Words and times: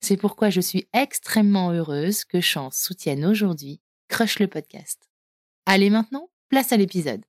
C'est 0.00 0.16
pourquoi 0.16 0.48
je 0.50 0.60
suis 0.60 0.88
extrêmement 0.92 1.70
heureuse 1.72 2.24
que 2.24 2.40
Chance 2.40 2.76
soutienne 2.76 3.24
aujourd'hui 3.24 3.80
Crush 4.08 4.38
le 4.38 4.48
podcast. 4.48 4.98
Allez 5.66 5.90
maintenant, 5.90 6.30
place 6.48 6.72
à 6.72 6.76
l'épisode. 6.76 7.20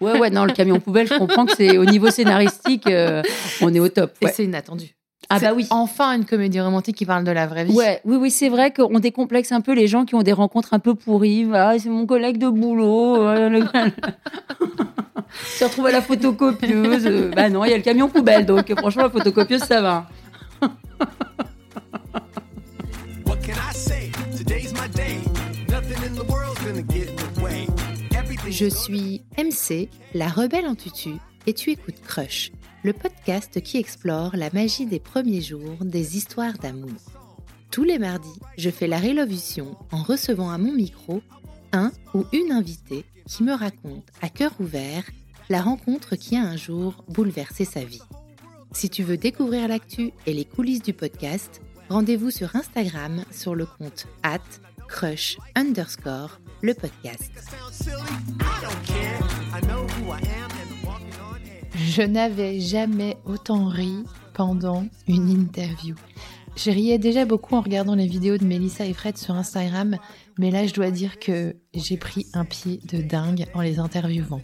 Ouais, 0.00 0.18
ouais, 0.18 0.28
non, 0.28 0.44
le 0.44 0.52
camion 0.52 0.78
poubelle, 0.78 1.08
je 1.08 1.14
comprends 1.16 1.46
que 1.46 1.56
c'est 1.56 1.78
au 1.78 1.86
niveau 1.86 2.10
scénaristique, 2.10 2.86
euh, 2.86 3.22
on 3.62 3.74
est 3.74 3.80
au 3.80 3.88
top. 3.88 4.14
Et 4.20 4.28
c'est 4.28 4.44
inattendu. 4.44 4.94
Ah 5.30 5.40
bah 5.40 5.54
oui. 5.56 5.66
Enfin 5.70 6.12
une 6.12 6.26
comédie 6.26 6.60
romantique 6.60 6.94
qui 6.96 7.06
parle 7.06 7.24
de 7.24 7.32
la 7.32 7.46
vraie 7.46 7.64
vie. 7.64 7.72
Ouais, 7.72 8.00
oui, 8.04 8.16
oui, 8.16 8.30
c'est 8.30 8.50
vrai 8.50 8.72
qu'on 8.72 9.00
décomplexe 9.00 9.50
un 9.50 9.62
peu 9.62 9.72
les 9.74 9.88
gens 9.88 10.04
qui 10.04 10.14
ont 10.14 10.22
des 10.22 10.34
rencontres 10.34 10.74
un 10.74 10.78
peu 10.78 10.94
pourries. 10.94 11.48
Ah, 11.52 11.74
c'est 11.78 11.88
mon 11.88 12.06
collègue 12.06 12.36
de 12.38 12.48
boulot. 12.48 13.16
Se 15.58 15.64
retrouve 15.64 15.86
à 15.86 15.92
la 15.92 16.02
photocopieuse. 16.02 17.32
bah 17.34 17.48
non, 17.48 17.64
il 17.64 17.70
y 17.70 17.74
a 17.74 17.76
le 17.78 17.82
camion 17.82 18.08
poubelle, 18.08 18.46
donc 18.46 18.72
franchement, 18.78 19.04
la 19.04 19.10
photocopieuse, 19.10 19.62
ça 19.62 19.80
va. 19.80 20.06
Je 28.48 28.66
suis 28.66 29.22
MC, 29.36 29.90
la 30.14 30.28
rebelle 30.28 30.66
en 30.66 30.74
tutu, 30.74 31.10
et 31.46 31.52
tu 31.52 31.70
écoutes 31.70 32.00
Crush, 32.00 32.52
le 32.84 32.92
podcast 32.94 33.60
qui 33.60 33.76
explore 33.76 34.34
la 34.34 34.50
magie 34.50 34.86
des 34.86 34.98
premiers 34.98 35.42
jours 35.42 35.76
des 35.82 36.16
histoires 36.16 36.56
d'amour. 36.56 36.90
Tous 37.70 37.84
les 37.84 37.98
mardis, 37.98 38.40
je 38.56 38.70
fais 38.70 38.86
la 38.86 38.98
révolution 38.98 39.76
en 39.92 40.02
recevant 40.02 40.50
à 40.50 40.56
mon 40.56 40.72
micro 40.72 41.20
un 41.72 41.92
ou 42.14 42.24
une 42.32 42.52
invitée 42.52 43.04
qui 43.28 43.42
me 43.42 43.52
raconte 43.52 44.08
à 44.22 44.30
cœur 44.30 44.52
ouvert 44.58 45.04
la 45.50 45.60
rencontre 45.60 46.16
qui 46.16 46.36
a 46.36 46.42
un 46.42 46.56
jour 46.56 47.04
bouleversé 47.08 47.66
sa 47.66 47.84
vie. 47.84 48.02
Si 48.72 48.88
tu 48.88 49.02
veux 49.02 49.18
découvrir 49.18 49.68
l'actu 49.68 50.12
et 50.26 50.32
les 50.32 50.44
coulisses 50.44 50.82
du 50.82 50.92
podcast, 50.92 51.60
rendez-vous 51.88 52.30
sur 52.30 52.54
Instagram 52.56 53.24
sur 53.30 53.54
le 53.54 53.66
compte 53.66 54.06
at 54.22 54.40
crush 54.88 55.38
underscore 55.54 56.40
le 56.62 56.74
podcast. 56.74 57.30
Je 61.74 62.02
n'avais 62.02 62.60
jamais 62.60 63.16
autant 63.24 63.66
ri 63.68 64.04
pendant 64.34 64.86
une 65.08 65.28
interview. 65.28 65.94
Je 66.56 66.70
riais 66.70 66.98
déjà 66.98 67.24
beaucoup 67.26 67.54
en 67.54 67.60
regardant 67.60 67.94
les 67.94 68.06
vidéos 68.06 68.38
de 68.38 68.44
Melissa 68.44 68.86
et 68.86 68.94
Fred 68.94 69.18
sur 69.18 69.34
Instagram, 69.34 69.98
mais 70.38 70.50
là 70.50 70.66
je 70.66 70.72
dois 70.72 70.90
dire 70.90 71.18
que 71.18 71.56
j'ai 71.74 71.98
pris 71.98 72.26
un 72.32 72.44
pied 72.44 72.80
de 72.84 73.02
dingue 73.02 73.46
en 73.54 73.60
les 73.60 73.78
interviewant. 73.78 74.40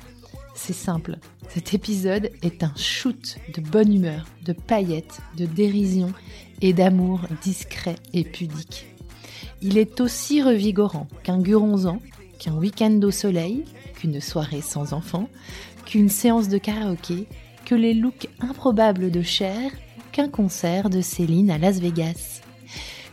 C'est 0.54 0.74
simple, 0.74 1.16
cet 1.48 1.72
épisode 1.72 2.30
est 2.42 2.62
un 2.62 2.72
shoot 2.76 3.36
de 3.54 3.62
bonne 3.62 3.92
humeur, 3.92 4.26
de 4.44 4.52
paillettes, 4.52 5.20
de 5.36 5.46
dérision 5.46 6.12
et 6.62 6.72
d'amour 6.72 7.20
discret 7.42 7.96
et 8.14 8.24
pudique. 8.24 8.86
Il 9.60 9.76
est 9.76 10.00
aussi 10.00 10.42
revigorant 10.42 11.08
qu'un 11.22 11.38
guronzan, 11.38 11.98
qu'un 12.38 12.54
week-end 12.54 12.98
au 13.02 13.10
soleil, 13.10 13.64
qu'une 13.96 14.20
soirée 14.20 14.62
sans 14.62 14.92
enfants, 14.92 15.28
qu'une 15.84 16.08
séance 16.08 16.48
de 16.48 16.58
karaoké, 16.58 17.26
que 17.64 17.74
les 17.74 17.94
looks 17.94 18.28
improbables 18.40 19.10
de 19.10 19.22
Cher, 19.22 19.70
qu'un 20.12 20.28
concert 20.28 20.88
de 20.88 21.00
Céline 21.00 21.50
à 21.50 21.58
Las 21.58 21.78
Vegas. 21.78 22.40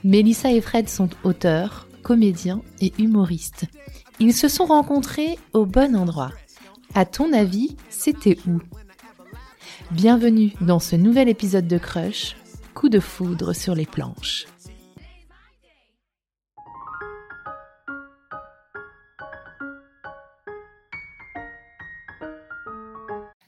Mélissa 0.04 0.52
et 0.52 0.62
Fred 0.62 0.88
sont 0.88 1.10
auteurs, 1.24 1.88
comédiens 2.04 2.62
et 2.82 2.94
humoristes. 2.98 3.66
Ils 4.20 4.34
se 4.34 4.48
sont 4.48 4.66
rencontrés 4.66 5.38
au 5.54 5.66
bon 5.66 5.96
endroit. 5.96 6.32
À 6.96 7.06
ton 7.06 7.34
avis, 7.34 7.76
c'était 7.90 8.38
où? 8.48 8.60
Bienvenue 9.92 10.54
dans 10.62 10.80
ce 10.80 10.96
nouvel 10.96 11.30
épisode 11.30 11.68
de 11.68 11.78
Crush, 11.78 12.36
coup 12.74 12.90
de 12.90 13.00
foudre 13.00 13.54
sur 13.54 13.76
les 13.76 13.86
planches. 13.86 14.46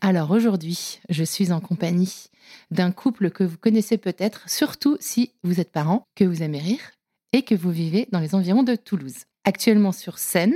Alors 0.02 0.32
aujourd'hui, 0.32 1.00
je 1.10 1.24
suis 1.24 1.52
en 1.52 1.62
compagnie 1.62 2.26
d'un 2.70 2.92
couple 2.92 3.30
que 3.30 3.44
vous 3.44 3.58
connaissez 3.58 3.98
peut-être, 3.98 4.50
surtout 4.50 4.98
si 5.00 5.32
vous 5.44 5.60
êtes 5.60 5.72
parents, 5.72 6.04
que 6.16 6.26
vous 6.26 6.44
aimez 6.44 6.60
rire 6.60 6.92
et 7.34 7.44
que 7.44 7.56
vous 7.56 7.72
vivez 7.72 8.10
dans 8.12 8.20
les 8.20 8.36
environs 8.36 8.64
de 8.64 8.76
Toulouse. 8.76 9.24
Actuellement 9.46 9.92
sur 9.92 10.18
scène 10.18 10.56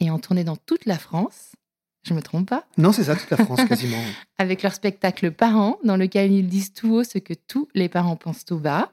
et 0.00 0.10
en 0.10 0.18
tournée 0.18 0.44
dans 0.44 0.56
toute 0.56 0.84
la 0.84 0.98
France. 0.98 1.52
Je 2.02 2.14
me 2.14 2.22
trompe 2.22 2.48
pas 2.48 2.66
Non, 2.78 2.92
c'est 2.92 3.04
ça, 3.04 3.14
toute 3.14 3.30
la 3.30 3.36
France 3.36 3.64
quasiment. 3.64 4.02
Avec 4.38 4.62
leur 4.62 4.74
spectacle 4.74 5.30
Parents, 5.30 5.78
dans 5.84 5.96
lequel 5.96 6.32
ils 6.32 6.48
disent 6.48 6.72
tout 6.72 6.94
haut 6.94 7.04
ce 7.04 7.18
que 7.18 7.34
tous 7.34 7.68
les 7.74 7.88
parents 7.88 8.16
pensent 8.16 8.44
tout 8.44 8.58
bas. 8.58 8.90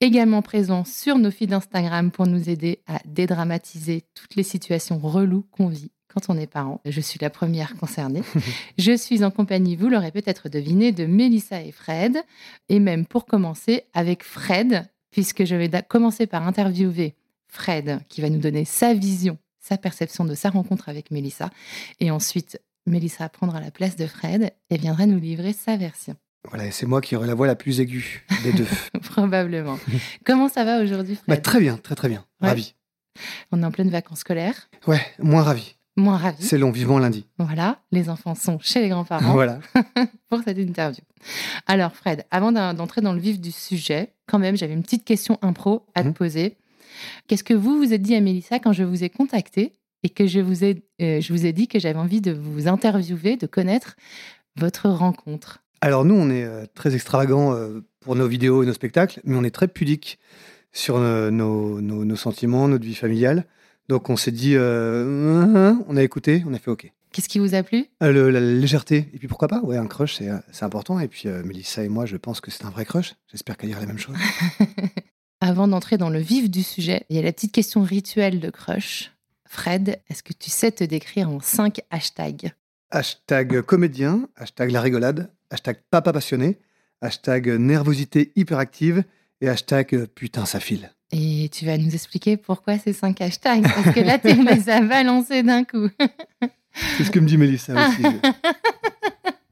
Également 0.00 0.40
présents 0.40 0.84
sur 0.84 1.18
nos 1.18 1.32
feeds 1.32 1.48
d'Instagram 1.48 2.12
pour 2.12 2.26
nous 2.26 2.48
aider 2.48 2.80
à 2.86 3.00
dédramatiser 3.06 4.04
toutes 4.14 4.36
les 4.36 4.44
situations 4.44 4.98
reloues 4.98 5.46
qu'on 5.50 5.68
vit 5.68 5.90
quand 6.14 6.32
on 6.32 6.38
est 6.38 6.46
parent. 6.46 6.80
Je 6.84 7.00
suis 7.00 7.18
la 7.20 7.30
première 7.30 7.76
concernée. 7.76 8.22
je 8.78 8.96
suis 8.96 9.24
en 9.24 9.32
compagnie, 9.32 9.74
vous 9.74 9.88
l'aurez 9.88 10.12
peut-être 10.12 10.48
deviné, 10.48 10.92
de 10.92 11.06
Mélissa 11.06 11.60
et 11.60 11.72
Fred. 11.72 12.18
Et 12.68 12.78
même 12.78 13.04
pour 13.04 13.26
commencer, 13.26 13.84
avec 13.94 14.22
Fred, 14.22 14.88
puisque 15.10 15.44
je 15.44 15.56
vais 15.56 15.70
commencer 15.88 16.26
par 16.26 16.46
interviewer 16.46 17.16
Fred, 17.48 18.00
qui 18.08 18.20
va 18.20 18.30
nous 18.30 18.38
donner 18.38 18.64
sa 18.64 18.94
vision, 18.94 19.38
sa 19.64 19.78
perception 19.78 20.24
de 20.24 20.34
sa 20.34 20.50
rencontre 20.50 20.90
avec 20.90 21.10
Mélissa. 21.10 21.50
Et 21.98 22.10
ensuite, 22.10 22.60
Mélissa 22.86 23.28
prendra 23.30 23.60
la 23.60 23.70
place 23.70 23.96
de 23.96 24.06
Fred 24.06 24.52
et 24.68 24.76
viendra 24.76 25.06
nous 25.06 25.18
livrer 25.18 25.54
sa 25.54 25.76
version. 25.76 26.16
Voilà, 26.50 26.70
c'est 26.70 26.84
moi 26.84 27.00
qui 27.00 27.16
aurai 27.16 27.26
la 27.26 27.34
voix 27.34 27.46
la 27.46 27.56
plus 27.56 27.80
aiguë 27.80 28.26
des 28.42 28.52
deux. 28.52 28.66
Probablement. 29.10 29.78
Comment 30.26 30.50
ça 30.50 30.64
va 30.64 30.82
aujourd'hui, 30.82 31.14
Fred? 31.14 31.28
Bah, 31.28 31.38
Très 31.38 31.60
bien, 31.60 31.78
très 31.78 31.94
très 31.94 32.10
bien. 32.10 32.26
Ravi. 32.40 32.74
On 33.52 33.62
est 33.62 33.64
en 33.64 33.70
pleine 33.70 33.88
vacances 33.88 34.18
scolaires. 34.18 34.68
Ouais, 34.86 35.00
moins 35.18 35.42
ravi 35.42 35.76
moins 35.96 36.16
ravi. 36.16 36.42
C'est 36.42 36.58
long, 36.58 36.70
vivement 36.70 36.98
lundi. 36.98 37.26
Voilà, 37.38 37.78
les 37.92 38.08
enfants 38.08 38.34
sont 38.34 38.58
chez 38.60 38.80
les 38.80 38.88
grands-parents. 38.88 39.32
Voilà. 39.32 39.60
pour 40.28 40.42
cette 40.42 40.58
interview. 40.58 41.02
Alors, 41.66 41.94
Fred, 41.94 42.24
avant 42.30 42.52
d'entrer 42.52 43.00
dans 43.00 43.12
le 43.12 43.20
vif 43.20 43.40
du 43.40 43.52
sujet, 43.52 44.12
quand 44.26 44.38
même, 44.38 44.56
j'avais 44.56 44.74
une 44.74 44.82
petite 44.82 45.04
question 45.04 45.38
impro 45.42 45.86
à 45.94 46.02
te 46.02 46.08
mhm. 46.08 46.14
poser. 46.14 46.56
Qu'est-ce 47.26 47.44
que 47.44 47.54
vous 47.54 47.78
vous 47.78 47.92
êtes 47.92 48.02
dit 48.02 48.14
à 48.14 48.20
Mélissa 48.20 48.58
quand 48.58 48.72
je 48.72 48.82
vous 48.84 49.04
ai 49.04 49.10
contacté 49.10 49.72
et 50.02 50.10
que 50.10 50.26
je 50.26 50.40
vous 50.40 50.64
ai, 50.64 50.82
euh, 51.00 51.20
je 51.20 51.32
vous 51.32 51.46
ai 51.46 51.52
dit 51.52 51.66
que 51.68 51.78
j'avais 51.78 51.98
envie 51.98 52.20
de 52.20 52.32
vous 52.32 52.68
interviewer, 52.68 53.36
de 53.36 53.46
connaître 53.46 53.96
votre 54.56 54.88
rencontre? 54.88 55.62
Alors, 55.80 56.04
nous, 56.04 56.14
on 56.14 56.30
est 56.30 56.44
euh, 56.44 56.64
très 56.74 56.94
extravagants 56.94 57.54
euh, 57.54 57.80
pour 58.00 58.16
nos 58.16 58.26
vidéos 58.28 58.62
et 58.62 58.66
nos 58.66 58.72
spectacles, 58.72 59.20
mais 59.24 59.36
on 59.36 59.44
est 59.44 59.50
très 59.54 59.68
pudiques 59.68 60.18
sur 60.72 60.98
nos, 60.98 61.80
nos- 61.80 62.04
nos 62.04 62.16
sentiments, 62.16 62.68
notre 62.68 62.84
vie 62.84 62.94
familiale. 62.94 63.44
Donc 63.88 64.08
on 64.10 64.16
s'est 64.16 64.30
dit, 64.32 64.54
euh, 64.56 65.74
on 65.88 65.96
a 65.96 66.02
écouté, 66.02 66.42
on 66.46 66.54
a 66.54 66.58
fait 66.58 66.70
OK. 66.70 66.90
Qu'est-ce 67.12 67.28
qui 67.28 67.38
vous 67.38 67.54
a 67.54 67.62
plu? 67.62 67.84
Euh, 68.02 68.10
le- 68.12 68.30
la 68.30 68.40
légèreté, 68.40 69.08
et 69.14 69.18
puis 69.18 69.28
pourquoi 69.28 69.46
pas? 69.46 69.60
Ouais, 69.60 69.76
un 69.76 69.86
crush, 69.86 70.16
c'est 70.16 70.30
c'est 70.50 70.64
important. 70.64 70.98
Et 70.98 71.06
puis 71.06 71.28
euh, 71.28 71.44
Mélissa 71.44 71.84
et 71.84 71.88
moi, 71.88 72.06
je 72.06 72.16
pense 72.16 72.40
que 72.40 72.50
c'est 72.50 72.64
un 72.64 72.70
vrai 72.70 72.84
crush. 72.84 73.14
J'espère 73.30 73.56
qu'elle 73.56 73.68
dira 73.70 73.80
la 73.80 73.86
même 73.86 73.98
chose. 73.98 74.16
Avant 75.46 75.68
d'entrer 75.68 75.98
dans 75.98 76.08
le 76.08 76.20
vif 76.20 76.50
du 76.50 76.62
sujet, 76.62 77.04
il 77.10 77.16
y 77.16 77.18
a 77.18 77.22
la 77.22 77.30
petite 77.30 77.52
question 77.52 77.82
rituelle 77.82 78.40
de 78.40 78.48
crush. 78.48 79.12
Fred, 79.46 80.00
est-ce 80.08 80.22
que 80.22 80.32
tu 80.32 80.48
sais 80.48 80.72
te 80.72 80.84
décrire 80.84 81.28
en 81.28 81.38
cinq 81.38 81.82
hashtags? 81.90 82.54
Hashtag 82.90 83.60
comédien, 83.60 84.26
hashtag 84.36 84.70
la 84.70 84.80
rigolade, 84.80 85.30
hashtag 85.50 85.76
papa 85.90 86.14
passionné, 86.14 86.60
hashtag 87.02 87.48
nervosité 87.58 88.32
hyperactive 88.36 89.04
et 89.42 89.50
hashtag 89.50 90.06
putain 90.14 90.46
ça 90.46 90.60
file. 90.60 90.90
Et 91.12 91.50
tu 91.52 91.66
vas 91.66 91.76
nous 91.76 91.92
expliquer 91.92 92.38
pourquoi 92.38 92.78
ces 92.78 92.94
cinq 92.94 93.20
hashtags? 93.20 93.64
Parce 93.64 93.94
que 93.94 94.00
là, 94.00 94.18
tu 94.18 94.32
les 94.42 94.70
as 94.70 94.80
balancés 94.80 95.42
d'un 95.42 95.64
coup. 95.64 95.90
C'est 96.96 97.04
ce 97.04 97.10
que 97.10 97.20
me 97.20 97.26
dit 97.26 97.36
Mélissa 97.36 97.74
aussi. 97.74 98.02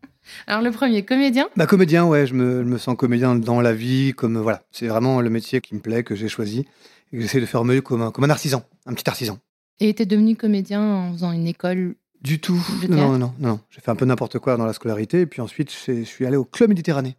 Alors, 0.47 0.63
le 0.63 0.71
premier, 0.71 1.05
comédien? 1.05 1.49
Bah 1.57 1.67
comédien, 1.67 2.05
ouais, 2.05 2.27
je 2.27 2.35
me, 2.35 2.63
je 2.63 2.69
me 2.69 2.79
sens 2.79 2.97
comédien 2.97 3.35
dans 3.35 3.61
la 3.61 3.73
vie, 3.73 4.13
comme 4.17 4.39
voilà, 4.39 4.63
c'est 4.71 4.87
vraiment 4.87 5.21
le 5.21 5.31
métier 5.31 5.61
qui 5.61 5.75
me 5.75 5.81
plaît, 5.81 6.03
que 6.03 6.15
j'ai 6.15 6.29
choisi 6.29 6.67
et 7.13 7.17
que 7.17 7.23
j'essaie 7.23 7.41
de 7.41 7.47
faire 7.47 7.65
mieux 7.65 7.81
comme 7.81 8.03
un, 8.03 8.11
comme 8.11 8.25
un 8.25 8.31
artisan, 8.31 8.63
un 8.87 8.95
petit 8.95 9.09
artisan. 9.09 9.39
Et 9.81 9.95
tu 9.95 10.03
es 10.03 10.07
devenu 10.07 10.37
comédien 10.37 10.81
en 10.81 11.13
faisant 11.13 11.33
une 11.33 11.47
école. 11.47 11.95
Du 12.21 12.39
tout. 12.39 12.61
Non, 12.89 12.97
non, 12.97 13.19
non, 13.19 13.35
non. 13.41 13.61
J'ai 13.71 13.81
fait 13.81 13.91
un 13.91 13.97
peu 13.97 14.05
n'importe 14.05 14.39
quoi 14.39 14.57
dans 14.57 14.65
la 14.65 14.73
scolarité 14.73 15.23
et 15.23 15.27
puis 15.27 15.41
ensuite 15.41 15.73
je 15.73 16.05
suis 16.05 16.25
allé 16.25 16.37
au 16.37 16.45
club 16.45 16.69
Méditerranée. 16.69 17.17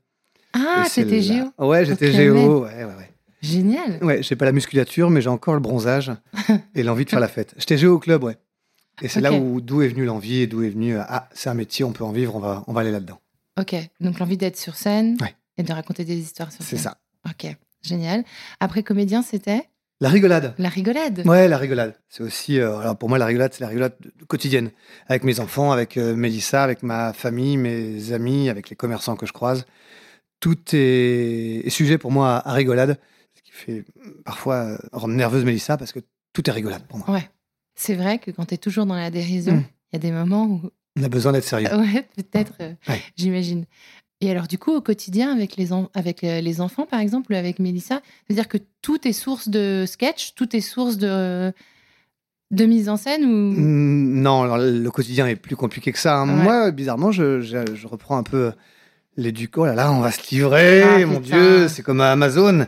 Ah, 0.54 0.86
c'était 0.88 1.22
Géo? 1.22 1.46
Ouais, 1.58 1.84
j'étais 1.84 2.12
géo. 2.12 2.64
Ouais, 2.64 2.86
ouais, 2.86 2.86
ouais. 2.86 3.12
Génial. 3.42 4.00
Ouais, 4.02 4.24
j'ai 4.24 4.38
pas 4.38 4.46
la 4.46 4.54
musculature, 4.54 5.10
mais 5.10 5.20
j'ai 5.20 5.30
encore 5.30 5.56
le 5.56 5.60
bronzage 5.60 6.12
et 6.75 6.84
l'envie 6.84 7.04
de 7.04 7.10
faire 7.10 7.20
la 7.20 7.28
fête. 7.28 7.54
J'étais 7.58 7.78
géo 7.78 7.96
au 7.96 8.00
club, 8.00 8.24
ouais. 8.24 8.38
Et 9.01 9.07
c'est 9.07 9.22
là 9.22 9.34
où 9.34 9.60
d'où 9.62 9.81
est 9.81 9.88
venue 9.88 10.06
l'envie 10.06 10.42
et 10.42 10.48
d'où 10.48 10.62
est 10.63 10.69
venu 10.69 10.95
euh, 10.95 11.01
ah 11.07 11.28
c'est 11.34 11.50
un 11.50 11.54
métier, 11.56 11.84
on 11.84 11.92
peut 11.94 12.04
en 12.04 12.12
vivre, 12.12 12.36
on 12.36 12.40
va 12.40 12.63
on 12.68 12.74
va 12.74 12.81
aller 12.81 12.92
là-dedans. 12.92 13.19
Ok, 13.60 13.75
donc 14.00 14.19
l'envie 14.19 14.38
d'être 14.38 14.57
sur 14.57 14.75
scène 14.75 15.18
Ouais. 15.22 15.36
et 15.57 15.63
de 15.63 15.72
raconter 15.74 16.06
des 16.06 16.16
histoires 16.18 16.51
sur 16.51 16.63
C'est 16.63 16.78
scène. 16.78 16.94
ça. 16.94 16.98
Ok, 17.30 17.56
génial. 17.81 18.24
Après 18.60 18.84
comédien, 18.84 19.22
c'était? 19.24 19.69
La 20.01 20.10
rigolade. 20.10 20.54
la 20.57 20.69
rigolade. 20.69 21.22
Ouais, 21.25 21.48
la 21.48 21.57
rigolade. 21.57 21.95
C'est 22.10 22.24
aussi 22.24 22.60
euh, 22.60 22.78
alors 22.80 22.98
pour 22.98 23.10
moi 23.10 23.18
la 23.18 23.25
rigolade, 23.25 23.54
c'est 23.54 23.62
la 23.62 23.68
rigolade 23.69 23.94
de- 24.01 24.12
de 24.19 24.25
quotidienne 24.25 24.69
avec 25.07 25.24
mes 25.24 25.39
enfants, 25.39 25.72
avec 25.72 25.98
euh, 25.98 26.16
Mélissa, 26.16 26.62
avec 26.63 26.84
ma 26.84 27.13
famille, 27.13 27.57
mes 27.57 28.12
amis, 28.12 28.50
avec 28.50 28.69
les 28.69 28.75
commerçants 28.75 29.16
que 29.16 29.25
je 29.25 29.34
croise. 29.34 29.66
Tout 30.39 30.57
est, 30.75 31.62
est 31.66 31.69
sujet 31.69 31.98
pour 31.98 32.12
moi 32.12 32.36
à, 32.38 32.50
à 32.50 32.54
rigolade, 32.54 33.00
ce 33.36 33.42
qui 33.44 33.51
fait 33.51 33.86
parfois 34.25 34.56
euh, 34.56 34.78
rendre 34.92 35.13
nerveuse 35.13 35.46
Mélissa 35.46 35.78
parce 35.78 35.92
que 35.94 36.00
tout 36.34 36.50
est 36.50 36.54
rigolade 36.54 36.84
pour 36.88 36.98
moi. 36.98 37.10
Ouais. 37.12 37.30
C'est 37.75 37.96
vrai 37.96 38.20
que 38.20 38.31
quand 38.31 38.46
tu 38.46 38.54
es 38.54 38.58
toujours 38.58 38.86
dans 38.86 38.96
la 38.96 39.10
dérision, 39.12 39.54
il 39.54 39.58
Mm. 39.60 39.64
y 39.94 39.96
a 39.96 40.00
des 40.00 40.12
moments 40.12 40.46
où. 40.46 40.62
On 41.00 41.04
a 41.04 41.10
besoin 41.10 41.31
d'être 41.31 41.44
sérieux. 41.44 41.70
Ouais, 41.75 42.08
peut-être, 42.16 42.54
euh, 42.62 42.74
Ouais. 42.88 43.02
j'imagine. 43.16 43.66
Et 44.22 44.30
alors, 44.31 44.48
du 44.48 44.58
coup, 44.58 44.72
au 44.74 44.80
quotidien, 44.81 45.34
avec 45.36 45.58
les, 45.58 45.74
en- 45.74 45.90
avec 45.94 46.24
euh, 46.24 46.40
les 46.40 46.62
enfants, 46.62 46.86
par 46.86 47.00
exemple, 47.00 47.34
ou 47.34 47.36
avec 47.36 47.60
Mélissa, 47.60 48.02
c'est-à-dire 48.28 48.48
que 48.48 48.58
tout 48.81 49.06
est 49.08 49.12
source 49.14 49.50
de 49.50 49.86
sketch, 49.88 50.34
tout 50.36 50.56
est 50.56 50.62
source 50.62 50.98
de, 50.98 51.52
de 52.52 52.66
mise 52.66 52.90
en 52.90 52.96
scène 52.98 53.25
ou? 53.25 53.28
Mm, 53.60 54.22
Non, 54.22 54.44
alors, 54.44 54.58
le 54.60 54.90
quotidien 54.92 55.28
est 55.28 55.36
plus 55.36 55.56
compliqué 55.56 55.92
que 55.92 56.00
ça. 56.00 56.20
hein. 56.20 56.38
Ouais. 56.38 56.44
Moi, 56.44 56.72
bizarrement, 56.72 57.12
je, 57.12 57.42
je- 57.42 57.74
je 57.75 57.88
reprends 57.88 58.18
un 58.18 58.24
peu 58.24 58.52
les 59.18 59.31
du 59.31 59.50
Oh 59.56 59.66
là 59.66 59.74
là, 59.75 59.92
on 59.92 60.00
va 60.00 60.12
se 60.12 60.22
livrer, 60.31 60.84
Ah, 60.84 61.06
mon 61.08 61.20
putain. 61.20 61.38
Dieu, 61.38 61.68
c'est 61.68 61.81
comme 61.84 62.00
à 62.02 62.12
Amazon. 62.12 62.66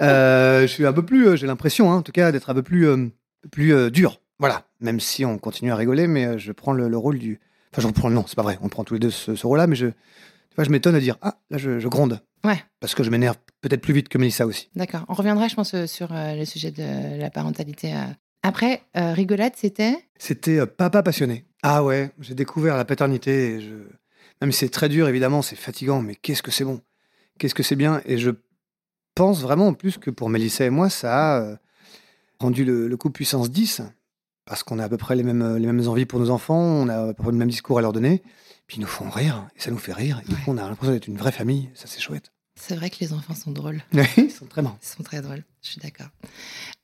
Euh, 0.00 0.62
je 0.62 0.66
suis 0.66 0.86
un 0.86 0.92
peu 0.92 1.04
plus, 1.04 1.28
euh, 1.28 1.36
j'ai 1.36 1.46
l'impression, 1.46 1.92
hein, 1.92 1.96
en 1.96 2.02
tout 2.02 2.12
cas, 2.12 2.32
d'être 2.32 2.50
un 2.50 2.54
peu 2.54 2.62
plus, 2.62 2.86
euh, 2.88 3.08
plus 3.50 3.74
euh, 3.74 3.90
dur. 3.90 4.20
Voilà, 4.42 4.66
même 4.80 4.98
si 4.98 5.24
on 5.24 5.38
continue 5.38 5.70
à 5.70 5.76
rigoler, 5.76 6.08
mais 6.08 6.26
euh, 6.26 6.36
je 6.36 6.50
prends 6.50 6.72
le, 6.72 6.88
le 6.88 6.98
rôle 6.98 7.16
du. 7.20 7.38
Enfin, 7.70 7.80
je 7.80 7.86
reprends 7.86 8.08
le 8.08 8.16
nom, 8.16 8.24
c'est 8.26 8.34
pas 8.34 8.42
vrai, 8.42 8.58
on 8.60 8.68
prend 8.68 8.82
tous 8.82 8.94
les 8.94 8.98
deux 8.98 9.10
ce, 9.12 9.36
ce 9.36 9.46
rôle-là, 9.46 9.68
mais 9.68 9.76
je, 9.76 9.86
tu 9.86 10.56
vois, 10.56 10.64
je 10.64 10.70
m'étonne 10.70 10.96
à 10.96 10.98
dire 10.98 11.16
Ah, 11.22 11.38
là, 11.48 11.58
je, 11.58 11.78
je 11.78 11.86
gronde. 11.86 12.20
Ouais. 12.44 12.60
Parce 12.80 12.96
que 12.96 13.04
je 13.04 13.10
m'énerve 13.10 13.36
peut-être 13.60 13.80
plus 13.82 13.94
vite 13.94 14.08
que 14.08 14.18
Mélissa 14.18 14.44
aussi. 14.44 14.68
D'accord. 14.74 15.04
On 15.06 15.14
reviendra, 15.14 15.46
je 15.46 15.54
pense, 15.54 15.74
euh, 15.74 15.86
sur 15.86 16.12
euh, 16.12 16.34
le 16.34 16.44
sujet 16.44 16.72
de 16.72 17.20
la 17.20 17.30
parentalité. 17.30 17.94
Après, 18.42 18.82
euh, 18.96 19.12
rigolade, 19.12 19.52
c'était? 19.54 19.96
C'était 20.18 20.66
papa 20.66 21.04
passionné. 21.04 21.46
Ah 21.62 21.84
ouais, 21.84 22.10
j'ai 22.18 22.34
découvert 22.34 22.76
la 22.76 22.84
paternité. 22.84 23.54
Et 23.54 23.60
je... 23.60 23.74
Même 24.40 24.50
si 24.50 24.58
c'est 24.58 24.70
très 24.70 24.88
dur, 24.88 25.08
évidemment, 25.08 25.42
c'est 25.42 25.54
fatigant, 25.54 26.02
mais 26.02 26.16
qu'est-ce 26.16 26.42
que 26.42 26.50
c'est 26.50 26.64
bon 26.64 26.80
Qu'est-ce 27.38 27.54
que 27.54 27.62
c'est 27.62 27.76
bien 27.76 28.02
Et 28.06 28.18
je 28.18 28.32
pense 29.14 29.40
vraiment, 29.40 29.68
en 29.68 29.74
plus, 29.74 29.98
que 29.98 30.10
pour 30.10 30.28
Mélissa 30.28 30.64
et 30.64 30.70
moi, 30.70 30.90
ça 30.90 31.36
a 31.38 31.56
rendu 32.40 32.64
le, 32.64 32.88
le 32.88 32.96
coup 32.96 33.10
puissance 33.10 33.52
10, 33.52 33.82
parce 34.44 34.62
qu'on 34.62 34.78
a 34.78 34.84
à 34.84 34.88
peu 34.88 34.96
près 34.96 35.16
les 35.16 35.22
mêmes, 35.22 35.56
les 35.56 35.66
mêmes 35.66 35.86
envies 35.88 36.06
pour 36.06 36.18
nos 36.20 36.30
enfants, 36.30 36.58
on 36.60 36.88
a 36.88 36.96
à 37.02 37.06
peu 37.14 37.22
près 37.22 37.32
le 37.32 37.38
même 37.38 37.48
discours 37.50 37.78
à 37.78 37.82
leur 37.82 37.92
donner, 37.92 38.22
puis 38.66 38.78
ils 38.78 38.80
nous 38.80 38.86
font 38.86 39.08
rire, 39.10 39.48
et 39.56 39.60
ça 39.60 39.70
nous 39.70 39.78
fait 39.78 39.92
rire, 39.92 40.20
et 40.24 40.28
du 40.28 40.34
coup, 40.36 40.50
on 40.50 40.58
a 40.58 40.62
l'impression 40.68 40.92
d'être 40.92 41.06
une 41.08 41.16
vraie 41.16 41.32
famille, 41.32 41.70
ça 41.74 41.86
c'est 41.86 42.00
chouette. 42.00 42.32
C'est 42.54 42.76
vrai 42.76 42.90
que 42.90 42.96
les 43.00 43.12
enfants 43.14 43.34
sont 43.34 43.50
drôles. 43.50 43.80
ils 44.18 44.30
sont 44.30 44.44
très 44.46 44.60
marrants. 44.60 44.78
Ils 44.82 44.86
sont 44.86 45.02
très 45.02 45.22
drôles. 45.22 45.42
Je 45.62 45.70
suis 45.70 45.80
d'accord. 45.80 46.08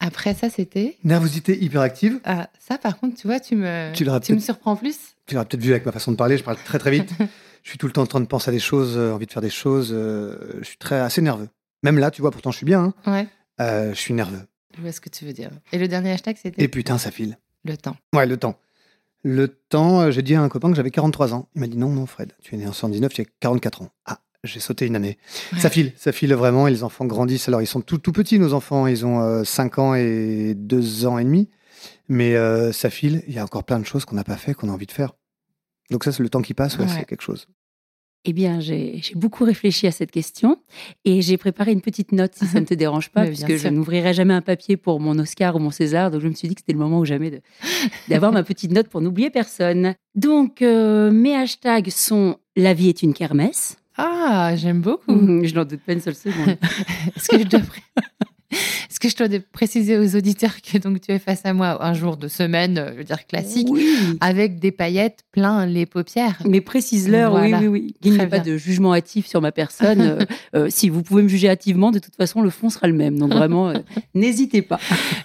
Après, 0.00 0.32
ça, 0.34 0.48
c'était. 0.48 0.96
Nervosité 1.04 1.62
hyperactive, 1.62 2.20
Ah, 2.24 2.48
ça, 2.58 2.78
par 2.78 2.98
contre, 2.98 3.16
tu 3.20 3.26
vois, 3.26 3.38
tu 3.38 3.54
me, 3.54 3.92
Tu 3.94 4.34
me 4.34 4.38
surprends 4.38 4.76
plus. 4.76 4.96
Tu 5.26 5.34
l'auras 5.34 5.44
peut-être 5.44 5.62
vu 5.62 5.72
avec 5.72 5.84
ma 5.84 5.92
façon 5.92 6.10
de 6.10 6.16
parler, 6.16 6.38
je 6.38 6.42
parle 6.42 6.56
très 6.64 6.78
très 6.78 6.90
vite. 6.90 7.10
je 7.62 7.68
suis 7.68 7.76
tout 7.78 7.86
le 7.86 7.92
temps 7.92 8.02
en 8.02 8.06
train 8.06 8.20
de 8.20 8.26
penser 8.26 8.48
à 8.48 8.52
des 8.52 8.58
choses, 8.60 8.96
euh, 8.96 9.12
envie 9.12 9.26
de 9.26 9.32
faire 9.32 9.42
des 9.42 9.50
choses. 9.50 9.90
euh, 9.92 10.58
je 10.60 10.64
suis 10.64 10.78
très 10.78 10.98
assez 11.00 11.20
nerveux. 11.20 11.48
Même 11.82 11.98
là, 11.98 12.10
tu 12.10 12.22
vois, 12.22 12.30
pourtant 12.30 12.50
je 12.50 12.56
suis 12.56 12.66
bien. 12.66 12.94
hein, 13.04 13.12
Ouais. 13.12 13.28
euh, 13.60 13.90
je 13.90 13.98
suis 14.00 14.14
nerveux. 14.14 14.40
Je 14.74 14.80
vois 14.80 14.92
ce 14.92 15.00
que 15.02 15.10
tu 15.10 15.26
veux 15.26 15.32
dire. 15.34 15.50
Et 15.72 15.78
le 15.78 15.86
dernier 15.86 16.12
hashtag, 16.12 16.36
c'était 16.42 16.62
Et 16.62 16.68
putain, 16.68 16.96
ça 16.96 17.10
file. 17.10 17.36
Le 17.68 17.76
temps. 17.76 17.96
Ouais, 18.14 18.26
le 18.26 18.36
temps. 18.36 18.58
Le 19.24 19.48
temps, 19.48 20.00
euh, 20.02 20.10
j'ai 20.10 20.22
dit 20.22 20.34
à 20.34 20.42
un 20.42 20.48
copain 20.48 20.70
que 20.70 20.76
j'avais 20.76 20.90
43 20.90 21.34
ans. 21.34 21.48
Il 21.54 21.60
m'a 21.60 21.66
dit 21.66 21.76
non, 21.76 21.88
non, 21.90 22.06
Fred, 22.06 22.32
tu 22.42 22.54
es 22.54 22.58
né 22.58 22.66
en 22.66 22.72
119, 22.72 23.12
tu 23.12 23.20
as 23.22 23.24
44 23.40 23.82
ans. 23.82 23.90
Ah, 24.06 24.20
j'ai 24.44 24.60
sauté 24.60 24.86
une 24.86 24.94
année. 24.96 25.18
Ouais. 25.52 25.58
Ça 25.60 25.70
file, 25.70 25.92
ça 25.96 26.12
file 26.12 26.32
vraiment. 26.34 26.68
Et 26.68 26.70
les 26.70 26.84
enfants 26.84 27.04
grandissent. 27.04 27.48
Alors, 27.48 27.60
ils 27.60 27.66
sont 27.66 27.80
tout, 27.80 27.98
tout 27.98 28.12
petits, 28.12 28.38
nos 28.38 28.52
enfants. 28.54 28.86
Ils 28.86 29.04
ont 29.04 29.20
euh, 29.20 29.44
5 29.44 29.78
ans 29.78 29.94
et 29.94 30.54
2 30.56 31.06
ans 31.06 31.18
et 31.18 31.24
demi. 31.24 31.50
Mais 32.08 32.36
euh, 32.36 32.72
ça 32.72 32.90
file. 32.90 33.22
Il 33.26 33.34
y 33.34 33.38
a 33.38 33.44
encore 33.44 33.64
plein 33.64 33.80
de 33.80 33.84
choses 33.84 34.04
qu'on 34.04 34.14
n'a 34.16 34.24
pas 34.24 34.36
fait, 34.36 34.54
qu'on 34.54 34.68
a 34.68 34.72
envie 34.72 34.86
de 34.86 34.92
faire. 34.92 35.12
Donc, 35.90 36.04
ça, 36.04 36.12
c'est 36.12 36.22
le 36.22 36.28
temps 36.28 36.42
qui 36.42 36.54
passe. 36.54 36.78
Ouais, 36.78 36.84
Ouais. 36.84 36.90
c'est 36.98 37.04
quelque 37.04 37.22
chose. 37.22 37.48
Eh 38.24 38.32
bien, 38.32 38.60
j'ai 38.60 39.00
beaucoup 39.14 39.44
réfléchi 39.44 39.86
à 39.86 39.90
cette 39.90 40.10
question 40.10 40.58
et 41.04 41.22
j'ai 41.22 41.36
préparé 41.38 41.72
une 41.72 41.80
petite 41.80 42.12
note, 42.12 42.34
si 42.34 42.46
ça 42.46 42.60
ne 42.60 42.66
te 42.66 42.74
dérange 42.84 43.10
pas, 43.10 43.24
puisque 43.24 43.56
je 43.56 43.68
n'ouvrirai 43.68 44.12
jamais 44.12 44.34
un 44.34 44.42
papier 44.42 44.76
pour 44.76 45.00
mon 45.00 45.18
Oscar 45.18 45.56
ou 45.56 45.58
mon 45.60 45.70
César. 45.70 46.10
Donc, 46.10 46.20
je 46.22 46.28
me 46.28 46.34
suis 46.34 46.48
dit 46.48 46.54
que 46.54 46.60
c'était 46.60 46.72
le 46.72 46.78
moment 46.78 46.98
ou 46.98 47.04
jamais 47.04 47.40
d'avoir 48.08 48.32
ma 48.32 48.42
petite 48.42 48.72
note 48.72 48.88
pour 48.88 49.00
n'oublier 49.00 49.30
personne. 49.30 49.94
Donc, 50.14 50.62
euh, 50.62 51.10
mes 51.10 51.34
hashtags 51.34 51.90
sont 51.90 52.36
La 52.56 52.74
vie 52.74 52.88
est 52.88 53.02
une 53.02 53.14
kermesse. 53.14 53.76
Ah, 53.96 54.52
j'aime 54.56 54.80
beaucoup. 54.80 55.12
Mhm, 55.12 55.44
Je 55.44 55.54
n'en 55.54 55.64
doute 55.64 55.80
pas 55.80 55.92
une 55.92 56.00
seule 56.00 56.14
seconde. 56.14 56.56
Est-ce 57.16 57.28
que 57.28 57.38
je 57.38 57.44
pré- 57.46 57.82
Est-ce 59.00 59.14
que 59.14 59.24
je 59.24 59.28
dois 59.30 59.38
préciser 59.52 59.96
aux 59.96 60.16
auditeurs 60.16 60.60
que 60.60 60.76
donc 60.76 61.00
tu 61.00 61.12
es 61.12 61.20
face 61.20 61.42
à 61.44 61.52
moi 61.52 61.84
un 61.86 61.94
jour 61.94 62.16
de 62.16 62.26
semaine, 62.26 62.78
euh, 62.78 62.90
je 62.94 62.98
veux 62.98 63.04
dire 63.04 63.28
classique, 63.28 63.68
Oui. 63.70 63.86
avec 64.20 64.58
des 64.58 64.72
paillettes 64.72 65.20
plein 65.30 65.66
les 65.66 65.86
paupières? 65.86 66.42
Mais 66.44 66.60
précise-leur, 66.60 67.30
Voilà. 67.30 67.60
oui, 67.60 67.68
oui, 67.68 67.80
oui. 67.86 67.94
Qu'il 68.02 68.14
n'y 68.14 68.18
ait 68.20 68.26
pas 68.26 68.40
de 68.40 68.56
jugement 68.56 68.92
hâtif 68.92 69.26
sur 69.28 69.40
ma 69.40 69.52
personne. 69.52 70.00
Euh, 70.08 70.24
euh, 70.56 70.66
si 70.70 70.88
vous 70.88 71.02
pouvez 71.02 71.22
me 71.22 71.28
juger 71.28 71.48
hâtivement, 71.48 71.90
de 71.92 71.98
toute 72.00 72.16
façon, 72.16 72.40
le 72.40 72.50
fond 72.50 72.70
sera 72.70 72.88
le 72.88 72.92
même. 72.94 73.18
Donc 73.18 73.32
vraiment, 73.32 73.68
euh, 73.68 73.74
n'hésitez 74.14 74.62
pas. 74.62 74.80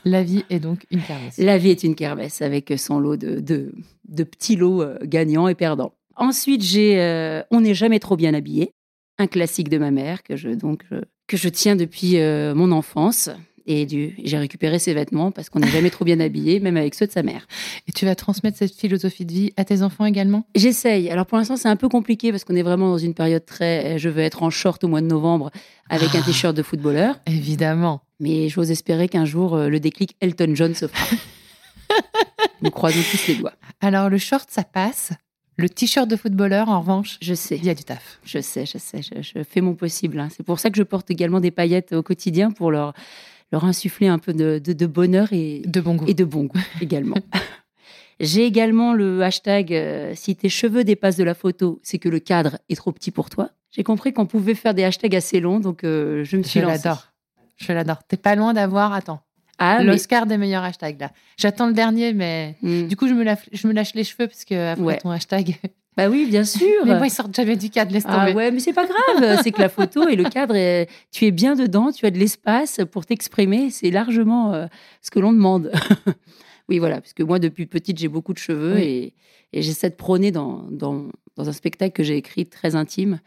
La 0.06 0.22
vie 0.24 0.44
est 0.50 0.60
donc 0.60 0.86
une 0.92 1.02
kermesse. 1.02 1.38
La 1.38 1.58
vie 1.58 1.70
est 1.70 1.84
une 1.84 1.96
kermesse 1.96 2.42
avec 2.42 2.74
son 2.78 3.00
lot 3.00 3.16
de, 3.18 3.40
de, 3.40 3.72
de 4.10 4.24
petits 4.24 4.56
lots 4.56 4.84
gagnants 5.04 5.48
et 5.48 5.56
perdants. 5.56 5.94
Ensuite, 6.16 6.62
j'ai 6.64 7.00
euh, 7.00 7.42
On 7.50 7.62
n'est 7.62 7.74
jamais 7.74 8.00
trop 8.00 8.18
bien 8.18 8.34
habillé, 8.34 8.72
un 9.18 9.28
classique 9.28 9.70
de 9.70 9.78
ma 9.78 9.90
mère 9.92 10.22
que 10.24 10.36
je, 10.36 10.50
donc, 10.50 10.84
que 11.28 11.38
je 11.38 11.50
tiens 11.50 11.76
depuis 11.76 12.18
euh, 12.20 12.54
mon 12.54 12.72
enfance. 12.72 13.30
Et 13.66 13.86
du- 13.86 14.14
j'ai 14.24 14.38
récupéré 14.38 14.78
ses 14.78 14.94
vêtements 14.94 15.32
parce 15.32 15.50
qu'on 15.50 15.60
n'est 15.60 15.70
jamais 15.70 15.90
trop 15.90 16.04
bien 16.04 16.20
habillé, 16.20 16.60
même 16.60 16.76
avec 16.76 16.96
ceux 16.96 17.08
de 17.08 17.12
sa 17.12 17.24
mère. 17.24 17.48
Et 17.88 17.92
tu 17.94 18.06
vas 18.06 18.14
transmettre 18.16 18.58
cette 18.58 18.74
philosophie 18.76 19.26
de 19.26 19.32
vie 19.32 19.54
à 19.56 19.64
tes 19.64 19.82
enfants 19.84 20.06
également? 20.06 20.46
J'essaye. 20.54 21.10
Alors 21.10 21.26
pour 21.26 21.38
l'instant, 21.38 21.56
c'est 21.56 21.70
un 21.70 21.78
peu 21.78 21.88
compliqué 21.88 22.32
parce 22.32 22.44
qu'on 22.44 22.56
est 22.56 22.62
vraiment 22.64 22.90
dans 22.90 22.98
une 22.98 23.14
période 23.14 23.46
très. 23.46 23.94
euh, 23.96 23.98
Je 23.98 24.10
veux 24.10 24.22
être 24.22 24.44
en 24.44 24.50
short 24.50 24.84
au 24.84 24.88
mois 24.90 25.00
de 25.02 25.08
novembre 25.08 25.50
avec 25.90 26.14
un 26.16 26.20
Ah. 26.22 26.26
t-shirt 26.26 26.56
de 26.56 26.62
footballeur. 26.64 27.20
Évidemment. 27.26 28.02
Mais 28.20 28.50
j'ose 28.50 28.70
espérer 28.72 29.08
qu'un 29.08 29.26
jour, 29.26 29.56
euh, 29.56 29.70
le 29.70 29.80
déclic 29.80 30.16
Elton 30.22 30.52
John 30.56 30.74
se 30.76 30.88
fera. 30.88 31.06
Nous 32.62 32.70
croisons 32.72 33.02
tous 33.12 33.28
les 33.28 33.36
doigts. 33.36 33.54
Alors 33.82 34.10
le 34.10 34.18
short, 34.18 34.50
ça 34.50 34.64
passe. 34.64 35.12
Le 35.58 35.70
t-shirt 35.70 36.08
de 36.10 36.16
footballeur, 36.16 36.70
en 36.70 36.80
revanche, 36.80 37.18
Je 37.22 37.34
sais. 37.36 37.58
il 37.58 37.66
y 37.66 37.70
a 37.70 37.76
du 37.76 37.84
taf. 37.84 38.20
Je 38.26 38.40
sais, 38.42 38.66
je 38.66 38.78
sais, 38.80 39.02
je, 39.04 39.22
je 39.22 39.44
fais 39.44 39.62
mon 39.62 39.76
possible. 39.76 40.20
hein. 40.20 40.30
C'est 40.36 40.42
pour 40.44 40.60
ça 40.60 40.72
que 40.72 40.78
je 40.78 40.84
porte 40.84 41.12
également 41.12 41.40
des 41.40 41.52
paillettes 41.52 41.94
au 41.94 42.02
quotidien 42.02 42.50
pour 42.50 42.72
leur, 42.72 42.94
leur 43.54 43.64
insuffler 43.66 44.08
un 44.08 44.18
peu 44.20 44.34
de, 44.34 44.60
de- 44.60 44.74
de 44.74 44.86
bonheur 44.88 45.32
et, 45.32 45.62
De 45.66 45.80
bon 45.80 45.96
goût. 45.96 46.06
et 46.08 46.14
de 46.16 46.26
bon 46.26 46.44
goût 46.46 46.60
également. 46.82 47.16
J'ai 48.20 48.46
également 48.46 48.94
le 48.94 49.22
hashtag 49.24 49.74
euh, 49.74 50.14
si 50.16 50.36
tes 50.36 50.50
cheveux 50.50 50.84
dépassent 50.84 51.18
de 51.18 51.24
la 51.24 51.34
photo, 51.36 51.80
c'est 51.84 52.00
que 52.00 52.10
le 52.10 52.20
cadre 52.20 52.58
est 52.70 52.76
trop 52.76 52.92
petit 52.92 53.12
pour 53.12 53.30
toi. 53.30 53.50
J'ai 53.72 53.84
compris 53.84 54.12
qu'on 54.14 54.26
pouvait 54.26 54.56
faire 54.56 54.74
des 54.74 54.84
hashtags 54.84 55.16
assez 55.16 55.40
longs, 55.40 55.60
donc 55.60 55.84
euh, 55.84 56.24
je 56.24 56.38
me 56.38 56.44
suis 56.44 56.60
Je 56.60 56.66
lancée. 56.66 56.78
l'adore. 56.84 57.08
Je 57.58 57.72
l'adore. 57.74 58.04
T'es 58.08 58.18
pas 58.18 58.36
loin 58.36 58.54
d'avoir, 58.54 58.92
attends, 58.94 59.22
Ah, 59.60 59.78
mais- 59.80 59.86
l'Oscar 59.86 60.26
des 60.26 60.38
meilleurs 60.38 60.64
hashtags 60.64 61.00
là. 61.00 61.12
J'attends 61.38 61.68
le 61.68 61.74
dernier, 61.74 62.14
mais 62.14 62.56
Hmm. 62.62 62.88
du 62.88 62.96
coup, 62.96 63.08
je 63.08 63.14
me, 63.14 63.24
lâche, 63.24 63.50
je 63.52 63.68
me 63.68 63.74
lâche 63.74 63.94
les 63.94 64.04
cheveux 64.04 64.28
parce 64.28 64.46
que 64.46 64.72
après 64.72 64.84
Ouais. 64.84 64.98
ton 64.98 65.10
hashtag. 65.12 65.58
Bah 65.98 66.10
oui, 66.10 66.26
bien 66.28 66.44
sûr. 66.46 66.68
mais 66.86 66.98
moi, 66.98 67.08
ils 67.08 67.12
sortent 67.12 67.36
jamais 67.36 67.56
du 67.56 67.70
cadre, 67.70 67.92
laisse 67.94 68.04
Ah 68.08 68.20
tomber. 68.26 68.34
ouais, 68.36 68.52
mais 68.52 68.60
c'est 68.60 68.74
pas 68.74 68.86
grave. 68.88 69.40
c'est 69.44 69.52
que 69.52 69.62
la 69.62 69.70
photo 69.70 70.08
et 70.08 70.16
le 70.16 70.24
cadre, 70.26 70.56
est- 70.56 70.88
tu 71.12 71.26
es 71.26 71.32
bien 71.32 71.56
dedans, 71.56 71.92
tu 71.92 72.06
as 72.06 72.12
de 72.12 72.18
l'espace 72.18 72.80
pour 72.92 73.06
t'exprimer. 73.06 73.70
C'est 73.70 73.92
largement 73.92 74.54
euh, 74.54 74.66
ce 75.02 75.12
que 75.12 75.20
l'on 75.20 75.34
demande. 75.34 75.72
oui, 76.70 76.80
voilà, 76.80 77.00
parce 77.02 77.14
que 77.14 77.24
moi, 77.24 77.40
depuis 77.40 77.66
petite, 77.66 77.98
j'ai 78.00 78.08
beaucoup 78.08 78.34
de 78.34 78.40
cheveux 78.40 78.76
Oui. 78.76 78.82
et, 78.82 79.14
et 79.54 79.62
j'essaie 79.62 79.90
de 79.90 79.96
prôner 79.96 80.32
dans, 80.32 80.64
dans, 80.72 81.08
dans 81.36 81.50
un 81.50 81.54
spectacle 81.54 81.94
que 81.94 82.04
j'ai 82.04 82.18
écrit 82.18 82.46
très 82.48 82.76
intime 82.76 83.20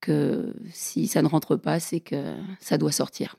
que 0.00 0.54
si 0.72 1.06
ça 1.06 1.20
ne 1.22 1.26
rentre 1.28 1.56
pas, 1.56 1.78
c'est 1.80 2.00
que 2.00 2.34
ça 2.58 2.78
doit 2.78 2.92
sortir. 2.92 3.36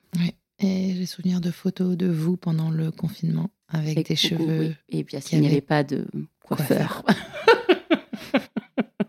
Et 0.59 0.93
j'ai 0.95 1.05
souvenir 1.07 1.41
de 1.41 1.49
photos 1.49 1.97
de 1.97 2.07
vous 2.07 2.37
pendant 2.37 2.69
le 2.69 2.91
confinement 2.91 3.49
avec, 3.67 3.97
Avec 3.97 4.07
des 4.09 4.13
beaucoup, 4.29 4.43
cheveux. 4.45 4.59
oui. 4.67 4.75
Et 4.89 5.03
puis, 5.03 5.17
qui 5.19 5.35
il 5.35 5.41
n'y 5.41 5.47
avait 5.47 5.61
pas 5.61 5.83
de 5.83 6.05
coiffeur. 6.43 7.03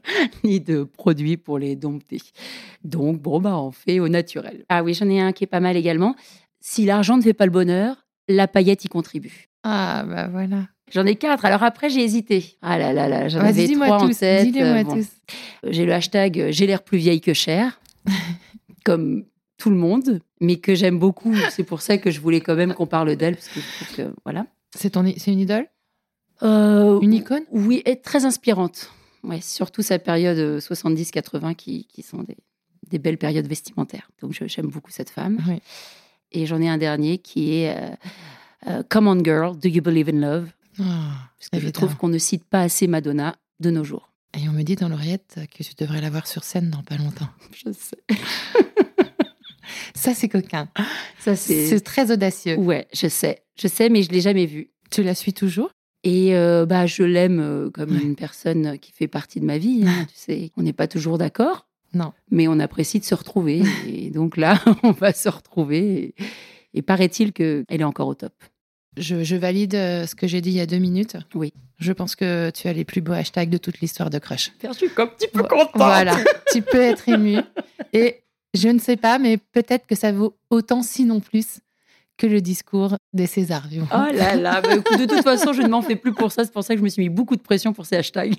Ni 0.45 0.61
de 0.61 0.85
produits 0.85 1.37
pour 1.37 1.59
les 1.59 1.77
dompter. 1.77 2.19
Donc, 2.85 3.21
bon, 3.21 3.41
bah, 3.41 3.57
on 3.59 3.71
fait 3.71 4.01
au 4.01 4.09
naturel. 4.09 4.65
Ah 4.69 4.83
oui, 4.83 4.95
j'en 4.95 5.09
ai 5.09 5.21
un 5.21 5.33
qui 5.33 5.45
est 5.45 5.49
pas 5.49 5.61
mal 5.61 5.77
également. 5.77 6.15
Si 6.61 6.85
l'argent 6.85 7.17
ne 7.17 7.23
fait 7.23 7.35
pas 7.35 7.47
le 7.47 7.53
bonheur, 7.53 8.07
la 8.29 8.47
paillette 8.49 8.85
y 8.85 8.89
contribue. 8.89 9.49
Ah, 9.65 10.05
bah 10.09 10.29
voilà. 10.29 10.69
J'en 10.93 11.07
ai 11.07 11.17
quatre. 11.17 11.45
Alors 11.45 11.63
après, 11.63 11.89
j'ai 11.91 12.03
hésité. 12.03 12.57
Ah 12.63 12.79
là 12.79 12.93
là 12.93 13.09
là, 13.09 13.29
j'en 13.29 13.39
Vas-y, 13.39 13.49
avais 13.51 13.67
dis-moi 13.67 13.87
trois 13.87 14.03
en 14.03 14.09
tous. 14.09 14.19
tête. 14.19 14.45
Dis-les-moi 14.47 14.81
Euh, 14.81 14.85
bon. 14.85 14.95
tous. 14.97 15.09
J'ai 15.71 15.87
le 15.87 15.93
hashtag 15.95 16.39
euh, 16.41 16.49
J'ai 16.53 16.67
l'air 16.67 16.83
plus 16.83 16.99
vieille 16.99 17.21
que 17.21 17.33
cher, 17.35 17.81
comme 18.85 19.25
tout 19.59 19.71
le 19.71 19.77
monde, 19.77 20.21
mais 20.41 20.57
que 20.57 20.75
j'aime 20.75 20.99
beaucoup. 20.99 21.35
C'est 21.51 21.63
pour 21.63 21.81
ça 21.83 21.99
que 21.99 22.11
je 22.11 22.21
voulais 22.21 22.41
quand 22.41 22.57
même 22.57 22.75
qu'on 22.75 22.87
parle 22.87 23.15
d'elle, 23.17 23.37
parce 23.37 23.49
que 23.97 24.13
voilà. 24.25 24.47
C'est 24.77 24.91
ton, 24.91 25.05
i- 25.07 25.19
c'est 25.19 25.33
une 25.33 25.39
idole? 25.41 25.67
Euh, 26.43 26.99
Une 27.01 27.13
icône? 27.15 27.45
Oui, 27.53 27.83
et 27.87 28.01
très 28.01 28.25
inspirante. 28.25 28.91
Ouais, 29.25 29.41
surtout 29.41 29.83
sa 29.83 29.99
période 29.99 30.39
euh, 30.39 30.59
70-80 30.61 31.55
qui, 31.55 31.87
qui 31.87 32.03
sont 32.03 32.23
des, 32.23 32.37
des 32.91 32.99
belles 32.99 33.19
périodes 33.19 33.47
vestimentaires. 33.47 34.11
Donc 34.21 34.33
j'aime 34.33 34.67
beaucoup 34.67 34.91
cette 34.91 35.11
femme. 35.11 35.39
Oui. 35.49 35.61
Et 36.33 36.47
j'en 36.47 36.61
ai 36.61 36.69
un 36.69 36.79
dernier 36.79 37.19
qui 37.19 37.55
est 37.55 37.77
euh, 37.77 37.91
euh, 38.69 38.83
Come 38.89 39.07
on 39.07 39.23
Girl, 39.23 39.57
Do 39.59 39.69
You 39.69 39.83
Believe 39.83 40.09
in 40.09 40.19
Love? 40.21 40.49
Ah, 40.81 41.13
Parce 41.39 41.51
que 41.51 41.61
je 41.61 41.69
trouve 41.69 41.97
qu'on 41.97 42.09
ne 42.09 42.19
cite 42.19 42.45
pas 42.45 42.63
assez 42.63 42.87
Madonna 42.87 43.37
de 43.61 43.71
nos 43.71 43.85
jours. 43.85 44.11
Et 44.35 44.49
on 44.49 44.53
me 44.53 44.63
dit 44.63 44.77
dans 44.77 44.89
l'oreillette 44.89 45.41
que 45.55 45.63
tu 45.63 45.75
devrais 45.77 46.01
la 46.01 46.09
voir 46.09 46.27
sur 46.27 46.43
scène 46.43 46.71
dans 46.71 46.83
pas 46.83 46.97
longtemps. 46.97 47.29
Je 47.55 47.71
sais. 47.73 47.99
Ça, 49.95 50.15
c'est 50.15 50.29
coquin. 50.29 50.69
Ça, 51.21 51.37
C'est 51.37 51.67
c'est. 51.69 51.81
très 51.81 52.11
audacieux. 52.11 52.57
Ouais, 52.57 52.89
je 52.93 53.07
sais. 53.09 53.43
Je 53.57 53.69
sais, 53.69 53.89
mais 53.89 54.03
je 54.03 54.11
l'ai 54.11 54.21
jamais 54.21 54.47
vue. 54.47 54.71
Tu 54.91 55.03
la 55.03 55.15
suis 55.15 55.33
toujours? 55.33 55.71
Et 56.05 56.35
euh, 56.35 56.67
bah, 56.67 56.87
je 56.87 57.03
l'aime 57.05 57.41
euh, 57.41 57.71
comme 57.71 57.93
Ouais. 57.97 58.03
une 58.03 58.17
personne 58.17 58.79
qui 58.79 58.93
fait 58.93 59.07
partie 59.09 59.39
de 59.41 59.45
ma 59.45 59.59
vie. 59.59 59.85
hein, 59.87 60.07
tu 60.09 60.15
sais, 60.17 60.51
on 60.57 60.63
n'est 60.63 60.73
pas 60.73 60.89
toujours 60.89 61.19
d'accord. 61.19 61.67
Non. 61.95 62.13
Mais 62.31 62.49
on 62.49 62.59
apprécie 62.59 62.99
de 63.01 63.05
se 63.05 63.15
retrouver. 63.15 63.63
et 63.87 64.11
donc 64.11 64.37
là, 64.37 64.61
on 64.83 64.93
va 64.93 65.13
se 65.13 65.29
retrouver. 65.29 66.03
Et, 66.03 66.15
et 66.75 66.83
paraît-il 66.83 67.33
qu'elle 67.33 67.65
est 67.69 67.85
encore 67.85 68.09
au 68.09 68.15
top. 68.15 68.33
je, 68.97 69.23
je 69.23 69.37
valide 69.37 69.75
euh, 69.75 70.07
ce 70.07 70.15
que 70.15 70.27
j'ai 70.27 70.41
dit 70.41 70.51
il 70.51 70.57
y 70.57 70.61
a 70.61 70.67
deux 70.67 70.79
minutes. 70.79 71.17
Oui. 71.35 71.53
Je 71.79 71.93
pense 71.93 72.15
que 72.17 72.51
tu 72.51 72.69
as 72.69 72.73
les 72.73 72.85
plus 72.85 73.01
beaux 73.01 73.13
hashtags 73.13 73.51
de 73.51 73.59
toute 73.59 73.81
l'histoire 73.81 74.09
de 74.09 74.19
Crush. 74.19 74.53
Je 74.63 74.73
suis 74.73 74.89
comme 74.91 75.09
un 75.09 75.13
petit 75.13 75.29
peu 75.29 75.43
Voilà, 75.75 76.17
tu 76.53 76.63
peux 76.63 76.81
être 76.81 77.09
ému. 77.09 77.39
Et 77.93 78.21
je 78.55 78.69
ne 78.69 78.79
sais 78.79 78.97
pas, 78.97 79.19
mais 79.19 79.37
peut-être 79.37 79.87
que 79.87 79.95
ça 79.97 80.13
vaut 80.13 80.35
autant, 80.51 80.83
sinon 80.83 81.19
plus, 81.21 81.59
que 82.23 82.27
le 82.29 82.41
discours 82.41 82.97
des 83.13 83.27
Césars. 83.27 83.67
Oh 83.93 83.97
là 84.15 84.37
là, 84.37 84.61
bah, 84.63 84.77
écoute, 84.77 84.97
de 84.99 85.07
toute 85.07 85.23
façon, 85.25 85.53
je 85.53 85.61
ne 85.63 85.69
m'en 85.69 85.83
fais 85.83 85.97
plus 85.97 86.13
pour 86.13 86.31
ça. 86.31 86.45
C'est 86.45 86.53
pour 86.53 86.63
ça 86.63 86.75
que 86.75 86.79
je 86.79 86.85
me 86.85 86.89
suis 86.89 87.03
mis 87.03 87.09
beaucoup 87.09 87.35
de 87.35 87.43
pression 87.43 87.73
pour 87.73 87.85
ces 87.85 87.97
hashtags. 87.97 88.37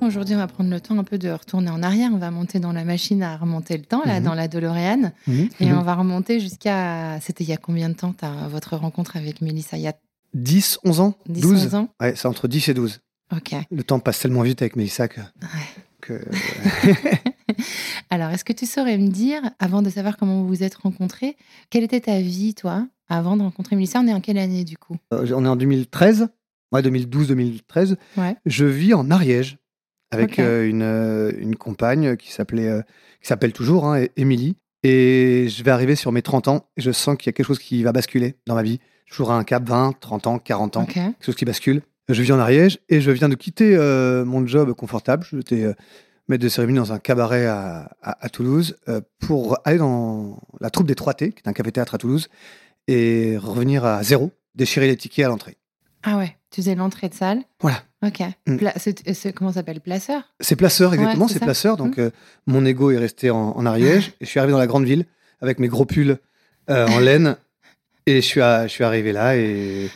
Aujourd'hui, 0.00 0.34
on 0.34 0.38
va 0.38 0.48
prendre 0.48 0.68
le 0.68 0.80
temps 0.80 0.98
un 0.98 1.04
peu 1.04 1.16
de 1.16 1.30
retourner 1.30 1.70
en 1.70 1.80
arrière. 1.82 2.10
On 2.12 2.18
va 2.18 2.32
monter 2.32 2.58
dans 2.58 2.72
la 2.72 2.82
machine 2.84 3.22
à 3.22 3.36
remonter 3.36 3.76
le 3.76 3.84
temps, 3.84 4.02
là, 4.04 4.18
Mhm. 4.18 4.24
dans 4.26 4.34
la 4.34 4.48
DeLorean. 4.48 5.12
Et 5.60 5.72
on 5.72 5.82
va 5.82 5.94
remonter 5.94 6.40
jusqu'à. 6.40 7.20
C'était 7.20 7.44
il 7.44 7.50
y 7.50 7.52
a 7.52 7.56
combien 7.56 7.88
de 7.88 7.94
temps, 7.94 8.12
ta, 8.12 8.48
votre 8.48 8.76
rencontre 8.76 9.16
avec 9.16 9.40
Mélissa? 9.40 9.76
Il 9.76 9.84
y 9.84 9.88
a 9.88 9.94
10, 10.34 10.78
11 10.84 10.98
ans? 11.00 11.14
10, 11.28 11.40
12 11.42 11.52
11 11.66 11.74
ans 11.76 11.88
Ouais, 12.00 12.14
c'est 12.16 12.26
entre 12.26 12.48
10 12.48 12.68
et 12.68 12.74
12. 12.74 13.00
Ok. 13.34 13.54
Le 13.70 13.84
temps 13.84 14.00
passe 14.00 14.18
tellement 14.18 14.42
vite 14.42 14.60
avec 14.60 14.74
Mélissa 14.74 15.06
que. 15.06 15.20
que- 16.00 16.20
Alors, 18.10 18.30
est-ce 18.30 18.44
que 18.44 18.52
tu 18.52 18.66
saurais 18.66 18.98
me 18.98 19.08
dire, 19.08 19.42
avant 19.58 19.82
de 19.82 19.90
savoir 19.90 20.16
comment 20.16 20.42
vous 20.42 20.48
vous 20.48 20.62
êtes 20.62 20.74
rencontrés, 20.74 21.36
quelle 21.70 21.84
était 21.84 22.00
ta 22.00 22.20
vie, 22.20 22.54
toi, 22.54 22.86
avant 23.08 23.36
de 23.36 23.42
rencontrer 23.42 23.76
Mélissa? 23.76 24.00
On 24.00 24.06
est 24.06 24.12
en 24.12 24.20
quelle 24.20 24.38
année, 24.38 24.64
du 24.64 24.76
coup? 24.76 24.96
Euh, 25.12 25.26
on 25.34 25.44
est 25.44 25.48
en 25.48 25.56
2013, 25.56 26.28
ouais, 26.72 26.82
2012-2013. 26.82 27.96
Ouais. 28.16 28.36
Je 28.46 28.64
vis 28.64 28.94
en 28.94 29.10
Ariège 29.10 29.58
avec 30.10 30.38
euh, 30.38 30.68
une, 30.68 30.82
euh, 30.82 31.32
une 31.38 31.56
compagne 31.56 32.16
qui 32.16 32.32
s'appelait, 32.32 32.82
qui 33.20 33.28
s'appelle 33.28 33.52
toujours 33.52 33.86
hein, 33.86 34.04
Émilie. 34.16 34.56
Et 34.82 35.46
je 35.48 35.62
vais 35.62 35.70
arriver 35.70 35.94
sur 35.94 36.10
mes 36.10 36.22
30 36.22 36.48
ans 36.48 36.66
et 36.76 36.80
je 36.80 36.90
sens 36.90 37.16
qu'il 37.16 37.26
y 37.26 37.30
a 37.30 37.32
quelque 37.32 37.46
chose 37.46 37.60
qui 37.60 37.82
va 37.82 37.92
basculer 37.92 38.34
dans 38.46 38.54
ma 38.54 38.62
vie. 38.62 38.80
Toujours 39.08 39.30
à 39.30 39.38
un 39.38 39.44
cap 39.44 39.68
20, 39.68 39.94
30 40.00 40.26
ans, 40.26 40.38
40 40.38 40.76
ans, 40.76 40.86
quelque 40.86 41.24
chose 41.24 41.36
qui 41.36 41.44
bascule. 41.44 41.82
Je 42.08 42.22
vis 42.22 42.32
en 42.32 42.38
Ariège 42.38 42.78
et 42.88 43.00
je 43.00 43.10
viens 43.10 43.28
de 43.28 43.34
quitter 43.34 43.76
euh, 43.76 44.24
mon 44.24 44.46
job 44.46 44.72
confortable. 44.72 45.24
J'étais 45.30 45.62
euh, 45.62 45.74
maître 46.28 46.42
de 46.42 46.48
cérémonie 46.48 46.78
dans 46.78 46.92
un 46.92 46.98
cabaret 46.98 47.46
à, 47.46 47.90
à- 48.02 48.24
à 48.24 48.28
Toulouse 48.28 48.76
euh, 48.88 49.00
pour 49.20 49.58
aller 49.64 49.78
dans 49.78 50.38
la 50.60 50.70
troupe 50.70 50.86
des 50.86 50.94
3T, 50.94 51.32
qui 51.32 51.42
est 51.44 51.48
un 51.48 51.52
café-théâtre 51.52 51.94
à 51.94 51.98
Toulouse, 51.98 52.28
et 52.88 53.36
revenir 53.36 53.84
à 53.84 54.02
zéro, 54.02 54.30
déchirer 54.54 54.86
les 54.86 54.96
tickets 54.96 55.24
à 55.24 55.28
l'entrée. 55.28 55.56
Ah 56.04 56.18
ouais, 56.18 56.36
tu 56.50 56.60
faisais 56.60 56.74
l'entrée 56.74 57.08
de 57.08 57.14
salle? 57.14 57.42
Voilà. 57.60 57.82
Ok. 58.04 58.20
Mm. 58.46 58.56
Pla- 58.56 58.74
comment 59.34 59.50
ça 59.50 59.60
s'appelle? 59.60 59.80
Placeur? 59.80 60.22
C'est 60.40 60.56
placeur, 60.56 60.94
exactement, 60.94 61.26
Ouais, 61.26 61.32
c'est 61.32 61.38
placeur. 61.38 61.76
Donc, 61.76 61.98
euh, 61.98 62.10
mon 62.46 62.64
ego 62.64 62.90
est 62.90 62.98
resté 62.98 63.30
en, 63.30 63.50
en 63.50 63.66
Ariège. 63.66 64.08
et 64.20 64.24
je 64.24 64.30
suis 64.30 64.40
arrivé 64.40 64.52
dans 64.52 64.58
la 64.58 64.66
grande 64.66 64.84
ville 64.84 65.06
avec 65.40 65.60
mes 65.60 65.68
gros 65.68 65.84
pulls 65.84 66.18
euh, 66.70 66.88
en 66.88 66.98
laine. 66.98 67.36
Et 68.06 68.16
je 68.16 68.26
suis, 68.26 68.40
à- 68.40 68.66
je 68.66 68.72
suis 68.72 68.82
arrivé 68.82 69.12
là 69.12 69.36
et, 69.36 69.88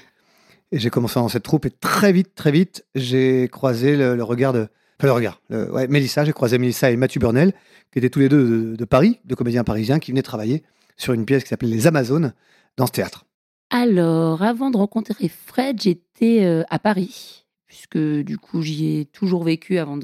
et 0.71 0.78
j'ai 0.78 0.90
commencé 0.90 1.14
dans 1.16 1.28
cette 1.28 1.42
troupe. 1.42 1.66
Et 1.66 1.71
très 1.71 2.12
vite, 2.12 2.37
très 2.37 2.52
vite, 2.52 2.85
j'ai 2.95 3.49
croisé 3.50 3.97
le, 3.97 4.14
le 4.14 4.23
regard 4.23 4.52
de. 4.52 4.68
Enfin, 4.98 5.06
le 5.08 5.12
regard. 5.12 5.40
le- 5.50 5.70
ouais, 5.72 5.88
Mélissa, 5.88 6.24
j'ai 6.24 6.32
croisé 6.32 6.58
Mélissa 6.58 6.90
et 6.90 6.96
Mathieu 6.96 7.20
Burnel, 7.20 7.52
qui 7.92 7.98
étaient 7.98 8.10
tous 8.10 8.20
les 8.20 8.28
deux 8.28 8.70
de, 8.72 8.76
de 8.76 8.84
Paris, 8.84 9.18
deux 9.24 9.34
comédiens 9.36 9.64
parisiens 9.64 9.98
qui 9.98 10.10
venaient 10.10 10.22
travailler 10.22 10.62
sur 10.96 11.12
une 11.12 11.24
pièce 11.26 11.42
qui 11.42 11.50
s'appelait 11.50 11.68
Les 11.68 11.86
Amazones 11.86 12.32
dans 12.76 12.86
ce 12.86 12.92
théâtre. 12.92 13.24
Alors, 13.70 14.42
avant 14.42 14.70
de 14.70 14.76
rencontrer 14.76 15.28
Fred, 15.28 15.80
j'étais 15.82 16.44
euh, 16.44 16.62
à 16.70 16.78
Paris, 16.78 17.44
puisque 17.66 17.98
du 17.98 18.38
coup, 18.38 18.62
j'y 18.62 18.98
ai 18.98 19.04
toujours 19.06 19.44
vécu 19.44 19.78
avant 19.78 19.98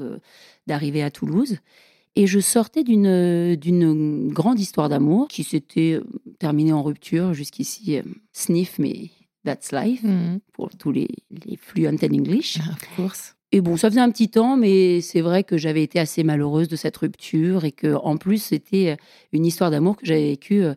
d'arriver 0.67 1.01
à 1.01 1.09
Toulouse. 1.11 1.57
Et 2.15 2.27
je 2.27 2.39
sortais 2.39 2.83
d'une 2.83 3.55
d'une 3.55 4.31
grande 4.31 4.59
histoire 4.59 4.87
d'amour 4.89 5.27
qui 5.29 5.43
s'était 5.43 5.93
euh, 5.93 6.03
terminée 6.37 6.73
en 6.73 6.83
rupture 6.83 7.33
jusqu'ici. 7.33 7.97
euh, 7.97 8.03
sniff, 8.33 8.77
mais 8.77 9.09
that's 9.45 9.71
life, 9.71 10.03
Mhm. 10.03 10.39
pour 10.53 10.69
tous 10.77 10.91
les, 10.91 11.07
les 11.45 11.57
fluent 11.57 11.87
in 11.87 11.95
English. 12.03 12.59
Ah, 12.61 12.73
Of 12.73 12.95
course. 12.95 13.35
Et 13.55 13.61
bon, 13.61 13.77
ça 13.77 13.87
faisait 13.91 14.01
un 14.01 14.09
petit 14.09 14.29
temps, 14.29 14.57
mais 14.57 14.99
c'est 15.01 15.21
vrai 15.21 15.43
que 15.43 15.57
j'avais 15.57 15.83
été 15.83 15.99
assez 15.99 16.23
malheureuse 16.23 16.67
de 16.67 16.75
cette 16.75 16.97
rupture 16.97 17.65
et 17.65 17.71
que, 17.71 17.93
en 17.93 18.17
plus, 18.17 18.39
c'était 18.39 18.89
euh, 18.89 18.95
une 19.31 19.45
histoire 19.45 19.69
d'amour 19.69 19.95
que 19.95 20.07
j'avais 20.07 20.29
vécue 20.29 20.63
euh, 20.63 20.73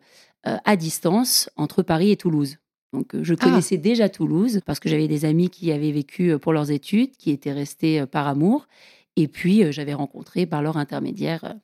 euh, 0.47 0.59
à 0.63 0.77
distance 0.77 1.49
entre 1.57 1.83
Paris 1.83 2.11
et 2.11 2.19
Toulouse. 2.19 2.59
Donc, 2.93 3.17
je 3.23 3.33
Ah. 3.33 3.45
connaissais 3.45 3.79
déjà 3.79 4.11
Toulouse 4.11 4.61
parce 4.67 4.79
que 4.79 4.91
j'avais 4.91 5.09
des 5.09 5.25
amis 5.25 5.49
qui 5.49 5.67
y 5.67 5.73
avaient 5.73 5.91
vécu 5.91 6.39
pour 6.39 6.53
leurs 6.53 6.71
études, 6.71 7.17
qui 7.17 7.31
étaient 7.31 7.55
restés 7.55 8.05
par 8.05 8.27
amour. 8.29 8.69
Et 9.17 9.27
puis, 9.27 9.73
j'avais 9.73 9.95
rencontré 9.95 10.45
par 10.45 10.61
leur 10.61 10.77
intermédiaire 10.77 11.55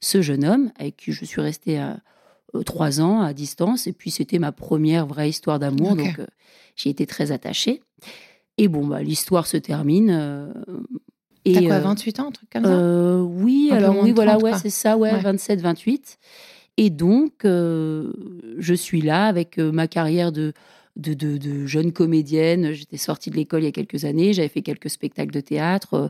ce 0.00 0.22
jeune 0.22 0.44
homme 0.44 0.70
avec 0.78 0.96
qui 0.96 1.10
je 1.10 1.24
suis 1.24 1.40
restée 1.40 1.84
trois 2.64 3.00
ans 3.00 3.20
à 3.22 3.34
distance. 3.34 3.88
Et 3.88 3.92
puis, 3.92 4.12
c'était 4.12 4.38
ma 4.38 4.52
première 4.52 5.06
vraie 5.06 5.28
histoire 5.28 5.58
d'amour. 5.58 5.96
Donc, 5.96 6.20
j'ai 6.76 6.90
été 6.90 7.06
très 7.06 7.32
attachée. 7.32 7.82
Et 8.62 8.68
bon, 8.68 8.86
bah, 8.86 9.02
l'histoire 9.02 9.46
se 9.46 9.56
termine. 9.56 10.10
euh, 10.10 10.52
et, 11.46 11.54
T'as 11.54 11.62
quoi, 11.62 11.76
euh, 11.76 11.80
28 11.80 12.20
ans, 12.20 12.28
un 12.28 12.30
truc 12.30 12.50
comme 12.50 12.64
ça? 12.64 12.70
euh, 12.70 13.20
oui, 13.20 13.70
Un 13.72 13.76
alors 13.76 13.96
oui, 14.02 14.12
voilà, 14.12 14.32
30, 14.32 14.42
ouais, 14.42 14.52
c'est 14.58 14.68
ça, 14.70 14.98
ouais, 14.98 15.12
Ouais. 15.12 15.20
27, 15.20 15.60
28. 15.62 16.18
Et 16.76 16.90
donc, 16.90 17.44
euh, 17.46 18.12
je 18.58 18.74
suis 18.74 19.00
là 19.00 19.24
avec 19.26 19.58
euh, 19.58 19.72
ma 19.72 19.88
carrière 19.88 20.30
de, 20.30 20.52
de, 20.96 21.14
de, 21.14 21.38
de 21.38 21.64
jeune 21.64 21.92
comédienne. 21.92 22.72
J'étais 22.72 22.98
sortie 22.98 23.30
de 23.30 23.36
l'école 23.36 23.62
il 23.62 23.64
y 23.64 23.68
a 23.68 23.72
quelques 23.72 24.04
années, 24.04 24.34
j'avais 24.34 24.48
fait 24.48 24.62
quelques 24.62 24.90
spectacles 24.90 25.32
de 25.32 25.40
théâtre, 25.40 25.94
euh, 25.94 26.08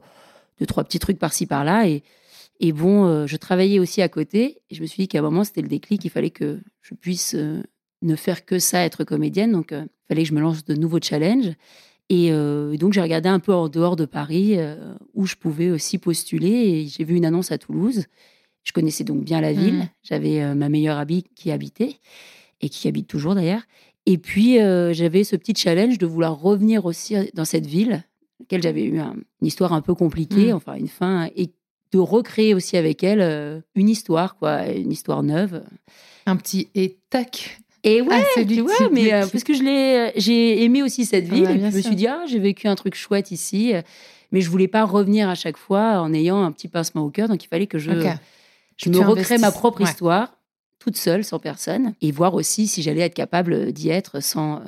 deux, 0.59 0.66
trois 0.66 0.83
petits 0.83 0.99
trucs 0.99 1.19
par-ci, 1.21 1.47
par-là. 1.47 1.88
Et, 1.88 2.02
et 2.59 2.73
bon, 2.73 3.07
euh, 3.07 3.26
je 3.28 3.37
travaillais 3.37 3.78
aussi 3.78 4.02
à 4.02 4.09
côté. 4.09 4.59
Et 4.71 4.75
je 4.75 4.83
me 4.83 4.87
suis 4.87 5.04
dit 5.04 5.09
qu'à 5.09 5.21
un 5.21 5.23
moment, 5.23 5.45
c'était 5.45 5.62
le 5.62 5.69
déclic, 5.69 6.04
il 6.04 6.11
fallait 6.11 6.30
que 6.30 6.59
je 6.83 6.95
puisse 6.95 7.35
euh, 7.37 7.62
ne 8.02 8.16
faire 8.16 8.45
que 8.45 8.59
ça, 8.59 8.85
être 8.85 9.04
comédienne. 9.04 9.52
Donc, 9.52 9.71
euh, 9.71 9.85
il 9.85 10.09
fallait 10.09 10.23
que 10.25 10.28
je 10.28 10.35
me 10.35 10.40
lance 10.40 10.64
de 10.64 10.75
nouveaux 10.75 11.00
challenges. 11.00 11.52
Et 12.12 12.33
euh, 12.33 12.76
donc, 12.76 12.93
j'ai 12.93 13.00
regardé 13.00 13.29
un 13.29 13.38
peu 13.38 13.55
en 13.55 13.69
dehors 13.69 13.95
de 13.97 14.05
Paris 14.05 14.55
euh, 14.59 14.95
où 15.14 15.26
je 15.26 15.37
pouvais 15.37 15.71
aussi 15.71 15.97
postuler. 15.97 16.49
Et 16.50 16.87
j'ai 16.88 17.05
vu 17.05 17.14
une 17.17 17.25
annonce 17.25 17.52
à 17.52 17.57
Toulouse. 17.59 18.05
Je 18.64 18.73
connaissais 18.73 19.05
donc 19.05 19.23
bien 19.25 19.40
la 19.40 19.52
ville. 19.52 19.75
Mhm. 19.76 19.88
J'avais 20.02 20.43
euh, 20.43 20.55
ma 20.55 20.69
meilleure 20.69 20.99
amie 20.99 21.25
qui 21.37 21.50
habitait 21.52 21.95
et 22.61 22.69
qui 22.69 22.88
habite 22.88 23.07
toujours 23.07 23.35
d'ailleurs. 23.37 23.62
Et 24.07 24.19
puis, 24.19 24.57
j'avais 24.57 25.25
ce 25.25 25.37
petit 25.37 25.55
challenge 25.55 25.99
de 25.99 26.07
vouloir 26.07 26.40
revenir 26.40 26.85
aussi 26.87 27.14
dans 27.35 27.45
cette 27.45 27.67
ville, 27.67 28.02
laquelle 28.40 28.62
j'avais 28.62 28.83
eu 28.85 28.99
un- 28.99 29.14
une 29.40 29.47
histoire 29.47 29.73
un 29.73 29.83
peu 29.83 29.95
compliquée, 29.95 30.49
Mhm. 30.49 30.55
enfin 30.55 30.75
une 30.75 30.88
fin, 30.88 31.29
et 31.37 31.50
de 31.93 31.99
recréer 31.99 32.55
aussi 32.55 32.76
avec 32.76 33.05
elle 33.05 33.62
une 33.75 33.88
histoire, 33.88 34.37
quoi, 34.37 34.67
une 34.69 34.90
histoire 34.90 35.23
neuve. 35.23 35.62
Un 36.26 36.37
petit 36.37 36.69
et 36.75 36.97
tac. 37.11 37.61
Et 37.83 38.01
ouais, 38.03 38.09
Ah, 38.21 38.25
c'est 38.35 38.41
tu 38.47 38.55
du 38.57 38.65
type 38.65 38.89
mais 38.93 39.13
euh, 39.13 39.27
parce 39.27 39.43
que 39.45 39.55
je 39.55 39.63
l'ai, 39.63 40.13
j'ai 40.17 40.63
aimé 40.65 40.83
aussi 40.83 41.07
cette 41.07 41.27
Ah 41.31 41.35
ville, 41.35 41.45
et 41.45 41.59
puis 41.59 41.71
je 41.71 41.77
me 41.77 41.81
suis 41.83 41.97
dit, 41.97 42.07
ah, 42.07 42.25
j'ai 42.29 42.39
vécu 42.39 42.69
un 42.69 42.75
truc 42.75 42.95
chouette 42.95 43.31
ici, 43.31 43.75
euh, 43.75 43.81
mais 44.33 44.41
je 44.43 44.51
voulais 44.51 44.69
pas 44.69 44.85
revenir 44.85 45.29
à 45.29 45.35
chaque 45.35 45.57
fois 45.57 46.01
en 46.01 46.13
ayant 46.13 46.43
un 46.43 46.53
petit 46.53 46.69
pincement 46.69 47.03
au 47.05 47.11
cœur, 47.11 47.29
donc 47.29 47.43
il 47.43 47.49
fallait 47.49 47.67
que 47.67 47.79
je, 47.79 47.91
je 48.77 48.85
Que 48.85 48.91
me 48.91 48.99
recrée 48.99 49.39
ma 49.39 49.51
propre 49.51 49.81
Ouais. 49.83 49.89
histoire, 49.91 50.37
toute 50.79 50.97
seule, 50.97 51.25
sans 51.25 51.39
personne, 51.39 51.95
et 52.03 52.11
voir 52.13 52.35
aussi 52.35 52.67
si 52.67 52.83
j'allais 52.83 53.01
être 53.01 53.15
capable 53.15 53.73
d'y 53.73 53.89
être 53.89 54.21
sans 54.23 54.57
euh, 54.57 54.61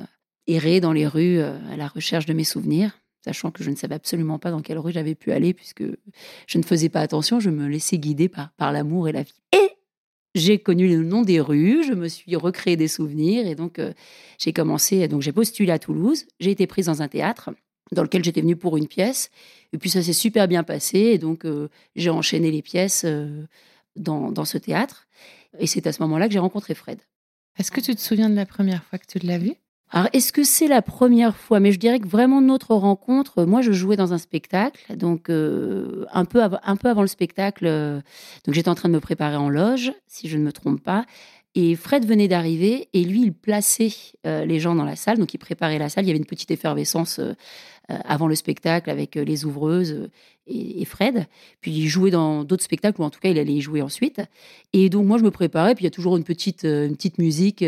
errer 0.47 0.81
dans 0.81 0.93
les 0.93 1.07
rues 1.07 1.39
euh, 1.39 1.57
à 1.73 1.77
la 1.77 1.89
recherche 1.89 2.25
de 2.27 2.33
mes 2.33 2.45
souvenirs, 2.45 2.93
sachant 3.25 3.51
que 3.51 3.63
je 3.63 3.71
ne 3.71 3.77
savais 3.77 3.95
absolument 3.95 4.39
pas 4.39 4.51
dans 4.51 4.61
quelle 4.63 4.79
rue 4.79 4.93
j'avais 4.93 5.15
pu 5.15 5.33
aller, 5.33 5.53
puisque 5.55 5.85
je 6.47 6.59
ne 6.59 6.63
faisais 6.63 6.89
pas 6.89 7.01
attention, 7.01 7.41
je 7.41 7.51
me 7.51 7.67
laissais 7.69 7.99
guider 7.99 8.29
par, 8.29 8.51
par 8.57 8.73
l'amour 8.73 9.09
et 9.09 9.13
la 9.13 9.23
vie. 9.23 9.35
Et 9.55 9.71
j'ai 10.35 10.59
connu 10.59 10.89
le 10.89 11.05
nom 11.05 11.23
des 11.23 11.41
rues, 11.41 11.85
je 11.85 11.93
me 11.93 12.09
suis 12.09 12.37
recréé 12.37 12.77
des 12.77 12.89
souvenirs, 12.89 13.47
et 13.47 13.55
donc 13.55 13.79
euh, 13.79 13.93
j'ai 14.39 14.53
commencé, 14.53 15.07
donc 15.09 15.23
j'ai 15.23 15.33
postulé 15.33 15.73
à 15.73 15.79
Toulouse, 15.79 16.27
j'ai 16.41 16.51
été 16.51 16.67
prise 16.67 16.87
dans 16.87 17.03
un 17.03 17.09
théâtre 17.09 17.51
dans 17.93 18.03
lequel 18.03 18.25
j'étais 18.25 18.41
venue 18.41 18.57
pour 18.57 18.77
une 18.77 18.89
pièce, 18.89 19.31
et 19.73 19.79
puis 19.79 19.91
ça 19.91 20.03
s'est 20.03 20.15
super 20.15 20.49
bien 20.49 20.63
passé, 20.63 20.99
et 20.99 21.19
donc 21.19 21.45
euh, 21.45 21.69
j'ai 21.95 22.11
enchaîné 22.11 22.51
les 22.51 22.63
pièces 22.63 23.05
euh, 23.05 23.45
dans, 23.97 24.33
dans 24.33 24.47
ce 24.47 24.57
théâtre, 24.59 25.07
et 25.59 25.67
c'est 25.67 25.87
à 25.87 25.93
ce 25.93 26.03
moment-là 26.03 26.27
que 26.27 26.33
j'ai 26.33 26.39
rencontré 26.39 26.75
Fred. 26.75 27.01
Est-ce 27.59 27.71
que 27.71 27.81
tu 27.81 27.95
te 27.95 28.01
souviens 28.01 28.31
de 28.31 28.35
la 28.35 28.47
première 28.47 28.83
fois 28.85 28.99
que 28.99 29.07
tu 29.07 29.19
l'as 29.19 29.39
vu 29.39 29.53
Alors, 29.95 30.09
est-ce 30.15 30.33
que 30.33 30.43
c'est 30.43 30.69
la 30.69 30.81
première 30.81 31.37
fois? 31.37 31.61
Mais 31.61 31.71
je 31.71 31.79
dirais 31.79 32.01
que 32.01 32.09
vraiment 32.09 32.41
notre 32.41 32.75
rencontre, 32.75 33.45
moi, 33.45 33.61
je 33.61 33.73
jouais 33.73 33.97
dans 33.97 34.15
un 34.15 34.19
spectacle, 34.19 34.97
donc 34.97 35.29
euh, 35.29 36.07
un, 36.15 36.25
peu 36.25 36.41
un 36.43 36.77
peu 36.77 36.89
avant 36.89 37.03
le 37.03 37.09
spectacle, 37.09 37.67
euh, 37.67 38.01
donc 38.47 38.55
j'étais 38.55 38.71
en 38.71 38.75
train 38.75 38.89
de 38.89 38.95
me 38.95 39.01
préparer 39.01 39.37
en 39.37 39.51
loge, 39.51 39.93
si 40.07 40.29
je 40.29 40.39
ne 40.39 40.45
me 40.45 40.51
trompe 40.51 40.83
pas, 40.83 41.05
et 41.55 41.77
Fred 41.77 42.07
venait 42.07 42.27
d'arriver, 42.27 42.89
et 42.95 43.05
lui, 43.05 43.21
il 43.21 43.35
plaçait 43.35 43.93
euh, 44.27 44.47
les 44.47 44.61
gens 44.61 44.75
dans 44.75 44.87
la 44.87 44.97
salle, 44.97 45.19
donc 45.19 45.35
il 45.35 45.39
préparait 45.39 45.79
la 45.79 45.91
salle, 45.91 46.05
il 46.05 46.09
y 46.09 46.11
avait 46.11 46.19
une 46.19 46.25
petite 46.25 46.51
effervescence 46.51 47.21
avant 47.89 48.29
le 48.29 48.35
spectacle 48.35 48.89
avec 48.89 49.17
les 49.17 49.45
ouvreuses 49.45 50.09
et, 50.47 50.85
Fred, 50.87 51.27
puis 51.61 51.73
il 51.73 51.89
jouait 51.89 52.13
dans 52.13 52.45
d'autres 52.45 52.63
spectacles, 52.63 52.99
ou 53.03 53.05
en 53.05 53.11
tout 53.11 53.21
cas, 53.21 53.29
il 53.29 53.39
allait 53.39 53.53
y 53.53 53.61
jouer 53.61 53.83
ensuite, 53.83 54.23
et 54.73 54.89
donc 54.89 55.07
moi, 55.07 55.19
je 55.19 55.25
me 55.25 55.31
préparais, 55.31 55.75
puis 55.75 55.83
il 55.83 55.87
y 55.87 55.89
a 55.89 55.91
toujours 55.91 56.17
une 56.17 56.25
petite, 56.25 56.65
une 56.65 56.97
petite 56.97 57.19
musique... 57.19 57.63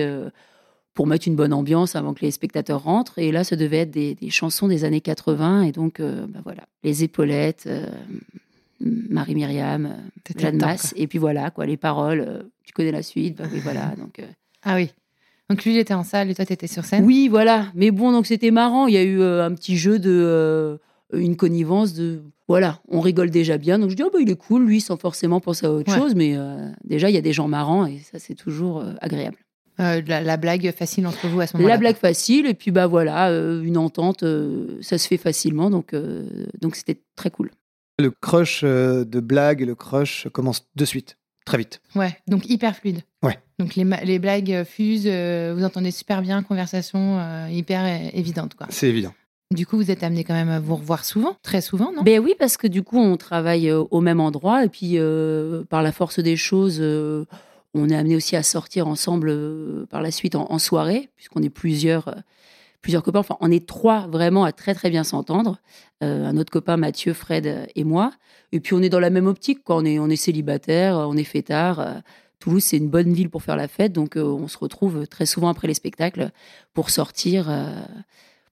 pour 0.95 1.07
mettre 1.09 1.27
une 1.29 1.35
bonne 1.37 1.53
ambiance 1.53 1.97
avant 1.97 2.15
que 2.15 2.21
les 2.21 2.31
spectateurs 2.31 2.83
rentrent. 2.85 3.19
Et 3.19 3.33
là, 3.33 3.43
ça 3.45 3.57
devait 3.57 3.79
être 3.79 3.91
des, 3.91 4.15
des 4.15 4.31
chansons 4.31 4.69
des 4.69 4.85
années 4.85 5.01
80. 5.01 5.63
Et 5.63 5.73
donc, 5.73 5.99
euh, 6.01 6.27
bah 6.29 6.39
voilà, 6.45 6.63
les 6.85 7.03
épaulettes, 7.05 7.65
euh, 7.67 7.87
Marie-Myriam, 8.81 9.87
euh, 9.87 10.33
Jeanne 10.39 10.59
Masse. 10.59 10.93
Et 10.97 11.07
puis 11.07 11.19
voilà, 11.19 11.51
quoi, 11.51 11.67
les 11.67 11.77
paroles, 11.77 12.25
euh, 12.27 12.43
tu 12.65 12.73
connais 12.73 12.93
la 12.93 13.03
suite. 13.03 13.37
Bah 13.39 13.45
oui, 13.53 13.61
voilà. 13.63 13.95
Donc, 13.99 14.23
Ah 14.63 14.75
oui. 14.77 14.91
Donc 15.51 15.63
lui, 15.65 15.75
il 15.75 15.79
était 15.79 15.95
en 15.95 16.05
salle 16.05 16.31
et 16.31 16.35
toi, 16.35 16.47
tu 16.47 16.55
étais 16.55 16.67
sur 16.67 16.85
scène? 16.85 17.05
Oui, 17.05 17.29
voilà. 17.29 17.67
Mais 17.75 17.91
bon, 17.91 18.13
donc 18.13 18.25
c'était 18.27 18.51
marrant. 18.51 18.87
Il 18.87 18.95
y 18.95 18.97
a 18.97 19.03
eu 19.03 19.23
un 19.23 19.53
petit 19.55 19.77
jeu 19.77 19.99
de. 19.99 20.79
une 21.13 21.37
connivence 21.37 21.93
de. 21.93 22.23
Voilà, 22.49 22.81
on 22.89 23.01
rigole 23.01 23.31
déjà 23.31 23.59
bien. 23.59 23.79
Donc 23.79 23.91
je 23.91 23.95
dis, 23.95 24.03
oh, 24.03 24.11
bah, 24.13 24.21
il 24.23 24.31
est 24.31 24.37
cool, 24.37 24.65
lui, 24.65 24.81
sans 24.81 24.97
forcément 24.97 25.41
penser 25.41 25.67
à 25.67 25.71
autre 25.73 25.93
Ouais. 25.93 25.99
chose. 25.99 26.15
Mais 26.15 26.35
déjà, 26.83 27.11
il 27.11 27.15
y 27.15 27.19
a 27.19 27.23
des 27.23 27.35
gens 27.35 27.47
marrants 27.47 27.85
et 27.85 27.99
ça, 27.99 28.19
c'est 28.19 28.35
toujours 28.35 28.83
agréable. 29.03 29.37
Euh, 29.81 30.01
la, 30.07 30.21
la 30.21 30.37
blague 30.37 30.73
facile 30.73 31.07
entre 31.07 31.27
vous 31.27 31.41
à 31.41 31.47
ce 31.49 31.57
moment-là. 31.57 31.75
La 31.75 31.79
blague 31.79 31.97
facile, 31.97 32.47
et 32.47 32.55
puis 32.55 32.71
bah 32.71 32.87
voilà, 32.87 33.31
euh, 33.31 33.61
une 33.63 33.77
entente, 33.77 34.23
euh, 34.23 34.79
ça 34.81 34.99
se 34.99 35.09
fait 35.09 35.17
facilement, 35.17 35.69
donc 35.69 35.95
euh, 35.95 36.47
donc 36.61 36.77
c'était 36.77 37.01
très 37.17 37.31
cool. 37.31 37.51
Le 37.99 38.11
crush 38.11 38.61
euh, 38.63 39.05
de 39.05 39.19
blague, 39.19 39.63
le 39.63 39.75
crush 39.75 40.29
commence 40.33 40.67
de 40.77 40.85
suite, 40.85 41.17
très 41.45 41.59
vite. 41.59 41.81
Ouais, 41.97 42.17
donc 42.29 42.49
hyper 42.49 42.77
fluide. 42.77 43.01
Ouais. 43.23 43.39
Donc 43.59 43.75
les, 43.75 43.85
les 44.05 44.19
blagues 44.21 44.63
fusent, 44.65 45.07
euh, 45.07 45.55
vous 45.57 45.65
entendez 45.65 45.91
super 45.91 46.23
bien, 46.23 46.43
conversation 46.45 47.19
euh, 47.19 47.49
hyper 47.51 47.85
évidente. 48.15 48.55
Quoi. 48.55 48.69
C'est 48.71 48.89
évident. 48.89 49.13
Du 49.53 49.67
coup, 49.67 49.77
vous 49.77 49.91
êtes 49.91 50.03
amené 50.03 50.25
quand 50.25 50.35
même 50.35 50.49
à 50.49 50.59
vous 50.59 50.75
revoir 50.75 51.05
souvent, 51.05 51.37
très 51.43 51.61
souvent, 51.61 51.93
non? 51.93 52.03
Ben 52.03 52.19
oui, 52.19 52.35
parce 52.39 52.57
que 52.57 52.67
du 52.67 52.83
coup, 52.83 52.99
on 52.99 53.17
travaille 53.17 53.71
au 53.71 54.01
même 54.01 54.19
endroit, 54.21 54.65
et 54.65 54.69
puis 54.69 54.95
euh, 54.95 55.65
par 55.69 55.83
la 55.83 55.93
force 55.93 56.19
des 56.19 56.37
choses, 56.37 56.79
euh, 56.81 57.25
on 57.75 57.89
est 57.91 57.97
amené 57.97 58.17
aussi 58.17 58.37
à 58.37 58.43
sortir 58.43 58.87
ensemble 58.89 59.29
euh, 59.31 59.87
par 59.91 60.01
la 60.03 60.11
suite 60.11 60.35
en, 60.35 60.47
en 60.51 60.59
soirée, 60.59 61.11
puisqu'on 61.17 61.43
est 61.43 61.51
plusieurs. 61.51 62.09
euh, 62.09 62.15
Plusieurs 62.83 63.03
copains, 63.03 63.21
enfin, 63.21 63.39
on 63.41 63.51
est 63.51 63.67
trois 63.67 64.07
vraiment 64.09 64.45
à 64.45 64.53
très 64.53 64.75
très 64.75 64.91
bien 64.91 65.05
s'entendre. 65.05 65.59
Euh, 66.03 66.27
un 66.27 66.37
autre 66.37 66.51
copain, 66.53 66.77
Mathieu, 66.77 67.15
Fred 67.15 67.67
et 67.75 67.83
moi. 67.83 68.13
Et 68.53 68.61
puis 68.61 68.75
on 68.75 68.83
est 68.83 68.91
dans 68.91 69.01
la 69.01 69.09
même 69.09 69.27
optique, 69.27 69.65
quoi. 69.65 69.77
On 69.77 69.87
est, 69.87 69.99
on 69.99 70.11
est 70.11 70.17
célibataire, 70.17 70.97
on 70.99 71.17
est 71.17 71.25
fêtard. 71.25 72.03
Toulouse, 72.41 72.63
c'est 72.63 72.77
une 72.77 72.91
bonne 72.91 73.15
ville 73.15 73.31
pour 73.31 73.43
faire 73.43 73.57
la 73.57 73.69
fête, 73.69 73.95
donc 73.95 74.19
euh, 74.19 74.23
on 74.23 74.49
se 74.49 74.59
retrouve 74.59 75.07
très 75.07 75.25
souvent 75.25 75.49
après 75.49 75.67
les 75.67 75.73
spectacles 75.73 76.31
pour 76.75 76.91
sortir, 76.91 77.49
euh, 77.49 77.71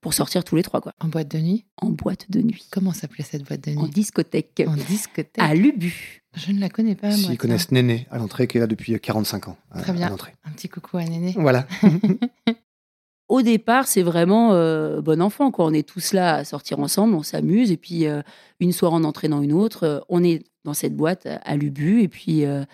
pour 0.00 0.14
sortir 0.14 0.44
tous 0.44 0.56
les 0.56 0.62
trois, 0.62 0.80
quoi, 0.80 0.94
En 1.00 1.08
boîte 1.08 1.28
de 1.30 1.36
nuit? 1.38 1.66
En 1.76 1.90
boîte 1.90 2.30
de 2.30 2.40
nuit, 2.40 2.66
Comment 2.70 2.94
s'appelait 2.94 3.24
cette 3.24 3.42
boîte 3.46 3.68
de 3.68 3.76
en 3.76 3.82
nuit? 3.82 3.90
discothèque, 3.90 4.62
En 4.66 4.76
discothèque. 4.76 5.44
à 5.44 5.54
Lubu. 5.54 6.21
Je 6.34 6.52
ne 6.52 6.60
la 6.60 6.68
connais 6.68 6.94
pas. 6.94 7.10
S'ils 7.12 7.36
connaissent 7.38 7.70
Néné 7.72 8.06
à 8.10 8.18
l'entrée, 8.18 8.46
qui 8.46 8.56
est 8.56 8.60
là 8.60 8.66
depuis 8.66 8.98
45 8.98 9.48
ans. 9.48 9.56
à- 9.70 9.82
Très 9.82 9.92
bien. 9.92 10.06
À 10.06 10.10
l'entrée. 10.10 10.32
Un 10.44 10.50
petit 10.52 10.68
coucou 10.68 10.96
à 10.96 11.04
Néné. 11.04 11.34
Voilà. 11.36 11.66
Au 13.28 13.40
départ, 13.40 13.86
c'est 13.86 14.02
vraiment 14.02 14.52
euh, 14.52 15.00
bon 15.00 15.22
enfant. 15.22 15.50
Quoi. 15.50 15.64
On 15.66 15.72
est 15.72 15.88
tous 15.88 16.12
là 16.12 16.34
à 16.36 16.44
sortir 16.44 16.80
ensemble, 16.80 17.14
on 17.14 17.22
s'amuse. 17.22 17.70
Et 17.70 17.76
puis, 17.78 18.06
euh, 18.06 18.20
une 18.60 18.72
soirée 18.72 18.94
en 18.96 19.04
entraînant 19.04 19.40
une 19.42 19.52
autre, 19.54 19.84
euh, 19.84 20.00
on 20.10 20.22
est 20.22 20.44
dans 20.64 20.74
cette 20.74 20.94
boîte 20.94 21.26
à- 21.26 21.36
à 21.36 21.56
Lubu. 21.56 22.02
Et 22.02 22.08
puis, 22.08 22.44
euh, 22.44 22.64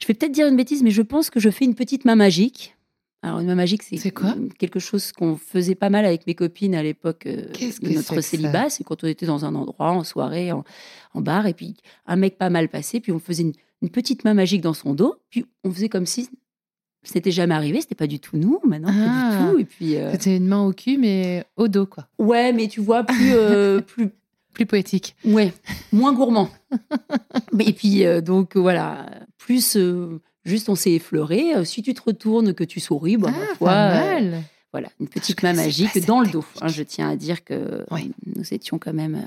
je 0.00 0.06
vais 0.06 0.14
peut-être 0.14 0.32
dire 0.32 0.46
une 0.46 0.56
bêtise, 0.56 0.82
mais 0.82 0.92
je 0.92 1.02
pense 1.02 1.28
que 1.30 1.40
je 1.40 1.50
fais 1.50 1.64
une 1.64 1.74
petite 1.74 2.04
main 2.04 2.14
magique. 2.14 2.76
Alors, 3.22 3.40
une 3.40 3.48
main 3.48 3.54
magique, 3.54 3.82
c'est 3.82 4.10
quoi 4.10 4.34
quelque 4.58 4.78
chose 4.80 5.12
qu'on 5.12 5.36
faisait 5.36 5.74
pas 5.74 5.90
mal 5.90 6.06
avec 6.06 6.26
mes 6.26 6.34
copines 6.34 6.74
à 6.74 6.82
l'époque 6.82 7.26
euh, 7.26 7.42
de 7.82 7.94
notre 7.94 8.20
célibat. 8.22 8.70
C'est 8.70 8.82
quand 8.82 9.04
on 9.04 9.06
était 9.06 9.26
dans 9.26 9.44
un 9.44 9.54
endroit, 9.54 9.90
en 9.90 10.04
soirée, 10.04 10.52
en, 10.52 10.64
en 11.12 11.20
bar, 11.20 11.46
et 11.46 11.52
puis 11.52 11.76
un 12.06 12.16
mec 12.16 12.38
pas 12.38 12.48
mal 12.48 12.68
passé, 12.70 12.98
puis 13.00 13.12
on 13.12 13.18
faisait 13.18 13.42
une, 13.42 13.52
une 13.82 13.90
petite 13.90 14.24
main 14.24 14.32
magique 14.32 14.62
dans 14.62 14.72
son 14.72 14.94
dos, 14.94 15.16
puis 15.28 15.44
on 15.64 15.70
faisait 15.70 15.90
comme 15.90 16.06
si 16.06 16.30
ce 17.02 17.14
n'était 17.14 17.30
jamais 17.30 17.54
arrivé, 17.54 17.80
c'était 17.82 17.94
pas 17.94 18.06
du 18.06 18.20
tout 18.20 18.36
nous, 18.38 18.58
maintenant 18.64 18.88
pas 18.88 18.94
Ah. 19.06 19.38
du 19.44 19.50
tout. 19.52 19.58
Et 19.58 19.64
puis, 19.64 19.96
euh, 19.96 20.12
C'était 20.12 20.36
une 20.36 20.46
main 20.46 20.64
au 20.64 20.72
cul, 20.72 20.96
mais 20.98 21.44
au 21.56 21.68
dos, 21.68 21.86
quoi. 21.86 22.06
ouais, 22.18 22.52
mais 22.54 22.68
tu 22.68 22.80
vois, 22.80 23.04
plus, 23.04 23.32
euh, 23.34 23.80
plus, 23.86 24.08
Plus 24.54 24.66
poétique. 24.66 25.14
ouais, 25.26 25.52
moins 25.92 26.12
gourmand. 26.14 26.48
Et 27.58 27.72
puis, 27.74 28.04
euh, 28.06 28.20
donc 28.22 28.56
voilà, 28.56 29.06
plus 29.38 29.76
juste 30.44 30.68
on 30.68 30.74
s'est 30.74 30.92
effleuré. 30.92 31.54
Euh, 31.54 31.64
Si 31.64 31.82
tu 31.82 31.94
te 31.94 32.02
retournes, 32.02 32.54
que 32.54 32.64
tu 32.64 32.80
souris, 32.80 33.16
bah, 33.16 33.30
ma 33.60 33.70
ah, 33.70 34.18
euh, 34.20 34.40
voilà, 34.72 34.88
une 35.00 35.08
petite 35.08 35.42
main 35.42 35.52
magique 35.52 36.04
dans 36.06 36.20
le 36.20 36.28
dos. 36.28 36.44
hein. 36.60 36.68
je 36.68 36.82
tiens 36.82 37.08
à 37.10 37.16
dire 37.16 37.44
que 37.44 37.54
euh, 37.54 37.84
nous 38.36 38.54
étions 38.54 38.78
quand 38.78 38.92
même 38.94 39.24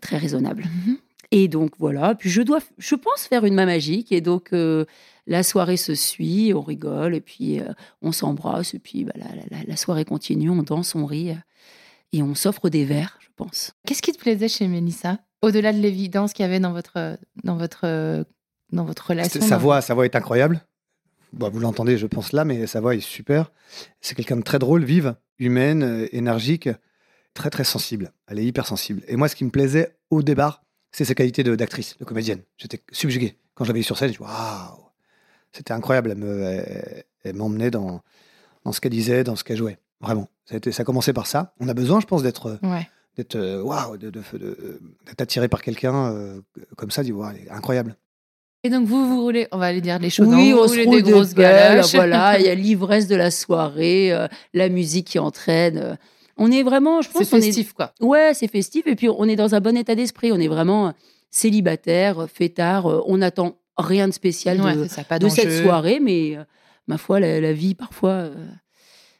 très 0.00 0.16
raisonnables. 0.18 0.64
Mhm. 0.86 0.98
Et 1.30 1.48
donc 1.48 1.72
voilà, 1.78 2.14
puis 2.14 2.30
je 2.30 2.42
dois, 2.42 2.60
je 2.78 2.94
pense 2.94 3.26
faire 3.26 3.44
une 3.44 3.54
main 3.54 3.66
magique, 3.66 4.12
et 4.12 4.20
donc 4.20 4.52
euh, 4.52 4.84
la 5.26 5.42
soirée 5.42 5.76
se 5.76 5.94
suit, 5.94 6.52
on 6.54 6.60
rigole, 6.60 7.14
et 7.14 7.20
puis 7.20 7.60
euh, 7.60 7.64
on 8.02 8.12
s'embrasse, 8.12 8.74
et 8.74 8.78
puis 8.78 9.04
bah, 9.04 9.14
la, 9.16 9.26
la- 9.50 9.64
la 9.66 9.76
soirée 9.76 10.04
continue, 10.04 10.50
on 10.50 10.62
danse, 10.62 10.94
on 10.94 11.06
rit, 11.06 11.30
et 12.12 12.22
on 12.22 12.34
s'offre 12.34 12.68
des 12.68 12.84
verres, 12.84 13.18
je 13.20 13.28
pense. 13.36 13.72
Qu'est-ce 13.86 14.02
qui 14.02 14.12
te 14.12 14.18
plaisait 14.18 14.48
chez 14.48 14.68
Mélissa? 14.68 15.18
Au-delà 15.42 15.72
de 15.72 15.78
l'évidence 15.80 16.32
qu'il 16.32 16.44
y 16.44 16.46
avait 16.48 16.60
dans 16.60 16.72
votre, 16.72 17.18
dans 17.42 17.56
votre, 17.56 18.24
dans 18.72 18.84
votre 18.84 19.06
relation. 19.08 19.40
Sa 19.40 19.56
voix, 19.58 19.80
sa 19.80 19.94
voix 19.94 20.04
est 20.04 20.16
incroyable. 20.16 20.60
Bon, 21.32 21.50
vous 21.50 21.60
l'entendez, 21.60 21.98
je 21.98 22.06
pense 22.06 22.32
là, 22.32 22.44
mais 22.44 22.66
sa 22.66 22.80
voix 22.80 22.94
est 22.94 23.00
super. 23.00 23.50
C'est 24.00 24.14
quelqu'un 24.14 24.36
de 24.36 24.42
très 24.42 24.58
drôle, 24.58 24.84
vive, 24.84 25.16
humaine, 25.38 25.82
euh, 25.82 26.06
énergique, 26.12 26.68
très 27.34 27.50
très 27.50 27.64
sensible. 27.64 28.12
Elle 28.28 28.38
est 28.38 28.44
hyper 28.44 28.66
sensible. 28.66 29.02
Et 29.08 29.16
moi, 29.16 29.28
ce 29.28 29.34
qui 29.34 29.44
me 29.44 29.50
plaisait 29.50 29.96
au 30.10 30.22
départ, 30.22 30.62
c'est 30.92 31.04
sa 31.04 31.14
qualité 31.14 31.42
d'actrice, 31.42 31.98
de, 31.98 32.04
comédienne. 32.04 32.42
J'étais 32.56 32.80
subjugué. 32.92 33.36
Quand 33.54 33.64
je 33.64 33.70
l'avais 33.70 33.82
sur 33.82 33.98
scène, 33.98 34.12
je 34.12 34.20
waouh, 34.20 34.78
c'était 35.52 35.72
incroyable. 35.72 36.12
Elle 36.12 36.18
me- 36.18 36.42
elle- 36.42 37.04
elle 37.24 37.34
m'emmenait 37.36 37.70
dans, 37.72 38.00
dans 38.64 38.70
ce 38.72 38.80
qu'elle 38.80 38.92
disait, 38.92 39.24
dans 39.24 39.34
ce 39.34 39.42
qu'elle 39.42 39.56
jouait. 39.56 39.78
Vraiment. 40.00 40.28
Ça 40.44 40.54
a, 40.54 40.58
été- 40.58 40.70
ça 40.72 40.82
a 40.82 40.84
commencé 40.84 41.12
par 41.12 41.26
ça. 41.26 41.54
On 41.58 41.68
a 41.68 41.74
besoin, 41.74 41.98
je 42.00 42.06
pense, 42.06 42.22
d'être 42.22 42.58
Ouais. 42.62 42.88
d'être 43.16 43.34
euh, 43.36 43.60
waouh, 43.62 43.96
d'être 43.96 45.20
attiré 45.20 45.48
par 45.48 45.62
quelqu'un 45.62 46.12
euh, 46.12 46.40
comme 46.76 46.90
ça, 46.92 47.02
elle 47.02 47.08
est 47.10 47.50
incroyable. 47.50 47.96
Et 48.64 48.70
donc, 48.70 48.86
vous, 48.86 49.06
vous 49.06 49.20
roulez, 49.22 49.46
on 49.52 49.58
va 49.58 49.66
aller 49.66 49.80
dire 49.82 49.98
les 49.98 50.08
choses. 50.10 50.26
Oui, 50.26 50.54
on 50.54 50.66
se 50.66 50.80
roule 50.84 50.96
des 50.96 51.02
des 51.02 51.10
grosses 51.12 51.34
belles, 51.34 51.82
voilà, 51.92 52.38
il 52.40 52.46
y 52.46 52.48
a 52.48 52.54
l'ivresse 52.54 53.06
de 53.06 53.14
la 53.14 53.30
soirée, 53.30 54.10
euh, 54.12 54.26
la 54.54 54.68
musique 54.70 55.06
qui 55.08 55.18
entraîne, 55.18 55.76
euh, 55.78 55.94
On 56.38 56.50
est 56.50 56.62
vraiment, 56.62 57.02
je 57.02 57.10
pense, 57.10 57.22
C'est 57.24 57.36
est 57.36 57.40
festif, 57.42 57.74
quoi. 57.74 57.92
Ouais, 58.00 58.32
c'est 58.34 58.48
festif. 58.48 58.86
Et 58.86 58.96
puis, 58.96 59.08
on 59.08 59.28
est 59.28 59.36
dans 59.36 59.54
un 59.54 59.60
bon 59.60 59.76
état 59.76 59.94
d'esprit. 59.94 60.32
On 60.32 60.40
est 60.40 60.48
vraiment 60.48 60.94
célibataire, 61.30 62.26
fêtard. 62.32 62.86
euh, 62.86 63.02
On 63.06 63.18
n'attend 63.18 63.56
rien 63.76 64.08
de 64.08 64.12
spécial 64.14 64.60
Ouais, 64.60 64.74
de, 64.76 64.84
c'est 64.84 64.94
ça, 64.94 65.04
pas 65.04 65.18
de 65.18 65.28
cette 65.28 65.52
soirée. 65.62 66.00
Mais 66.00 66.36
euh, 66.36 66.44
ma 66.88 66.96
foi, 66.96 67.20
la, 67.20 67.40
la 67.40 67.52
vie, 67.52 67.74
parfois, 67.74 68.10
euh, 68.12 68.34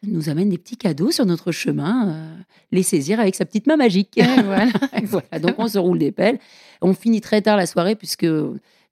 nous 0.06 0.28
amène 0.30 0.48
des 0.48 0.58
petits 0.58 0.76
cadeaux 0.78 1.10
sur 1.10 1.26
notre 1.26 1.52
chemin. 1.52 2.08
euh, 2.08 2.34
les 2.72 2.82
saisir 2.82 3.20
avec 3.20 3.34
sa 3.34 3.44
petite 3.44 3.66
main 3.66 3.76
magique. 3.76 4.16
Et 4.16 4.22
voilà. 4.42 4.66
voilà, 5.04 5.38
donc 5.40 5.54
on 5.58 5.68
se 5.68 5.78
roule 5.78 5.98
des 5.98 6.12
pelles. 6.12 6.38
On 6.80 6.94
finit 6.94 7.20
très 7.20 7.42
tard 7.42 7.56
la 7.56 7.66
soirée 7.66 7.94
puisque 7.94 8.26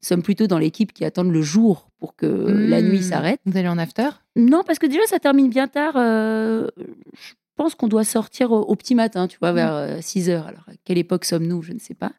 sommes 0.02 0.22
plutôt 0.22 0.46
dans 0.46 0.58
l'équipe 0.58 0.92
qui 0.92 1.04
attendent 1.04 1.32
le 1.32 1.42
jour 1.42 1.88
pour 1.98 2.16
que 2.16 2.26
la 2.26 2.80
Hmm. 2.82 2.86
nuit 2.88 3.02
s'arrête. 3.02 3.40
Vous 3.46 3.56
allez 3.56 3.68
en 3.68 3.78
after? 3.78 4.08
Non, 4.36 4.62
parce 4.66 4.78
que 4.78 4.86
déjà, 4.86 5.04
ça 5.06 5.18
termine 5.18 5.48
bien 5.48 5.68
tard. 5.68 5.94
euh, 5.96 6.68
je 6.78 7.32
pense 7.56 7.74
qu'on 7.74 7.88
doit 7.88 8.04
sortir 8.04 8.50
au, 8.52 8.60
au 8.60 8.74
petit 8.76 8.94
matin, 8.94 9.28
tu 9.28 9.38
vois, 9.40 9.52
vers 9.52 10.02
6 10.02 10.28
heures. 10.30 10.46
Alors, 10.46 10.64
à 10.68 10.72
quelle 10.84 10.98
époque 10.98 11.24
sommes-nous 11.24 11.62
Je 11.62 11.72
ne 11.72 11.78
sais 11.78 11.94
pas. 11.94 12.12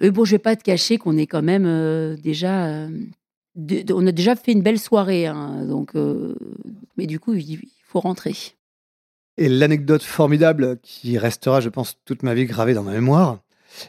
Et 0.00 0.10
bon, 0.10 0.24
je 0.24 0.32
vais 0.32 0.38
pas 0.38 0.56
te 0.56 0.62
cacher 0.64 0.98
qu'on 0.98 1.16
est 1.16 1.26
quand 1.26 1.42
même 1.42 1.66
euh, 1.66 2.16
déjà. 2.16 2.66
euh, 2.66 2.88
de- 3.54 3.82
de- 3.82 3.94
on 3.94 4.04
a 4.06 4.12
déjà 4.12 4.34
fait 4.34 4.50
une 4.52 4.62
belle 4.62 4.80
soirée. 4.80 5.26
hein, 5.26 5.64
donc, 5.66 5.94
euh, 5.94 6.34
mais 6.96 7.06
du 7.06 7.20
coup, 7.20 7.34
il 7.34 7.48
il 7.52 7.68
faut 7.86 8.00
rentrer. 8.00 8.34
Et 9.36 9.48
l'anecdote 9.48 10.02
formidable 10.02 10.78
qui 10.82 11.16
restera, 11.18 11.60
je 11.60 11.68
pense, 11.68 11.96
toute 12.04 12.24
ma 12.24 12.34
vie 12.34 12.44
gravée 12.46 12.74
dans 12.74 12.82
ma 12.82 12.92
mémoire, 12.92 13.38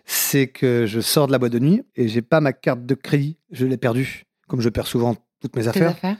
c'est 0.06 0.48
que 0.48 0.86
je 0.86 1.00
sors 1.00 1.28
de 1.28 1.32
la 1.32 1.38
boîte 1.38 1.52
de 1.54 1.60
nuit 1.60 1.84
et 1.95 2.08
j'ai 2.08 2.21
pas 2.21 2.41
ma 2.41 2.54
carte 2.54 2.86
de 2.86 2.95
crédit. 2.95 3.38
Je 3.52 3.65
l'ai 3.65 3.78
perdue, 3.78 4.26
comme 4.48 4.62
je 4.62 4.69
perds 4.69 4.88
souvent 4.88 5.15
toutes 5.41 5.56
mes 5.56 5.67
affaires. 5.67 5.89
affaires 5.91 6.17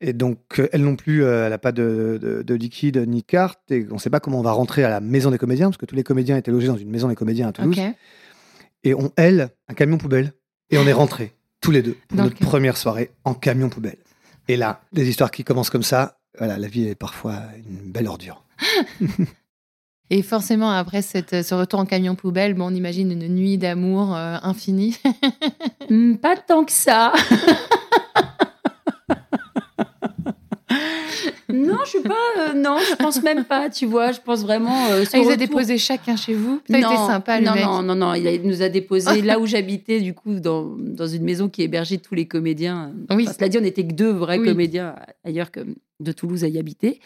Et 0.00 0.12
donc, 0.12 0.58
euh, 0.58 0.68
elle 0.72 0.82
non 0.82 0.96
plus, 0.96 1.22
euh, 1.24 1.44
elle 1.44 1.50
n'a 1.50 1.58
pas 1.58 1.70
de, 1.72 2.18
de- 2.20 2.42
de 2.42 2.54
liquide 2.54 2.96
ni 3.08 3.22
carte. 3.22 3.60
Et 3.70 3.86
on 3.90 3.94
ne 3.94 3.98
sait 4.00 4.10
pas 4.10 4.18
comment 4.20 4.40
on 4.40 4.42
va 4.42 4.50
rentrer 4.52 4.82
à 4.84 4.90
la 4.90 5.00
maison 5.00 5.30
des 5.30 5.38
comédiens, 5.38 5.68
parce 5.68 5.76
que 5.76 5.86
tous 5.86 5.94
les 5.94 6.02
comédiens 6.02 6.36
étaient 6.36 6.50
logés 6.50 6.66
dans 6.68 6.76
une 6.76 6.90
maison 6.90 7.08
des 7.08 7.14
comédiens 7.14 7.48
à 7.48 7.52
Toulouse. 7.52 7.76
Et 8.84 8.94
on, 8.94 9.12
elle, 9.16 9.50
un 9.68 9.74
camion 9.74 9.98
poubelle. 9.98 10.32
Et 10.70 10.78
on 10.78 10.86
est 10.86 10.92
rentrés, 10.92 11.32
tous 11.60 11.70
les 11.70 11.82
deux, 11.82 11.96
pour 12.08 12.16
notre 12.24 12.38
première 12.40 12.76
soirée 12.76 13.10
en 13.24 13.34
camion 13.34 13.68
poubelle. 13.68 13.98
Et 14.48 14.56
là, 14.56 14.80
des 14.92 15.08
histoires 15.08 15.30
qui 15.30 15.44
commencent 15.44 15.70
comme 15.70 15.82
ça, 15.84 16.18
voilà, 16.38 16.58
la 16.58 16.66
vie 16.66 16.88
est 16.88 16.94
parfois 16.96 17.40
une 17.56 17.92
belle 17.92 18.08
ordure. 18.08 18.44
Et 20.10 20.20
forcément, 20.22 20.70
après 20.70 21.00
cette, 21.00 21.42
ce 21.42 21.54
retour 21.54 21.80
en 21.80 21.86
camion 21.86 22.14
poubelle, 22.14 22.52
bon, 22.54 22.66
on 22.70 22.74
imagine 22.74 23.10
une 23.12 23.28
nuit 23.28 23.56
d'amour 23.58 24.14
euh, 24.14 24.36
infinie. 24.42 24.96
Hmm, 25.90 26.14
pas 26.16 26.36
tant 26.36 26.64
que 26.64 26.72
ça. 26.72 27.12
non, 31.52 31.76
je 31.84 31.88
suis 31.90 32.00
pas. 32.00 32.14
euh, 32.38 32.54
non, 32.54 32.78
je 32.88 32.94
pense 32.96 33.22
même 33.22 33.44
pas. 33.44 33.68
Tu 33.68 33.84
vois, 33.84 34.12
je 34.12 34.20
pense 34.20 34.42
vraiment. 34.42 34.86
euh, 34.90 35.04
Ah, 35.12 35.18
il 35.18 35.20
a 35.20 35.22
retour- 35.24 35.36
déposé 35.36 35.76
chacun 35.76 36.16
chez 36.16 36.32
vous? 36.34 36.60
Ça 36.70 36.76
a 36.76 36.78
été 36.78 36.96
sympa, 36.96 37.40
le 37.40 37.46
non, 37.46 37.54
mec. 37.54 37.64
non, 37.64 37.82
non, 37.82 37.94
non, 37.94 38.14
il, 38.14 38.26
a- 38.26 38.32
il 38.32 38.42
nous 38.42 38.62
a 38.62 38.68
déposé 38.70 39.20
là 39.22 39.38
où 39.38 39.46
j'habitais, 39.46 40.00
du 40.00 40.14
coup, 40.14 40.40
dans, 40.40 40.74
dans 40.78 41.06
une 41.06 41.24
maison 41.24 41.48
qui 41.50 41.62
hébergeait 41.62 41.98
tous 41.98 42.14
les 42.14 42.26
comédiens. 42.26 42.92
Oui. 43.10 43.24
Enfin, 43.24 43.34
cela 43.36 43.48
dit, 43.50 43.58
on 43.58 43.62
n'était 43.62 43.86
que 43.86 43.92
deux 43.92 44.12
vrais 44.12 44.38
Oui. 44.38 44.46
comédiens 44.48 44.94
ailleurs 45.24 45.50
que 45.50 45.60
de 46.00 46.12
Toulouse 46.12 46.44
à 46.44 46.48
y 46.48 46.58
habiter. 46.58 47.00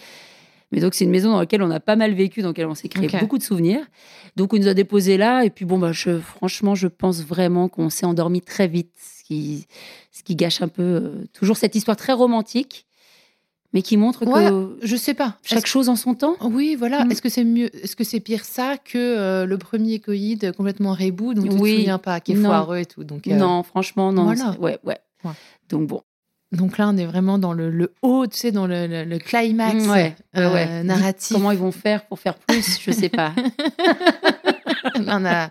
Mais 0.72 0.81
donc, 0.81 0.94
c'est 0.94 1.05
une 1.05 1.11
maison 1.11 1.31
dans 1.31 1.38
laquelle 1.38 1.62
on 1.62 1.70
a 1.70 1.79
pas 1.81 1.94
mal 1.96 2.12
vécu, 2.14 2.42
dans 2.42 2.48
laquelle 2.48 2.66
on 2.66 2.74
s'est 2.74 2.88
créé 2.88 3.09
beaucoup 3.20 3.38
de 3.38 3.42
souvenirs. 3.42 3.81
Donc, 4.35 4.52
on 4.52 4.57
nous 4.59 4.66
a 4.68 4.74
déposé 4.74 5.16
là. 5.16 5.44
Et 5.44 5.50
puis, 5.50 5.64
bon, 5.64 5.79
bah, 5.79 5.92
je, 5.92 6.18
franchement, 6.18 6.74
je 6.74 6.88
pense 6.88 7.22
vraiment 7.22 7.68
qu'on 7.68 7.88
s'est 7.88 8.05
endormi 8.07 8.40
très 8.40 8.66
vite, 8.66 8.90
ce 8.96 9.22
qui, 9.24 9.66
ce 10.11 10.22
qui 10.24 10.35
gâche 10.35 10.62
un 10.62 10.68
peu 10.68 10.83
euh, 10.83 11.24
toujours 11.33 11.57
cette 11.57 11.76
histoire 11.76 11.96
très 11.96 12.12
romantique, 12.12 12.85
mais 13.72 13.83
qui 13.83 13.96
montre 13.96 14.26
Ouais, 14.26 14.48
que 14.50 14.76
Je 14.83 14.96
sais 14.96 15.14
pas. 15.14 15.37
chaque 15.44 15.66
chose 15.66 15.88
en 15.88 15.94
son 15.96 16.14
temps. 16.14 16.37
Oui, 16.40 16.74
voilà. 16.76 17.05
Mm. 17.05 17.12
Est-ce 17.12 17.22
que 17.22 17.29
c'est 17.29 17.44
mieux 17.44 17.70
Est-ce 17.85 17.94
que 17.94 18.05
c'est 18.05 18.20
pire 18.20 18.44
ça 18.44 18.76
que 18.76 18.96
euh, 18.98 19.46
le 19.46 19.59
premier 19.59 20.00
coïd 20.00 20.52
complètement 20.57 20.94
reboot 20.94 21.37
dont 21.37 21.42
tu 21.42 21.48
Oui. 21.61 21.72
te 21.74 21.79
souviens 21.79 21.98
pas, 21.98 22.18
qui 22.20 22.33
est 22.33 22.37
Non. 22.37 22.48
foireux 22.48 22.79
et 22.79 22.87
tout 22.87 23.05
Donc, 23.05 23.29
euh, 23.29 23.37
Non, 23.37 23.62
franchement, 23.62 24.12
non. 24.12 24.24
voilà. 24.24 24.57
ouais. 24.59 24.79
Ouais. 24.85 24.98
Donc, 25.68 25.87
bon. 25.87 26.02
Donc 26.52 26.78
là, 26.78 26.88
on 26.88 26.96
est 26.96 27.06
vraiment 27.06 27.38
dans 27.38 27.52
le, 27.52 27.70
le 27.70 27.92
haut, 28.02 28.26
tu 28.26 28.37
sais, 28.38 28.52
dans 28.52 28.66
le, 28.66 28.87
le- 28.87 29.04
le 29.04 29.18
climax 29.18 29.85
Mm, 29.85 29.90
ouais, 29.90 30.16
euh, 30.37 30.52
ouais, 30.52 30.82
narratif. 30.85 31.35
Comment 31.37 31.50
ils 31.52 31.59
vont 31.59 31.72
faire 31.72 32.04
pour 32.06 32.18
faire 32.18 32.35
plus 32.35 32.78
Je 32.80 32.90
sais 32.90 33.09
pas. 33.09 33.32
on 35.06 35.24
a... 35.24 35.50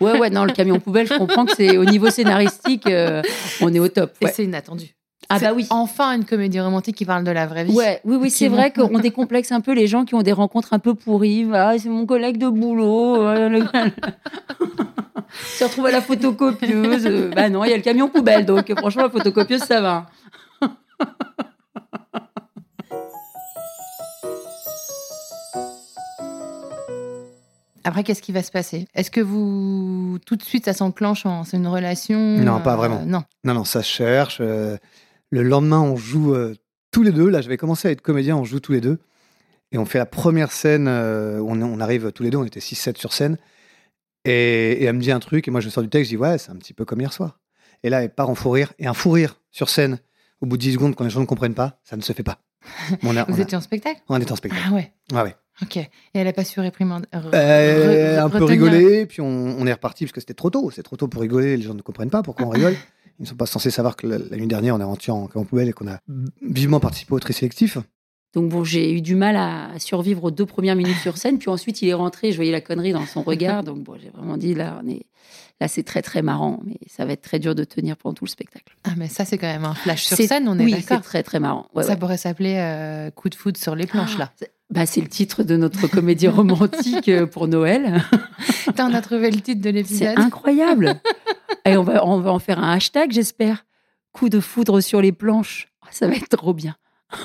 Ouais, 0.00 0.18
ouais, 0.18 0.28
non, 0.30 0.44
le 0.44 0.52
camion 0.52 0.78
poubelle, 0.78 1.06
je 1.06 1.14
comprends 1.16 1.46
que 1.46 1.54
c'est 1.56 1.78
au 1.78 1.84
niveau 1.86 2.10
scénaristique, 2.10 2.86
euh, 2.86 3.22
on 3.62 3.72
est 3.72 3.78
au 3.78 3.88
top. 3.88 4.12
Et 4.20 4.26
c'est 4.28 4.44
inattendu. 4.44 4.94
Ah 5.28 5.38
bah 5.40 5.52
oui. 5.54 5.66
Enfin, 5.70 6.12
une 6.16 6.24
comédie 6.24 6.60
romantique 6.60 6.94
qui 6.96 7.04
parle 7.04 7.24
de 7.24 7.30
la 7.32 7.46
vraie 7.46 7.64
vie. 7.64 7.72
Ouais, 7.74 8.00
oui, 8.04 8.16
oui, 8.20 8.30
c'est 8.30 8.48
vrai 8.48 8.70
qu'on 8.72 8.98
décomplexe 8.98 9.50
un 9.52 9.60
peu 9.60 9.72
les 9.74 9.86
gens 9.86 10.04
qui 10.04 10.14
ont 10.14 10.22
des 10.22 10.32
rencontres 10.32 10.72
un 10.72 10.78
peu 10.78 10.94
pourries. 10.94 11.46
Ah, 11.52 11.74
c'est 11.78 11.88
mon 11.88 12.06
collègue 12.06 12.38
de 12.38 12.48
boulot. 12.48 13.22
euh, 13.22 13.64
Se 15.58 15.64
retrouve 15.64 15.86
à 15.86 15.90
la 15.90 16.00
photocopieuse. 16.00 17.06
euh, 17.06 17.30
Bah 17.34 17.48
non, 17.50 17.64
il 17.64 17.70
y 17.70 17.74
a 17.74 17.76
le 17.76 17.82
camion 17.82 18.08
poubelle, 18.08 18.46
donc 18.46 18.70
euh, 18.70 18.76
franchement, 18.76 19.02
la 19.02 19.10
photocopieuse, 19.10 19.62
ça 19.62 19.80
va. 19.80 20.06
Après, 27.84 28.02
qu'est-ce 28.02 28.22
qui 28.22 28.32
va 28.32 28.42
se 28.42 28.50
passer? 28.50 28.88
Est-ce 28.94 29.12
que 29.12 29.20
vous, 29.20 30.18
tout 30.26 30.34
de 30.34 30.42
suite, 30.42 30.64
ça 30.64 30.72
s'enclenche 30.72 31.24
en 31.24 31.44
c'est 31.44 31.56
une 31.56 31.68
relation? 31.68 32.18
Non, 32.18 32.60
pas 32.60 32.72
euh, 32.72 32.76
vraiment. 32.76 33.02
Non. 33.06 33.22
Non, 33.44 33.54
non, 33.54 33.64
ça 33.64 33.82
se 33.82 33.88
cherche. 33.88 34.38
euh, 34.40 34.76
le 35.30 35.42
lendemain, 35.42 35.80
on 35.80 35.96
joue 35.96 36.34
euh, 36.34 36.54
tous 36.92 37.02
les 37.02 37.12
deux. 37.12 37.28
Là, 37.28 37.40
j'avais 37.40 37.56
commencé 37.56 37.88
à 37.88 37.90
être 37.90 38.00
comédien, 38.02 38.36
on 38.36 38.44
joue 38.44 38.60
tous 38.60 38.72
les 38.72 38.80
deux. 38.80 38.98
Et 39.72 39.78
on 39.78 39.84
fait 39.84 39.98
la 39.98 40.06
première 40.06 40.52
scène, 40.52 40.86
euh, 40.88 41.40
on, 41.40 41.60
on 41.60 41.80
arrive 41.80 42.12
tous 42.12 42.22
les 42.22 42.30
deux, 42.30 42.38
on 42.38 42.44
était 42.44 42.60
6-7 42.60 42.96
sur 42.98 43.12
scène. 43.12 43.36
Et, 44.24 44.72
et 44.72 44.84
elle 44.84 44.96
me 44.96 45.00
dit 45.00 45.10
un 45.12 45.18
truc, 45.20 45.46
et 45.48 45.50
moi 45.50 45.60
je 45.60 45.68
sors 45.68 45.82
du 45.82 45.88
texte, 45.88 46.10
je 46.10 46.16
dis 46.16 46.20
ouais, 46.22 46.38
c'est 46.38 46.50
un 46.50 46.56
petit 46.56 46.72
peu 46.74 46.84
comme 46.84 47.00
hier 47.00 47.12
soir. 47.12 47.38
Et 47.82 47.90
là, 47.90 48.02
elle 48.02 48.10
part 48.14 48.30
en 48.30 48.34
fou 48.34 48.50
rire. 48.50 48.72
Et 48.78 48.86
un 48.86 48.94
fou 48.94 49.10
rire 49.10 49.40
sur 49.50 49.68
scène, 49.68 49.98
au 50.40 50.46
bout 50.46 50.56
de 50.56 50.62
10 50.62 50.72
secondes, 50.74 50.94
quand 50.96 51.04
les 51.04 51.10
gens 51.10 51.20
ne 51.20 51.26
comprennent 51.26 51.54
pas, 51.54 51.80
ça 51.84 51.96
ne 51.96 52.02
se 52.02 52.12
fait 52.12 52.22
pas. 52.22 52.38
On, 53.02 53.16
a- 53.16 53.24
on 53.28 53.32
Vous 53.32 53.40
a- 53.40 53.42
étiez 53.42 53.56
en 53.56 53.60
spectacle? 53.60 54.00
On 54.08 54.20
est 54.20 54.30
en 54.32 54.36
spectacle. 54.36 54.62
Ah 54.68 54.72
ouais. 54.74 54.92
Ouais, 55.12 55.22
ouais. 55.22 55.36
Ok. 55.62 55.76
Et 55.78 55.88
elle 56.14 56.26
a 56.28 56.32
pas 56.32 56.44
su 56.44 56.60
réprimander. 56.60 57.06
Euh, 57.34 58.20
un 58.22 58.28
peu 58.30 58.44
rigolé, 58.44 59.06
puis 59.06 59.20
on, 59.20 59.26
on 59.26 59.66
est 59.66 59.72
reparti 59.72 60.04
parce 60.04 60.12
que 60.12 60.20
c'était 60.20 60.34
trop 60.34 60.50
tôt. 60.50 60.70
C'est 60.70 60.82
trop 60.82 60.96
tôt 60.96 61.08
pour 61.08 61.22
rigoler. 61.22 61.56
Les 61.56 61.62
gens 61.62 61.74
ne 61.74 61.82
comprennent 61.82 62.10
pas 62.10 62.22
pourquoi 62.22 62.46
on 62.46 62.50
rigole? 62.50 62.74
Ils 63.18 63.22
ne 63.22 63.26
sont 63.28 63.36
pas 63.36 63.46
censés 63.46 63.70
savoir 63.70 63.96
que 63.96 64.06
la, 64.06 64.18
la 64.18 64.36
nuit 64.36 64.46
dernière, 64.46 64.74
on 64.74 64.80
est 64.80 64.84
rentré 64.84 65.10
en, 65.12 65.28
en 65.34 65.44
poubelle 65.44 65.68
et 65.68 65.72
qu'on 65.72 65.88
a 65.88 65.98
vivement 66.42 66.80
participé 66.80 67.14
au 67.14 67.20
tri 67.20 67.32
sélectif. 67.32 67.78
Donc 68.34 68.50
bon, 68.50 68.64
j'ai 68.64 68.92
eu 68.92 69.00
du 69.00 69.14
mal 69.14 69.34
à 69.36 69.70
survivre 69.78 70.24
aux 70.24 70.30
deux 70.30 70.44
premières 70.44 70.76
minutes 70.76 70.98
sur 70.98 71.16
scène. 71.16 71.38
Puis 71.38 71.48
ensuite, 71.48 71.80
il 71.80 71.88
est 71.88 71.94
rentré, 71.94 72.32
je 72.32 72.36
voyais 72.36 72.52
la 72.52 72.60
connerie 72.60 72.92
dans 72.92 73.06
son 73.06 73.22
regard. 73.22 73.64
Donc 73.64 73.78
bon, 73.82 73.96
j'ai 73.98 74.10
vraiment 74.10 74.36
dit, 74.36 74.52
là, 74.54 74.78
on 74.84 74.88
est... 74.88 75.06
là 75.58 75.68
c'est 75.68 75.84
très, 75.84 76.02
très 76.02 76.20
marrant. 76.20 76.60
Mais 76.66 76.76
ça 76.86 77.06
va 77.06 77.12
être 77.14 77.22
très 77.22 77.38
dur 77.38 77.54
de 77.54 77.64
tenir 77.64 77.96
pendant 77.96 78.12
tout 78.12 78.26
le 78.26 78.30
spectacle. 78.30 78.76
Ah, 78.84 78.90
mais 78.98 79.08
ça, 79.08 79.24
c'est 79.24 79.38
quand 79.38 79.46
même 79.46 79.64
un 79.64 79.74
flash 79.74 80.04
sur 80.04 80.18
C'est- 80.18 80.26
scène, 80.26 80.48
on 80.48 80.58
est 80.58 80.64
oui, 80.64 80.72
c'est 80.72 80.80
d'accord. 80.90 81.00
très, 81.02 81.22
très 81.22 81.40
marrant. 81.40 81.66
Ouais, 81.74 81.84
ça 81.84 81.90
ouais. 81.92 81.96
pourrait 81.96 82.18
s'appeler 82.18 82.56
euh, 82.58 83.10
Coup 83.10 83.30
de 83.30 83.34
foudre 83.34 83.56
sur 83.58 83.74
les 83.74 83.86
planches, 83.86 84.18
là. 84.18 84.30
Bah, 84.70 84.84
c'est 84.84 85.00
le 85.00 85.08
titre 85.08 85.42
de 85.44 85.56
notre 85.56 85.86
comédie 85.86 86.26
romantique 86.28 87.08
euh, 87.08 87.26
pour 87.26 87.46
Noël. 87.48 88.02
On 88.78 88.92
a 88.92 89.00
trouvé 89.00 89.30
le 89.30 89.40
titre 89.40 89.60
de 89.60 89.68
C'est 89.68 89.72
l'épisode. 89.72 90.18
incroyable. 90.18 91.00
Et 91.64 91.76
on 91.76 91.82
va, 91.82 92.04
on 92.04 92.20
va 92.20 92.32
en 92.32 92.38
faire 92.38 92.58
un 92.62 92.72
hashtag, 92.72 93.10
j'espère. 93.12 93.64
Coup 94.12 94.28
de 94.28 94.40
foudre 94.40 94.80
sur 94.80 95.00
les 95.00 95.12
planches. 95.12 95.68
Ah, 95.82 95.88
Ça 95.92 96.06
va 96.08 96.14
être 96.14 96.28
trop 96.28 96.52
bien. 96.52 96.76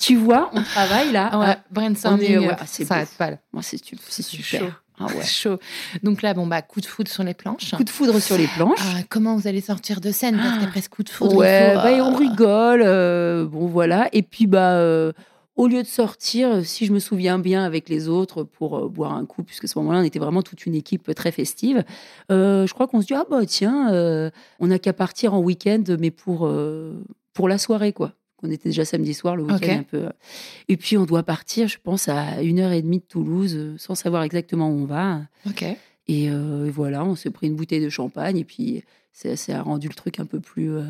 tu 0.00 0.16
vois, 0.16 0.50
on 0.52 0.62
travaille 0.62 1.12
là. 1.12 1.28
Ah 1.32 1.38
ouais, 1.38 1.46
Ah, 1.48 1.58
brainstorming, 1.70 2.38
on 2.38 2.42
est- 2.42 2.46
ouais, 2.48 2.52
euh, 2.52 2.64
c'est 2.66 2.84
ça 2.84 2.94
beau. 2.94 3.00
arrête 3.00 3.14
pas, 3.18 3.30
moi, 3.52 3.62
c'est 3.62 3.78
c'est 4.08 4.22
super. 4.22 4.82
Ah 5.00 5.06
ouais. 5.06 5.24
Chaud. 5.24 5.58
Donc 6.02 6.22
là, 6.22 6.34
bon, 6.34 6.46
bah, 6.46 6.62
coup 6.62 6.80
de 6.80 6.86
foudre 6.86 7.10
sur 7.10 7.22
les 7.22 7.34
planches. 7.34 7.74
Coup 7.74 7.84
de 7.84 7.90
foudre 7.90 8.18
sur 8.20 8.36
les 8.36 8.46
planches. 8.48 8.78
Ah, 8.80 9.00
comment 9.08 9.36
vous 9.36 9.46
allez 9.48 9.60
sortir 9.60 10.00
de 10.00 10.10
scène 10.10 10.36
Parce 10.36 10.54
Ah. 10.56 10.60
qu'après 10.64 10.80
ce 10.80 10.88
coup 10.88 11.02
de 11.02 11.08
foudre, 11.08 11.36
Ouais, 11.36 11.70
faut, 11.74 11.80
bah, 11.82 11.90
on 12.04 12.12
euh, 12.14 12.16
rigole. 12.16 12.82
euh, 12.84 13.44
bon, 13.46 13.66
voilà. 13.66 14.08
Et 14.12 14.22
puis, 14.22 14.46
bah, 14.46 14.72
euh, 14.74 15.12
au 15.56 15.66
lieu 15.66 15.82
de 15.82 15.88
sortir, 15.88 16.64
si 16.64 16.86
je 16.86 16.92
me 16.92 16.98
souviens 17.00 17.38
bien 17.38 17.64
avec 17.64 17.88
les 17.88 18.08
autres 18.08 18.44
pour 18.44 18.88
boire 18.90 19.12
un 19.14 19.26
coup, 19.26 19.42
puisque 19.42 19.64
à 19.64 19.66
ce 19.68 19.78
moment-là, 19.80 19.98
on 19.98 20.02
était 20.04 20.18
vraiment 20.20 20.42
toute 20.42 20.66
une 20.66 20.74
équipe 20.74 21.12
très 21.14 21.32
festive, 21.32 21.84
je 22.30 22.72
crois 22.72 22.86
qu'on 22.86 23.00
se 23.00 23.06
dit, 23.06 23.14
ah 23.14 23.24
bah 23.28 23.44
tiens, 23.46 24.30
on 24.60 24.66
n'a 24.68 24.78
qu'à 24.78 24.92
partir 24.92 25.34
en 25.34 25.40
week-end, 25.40 25.82
mais 25.98 26.10
pour, 26.12 26.48
pour 27.32 27.48
la 27.48 27.58
soirée, 27.58 27.92
quoi. 27.92 28.12
On 28.42 28.50
était 28.50 28.68
déjà 28.68 28.84
samedi 28.84 29.14
soir, 29.14 29.34
le 29.36 29.42
week-end 29.44 29.78
un 29.78 29.82
peu. 29.82 30.04
euh. 30.06 30.10
Et 30.68 30.76
puis, 30.76 30.96
on 30.96 31.06
doit 31.06 31.22
partir, 31.24 31.66
je 31.68 31.78
pense, 31.82 32.08
à 32.08 32.40
une 32.42 32.60
heure 32.60 32.72
et 32.72 32.82
demie 32.82 32.98
de 33.00 33.04
Toulouse, 33.04 33.54
euh, 33.56 33.74
sans 33.78 33.94
savoir 33.96 34.22
exactement 34.22 34.68
où 34.70 34.74
on 34.74 34.84
va. 34.84 35.22
Ok. 35.46 35.64
Et 36.06 36.30
euh, 36.30 36.70
voilà, 36.72 37.04
on 37.04 37.16
s'est 37.16 37.30
pris 37.30 37.48
une 37.48 37.56
bouteille 37.56 37.82
de 37.82 37.88
champagne, 37.90 38.38
et 38.38 38.44
puis 38.44 38.82
ça, 39.12 39.36
ça 39.36 39.58
a 39.58 39.62
rendu 39.62 39.88
le 39.88 39.94
truc 39.94 40.20
un 40.20 40.24
peu 40.26 40.40
plus. 40.40 40.70
euh, 40.70 40.84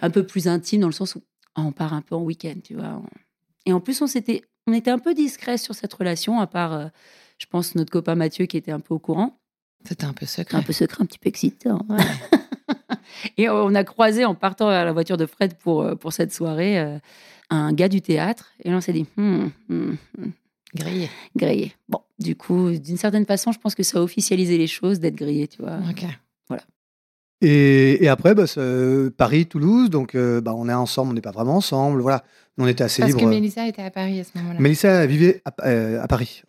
un 0.00 0.10
peu 0.10 0.24
plus 0.26 0.48
intime 0.48 0.80
dans 0.80 0.88
le 0.88 0.92
sens 0.92 1.14
où 1.14 1.22
ah, 1.54 1.62
on 1.62 1.72
part 1.72 1.92
un 1.94 2.00
peu 2.02 2.14
en 2.14 2.22
week-end, 2.22 2.54
tu 2.64 2.74
vois. 2.74 3.02
Et 3.66 3.72
en 3.72 3.80
plus, 3.80 4.00
on 4.02 4.06
s'était, 4.06 4.42
on 4.66 4.72
était 4.72 4.90
un 4.90 4.98
peu 4.98 5.12
discret 5.14 5.58
sur 5.58 5.74
cette 5.74 5.92
relation, 5.92 6.40
à 6.40 6.46
part, 6.46 6.72
euh, 6.72 6.86
je 7.38 7.46
pense, 7.46 7.74
notre 7.74 7.90
copain 7.92 8.14
Mathieu 8.14 8.46
qui 8.46 8.56
était 8.56 8.72
un 8.72 8.80
peu 8.80 8.94
au 8.94 8.98
courant, 8.98 9.38
C'était 9.86 10.04
un 10.06 10.12
peu 10.14 10.24
secret. 10.26 10.56
un 10.56 10.62
peu 10.62 10.72
secret, 10.72 11.02
un 11.02 11.06
petit 11.06 11.18
peu 11.18 11.28
excitant. 11.28 11.86
Et 13.36 13.48
on 13.48 13.74
a 13.74 13.84
croisé 13.84 14.24
en 14.24 14.34
partant 14.34 14.68
à 14.68 14.84
la 14.84 14.92
voiture 14.92 15.16
de 15.16 15.26
Fred 15.26 15.54
pour, 15.54 15.82
euh, 15.82 15.94
pour 15.94 16.12
cette 16.12 16.32
soirée 16.32 16.78
euh, 16.78 16.98
un 17.50 17.72
gars 17.72 17.88
du 17.88 18.00
théâtre. 18.02 18.52
Et 18.64 18.70
là, 18.70 18.76
on 18.76 18.80
s'est 18.80 18.92
dit, 18.92 19.06
hmm, 19.16 19.46
hmm, 19.68 19.96
hmm, 20.18 20.30
Grillé. 20.74 21.08
grillé. 21.36 21.72
Bon, 21.88 22.00
du 22.18 22.36
coup, 22.36 22.70
d'une 22.70 22.96
certaine 22.98 23.24
façon, 23.24 23.52
je 23.52 23.58
pense 23.58 23.74
que 23.74 23.82
ça 23.82 23.98
a 23.98 24.02
officialisé 24.02 24.58
les 24.58 24.66
choses 24.66 25.00
d'être 25.00 25.16
grillé, 25.16 25.48
tu 25.48 25.62
vois. 25.62 25.78
Ok. 25.90 26.04
Et, 27.42 28.02
et 28.02 28.08
après, 28.08 28.34
bah, 28.34 28.44
euh, 28.56 29.10
Paris, 29.10 29.46
Toulouse, 29.46 29.90
donc 29.90 30.14
euh, 30.14 30.40
bah, 30.40 30.54
on 30.56 30.68
est 30.68 30.74
ensemble, 30.74 31.10
on 31.10 31.14
n'est 31.14 31.20
pas 31.20 31.32
vraiment 31.32 31.56
ensemble, 31.56 32.00
voilà. 32.00 32.24
On 32.58 32.66
était 32.66 32.84
assez 32.84 33.02
Parce 33.02 33.12
libres. 33.12 33.24
que 33.24 33.26
Mélissa 33.34 33.68
était 33.68 33.82
à 33.82 33.90
Paris 33.90 34.20
à 34.20 34.24
ce 34.24 34.30
moment-là. 34.38 34.58
Mélissa 34.58 35.04
vivait 35.06 35.42
à, 35.44 35.54
euh, 35.66 36.02
à 36.02 36.08
Paris. 36.08 36.42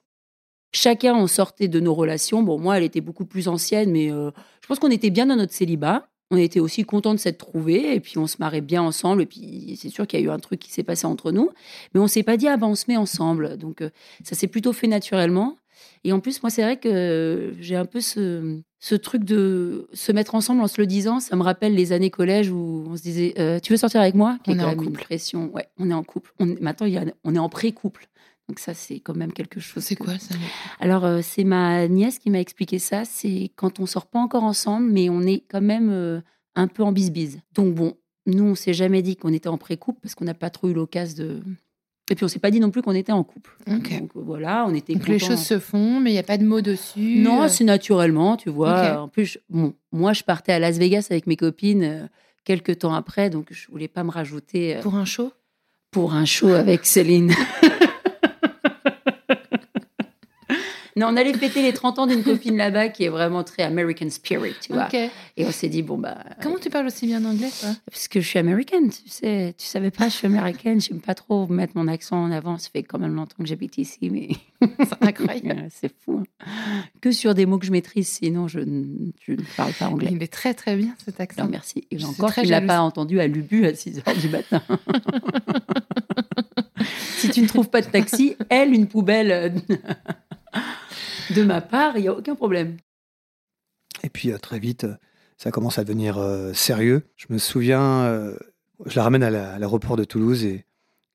Chacun, 0.82 1.16
on 1.16 1.26
sortait 1.26 1.68
de 1.68 1.80
nos 1.80 1.96
relations. 1.96 2.44
Bon, 2.44 2.60
moi, 2.60 2.78
elle 2.78 2.84
était 2.84 3.02
beaucoup 3.02 3.26
plus 3.26 3.48
ancienne, 3.48 3.90
mais 3.92 4.12
euh, 4.12 4.30
je 4.62 4.68
pense 4.68 4.78
qu'on 4.78 4.92
était 4.92 5.10
bien 5.10 5.26
dans 5.26 5.36
notre 5.36 5.54
célibat. 5.54 6.08
On 6.30 6.38
était 6.38 6.60
aussi 6.60 6.84
contents 6.84 7.16
de 7.16 7.20
s'être 7.20 7.40
trouvés, 7.40 7.96
et 7.96 8.00
puis 8.00 8.20
on 8.20 8.28
se 8.28 8.36
marrait 8.40 8.62
bien 8.62 8.84
ensemble. 8.84 9.24
Et 9.24 9.26
puis, 9.26 9.76
c'est 9.82 9.90
sûr 9.90 10.06
qu'il 10.06 10.20
y 10.20 10.24
a 10.24 10.26
eu 10.26 10.30
un 10.30 10.38
truc 10.38 10.60
qui 10.60 10.72
s'est 10.72 10.84
passé 10.84 11.08
entre 11.08 11.32
nous, 11.32 11.50
mais 11.94 12.00
on 12.00 12.06
s'est 12.08 12.22
pas 12.22 12.38
dit, 12.38 12.48
ah 12.48 12.58
ben, 12.58 12.68
on 12.68 12.76
se 12.76 12.86
met 12.90 12.98
ensemble. 12.98 13.58
Donc, 13.58 13.82
euh, 13.82 13.90
ça 14.24 14.36
s'est 14.36 14.48
plutôt 14.48 14.72
fait 14.74 14.88
naturellement. 14.88 15.56
Et 16.04 16.12
en 16.14 16.20
plus, 16.20 16.44
moi, 16.44 16.52
c'est 16.52 16.62
vrai 16.62 16.78
que 16.78 17.56
j'ai 17.60 17.76
un 17.76 17.86
peu 17.86 18.02
ce, 18.02 18.60
ce 18.80 18.94
truc 18.96 19.24
de 19.24 19.88
se 19.94 20.12
mettre 20.12 20.36
ensemble 20.36 20.62
en 20.62 20.68
se 20.68 20.80
le 20.80 20.86
disant. 20.86 21.20
Ça 21.20 21.36
me 21.36 21.42
rappelle 21.44 21.74
les 21.74 21.92
années 21.92 22.12
collège 22.12 22.52
où 22.52 22.86
on 22.88 22.96
se 22.98 23.02
disait, 23.02 23.34
euh, 23.40 23.60
tu 23.60 23.74
veux 23.74 23.78
sortir 23.78 24.02
avec 24.02 24.14
moi? 24.14 24.38
Qui 24.44 24.52
On 24.52 24.54
est 24.54 24.58
quand 24.58 24.64
en 24.66 24.70
même 24.70 24.80
une 24.80 24.86
couple. 24.88 25.02
pression. 25.04 25.50
Ouais, 25.54 25.68
on 25.80 25.90
est 25.90 25.94
en 25.94 26.04
couple. 26.04 26.34
On, 26.40 26.46
maintenant, 26.62 26.86
il 26.88 26.94
y 26.94 26.98
a- 26.98 27.06
on 27.24 27.34
est 27.36 27.40
en 27.40 27.50
pré-couple. 27.50 28.08
Donc 28.48 28.60
ça, 28.60 28.74
c'est 28.74 29.00
quand 29.02 29.16
même 29.16 29.34
quelque 29.34 29.60
chose. 29.60 29.84
C'est 29.84 29.96
que- 29.96 30.04
quoi 30.06 30.18
ça? 30.20 30.36
Alors, 30.80 31.04
euh, 31.06 31.20
c'est 31.22 31.44
ma 31.44 31.88
nièce 31.88 32.18
qui 32.20 32.30
m'a 32.30 32.40
expliqué 32.40 32.80
ça. 32.80 33.04
C'est 33.06 33.52
quand 33.56 33.80
on 33.80 33.86
sort 33.86 34.06
pas 34.08 34.20
encore 34.20 34.44
ensemble, 34.44 34.90
mais 34.90 35.10
on 35.10 35.22
est 35.24 35.44
quand 35.50 35.62
même 35.62 35.90
euh, 35.90 36.22
un 36.56 36.68
peu 36.68 36.84
en 36.84 36.92
bisbise. 36.94 37.40
Donc, 37.54 37.74
bon, 37.74 37.96
nous, 38.26 38.46
on 38.46 38.56
s'est 38.56 38.74
jamais 38.74 39.02
dit 39.02 39.16
qu'on 39.18 39.34
était 39.34 39.50
en 39.50 39.58
pré-couple 39.58 40.00
parce 40.02 40.16
qu'on 40.16 40.26
n'a 40.26 40.34
pas 40.34 40.50
trop 40.50 40.70
eu 40.70 40.74
l'occasion 40.74 41.24
de. 41.26 41.42
Et 42.10 42.16
puis, 42.16 42.24
on 42.24 42.30
s'est 42.30 42.40
pas 42.40 42.52
dit 42.52 42.62
non 42.62 42.72
plus 42.72 42.82
qu'on 42.82 42.94
était 42.96 43.12
en 43.12 43.26
couple. 43.26 43.58
Ok. 43.70 44.00
Donc, 44.00 44.12
euh, 44.16 44.22
voilà, 44.24 44.66
on 44.66 44.74
était 44.74 44.94
Donc 44.94 45.10
les 45.10 45.20
choses 45.20 45.44
se 45.44 45.60
font, 45.60 46.00
mais 46.00 46.12
il 46.12 46.14
n'y 46.14 46.20
a 46.20 46.24
pas 46.24 46.38
de 46.38 46.46
mots 46.46 46.62
dessus. 46.62 47.16
Non, 47.20 47.44
euh, 47.44 47.48
c'est 47.50 47.66
naturellement, 47.66 48.38
tu 48.38 48.50
vois. 48.50 49.02
En 49.02 49.10
plus, 49.10 49.26
je- 49.26 49.40
bon, 49.50 49.74
moi, 49.92 50.14
je 50.14 50.24
partais 50.24 50.54
à 50.54 50.60
Las 50.60 50.78
Vegas 50.78 51.08
avec 51.10 51.28
mes 51.28 51.36
copines 51.36 52.10
quelques 52.46 52.80
temps 52.80 52.94
après, 52.94 53.30
donc 53.30 53.48
je 53.52 53.68
voulais 53.70 53.90
pas 53.90 54.06
me 54.06 54.10
rajouter 54.12 54.80
pour 54.82 54.96
un 54.96 55.04
show? 55.04 55.34
pour 55.92 56.14
un 56.14 56.24
show 56.24 56.48
avec 56.54 56.86
Céline. 56.86 57.34
non, 60.98 61.08
on 61.12 61.16
allait 61.16 61.34
fêter 61.34 61.62
les 61.62 61.74
30 61.74 62.00
ans 62.00 62.08
d'une 62.08 62.24
copine 62.24 62.58
là-bas 62.58 62.90
qui 62.90 63.04
est 63.06 63.10
vraiment 63.10 63.44
très 63.44 63.64
American 63.64 64.10
Spirit, 64.10 64.56
tu 64.62 64.74
vois. 64.74 64.90
Et 65.38 65.46
on 65.46 65.52
s'est 65.52 65.70
dit, 65.70 65.84
bon, 65.84 65.98
bah. 65.98 66.18
Comment 66.42 66.58
tu 66.58 66.70
parles 66.70 66.88
aussi 66.88 67.06
bien 67.06 67.24
anglais, 67.24 67.50
toi? 67.60 67.70
Parce 67.90 68.08
que 68.08 68.20
je 68.20 68.28
suis 68.28 68.40
américaine, 68.40 68.90
tu 68.90 69.08
sais. 69.08 69.54
Tu 69.58 69.66
savais 69.66 69.92
pas, 69.92 70.10
je 70.10 70.16
suis 70.16 70.28
américaine. 70.28 70.82
J'aime 70.82 71.00
pas 71.00 71.14
trop 71.16 71.48
mettre 71.48 71.74
mon 71.76 71.88
accent 71.88 72.18
en 72.24 72.32
avant. 72.32 72.58
Ça 72.58 72.70
fait 72.74 72.84
quand 72.84 73.00
même 73.00 73.16
longtemps 73.16 73.36
que 73.40 73.46
j'habite 73.46 73.78
ici, 73.78 74.10
mais 74.12 74.30
C'est 74.62 75.04
incroyable. 75.04 75.68
C'est 75.70 75.92
fou. 76.04 76.24
hein. 76.42 76.48
Que 77.00 77.12
sur 77.12 77.36
des 77.36 77.46
mots 77.46 77.60
que 77.60 77.66
je 77.68 77.72
maîtrise, 77.72 78.08
sinon 78.08 78.48
je, 78.48 78.60
ne- 78.60 79.12
je 79.22 79.34
ne 79.34 79.42
parle 79.56 79.74
pas 79.74 79.88
anglais. 79.88 80.10
Il 80.12 80.22
est 80.24 80.34
très 80.34 80.56
très 80.56 80.76
bien 80.76 80.96
cet 81.06 81.20
accent. 81.22 81.44
Non, 81.44 81.50
merci. 81.52 81.88
Et 81.92 82.04
encore, 82.04 82.34
tu 82.34 82.42
ne 82.42 82.50
l'as 82.50 82.62
pas 82.62 82.82
entendu 82.82 83.20
à 83.20 83.28
Lubu 83.28 83.66
à 83.68 83.76
6 83.76 84.00
h 84.00 84.20
du 84.20 84.30
matin. 84.30 84.64
si 87.18 87.30
tu 87.30 87.42
ne 87.42 87.48
trouves 87.48 87.70
pas 87.70 87.82
de 87.82 87.88
taxi, 87.88 88.36
elle, 88.50 88.74
une 88.74 88.88
poubelle 88.88 89.32
euh, 89.32 89.50
de 91.36 91.44
ma 91.44 91.62
part, 91.62 91.98
il 91.98 92.02
n'y 92.04 92.08
a 92.08 92.14
aucun 92.14 92.36
problème. 92.36 92.78
Et 94.04 94.10
puis 94.10 94.32
euh, 94.32 94.38
très 94.38 94.60
vite, 94.60 94.84
euh, 94.86 94.96
ça 95.38 95.52
commence 95.52 95.78
à 95.80 95.84
devenir 95.84 96.18
euh, 96.18 96.54
sérieux. 96.54 97.04
Je 97.16 97.26
me 97.30 97.38
souviens, 97.38 98.04
euh, 98.04 98.38
je 98.86 98.96
la 98.96 99.04
ramène 99.04 99.24
à 99.24 99.30
la- 99.30 99.54
à 99.54 99.60
l'aéroport 99.60 99.98
de 99.98 100.04
Toulouse 100.04 100.44
et, 100.44 100.66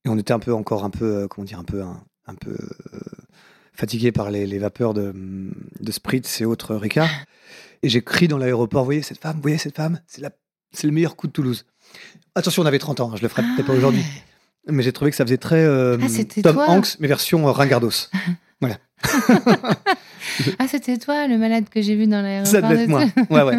et 0.05 0.09
on 0.09 0.18
était 0.18 0.33
un 0.33 0.38
peu 0.40 0.53
encore 0.53 0.85
un 0.85 0.90
peu, 0.90 1.05
euh, 1.22 1.29
comment 1.29 1.44
dire, 1.44 1.59
un 1.59 1.64
peu, 1.64 1.83
un, 1.83 2.03
un 2.27 2.35
peu 2.35 2.57
fatigué 3.72 4.12
par 4.12 4.31
les, 4.31 4.46
les 4.46 4.59
vapeurs 4.59 4.94
de, 4.94 5.12
de 5.81 5.92
Spritz 5.92 6.40
et 6.40 6.44
autres 6.44 6.75
Ricard. 6.75 7.09
Et 7.83 7.88
j'ai 7.88 8.03
crié 8.03 8.29
dans 8.29 8.38
l'aéroport, 8.38 8.85
voyez 8.85 9.03
cette 9.03 9.18
femme, 9.18 9.38
voyez 9.40 9.59
cette 9.59 9.77
femme, 9.77 10.01
c'est 10.07 10.22
c'est 10.75 10.87
le 10.87 10.92
meilleur 10.92 11.16
coup 11.16 11.27
de 11.27 11.33
Toulouse. 11.33 11.66
Attention, 12.35 12.62
on 12.62 12.66
avait 12.66 12.79
30 12.79 13.01
ans, 13.01 13.11
hein, 13.12 13.16
je 13.16 13.22
le 13.22 13.29
ferai 13.29 13.42
peut-être 13.42 13.66
pas 13.66 13.75
aujourd'hui. 13.75 14.03
Mais 14.68 14.83
j'ai 14.83 14.92
trouvé 14.92 15.11
que 15.11 15.16
ça 15.16 15.25
faisait 15.25 15.37
très 15.37 15.64
Ah, 15.66 15.96
Tom 16.42 16.55
toi 16.55 16.70
Hanks, 16.70 16.96
mais 17.01 17.09
version 17.09 17.44
Ringardos. 17.53 18.09
Ah, 20.58 20.68
c'était 20.68 20.96
toi, 20.98 21.26
le 21.26 21.36
malade 21.36 21.68
que 21.68 21.82
j'ai 21.82 21.94
vu 21.96 22.06
dans 22.06 22.22
l'aéroport. 22.22 22.50
Ça 22.52 22.62
devait 22.62 22.84
être 22.84 22.88
moi. 22.88 23.04
Ouais, 23.30 23.42
ouais. 23.42 23.58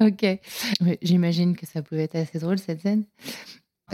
ok. 0.00 0.38
J'imagine 1.02 1.56
que 1.56 1.66
ça 1.66 1.82
pouvait 1.82 2.04
être 2.04 2.14
assez 2.16 2.38
drôle, 2.38 2.58
cette 2.58 2.80
scène. 2.82 3.04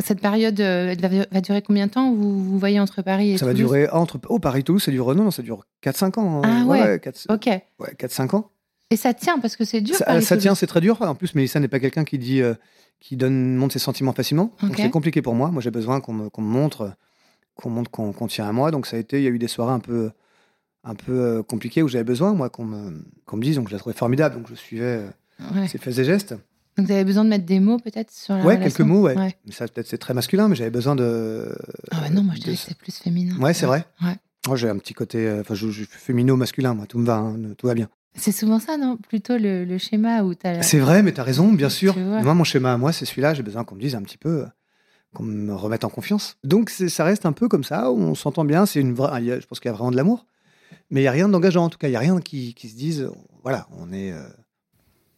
Cette 0.04 0.20
période 0.20 0.60
euh, 0.60 0.94
elle 0.98 1.26
va, 1.32 1.40
durer 1.40 1.62
combien 1.62 1.86
de 1.86 1.92
temps 1.92 2.12
vous, 2.12 2.44
vous 2.44 2.58
voyez 2.58 2.78
entre 2.80 3.00
Paris 3.00 3.30
et 3.32 3.38
Ça 3.38 3.46
va 3.46 3.54
durer 3.54 3.88
entre. 3.88 4.20
Oh, 4.28 4.38
Paris-Toulouse, 4.38 4.82
ça 4.82 4.90
dure. 4.90 5.14
Non, 5.14 5.24
non, 5.24 5.30
ça 5.30 5.42
dure 5.42 5.64
4-5 5.82 6.18
ans. 6.20 6.42
hein. 6.44 6.62
Ah 6.64 6.66
ouais. 6.66 7.00
4, 7.00 7.26
Ok. 7.30 7.46
ouais, 7.46 7.94
4-5 7.98 8.36
ans. 8.36 8.50
Et 8.90 8.96
ça 8.96 9.14
tient 9.14 9.38
parce 9.38 9.56
que 9.56 9.64
c'est 9.64 9.80
dur. 9.80 9.96
Ça, 9.96 10.36
tient, 10.36 10.54
c'est 10.54 10.66
très 10.66 10.80
dur. 10.80 11.00
En 11.00 11.14
plus, 11.14 11.34
Mélissa 11.34 11.58
n'est 11.60 11.68
pas 11.68 11.80
quelqu'un 11.80 12.04
qui 12.04 12.18
dit. 12.18 12.42
euh, 12.42 12.54
qui 13.00 13.16
donne, 13.16 13.54
montre 13.56 13.74
ses 13.74 13.78
sentiments 13.78 14.12
facilement. 14.12 14.52
Donc 14.62 14.72
c'est 14.76 14.90
compliqué 14.90 15.22
pour 15.22 15.34
moi. 15.34 15.50
Moi, 15.50 15.62
j'ai 15.62 15.70
besoin 15.70 16.00
qu'on 16.00 16.12
me, 16.12 16.28
qu'on 16.30 16.42
me 16.42 16.48
montre, 16.48 16.94
qu'on 17.56 17.70
montre 17.70 17.90
qu'on 17.90 18.26
tient 18.28 18.46
à 18.48 18.52
moi. 18.52 18.70
Donc 18.70 18.86
ça 18.86 18.96
a 18.96 19.00
été. 19.00 19.18
Il 19.18 19.24
y 19.24 19.26
a 19.26 19.30
eu 19.30 19.38
des 19.38 19.48
soirées 19.48 19.72
un 19.72 19.80
peu. 19.80 20.10
Un 20.88 20.94
peu 20.94 21.12
euh, 21.12 21.42
compliquées 21.42 21.82
où 21.82 21.88
j'avais 21.88 22.04
besoin, 22.04 22.32
moi, 22.32 22.48
qu'on 22.48 22.64
me, 22.64 23.02
qu'on 23.24 23.36
me 23.38 23.42
dise. 23.42 23.56
Donc 23.56 23.66
je 23.68 23.72
la 23.72 23.80
trouvais 23.80 23.96
formidable. 23.96 24.36
Donc 24.36 24.46
je 24.48 24.54
suivais 24.54 24.84
euh, 25.02 25.08
Ouais. 25.54 25.66
ses 25.66 25.78
faits 25.78 25.98
et 25.98 26.04
gestes. 26.04 26.34
Donc 26.76 26.86
vous 26.86 26.92
avez 26.92 27.04
besoin 27.04 27.24
de 27.24 27.28
mettre 27.30 27.44
des 27.44 27.58
mots 27.58 27.78
peut-être 27.78 28.12
sur 28.12 28.34
la 28.34 28.44
Ouais, 28.44 28.54
relation 28.54 28.76
quelques 28.76 28.88
mots, 28.88 29.00
ouais. 29.02 29.16
Ouais. 29.18 29.34
Mais 29.46 29.52
ça, 29.52 29.66
peut-être, 29.66 29.88
c'est 29.88 29.98
très 29.98 30.14
masculin, 30.14 30.46
mais 30.48 30.54
j'avais 30.54 30.70
besoin 30.70 30.94
de. 30.94 31.52
Ah 31.90 32.00
bah 32.02 32.10
non, 32.10 32.22
moi 32.22 32.34
je 32.34 32.40
de 32.40 32.44
dirais 32.44 32.56
que 32.56 32.62
c'est 32.62 32.78
plus 32.78 32.96
féminin. 32.96 33.34
Ouais, 33.40 33.52
c'est 33.52 33.66
vrai. 33.66 33.84
Ouais. 34.02 34.14
Moi, 34.46 34.56
j'ai 34.56 34.68
un 34.68 34.78
petit 34.78 34.94
côté. 34.94 35.26
euh, 35.26 35.40
Enfin, 35.40 35.54
je, 35.54 35.66
je 35.70 35.82
suis 35.84 35.86
fémino-masculin, 35.90 36.74
moi. 36.74 36.86
Tout 36.86 36.98
me 36.98 37.06
va, 37.06 37.16
hein, 37.16 37.36
tout 37.58 37.66
va 37.66 37.74
bien. 37.74 37.88
C'est 38.14 38.30
souvent 38.32 38.60
ça, 38.60 38.76
non? 38.78 38.96
Plutôt 38.96 39.36
le, 39.38 39.64
le 39.64 39.78
schéma 39.78 40.22
où 40.22 40.34
tu 40.36 40.46
as. 40.46 40.62
C'est 40.62 40.78
vrai, 40.78 41.02
mais 41.02 41.12
tu 41.12 41.20
as 41.20 41.24
raison, 41.24 41.52
bien 41.52 41.68
sûr. 41.68 41.94
Tu. 41.94 42.00
Moi, 42.00 42.32
mon 42.34 42.44
schéma 42.44 42.72
à 42.74 42.76
moi, 42.78 42.92
c'est 42.92 43.06
celui-là. 43.06 43.34
J'ai 43.34 43.42
besoin 43.42 43.64
qu'on 43.64 43.74
me 43.74 43.80
dise 43.80 43.94
un 43.96 44.02
petit 44.02 44.18
peu, 44.18 44.46
qu'on 45.16 45.24
me 45.24 45.54
remette 45.54 45.84
en 45.84 45.88
confiance. 45.88 46.36
Donc, 46.44 46.70
ça 46.70 47.04
reste 47.04 47.24
un 47.26 47.32
peu 47.32 47.48
comme 47.48 47.64
ça, 47.64 47.90
où 47.90 47.98
on 47.98 48.14
s'entend 48.14 48.44
bien. 48.44 48.66
C'est 48.66 48.80
une 48.80 48.94
vraie, 48.94 49.40
je 49.40 49.46
pense 49.46 49.60
qu'il 49.60 49.68
y 49.70 49.74
a 49.74 49.76
vraiment 49.76 49.90
de 49.90 49.96
l'amour. 49.96 50.26
Mais 50.90 51.00
il 51.00 51.04
n'y 51.04 51.08
a 51.08 51.12
rien 51.12 51.28
d'engageant, 51.28 51.64
en 51.64 51.68
tout 51.68 51.78
cas. 51.78 51.88
Il 51.88 51.92
n'y 51.92 51.96
a 51.96 52.00
rien 52.00 52.20
qui, 52.20 52.54
qui 52.54 52.68
se 52.68 52.76
dise, 52.76 53.02
euh, 53.02 53.10
voilà, 53.42 53.66
on 53.78 53.92
est, 53.92 54.12
euh, 54.12 54.22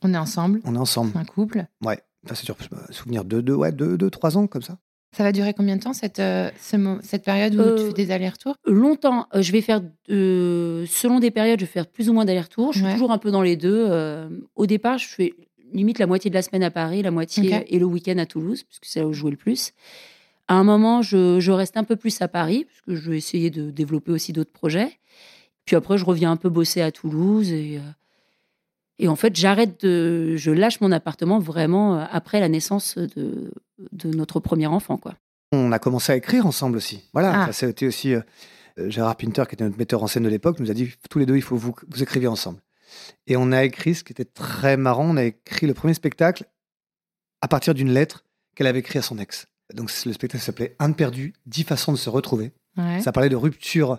On 0.02 0.14
est 0.14 0.18
ensemble, 0.18 0.61
on 0.64 0.74
est 0.74 0.78
ensemble. 0.78 1.12
un 1.16 1.24
couple. 1.24 1.64
Ouais. 1.84 1.98
Enfin, 2.24 2.34
c'est 2.34 2.44
sûr, 2.44 2.56
je 2.61 2.74
me 2.74 2.80
souvenir 2.92 3.24
de 3.24 3.40
deux, 3.40 3.54
ouais, 3.54 3.72
deux, 3.72 3.96
deux, 3.98 4.11
trois 4.11 4.37
ans, 4.37 4.46
comme 4.46 4.62
ça. 4.62 4.78
Ça 5.16 5.22
va 5.24 5.32
durer 5.32 5.54
combien 5.54 5.76
de 5.76 5.82
temps 5.82 5.94
cette, 5.94 6.18
euh, 6.20 6.50
ce 6.61 6.76
cette 7.02 7.24
période 7.24 7.54
où 7.54 7.61
Euh, 7.61 7.76
tu 7.78 7.87
fais 7.87 7.92
des 7.94 8.11
allers-retours? 8.11 8.54
Longtemps, 8.66 9.26
euh, 9.34 9.40
je 9.40 9.52
vais 9.52 9.62
faire, 9.62 9.80
euh, 10.11 10.84
selon 10.87 11.18
des 11.18 11.30
périodes, 11.30 11.61
je 11.61 11.64
vais 11.64 11.70
faire 11.70 11.87
plus 11.87 12.11
ou 12.11 12.12
moins 12.12 12.24
d'allers-retours. 12.26 12.72
Je 12.72 12.78
suis 12.78 12.87
Ouais. 12.87 12.92
toujours 12.92 13.11
un 13.12 13.18
peu 13.18 13.30
dans 13.30 13.40
les 13.42 13.56
deux. 13.56 13.87
euh, 13.88 14.28
au 14.54 14.66
départ, 14.66 14.98
je 14.98 15.08
fais 15.08 15.34
limite 15.72 15.98
la 15.98 16.07
moitié 16.07 16.31
de 16.31 16.35
la 16.35 16.42
semaine 16.42 16.62
à 16.62 16.70
Paris, 16.70 17.02
la 17.02 17.11
moitié 17.11 17.64
et 17.74 17.78
le 17.78 17.85
week-end 17.87 18.18
à 18.18 18.26
Toulouse, 18.26 18.64
parce 18.64 18.78
que 18.78 18.87
c'est 18.87 19.00
là 19.00 19.07
où 19.07 19.12
je 19.12 19.18
jouais 19.20 19.31
le 19.31 19.37
plus. 19.37 19.72
À 20.48 20.54
un 20.54 20.64
moment, 20.64 21.02
je, 21.02 21.40
je 21.40 21.52
reste 21.52 21.76
un 21.76 21.85
peu 21.85 21.96
plus 21.96 22.20
à 22.22 22.28
Paris, 22.28 22.64
parce 22.66 22.81
que 22.81 22.94
je 22.94 23.11
vais 23.11 23.18
essayer 23.18 23.50
de 23.50 23.70
développer 23.70 24.12
aussi 24.12 24.33
d'autres 24.33 24.52
projets. 24.52 24.98
Puis 25.66 25.76
après, 25.76 25.98
je 25.98 26.04
reviens 26.04 26.31
un 26.31 26.37
peu 26.37 26.48
bosser 26.48 26.81
à 26.81 26.90
Toulouse. 26.90 27.50
Et, 27.52 27.76
euh, 27.76 27.81
et 28.98 29.09
en 29.09 29.16
fait, 29.16 29.37
j'arrête 29.37 29.85
de. 29.85 30.37
Je 30.37 30.50
lâche 30.50 30.81
mon 30.81 30.90
appartement 30.90 31.38
vraiment 31.38 31.98
euh, 31.98 32.04
après 32.11 32.40
la 32.40 32.48
naissance 32.48 32.96
de, 32.96 33.50
de 33.92 34.09
notre 34.16 34.40
premier 34.40 34.66
enfant. 34.66 34.96
Quoi. 34.96 35.14
On 35.52 35.70
a 35.72 35.78
commencé 35.78 36.12
à 36.12 36.16
écrire 36.16 36.46
ensemble 36.46 36.78
aussi. 36.78 37.02
Voilà, 37.12 37.42
Ah. 37.42 37.46
ça, 37.46 37.52
c'était 37.52 37.87
aussi 37.87 38.14
euh, 38.14 38.20
euh, 38.78 38.88
Gérard 38.88 39.16
Pinter, 39.16 39.44
qui 39.48 39.54
était 39.54 39.64
notre 39.64 39.76
metteur 39.78 40.02
en 40.02 40.07
scène 40.07 40.22
de 40.24 40.28
l'époque, 40.31 40.59
nous 40.61 40.70
a 40.70 40.74
dit 40.74 40.90
tous 41.11 41.18
les 41.18 41.26
deux, 41.26 41.37
il 41.37 41.42
faut 41.42 41.57
vous, 41.57 41.74
vous 41.88 42.02
écrivez 42.02 42.26
ensemble. 42.26 42.59
Et 43.26 43.37
on 43.37 43.52
a 43.52 43.64
écrit, 43.64 43.94
ce 43.94 44.04
qui 44.04 44.12
était 44.12 44.24
très 44.24 44.76
marrant, 44.76 45.04
on 45.11 45.16
a 45.16 45.24
écrit 45.24 45.66
le 45.66 45.74
premier 45.74 45.94
spectacle 45.94 46.44
à 47.40 47.48
partir 47.48 47.74
d'une 47.74 47.90
lettre 47.92 48.24
qu'elle 48.54 48.66
avait 48.66 48.80
écrite 48.80 48.96
à 48.96 49.02
son 49.02 49.18
ex. 49.18 49.46
Donc 49.74 49.90
le 50.06 50.12
spectacle 50.12 50.42
s'appelait 50.42 50.74
Un 50.78 50.92
perdu, 50.92 51.34
dix 51.46 51.62
façons 51.64 51.92
de 51.92 51.98
se 51.98 52.08
retrouver. 52.11 52.52
Ouais. 52.76 53.00
Ça 53.00 53.12
parlait 53.12 53.28
de 53.28 53.37
rupture, 53.37 53.98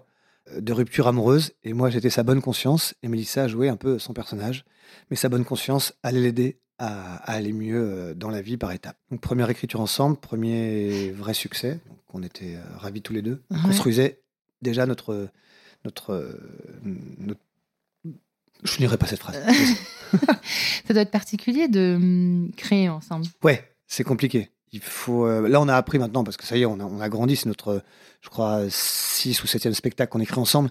euh, 0.51 0.61
de 0.61 0.73
rupture 0.73 1.07
amoureuse. 1.07 1.51
Et 1.63 1.73
moi, 1.73 1.89
j'étais 1.89 2.09
sa 2.09 2.23
bonne 2.23 2.41
conscience. 2.41 2.95
Et 3.03 3.07
Mélissa 3.07 3.43
a 3.43 3.47
joué 3.47 3.69
un 3.69 3.75
peu 3.75 3.99
son 3.99 4.13
personnage. 4.13 4.65
Mais 5.11 5.15
sa 5.15 5.29
bonne 5.29 5.45
conscience 5.45 5.93
allait 6.01 6.21
l'aider 6.21 6.59
à, 6.79 7.17
à 7.17 7.33
aller 7.33 7.53
mieux 7.53 7.81
euh, 7.83 8.13
dans 8.15 8.29
la 8.29 8.41
vie 8.41 8.57
par 8.57 8.71
étapes. 8.71 8.97
Donc, 9.11 9.21
première 9.21 9.49
écriture 9.49 9.79
ensemble, 9.81 10.17
premier 10.17 11.11
vrai 11.11 11.33
succès. 11.33 11.79
Donc, 11.87 11.97
on 12.13 12.23
était 12.23 12.55
euh, 12.55 12.61
ravis 12.77 13.01
tous 13.01 13.13
les 13.13 13.21
deux. 13.21 13.43
On 13.51 13.55
Ouais. 13.57 13.61
construisait 13.63 14.21
déjà 14.61 14.85
notre. 14.85 15.29
notre, 15.85 16.35
notre... 17.19 17.39
Je 18.63 18.71
finirai 18.71 18.97
pas 18.97 19.07
cette 19.07 19.19
phrase. 19.19 19.37
Ça 20.85 20.93
doit 20.93 21.01
être 21.03 21.11
particulier 21.11 21.67
de 21.67 21.95
hum, 21.97 22.51
créer 22.57 22.89
ensemble. 22.89 23.25
Ouais, 23.43 23.63
c'est 23.87 24.03
compliqué. 24.03 24.49
Il 24.71 24.81
faut. 24.81 25.25
euh, 25.25 25.47
là, 25.47 25.61
on 25.61 25.67
a 25.67 25.75
appris 25.75 25.97
maintenant 25.99 26.23
parce 26.23 26.37
que 26.37 26.45
ça 26.45 26.55
y 26.57 26.61
est, 26.61 26.65
on 26.65 26.79
a, 26.79 26.83
on 26.83 26.99
a 26.99 27.09
grandi. 27.09 27.35
C'est 27.35 27.47
notre, 27.47 27.83
je 28.21 28.29
crois, 28.29 28.61
six 28.69 29.43
ou 29.43 29.47
septième 29.47 29.73
spectacle 29.73 30.11
qu'on 30.11 30.19
écrit 30.19 30.39
ensemble. 30.39 30.69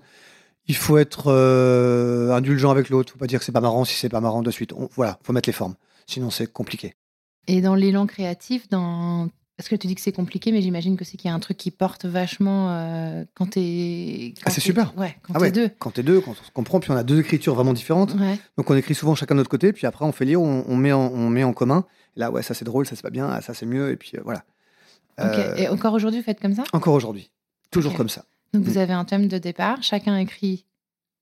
Il 0.67 0.77
faut 0.77 0.99
être 0.99 1.25
euh, 1.33 2.31
indulgent 2.33 2.71
avec 2.71 2.91
l'autre. 2.91 3.13
Faut 3.13 3.19
pas 3.19 3.27
dire 3.27 3.39
que 3.39 3.45
c'est 3.45 3.53
pas 3.53 3.61
marrant 3.61 3.85
si 3.85 3.95
c'est 3.95 4.09
pas 4.09 4.21
marrant 4.21 4.43
de 4.43 4.51
suite. 4.51 4.73
On- 4.73 4.89
voilà, 4.95 5.19
faut 5.25 5.33
mettre 5.33 5.49
les 5.49 5.53
formes. 5.55 5.75
Sinon, 6.07 6.31
c'est 6.31 6.47
compliqué. 6.53 6.95
Et 7.47 7.61
dans 7.61 7.75
l'élan 7.75 8.07
créatif, 8.07 8.69
dans... 8.69 9.29
parce 9.59 9.69
que 9.69 9.77
tu 9.77 9.87
dis 9.89 9.95
que 9.95 10.01
c'est 10.01 10.13
compliqué, 10.13 10.53
mais 10.53 10.63
j'imagine 10.63 10.97
que 10.97 11.05
c'est 11.05 11.17
qu'il 11.19 11.29
y 11.29 11.31
a 11.31 11.35
un 11.35 11.41
truc 11.41 11.57
qui 11.59 11.71
porte 11.71 12.07
vachement 12.07 12.71
euh, 12.71 13.25
quand 13.35 13.51
t'es. 13.51 14.33
Ah, 14.47 14.51
c'est 14.51 14.61
super. 14.63 14.97
Ouais, 14.97 15.17
quand 15.23 15.35
Ah 15.35 15.39
t'es 15.41 15.45
ouais, 15.45 15.51
deux. 15.53 15.71
Quand 15.79 15.91
t'es 15.91 16.03
deux, 16.03 16.21
quand 16.23 16.31
on 16.31 16.35
se 16.45 16.51
comprend, 16.53 16.81
puis 16.81 16.91
on 16.93 16.97
a 16.97 17.03
deux 17.03 17.19
écritures 17.21 17.55
vraiment 17.55 17.73
différentes. 17.75 18.15
Ouais. 18.15 18.39
Donc 18.57 18.71
on 18.71 18.77
écrit 18.77 18.95
souvent 18.95 19.15
chacun 19.15 19.35
de 19.35 19.41
notre 19.41 19.51
côté, 19.51 19.73
puis 19.75 19.87
après 19.87 20.05
on 20.07 20.13
fait 20.13 20.25
lire, 20.25 20.41
on, 20.41 20.65
on 20.67 20.77
met, 20.77 20.93
en, 20.93 21.09
on 21.13 21.29
met 21.29 21.45
en 21.45 21.53
commun. 21.53 21.85
Là, 22.17 22.31
ouais, 22.31 22.43
ça 22.43 22.55
c'est 22.55 22.65
drôle, 22.65 22.87
ça 22.87 22.97
c'est 22.97 23.03
pas 23.03 23.11
bien, 23.11 23.29
ah, 23.29 23.41
ça 23.43 23.53
c'est 23.53 23.67
mieux, 23.67 23.91
et 23.91 23.97
puis 23.97 24.13
euh, 24.15 24.21
voilà. 24.25 24.45
Ok. 25.21 25.27
Euh, 25.39 25.57
Et 25.57 25.69
encore 25.69 25.93
aujourd'hui, 25.95 26.21
vous 26.21 26.25
faites 26.25 26.41
comme 26.41 26.55
ça? 26.55 26.63
Encore 26.73 26.95
aujourd'hui. 26.95 27.31
Toujours 27.71 27.95
comme 27.95 28.09
ça. 28.09 28.25
Donc 28.55 28.63
Mm. 28.65 28.67
vous 28.69 28.79
avez 28.79 28.93
un 28.95 29.05
thème 29.05 29.29
de 29.29 29.37
départ, 29.39 29.83
chacun 29.83 30.17
écrit 30.17 30.65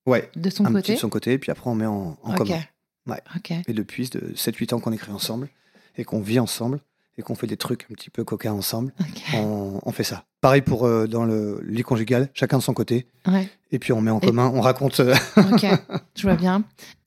Ouais, 0.06 0.30
de 0.36 0.48
son 0.50 0.64
un 0.64 0.68
côté. 0.68 0.82
petit 0.82 0.92
de 0.94 0.98
son 0.98 1.08
côté, 1.08 1.38
puis 1.38 1.50
après 1.50 1.68
on 1.68 1.74
met 1.74 1.86
en, 1.86 2.16
en 2.22 2.30
ok. 2.32 2.36
commun. 2.36 2.60
Ouais. 3.08 3.20
Ok. 3.34 3.52
Et 3.66 3.72
depuis 3.72 4.08
de 4.10 4.32
7-8 4.36 4.74
ans 4.74 4.78
qu'on 4.80 4.92
écrit 4.92 5.10
ensemble, 5.12 5.48
et 5.96 6.04
qu'on 6.04 6.20
vit 6.20 6.38
ensemble, 6.38 6.80
et 7.18 7.22
qu'on 7.22 7.34
fait 7.34 7.46
des 7.46 7.56
trucs 7.56 7.86
un 7.90 7.94
petit 7.94 8.10
peu 8.10 8.24
coquins 8.24 8.52
ensemble, 8.52 8.92
on, 9.34 9.80
on 9.82 9.92
fait 9.92 10.04
ça. 10.04 10.24
Pareil 10.40 10.62
pour 10.62 10.86
euh, 10.86 11.06
dans 11.06 11.24
le 11.24 11.60
lit 11.66 11.82
conjugal, 11.82 12.28
chacun 12.34 12.58
de 12.58 12.62
son 12.62 12.74
côté, 12.74 13.06
Ouais. 13.26 13.48
et 13.70 13.78
puis 13.78 13.92
on 13.92 14.00
met 14.00 14.10
en 14.10 14.20
Et- 14.20 14.26
commun, 14.26 14.50
on 14.54 14.60
raconte. 14.60 15.00
euh, 15.00 15.14
Ok. 15.36 15.64
Je 16.14 16.22
vois 16.22 16.36
bien. 16.36 16.62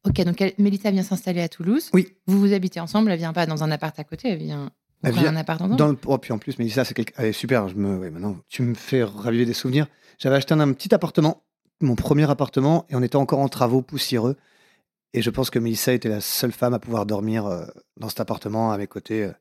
Ok. 0.08 0.22
Donc 0.24 0.42
elle- 0.42 0.54
Mélissa 0.58 0.92
vient 0.92 1.04
s'installer 1.04 1.42
à 1.42 1.50
Toulouse. 1.50 1.90
Oui. 1.94 2.08
Vous 2.28 2.40
vous 2.40 2.54
habitez 2.54 2.80
ensemble. 2.80 3.12
Elle 3.12 3.20
vient 3.20 3.34
pas 3.34 3.46
dans 3.46 3.64
un 3.64 3.72
appart 3.72 3.98
à 4.00 4.04
côté. 4.04 4.30
Elle 4.30 4.40
vient. 4.40 4.72
Elle 5.04 5.14
vient 5.14 5.28
un 5.30 5.36
appart 5.38 5.62
ensemble. 5.62 5.78
Dans 5.78 5.88
le... 5.88 5.98
oh, 6.08 6.18
puis 6.18 6.34
en 6.34 6.38
plus, 6.40 6.58
Mélissa, 6.60 6.84
c'est 6.84 6.94
quelqu'un. 6.94 7.14
Elle 7.18 7.26
est 7.28 7.32
super. 7.34 7.70
Je 7.70 7.76
me... 7.76 7.98
ouais, 7.98 8.10
maintenant, 8.10 8.36
tu 8.50 8.64
me 8.64 8.74
fais 8.74 9.04
raviver 9.04 9.46
des 9.46 9.54
souvenirs. 9.54 9.88
J'avais 10.18 10.36
acheté 10.36 10.54
un, 10.54 10.60
un 10.60 10.74
petit 10.74 10.94
appartement, 10.94 11.44
mon 11.80 11.96
premier 11.96 12.30
appartement, 12.30 12.86
et 12.90 12.96
on 12.96 13.02
était 13.04 13.16
encore 13.16 13.40
en 13.40 13.48
travaux 13.48 13.82
poussiéreux. 13.82 14.36
Et 15.14 15.22
je 15.22 15.30
pense 15.30 15.50
que 15.50 15.58
Mélissa 15.58 15.94
était 15.94 16.10
la 16.10 16.20
seule 16.20 16.52
femme 16.52 16.74
à 16.74 16.80
pouvoir 16.80 17.06
dormir 17.06 17.46
euh, 17.46 17.66
dans 17.98 18.10
cet 18.10 18.20
appartement 18.20 18.72
à 18.74 18.78
mes 18.78 18.88
côtés. 18.88 19.32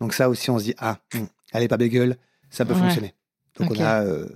Donc 0.00 0.12
ça 0.14 0.28
aussi, 0.28 0.50
on 0.50 0.58
se 0.58 0.64
dit, 0.64 0.74
ah, 0.78 0.98
hum, 1.14 1.26
elle 1.52 1.62
est 1.62 1.68
pas 1.68 1.76
bégueule, 1.76 2.16
ça 2.50 2.64
peut 2.64 2.74
Ouais. 2.74 2.80
fonctionner. 2.80 3.14
Donc 3.58 3.70
on 3.70 3.80
a 3.82 4.02
euh, 4.04 4.26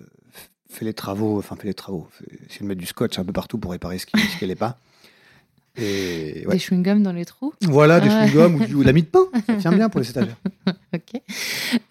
fait 0.70 0.84
les 0.84 0.94
travaux, 0.94 1.38
enfin 1.38 1.56
fait 1.56 1.66
les 1.68 1.74
travaux, 1.74 2.08
essayé 2.46 2.60
de 2.62 2.66
mettre 2.66 2.80
du 2.80 2.86
scotch 2.86 3.18
un 3.18 3.24
peu 3.24 3.32
partout 3.32 3.58
pour 3.58 3.72
réparer 3.72 3.98
ce 3.98 4.06
qui 4.06 4.46
n'est 4.46 4.54
pas. 4.56 4.78
Et 5.76 6.44
ouais. 6.46 6.54
Des 6.54 6.58
chewing-gums 6.58 7.02
dans 7.02 7.12
les 7.12 7.24
trous? 7.24 7.54
Voilà, 7.62 8.00
des 8.00 8.08
Ouais. 8.08 8.26
chewing-gums 8.26 8.72
ou, 8.72 8.78
ou 8.78 8.80
de 8.80 8.86
la 8.86 8.92
mie 8.92 9.02
de 9.02 9.06
pain. 9.08 9.24
Ça 9.46 9.54
tient 9.56 9.72
bien 9.72 9.88
pour 9.88 10.00
les 10.00 10.10
étagères. 10.10 10.36
Ok. 10.92 11.22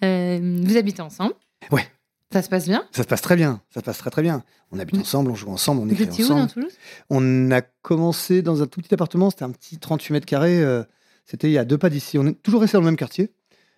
Euh, 0.04 0.62
vous 0.66 0.76
habitez 0.78 1.02
ensemble? 1.02 1.34
Ouais. 1.72 1.88
Ça 2.34 2.42
se 2.42 2.50
passe 2.50 2.66
bien? 2.68 2.86
Ça 2.92 3.04
se 3.04 3.08
passe 3.08 3.22
très 3.22 3.38
bien. 3.38 3.62
Ça 3.74 3.80
se 3.80 3.86
passe 3.86 3.98
très 3.98 4.10
très 4.10 4.22
bien. 4.22 4.44
On 4.72 4.80
habite 4.80 4.98
Mm. 4.98 5.02
ensemble, 5.02 5.32
on 5.32 5.36
joue 5.36 5.50
ensemble, 5.50 5.82
on 5.82 5.86
Vous 5.86 5.94
écrit 5.94 6.06
où 6.24 6.26
ensemble. 6.26 6.42
dans 6.42 6.48
Toulouse? 6.48 6.74
On 7.10 7.50
a 7.52 7.62
commencé 7.62 8.42
dans 8.42 8.62
un 8.62 8.68
tout 8.68 8.82
petit 8.82 8.94
appartement, 8.94 9.30
c'était 9.30 9.44
un 9.46 9.52
petit 9.52 9.78
38 9.80 10.14
mètres 10.14 10.26
carrés. 10.26 10.62
euh, 10.62 10.84
c'était 11.26 11.48
il 11.48 11.54
y 11.54 11.58
a 11.58 11.64
deux 11.66 11.78
pas 11.78 11.90
d'ici. 11.90 12.18
On 12.18 12.28
est 12.28 12.34
toujours 12.44 12.62
resté 12.62 12.76
dans 12.76 12.82
le 12.82 12.86
même 12.88 12.98
quartier. 12.98 13.32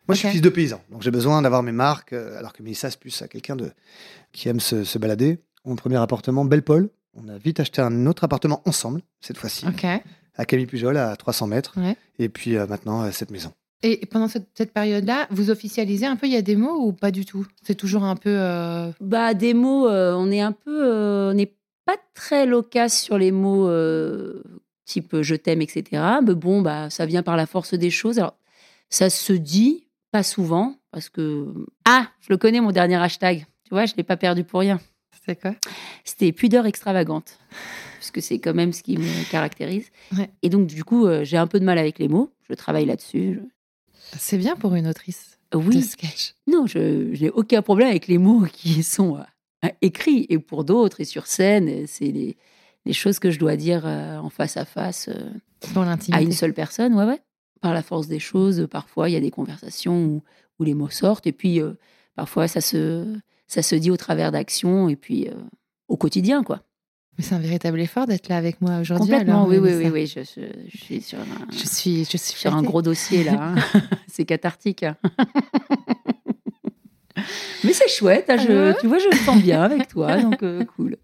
Moi, 0.07 0.15
je 0.15 0.19
suis 0.19 0.29
fils 0.29 0.41
de 0.41 0.49
paysan, 0.49 0.81
donc 0.91 1.01
j'ai 1.03 1.11
besoin 1.11 1.41
d'avoir 1.41 1.63
mes 1.63 1.71
marques, 1.71 2.13
euh, 2.13 2.37
alors 2.37 2.53
que 2.53 2.63
Mélissa, 2.63 2.89
c'est 2.89 2.99
plus 2.99 3.21
à 3.21 3.27
quelqu'un 3.27 3.55
de... 3.55 3.71
qui 4.33 4.49
aime 4.49 4.59
se, 4.59 4.83
se 4.83 4.97
balader. 4.97 5.39
Mon 5.65 5.75
premier 5.75 5.97
appartement, 5.97 6.43
Belle-Paul. 6.43 6.89
On 7.13 7.27
a 7.29 7.37
vite 7.37 7.59
acheté 7.59 7.81
un 7.81 8.05
autre 8.07 8.23
appartement 8.23 8.61
ensemble, 8.65 9.01
cette 9.19 9.37
fois-ci, 9.37 9.65
à 10.35 10.45
Camille 10.45 10.65
Pujol, 10.65 10.97
à 10.97 11.15
300 11.15 11.47
mètres. 11.47 11.73
Ouais. 11.77 11.95
Et 12.19 12.29
puis 12.29 12.55
euh, 12.57 12.65
maintenant, 12.67 13.03
euh, 13.03 13.11
cette 13.11 13.31
maison. 13.31 13.51
Et 13.83 14.05
pendant 14.05 14.27
cette, 14.27 14.47
cette 14.53 14.73
période-là, 14.73 15.27
vous 15.31 15.49
officialisez 15.49 16.05
un 16.05 16.15
peu 16.15 16.27
Il 16.27 16.33
y 16.33 16.37
a 16.37 16.41
des 16.41 16.55
mots 16.55 16.85
ou 16.85 16.93
pas 16.93 17.11
du 17.11 17.25
tout? 17.25 17.45
C'est 17.63 17.75
toujours 17.75 18.03
un 18.03 18.15
peu. 18.15 18.29
euh, 18.29 18.91
Bah, 19.01 19.33
des 19.33 19.53
mots, 19.53 19.87
euh, 19.89 20.13
on 20.13 20.31
est 20.31 20.39
un 20.41 20.51
peu. 20.51 20.85
euh, 20.85 21.31
on 21.31 21.33
n'est 21.33 21.53
pas 21.85 21.97
très 22.13 22.45
loquace 22.45 22.99
sur 23.01 23.17
les 23.17 23.31
mots 23.31 23.67
euh, 23.67 24.41
type 24.85 25.21
je 25.21 25.35
t'aime, 25.35 25.61
etc. 25.61 26.01
Mais 26.23 26.35
bon, 26.35 26.61
bah, 26.61 26.89
ça 26.89 27.05
vient 27.05 27.23
par 27.23 27.35
la 27.37 27.45
force 27.47 27.73
des 27.73 27.89
choses. 27.89 28.19
Alors, 28.19 28.35
ça 28.89 29.09
se 29.09 29.33
dit, 29.33 29.87
pas 30.12 30.24
souvent, 30.24 30.76
parce 30.91 31.10
que. 31.10 31.47
Ah, 31.86 32.08
je 32.21 32.28
le 32.30 32.38
connais, 32.38 32.62
mon 32.62 32.71
dernier 32.71 32.95
hashtag. 32.95 33.45
Tu 33.63 33.69
vois, 33.71 33.86
je 33.86 33.93
ne 33.93 33.97
l'ai 33.97 34.04
pas 34.04 34.17
perdu 34.17 34.43
pour 34.43 34.60
rien. 34.60 34.80
C'est 35.26 35.39
quoi? 35.39 35.54
C'était 36.04 36.32
pudeur 36.32 36.65
extravagante. 36.65 37.38
Parce 38.00 38.12
que 38.12 38.21
c'est 38.21 38.39
quand 38.39 38.54
même 38.56 38.74
ce 38.74 38.82
qui 38.84 38.97
me 38.97 39.32
caractérise. 39.32 39.89
Ouais. 40.17 40.30
Et 40.41 40.50
donc, 40.50 40.67
du 40.67 40.84
coup, 40.84 41.06
euh, 41.06 41.24
j'ai 41.24 41.38
un 41.38 41.47
peu 41.47 41.60
de 41.60 41.65
mal 41.65 41.78
avec 41.78 42.00
les 42.00 42.08
mots. 42.08 42.32
Je 42.50 42.56
travaille 42.56 42.86
là-dessus. 42.86 43.36
Je- 44.13 44.17
C'est 44.17 44.38
bien 44.39 44.56
pour 44.56 44.74
une 44.76 44.88
autrice 44.88 45.38
de 45.52 45.58
Oui, 45.58 45.82
sketch. 45.84 46.34
non, 46.47 46.65
je, 46.65 47.13
je 47.13 47.24
n'ai 47.24 47.30
aucun 47.30 47.62
problème 47.62 47.89
avec 47.89 48.08
les 48.08 48.17
mots 48.17 48.45
qui 48.52 48.82
sont 48.84 49.17
euh, 49.63 49.69
écrits. 49.82 50.26
Et 50.30 50.39
pour 50.39 50.63
d'autres, 50.63 51.02
et 51.02 51.06
sur 51.06 51.28
scène, 51.28 51.69
euh, 51.69 51.84
c'est 51.88 52.12
les, 52.12 52.36
les 52.86 52.93
choses 52.93 53.19
que 53.19 53.30
je 53.30 53.38
dois 53.39 53.56
dire 53.56 53.84
euh, 53.86 54.17
en 54.17 54.30
face 54.30 54.58
à 54.58 54.65
face 54.65 55.08
euh, 55.10 55.30
à 56.12 56.21
une 56.24 56.32
seule 56.32 56.54
personne. 56.56 56.95
Ouais, 56.95 57.06
ouais. 57.06 57.21
Par 57.62 57.74
la 57.74 57.84
force 57.84 58.08
des 58.08 58.19
choses, 58.19 58.60
euh, 58.62 58.67
parfois, 58.67 59.08
il 59.10 59.13
y 59.13 59.15
a 59.15 59.19
des 59.19 59.32
conversations 59.32 60.04
où, 60.06 60.24
où 60.60 60.63
les 60.63 60.74
mots 60.74 60.89
sortent. 60.89 61.28
Et 61.28 61.32
puis, 61.32 61.62
euh, 61.62 61.74
parfois, 62.15 62.47
ça 62.47 62.60
se, 62.62 63.06
ça 63.47 63.62
se 63.62 63.76
dit 63.76 63.91
au 63.91 63.97
travers 63.97 64.32
d'actions 64.32 64.89
et 64.89 64.95
puis 64.95 65.28
euh, 65.30 65.34
au 65.88 65.95
quotidien, 65.97 66.43
quoi. 66.43 66.63
Mais 67.17 67.24
c'est 67.24 67.36
un 67.36 67.39
véritable 67.39 67.80
effort 67.82 68.08
d'être 68.08 68.30
là 68.30 68.38
avec 68.38 68.62
moi 68.62 68.80
aujourd'hui. 68.80 69.10
Complètement, 69.12 69.43
alors, 69.43 69.47
oui, 69.50 69.58
oui, 69.60 69.74
oui, 69.76 69.89
oui. 69.89 70.08
Je, 70.08 70.21
je- 70.24 70.69
je 70.69 70.78
suis 70.78 71.02
sur 71.02 71.19
un, 71.19 71.26
Je 71.52 71.67
suis, 71.67 72.04
je 72.06 72.17
suis 72.17 72.39
sur 72.39 72.56
un 72.56 72.63
gros 72.63 72.82
dossier, 72.82 73.24
là. 73.24 73.54
hein. 73.54 73.56
c'est 74.08 74.26
cathartique. 74.26 74.84
hein. 74.84 74.95
Mais 77.63 77.74
c'est 77.74 77.89
chouette, 77.89 78.30
hein, 78.30 78.38
je, 78.38 78.80
tu 78.80 78.88
vois, 78.88 78.97
je 78.97 79.08
me 79.08 79.13
sens 79.13 79.39
bien 79.39 79.62
avec 79.62 79.88
toi, 79.88 80.17
donc 80.19 80.41
euh, 80.41 80.65
cool. 80.78 80.97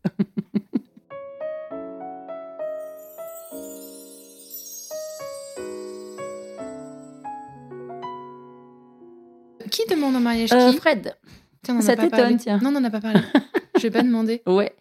Qui 9.77 9.93
demande 9.93 10.15
en 10.15 10.19
mariage 10.19 10.51
Euh, 10.51 10.71
qui 10.71 10.77
Fred, 10.77 11.15
Tiens, 11.63 11.77
on 11.77 11.81
ça 11.81 11.95
t'étonne, 11.95 12.37
tiens. 12.37 12.59
Non, 12.63 12.69
on 12.69 12.79
n'en 12.79 12.83
a 12.85 12.89
pas 12.89 13.01
parlé. 13.01 13.19
Je 13.77 13.81
vais 13.83 13.91
pas 13.91 14.01
demander. 14.01 14.41
ouais. 14.47 14.73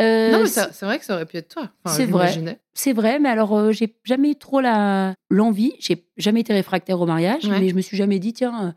Euh, 0.00 0.30
non, 0.32 0.40
mais 0.40 0.46
c'est- 0.46 0.84
vrai 0.84 0.98
que 0.98 1.04
ça 1.04 1.14
aurait 1.14 1.26
pu 1.26 1.36
être 1.38 1.48
toi. 1.48 1.70
Enfin, 1.84 1.96
c'est 1.96 2.06
vrai. 2.06 2.58
C'est 2.74 2.92
vrai, 2.92 3.18
mais 3.18 3.28
alors 3.28 3.56
euh, 3.56 3.72
j'ai 3.72 3.94
jamais 4.04 4.34
trop 4.34 4.60
la 4.60 5.14
l'envie. 5.30 5.72
J'ai 5.78 6.04
jamais 6.16 6.40
été 6.40 6.52
réfractaire 6.52 7.00
au 7.00 7.06
mariage, 7.06 7.44
Ouais. 7.46 7.60
mais 7.60 7.68
je 7.68 7.74
me 7.74 7.80
suis 7.80 7.96
jamais 7.96 8.18
dit 8.18 8.32
tiens, 8.32 8.66
euh, 8.66 8.72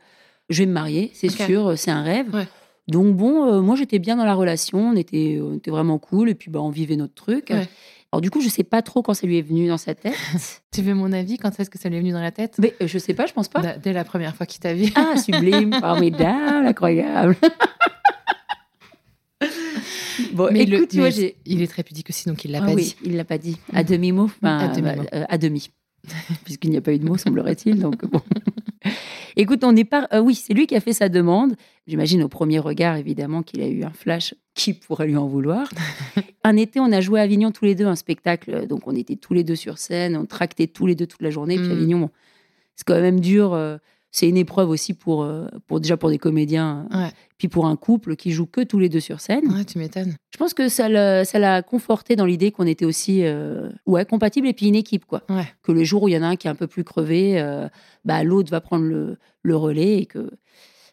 je 0.49 0.59
vais 0.63 0.65
me 0.67 0.73
marier, 0.73 1.11
c'est 1.13 1.29
sûr, 1.29 1.67
euh, 1.71 1.75
c'est 1.75 1.91
un 1.91 2.03
rêve. 2.03 2.33
Ouais. 2.33 2.47
Donc 2.87 3.15
bon, 3.15 3.61
moi 3.63 3.75
j'étais 3.75 3.97
bien 3.99 4.15
dans 4.15 4.25
la 4.25 4.35
relation, 4.35 4.89
on 4.91 4.95
était, 4.95 5.39
on 5.41 5.55
était 5.55 5.71
vraiment 5.71 5.97
cool, 5.97 6.29
et 6.29 6.35
puis 6.35 6.51
bah, 6.51 6.61
on 6.61 6.69
vivait 6.69 6.95
notre 6.97 7.15
truc. 7.15 7.47
Ouais. 7.49 7.67
Alors 8.15 8.21
du 8.21 8.31
coup, 8.31 8.39
je 8.39 8.47
sais 8.47 8.63
pas 8.63 8.81
trop 8.81 9.01
quand 9.01 9.13
ça 9.13 9.27
lui 9.27 9.37
est 9.37 9.41
venu 9.41 9.67
dans 9.67 9.77
sa 9.77 9.93
tête. 9.93 10.15
Tu 10.71 10.81
veux 10.81 10.93
mon 10.93 11.11
avis 11.11 11.37
Quand 11.37 11.59
est-ce 11.59 11.69
que 11.69 11.77
ça 11.77 11.89
lui 11.89 11.97
est 11.97 11.99
venu 11.99 12.13
dans 12.13 12.21
la 12.21 12.31
tête? 12.31 12.55
Mais 12.59 12.73
euh, 12.81 12.87
je 12.87 12.97
sais 12.97 13.13
pas, 13.13 13.25
je 13.25 13.33
pense 13.33 13.49
pas. 13.49 13.75
Dès 13.77 13.91
la 13.91 14.05
première 14.05 14.33
fois 14.37 14.45
qu'il 14.45 14.61
t'a 14.61 14.73
vu. 14.73 14.89
Ah, 14.95 15.17
sublime, 15.17 15.73
formidable, 15.81 16.65
incroyable. 16.67 17.35
bon, 20.33 20.47
Mais 20.51 20.65
le- 20.65 20.77
écoute, 20.77 20.95
vois, 20.95 21.09
mais 21.09 21.35
il 21.45 21.61
est 21.61 21.67
très 21.67 21.83
pudique 21.83 22.09
aussi, 22.09 22.27
donc 22.29 22.45
il 22.45 22.51
l'a 22.51 22.59
Ah 22.63 22.67
pas 22.67 22.73
oui, 22.73 22.83
dit. 22.83 22.95
il 23.03 23.15
l'a 23.17 23.25
pas 23.25 23.37
dit. 23.37 23.57
À 23.73 23.83
demi-mot. 23.83 24.25
enfin, 24.41 24.59
À 24.59 24.67
demi-mot. 24.69 25.03
bah, 25.03 25.09
euh, 25.13 25.25
à 25.27 25.37
demi. 25.37 25.69
Puisqu'il 26.45 26.69
n'y 26.71 26.77
a 26.77 26.81
pas 26.81 26.93
eu 26.93 26.99
de 26.99 27.05
mot, 27.05 27.17
semblerait-il. 27.17 27.79
Donc, 27.79 28.05
bon. 28.05 28.21
Écoute, 29.37 29.63
on 29.63 29.71
n'est 29.73 29.83
pas. 29.85 30.07
euh, 30.13 30.19
oui, 30.19 30.35
c'est 30.35 30.53
lui 30.53 30.67
qui 30.67 30.75
a 30.75 30.79
fait 30.79 30.93
sa 30.93 31.09
demande. 31.09 31.55
J'imagine 31.87 32.23
au 32.23 32.27
premier 32.29 32.59
regard, 32.59 32.95
évidemment, 32.97 33.43
qu'il 33.43 33.61
a 33.61 33.67
eu 33.67 33.83
un 33.83 33.91
flash. 33.91 34.33
Qui 34.53 34.73
pourrait 34.73 35.07
lui 35.07 35.17
en 35.17 35.27
vouloir 35.27 35.69
Un 36.45 36.55
été, 36.55 36.79
on 36.79 36.91
a 36.91 37.01
joué 37.01 37.19
à 37.19 37.23
Avignon 37.23 37.51
tous 37.51 37.65
les 37.65 37.75
deux 37.75 37.85
un 37.87 37.95
spectacle. 37.95 38.67
Donc, 38.67 38.87
on 38.87 38.95
était 38.95 39.17
tous 39.17 39.33
les 39.33 39.43
deux 39.43 39.55
sur 39.57 39.77
scène. 39.77 40.15
On 40.15 40.25
tractait 40.25 40.67
tous 40.67 40.85
les 40.87 40.95
deux 40.95 41.07
toute 41.07 41.21
la 41.21 41.29
journée. 41.29 41.57
Puis 41.57 41.67
Mm. 41.67 41.71
Avignon, 41.71 41.99
bon, 41.99 42.09
c'est 42.75 42.85
quand 42.85 42.99
même 43.01 43.19
dur. 43.19 43.53
euh, 43.53 43.77
c'est 44.15 44.29
une 44.29 44.37
épreuve 44.37 44.69
aussi 44.69 44.93
pour, 44.93 45.23
euh, 45.23 45.47
pour 45.67 45.79
déjà 45.81 45.97
pour 45.97 46.09
des 46.09 46.17
comédiens, 46.17 46.87
Ouais. 46.93 47.09
puis 47.37 47.47
pour 47.49 47.65
un 47.65 47.75
couple 47.75 48.15
qui 48.15 48.31
joue 48.31 48.45
que 48.45 48.61
tous 48.61 48.79
les 48.79 48.87
deux 48.87 49.01
sur 49.01 49.19
scène. 49.19 49.51
Ouais, 49.53 49.65
tu 49.65 49.77
m'étonnes. 49.77 50.15
Je 50.31 50.37
pense 50.37 50.53
que 50.53 50.69
ça 50.69 50.87
l'a 50.87 51.61
conforté 51.63 52.15
dans 52.15 52.25
l'idée 52.25 52.51
qu'on 52.51 52.65
était 52.65 52.85
aussi 52.85 53.25
euh, 53.25 53.69
ouais, 53.85 54.05
compatibles 54.05 54.47
et 54.47 54.53
puis 54.53 54.67
une 54.67 54.75
équipe. 54.75 55.05
quoi. 55.05 55.23
Ouais. 55.29 55.45
Que 55.63 55.71
le 55.73 55.83
jour 55.83 56.03
où 56.03 56.07
il 56.07 56.13
y 56.13 56.17
en 56.17 56.21
a 56.23 56.27
un 56.27 56.35
qui 56.37 56.47
est 56.47 56.49
un 56.49 56.55
peu 56.55 56.67
plus 56.67 56.83
crevé, 56.85 57.39
euh, 57.41 57.67
bah, 58.05 58.23
l'autre 58.23 58.49
va 58.51 58.61
prendre 58.61 58.85
le, 58.85 59.17
le 59.43 59.55
relais. 59.55 59.97
Et 60.01 60.05
que... 60.05 60.29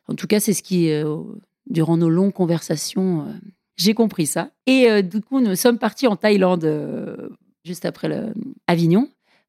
En 0.09 0.15
tout 0.17 0.27
cas, 0.27 0.41
c'est 0.41 0.53
ce 0.53 0.63
qui, 0.65 0.91
euh, 0.91 1.17
durant 1.71 1.97
nos 1.97 2.11
longues 2.11 2.33
conversations, 2.33 3.21
euh, 3.21 3.33
j'ai 3.77 3.95
compris 3.95 4.27
ça. 4.27 4.51
Et 4.67 4.91
euh, 4.91 5.01
du 5.01 5.21
coup, 5.21 5.41
nous 5.41 5.55
sommes 5.55 5.79
partis 5.79 6.09
en 6.09 6.17
Thaïlande 6.17 6.65
euh, 6.65 7.29
juste 7.65 7.85
après 7.85 8.09
le- 8.09 8.35
Avignon. 8.67 9.09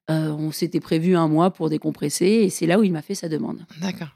Euh, 0.10 0.30
on 0.32 0.51
s'était 0.51 0.80
prévu 0.82 1.16
un 1.16 1.28
mois 1.28 1.51
pour 1.51 1.70
décompresser 1.70 2.26
et 2.26 2.49
c'est 2.49 2.66
là 2.68 2.78
où 2.80 2.84
il 2.84 2.91
m'a 2.91 3.01
fait 3.01 3.16
sa 3.16 3.30
demande. 3.30 3.66
D'accord. 3.82 4.10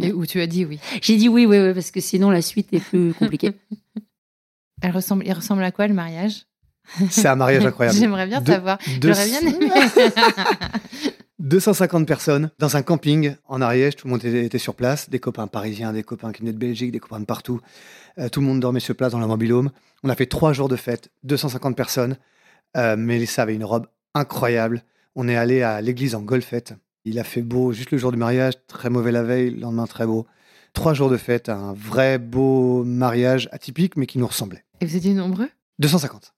Et 0.00 0.12
où 0.12 0.24
tu 0.26 0.40
as 0.40 0.46
dit 0.46 0.64
oui. 0.64 0.78
J'ai 1.02 1.16
dit 1.16 1.28
oui, 1.28 1.44
oui, 1.46 1.58
oui, 1.58 1.74
parce 1.74 1.90
que 1.90 2.00
sinon 2.00 2.30
la 2.30 2.42
suite 2.42 2.68
est 2.72 2.80
plus 2.80 3.12
compliquée. 3.14 3.52
Elle 4.82 4.92
ressemble, 4.92 5.26
il 5.26 5.32
ressemble 5.32 5.62
à 5.62 5.70
quoi 5.72 5.86
le 5.88 5.94
mariage? 5.94 6.46
C'est 7.10 7.26
un 7.26 7.34
mariage 7.36 7.64
incroyable. 7.66 7.98
J'aimerais 8.00 8.26
bien 8.26 8.40
De- 8.40 8.46
savoir. 8.52 8.78
J'aurais 9.02 9.26
bien 9.28 9.40
aimé. 9.40 9.70
250 11.38 12.06
personnes 12.06 12.50
dans 12.58 12.76
un 12.76 12.82
camping 12.82 13.34
en 13.46 13.60
Ariège. 13.60 13.96
Tout 13.96 14.06
le 14.06 14.12
monde 14.12 14.24
était, 14.24 14.44
était 14.44 14.58
sur 14.58 14.74
place. 14.74 15.10
Des 15.10 15.18
copains 15.18 15.46
parisiens, 15.46 15.92
des 15.92 16.02
copains 16.02 16.32
qui 16.32 16.40
venaient 16.40 16.52
de 16.52 16.58
Belgique, 16.58 16.92
des 16.92 16.98
copains 17.00 17.20
de 17.20 17.24
partout. 17.26 17.60
Euh, 18.18 18.28
tout 18.28 18.40
le 18.40 18.46
monde 18.46 18.60
dormait 18.60 18.80
sur 18.80 18.94
place 18.96 19.12
dans 19.12 19.18
la 19.18 19.26
mobilhome. 19.26 19.70
On 20.02 20.08
a 20.08 20.14
fait 20.14 20.26
trois 20.26 20.52
jours 20.52 20.68
de 20.68 20.76
fête, 20.76 21.10
250 21.24 21.76
personnes. 21.76 22.16
Euh, 22.76 22.96
Mélissa 22.96 23.42
avait 23.42 23.54
une 23.54 23.64
robe 23.64 23.86
incroyable. 24.14 24.82
On 25.16 25.28
est 25.28 25.36
allé 25.36 25.62
à 25.62 25.80
l'église 25.80 26.14
en 26.14 26.20
golfette. 26.20 26.74
Il 27.04 27.18
a 27.18 27.24
fait 27.24 27.42
beau 27.42 27.72
juste 27.72 27.90
le 27.90 27.98
jour 27.98 28.12
du 28.12 28.18
mariage, 28.18 28.54
très 28.68 28.90
mauvais 28.90 29.12
la 29.12 29.22
veille, 29.22 29.50
le 29.50 29.60
lendemain 29.60 29.86
très 29.86 30.06
beau. 30.06 30.26
Trois 30.74 30.92
jours 30.92 31.08
de 31.08 31.16
fête, 31.16 31.48
un 31.48 31.72
vrai 31.72 32.18
beau 32.18 32.84
mariage 32.84 33.48
atypique, 33.50 33.96
mais 33.96 34.06
qui 34.06 34.18
nous 34.18 34.26
ressemblait. 34.26 34.62
Et 34.80 34.86
vous 34.86 34.94
étiez 34.94 35.14
nombreux? 35.14 35.48
250. 35.78 36.34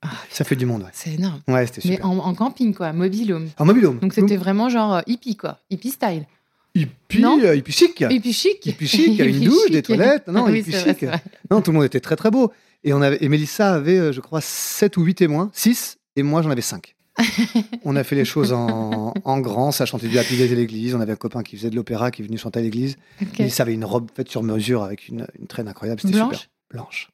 Ah, 0.00 0.08
Ça 0.30 0.44
fait 0.44 0.56
du 0.56 0.64
monde, 0.64 0.82
ouais. 0.82 0.88
C'est 0.92 1.12
énorme. 1.14 1.40
Ouais, 1.46 1.66
c'était 1.66 1.82
Mais 1.88 1.94
super. 1.96 2.10
en, 2.10 2.18
en 2.18 2.34
camping, 2.34 2.74
quoi, 2.74 2.92
mobilhome. 2.94 3.50
En 3.58 3.66
mobilhome. 3.66 3.98
Donc 3.98 4.14
c'était 4.14 4.36
vraiment 4.36 4.68
genre 4.70 4.94
euh, 4.94 5.00
hippie, 5.06 5.36
quoi. 5.36 5.58
Hippie 5.70 5.90
style. 5.90 6.26
hippie, 6.74 7.22
euh, 7.24 7.54
hippie 7.54 7.72
chic. 7.72 8.00
Hippie 8.08 8.32
chic. 8.32 8.64
Hippie 8.64 8.88
chic, 8.88 9.06
il 9.08 9.14
y 9.16 9.22
a 9.22 9.26
une 9.26 9.40
douche, 9.44 9.70
des 9.70 9.82
toilettes. 9.82 10.26
Non, 10.28 10.46
Ah 10.46 10.50
oui, 10.50 10.60
hippie 10.60 10.72
chic. 10.72 11.04
vrai. 11.04 11.22
Non, 11.50 11.60
tout 11.60 11.70
le 11.70 11.76
monde 11.76 11.84
était 11.84 12.00
très 12.00 12.16
très 12.16 12.30
beau. 12.30 12.50
Et, 12.82 12.94
on 12.94 13.02
avait, 13.02 13.18
et 13.20 13.28
Mélissa 13.28 13.74
avait, 13.74 13.98
euh, 13.98 14.12
je 14.12 14.20
crois, 14.20 14.40
7 14.40 14.96
ou 14.96 15.02
8 15.04 15.16
témoins. 15.16 15.50
6. 15.52 15.98
Et 16.16 16.22
moi, 16.22 16.40
j'en 16.42 16.50
avais 16.50 16.62
5. 16.62 16.96
on 17.84 17.94
a 17.96 18.04
fait 18.04 18.16
les 18.16 18.24
choses 18.24 18.52
en, 18.52 19.12
en 19.24 19.40
grand. 19.40 19.70
Ça 19.72 19.84
chantait 19.86 20.08
du 20.08 20.18
Happy 20.18 20.36
Days 20.36 20.52
à 20.52 20.54
l'église. 20.56 20.94
On 20.94 21.00
avait 21.00 21.12
un 21.12 21.16
copain 21.16 21.42
qui 21.42 21.56
faisait 21.56 21.70
de 21.70 21.76
l'opéra, 21.76 22.10
qui 22.10 22.22
est 22.22 22.24
venu 22.24 22.38
chanter 22.38 22.60
à 22.60 22.62
l'église. 22.62 22.96
Ok. 23.20 23.38
Mélissa 23.40 23.62
avait 23.64 23.74
une 23.74 23.84
robe 23.84 24.08
faite 24.14 24.28
sur 24.30 24.42
mesure 24.42 24.82
avec 24.82 25.08
une, 25.08 25.26
une 25.38 25.46
traîne 25.46 25.68
incroyable. 25.68 26.00
C'était 26.00 26.14
Blanche 26.14 26.34
super. 26.36 26.48
Blanche. 26.70 27.10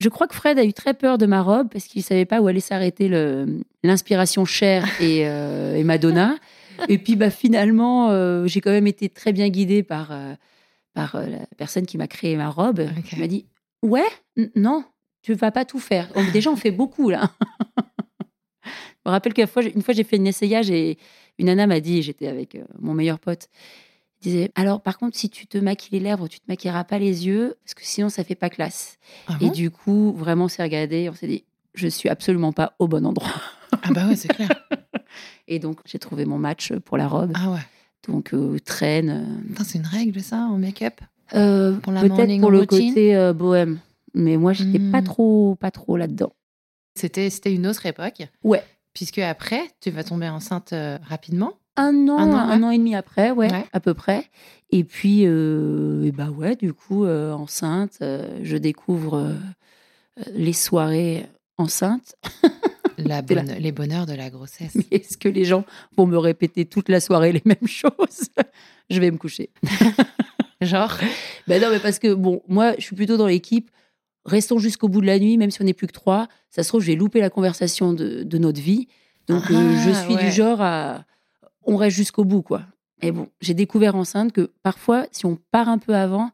Je 0.00 0.08
crois 0.08 0.28
que 0.28 0.34
Fred 0.34 0.58
a 0.58 0.64
eu 0.64 0.72
très 0.72 0.94
peur 0.94 1.18
de 1.18 1.26
ma 1.26 1.42
robe 1.42 1.68
parce 1.72 1.86
qu'il 1.86 2.02
savait 2.04 2.24
pas 2.26 2.40
où 2.40 2.46
allait 2.46 2.60
s'arrêter 2.60 3.08
l'inspiration 3.82 4.44
Cher 4.44 4.86
et, 5.00 5.26
euh, 5.26 5.74
et 5.76 5.84
Madonna. 5.84 6.36
Et 6.88 6.98
puis 6.98 7.16
bah, 7.16 7.30
finalement, 7.30 8.10
euh, 8.10 8.46
j'ai 8.46 8.60
quand 8.60 8.70
même 8.70 8.86
été 8.86 9.08
très 9.08 9.32
bien 9.32 9.48
guidée 9.48 9.82
par, 9.82 10.12
euh, 10.12 10.34
par 10.94 11.16
euh, 11.16 11.26
la 11.26 11.38
personne 11.56 11.86
qui 11.86 11.98
m'a 11.98 12.06
créé 12.06 12.36
ma 12.36 12.48
robe. 12.50 12.78
Ok. 12.96 13.12
Il 13.14 13.18
m'a 13.18 13.26
dit 13.26 13.46
Ouais, 13.82 14.06
non, 14.54 14.84
tu 15.22 15.34
vas 15.34 15.50
pas 15.50 15.64
tout 15.64 15.80
faire. 15.80 16.08
On- 16.14 16.30
déjà, 16.30 16.50
on 16.50 16.56
fait 16.56 16.70
beaucoup 16.70 17.10
là. 17.10 17.32
Je 19.08 19.10
me 19.10 19.14
rappelle 19.14 19.32
qu'une 19.32 19.46
fois, 19.46 19.62
j'ai- 19.62 19.74
une 19.74 19.80
fois, 19.80 19.94
j'ai 19.94 20.04
fait 20.04 20.18
un 20.20 20.24
essayage 20.26 20.70
et 20.70 20.98
une 21.38 21.46
nana 21.46 21.66
m'a 21.66 21.80
dit 21.80 22.02
j'étais 22.02 22.26
avec 22.26 22.54
euh, 22.56 22.64
mon 22.78 22.92
meilleur 22.92 23.18
pote. 23.18 23.48
Elle 24.20 24.22
disait 24.30 24.50
Alors, 24.54 24.82
par 24.82 24.98
contre, 24.98 25.16
si 25.16 25.30
tu 25.30 25.46
te 25.46 25.56
maquilles 25.56 25.98
les 25.98 26.00
lèvres, 26.04 26.28
tu 26.28 26.40
te 26.40 26.44
maquilleras 26.46 26.84
pas 26.84 26.98
les 26.98 27.26
yeux 27.26 27.56
parce 27.64 27.72
que 27.72 27.86
sinon, 27.86 28.10
ça 28.10 28.22
fait 28.22 28.34
pas 28.34 28.50
classe. 28.50 28.98
Ah 29.28 29.38
Et 29.40 29.46
bon? 29.46 29.50
du 29.52 29.70
coup, 29.70 30.12
vraiment, 30.12 30.44
on 30.44 30.48
s'est 30.48 30.62
regardé, 30.62 31.08
on 31.08 31.14
s'est 31.14 31.26
dit, 31.26 31.44
je 31.74 31.88
suis 31.88 32.10
absolument 32.10 32.52
pas 32.52 32.74
au 32.78 32.86
bon 32.86 33.06
endroit. 33.06 33.32
Ah 33.82 33.92
bah 33.92 34.06
ouais, 34.08 34.16
c'est 34.16 34.28
clair. 34.28 34.50
Et 35.46 35.58
donc, 35.58 35.78
j'ai 35.86 35.98
trouvé 35.98 36.26
mon 36.26 36.36
match 36.36 36.74
pour 36.84 36.98
la 36.98 37.08
robe. 37.08 37.32
Ah 37.34 37.50
ouais. 37.52 37.60
Donc, 38.06 38.34
euh, 38.34 38.58
traîne. 38.58 39.42
Putain, 39.48 39.64
c'est 39.64 39.78
une 39.78 39.86
règle, 39.86 40.20
ça, 40.20 40.36
en 40.40 40.58
make-up? 40.58 41.00
Euh, 41.34 41.76
Pour 41.78 41.92
la 41.92 42.00
Peut-être 42.02 42.40
pour 42.40 42.50
le 42.50 42.58
routine? 42.60 42.88
côté 42.90 43.16
euh, 43.16 43.32
bohème. 43.32 43.78
Mais 44.14 44.36
moi, 44.36 44.52
j'étais 44.52 44.78
pas 44.78 45.00
Hmm. 45.00 45.04
trop, 45.04 45.54
pas 45.54 45.70
trop 45.70 45.96
là-dedans. 45.96 46.34
C'était 46.96 47.30
c'était 47.30 47.54
une 47.54 47.66
autre 47.66 47.86
époque. 47.86 48.22
Ouais. 48.42 48.62
Puisque 48.98 49.18
après, 49.18 49.62
tu 49.80 49.90
vas 49.92 50.02
tomber 50.02 50.28
enceinte 50.28 50.72
euh, 50.72 50.98
rapidement. 51.08 51.52
Un 51.76 52.08
an, 52.08 52.18
Un 52.18 52.32
un 52.34 52.62
an, 52.64 52.70
et 52.72 52.78
demi 52.78 52.96
après, 52.96 53.30
ouais, 53.30 53.48
Ouais. 53.52 53.64
à 53.72 53.78
peu 53.78 53.94
près. 53.94 54.24
Et 54.70 54.82
puis, 54.82 55.22
euh, 55.24 56.02
et 56.02 56.10
bah 56.10 56.30
ouais, 56.30 56.56
du 56.56 56.72
coup, 56.74 57.04
euh, 57.04 57.32
enceinte, 57.32 57.98
euh, 58.02 58.40
je 58.42 58.56
découvre 58.56 59.36
les 60.34 60.52
soirées 60.52 61.26
enceintes. 61.58 62.16
La 62.98 63.20
les 63.60 63.70
bonheurs 63.70 64.06
de 64.06 64.14
la 64.14 64.28
grossesse. 64.30 64.76
Est-ce 64.90 65.16
que 65.16 65.28
les 65.28 65.44
gens 65.44 65.64
vont 65.96 66.06
me 66.06 66.18
répéter 66.18 66.66
toute 66.66 66.88
la 66.88 66.98
soirée 66.98 67.30
les 67.30 67.42
mêmes 67.44 67.68
choses? 67.68 68.26
Je 68.90 68.98
vais 68.98 69.12
me 69.12 69.16
coucher. 69.18 69.50
Genre, 70.60 70.98
Ben 71.46 71.62
non, 71.62 71.68
mais 71.70 71.78
parce 71.78 72.00
que, 72.00 72.12
bon, 72.12 72.42
moi, 72.48 72.72
je 72.76 72.82
suis 72.82 72.96
plutôt 72.96 73.16
dans 73.16 73.28
l'équipe. 73.28 73.70
Restons 74.28 74.58
jusqu'au 74.58 74.88
bout 74.88 75.00
de 75.00 75.06
la 75.06 75.18
nuit, 75.18 75.36
même 75.38 75.50
si 75.50 75.60
on 75.60 75.64
n'est 75.64 75.74
plus 75.74 75.86
que 75.86 75.92
trois. 75.92 76.28
Ça 76.50 76.62
se 76.62 76.68
trouve, 76.68 76.80
je 76.82 76.86
vais 76.88 76.94
louper 76.96 77.20
la 77.20 77.30
conversation 77.30 77.92
de, 77.92 78.22
de 78.22 78.38
notre 78.38 78.60
vie. 78.60 78.86
Donc, 79.26 79.50
euh, 79.50 79.76
je 79.84 79.90
Ah, 79.90 80.04
suis 80.04 80.14
ouais. 80.14 80.24
du 80.24 80.30
genre 80.30 80.60
à. 80.60 81.04
On 81.64 81.76
reste 81.76 81.96
jusqu'au 81.96 82.24
bout, 82.24 82.42
quoi. 82.42 82.62
Et 83.02 83.12
bon, 83.12 83.28
j'ai 83.40 83.54
découvert 83.54 83.94
enceinte 83.94 84.32
que 84.32 84.50
parfois, 84.62 85.06
si 85.12 85.26
on 85.26 85.36
part 85.50 85.68
un 85.68 85.78
peu 85.78 85.94
avant, 85.94 86.30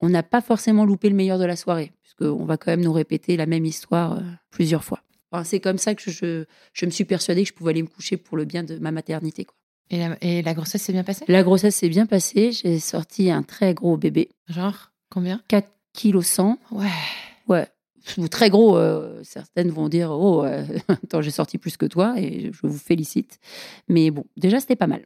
on 0.00 0.08
n'a 0.08 0.22
pas 0.22 0.40
forcément 0.40 0.84
loupé 0.84 1.08
le 1.08 1.14
meilleur 1.16 1.38
de 1.38 1.44
la 1.44 1.56
soirée, 1.56 1.92
puisqu'on 2.02 2.44
va 2.44 2.56
quand 2.56 2.70
même 2.70 2.82
nous 2.82 2.92
répéter 2.92 3.36
la 3.36 3.46
même 3.46 3.64
histoire 3.64 4.18
euh, 4.18 4.20
plusieurs 4.50 4.84
fois. 4.84 5.00
Enfin, 5.32 5.42
c'est 5.44 5.60
comme 5.60 5.78
ça 5.78 5.94
que 5.94 6.10
je, 6.10 6.44
je 6.72 6.86
me 6.86 6.90
suis 6.90 7.04
persuadée 7.04 7.42
que 7.42 7.48
je 7.48 7.54
pouvais 7.54 7.70
aller 7.70 7.82
me 7.82 7.88
coucher 7.88 8.16
pour 8.16 8.36
le 8.36 8.44
bien 8.44 8.62
de 8.62 8.78
ma 8.78 8.92
maternité. 8.92 9.44
Quoi. 9.44 9.56
et 9.90 9.98
la, 9.98 10.16
et 10.20 10.42
la 10.42 10.54
grossesse 10.54 10.82
s'est 10.82 10.92
bien 10.92 11.02
passée? 11.04 11.24
La 11.28 11.42
grossesse 11.42 11.74
s'est 11.76 11.88
bien 11.88 12.06
passée. 12.06 12.52
J'ai 12.52 12.78
sorti 12.78 13.30
un 13.30 13.42
très 13.42 13.74
gros 13.74 13.96
bébé, 13.96 14.28
Genre, 14.48 14.92
combien? 15.10 15.40
4 15.48 15.68
kg 15.98 16.20
100. 16.20 16.58
Ouais. 16.72 16.86
Ouais. 17.48 17.66
Ou 18.18 18.28
Très 18.28 18.50
gros, 18.50 18.76
euh, 18.76 19.20
certaines 19.24 19.70
vont 19.70 19.88
dire 19.88 20.10
Oh, 20.12 20.44
euh, 20.44 20.64
attends, 20.88 21.22
j'ai 21.22 21.30
sorti 21.30 21.58
plus 21.58 21.76
que 21.76 21.86
toi 21.86 22.14
et 22.18 22.52
je 22.52 22.66
vous 22.66 22.78
félicite. 22.78 23.38
Mais 23.88 24.10
bon, 24.10 24.24
déjà, 24.36 24.60
c'était 24.60 24.76
pas 24.76 24.86
mal. 24.86 25.04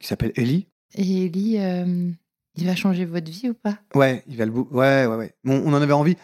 Qui 0.00 0.06
s'appelle 0.08 0.32
Ellie. 0.36 0.66
Et 0.94 1.26
Ellie, 1.26 1.58
euh, 1.58 2.10
il 2.56 2.66
va 2.66 2.74
changer 2.74 3.04
votre 3.04 3.30
vie 3.30 3.50
ou 3.50 3.54
pas? 3.54 3.78
Ouais, 3.94 4.22
il 4.26 4.36
va 4.36 4.44
le 4.44 4.50
bout. 4.50 4.66
Ouais, 4.70 5.06
ouais, 5.06 5.16
ouais. 5.16 5.34
Bon, 5.44 5.62
on 5.64 5.72
en 5.72 5.80
avait 5.82 5.92
envie. 5.92 6.16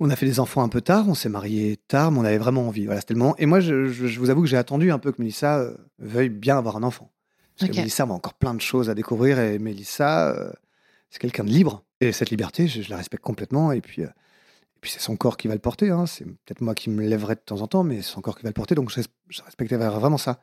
On 0.00 0.10
a 0.10 0.16
fait 0.16 0.26
des 0.26 0.40
enfants 0.40 0.62
un 0.62 0.68
peu 0.68 0.80
tard, 0.80 1.08
on 1.08 1.14
s'est 1.14 1.28
mariés 1.28 1.78
tard, 1.88 2.10
mais 2.10 2.18
on 2.18 2.24
avait 2.24 2.38
vraiment 2.38 2.66
envie. 2.66 2.84
Voilà, 2.84 3.00
c'était 3.00 3.14
le 3.14 3.20
moment. 3.20 3.36
Et 3.38 3.46
moi, 3.46 3.60
je, 3.60 3.86
je- 3.86 4.06
je 4.08 4.18
vous 4.20 4.28
avoue 4.28 4.42
que 4.42 4.48
j'ai 4.48 4.56
attendu 4.56 4.90
un 4.90 4.98
peu 4.98 5.12
que 5.12 5.22
Mélissa 5.22 5.58
euh, 5.60 5.74
veuille 6.00 6.28
bien 6.30 6.58
avoir 6.58 6.76
un 6.76 6.82
enfant. 6.82 7.10
Parce 7.56 7.70
que 7.70 7.76
Mélissa 7.76 8.02
a 8.02 8.06
encore 8.08 8.34
plein 8.34 8.52
de 8.54 8.60
choses 8.60 8.90
à 8.90 8.94
découvrir 8.94 9.38
et 9.38 9.60
Mélissa, 9.60 10.30
euh, 10.32 10.50
c'est 11.10 11.20
quelqu'un 11.20 11.44
de 11.44 11.50
libre. 11.50 11.84
Et 12.00 12.10
cette 12.10 12.30
liberté, 12.30 12.66
je, 12.66 12.82
je 12.82 12.90
la 12.90 12.96
respecte 12.96 13.22
complètement. 13.22 13.70
Et 13.70 13.80
puis, 13.80 14.02
euh, 14.02 14.08
puis 14.84 14.92
c'est 14.92 15.00
son 15.00 15.16
corps 15.16 15.38
qui 15.38 15.48
va 15.48 15.54
le 15.54 15.60
porter. 15.60 15.88
hein. 15.88 16.04
C'est 16.04 16.24
peut-être 16.26 16.60
moi 16.60 16.74
qui 16.74 16.90
me 16.90 17.06
lèverai 17.06 17.36
de 17.36 17.40
temps 17.40 17.62
en 17.62 17.66
temps, 17.66 17.84
mais 17.84 17.96
c'est 18.02 18.12
son 18.12 18.20
corps 18.20 18.36
qui 18.36 18.42
va 18.42 18.50
le 18.50 18.54
porter. 18.54 18.74
Donc 18.74 18.90
je, 18.90 19.00
res- 19.00 19.06
je 19.30 19.42
respectais 19.42 19.76
vraiment 19.78 20.18
ça. 20.18 20.40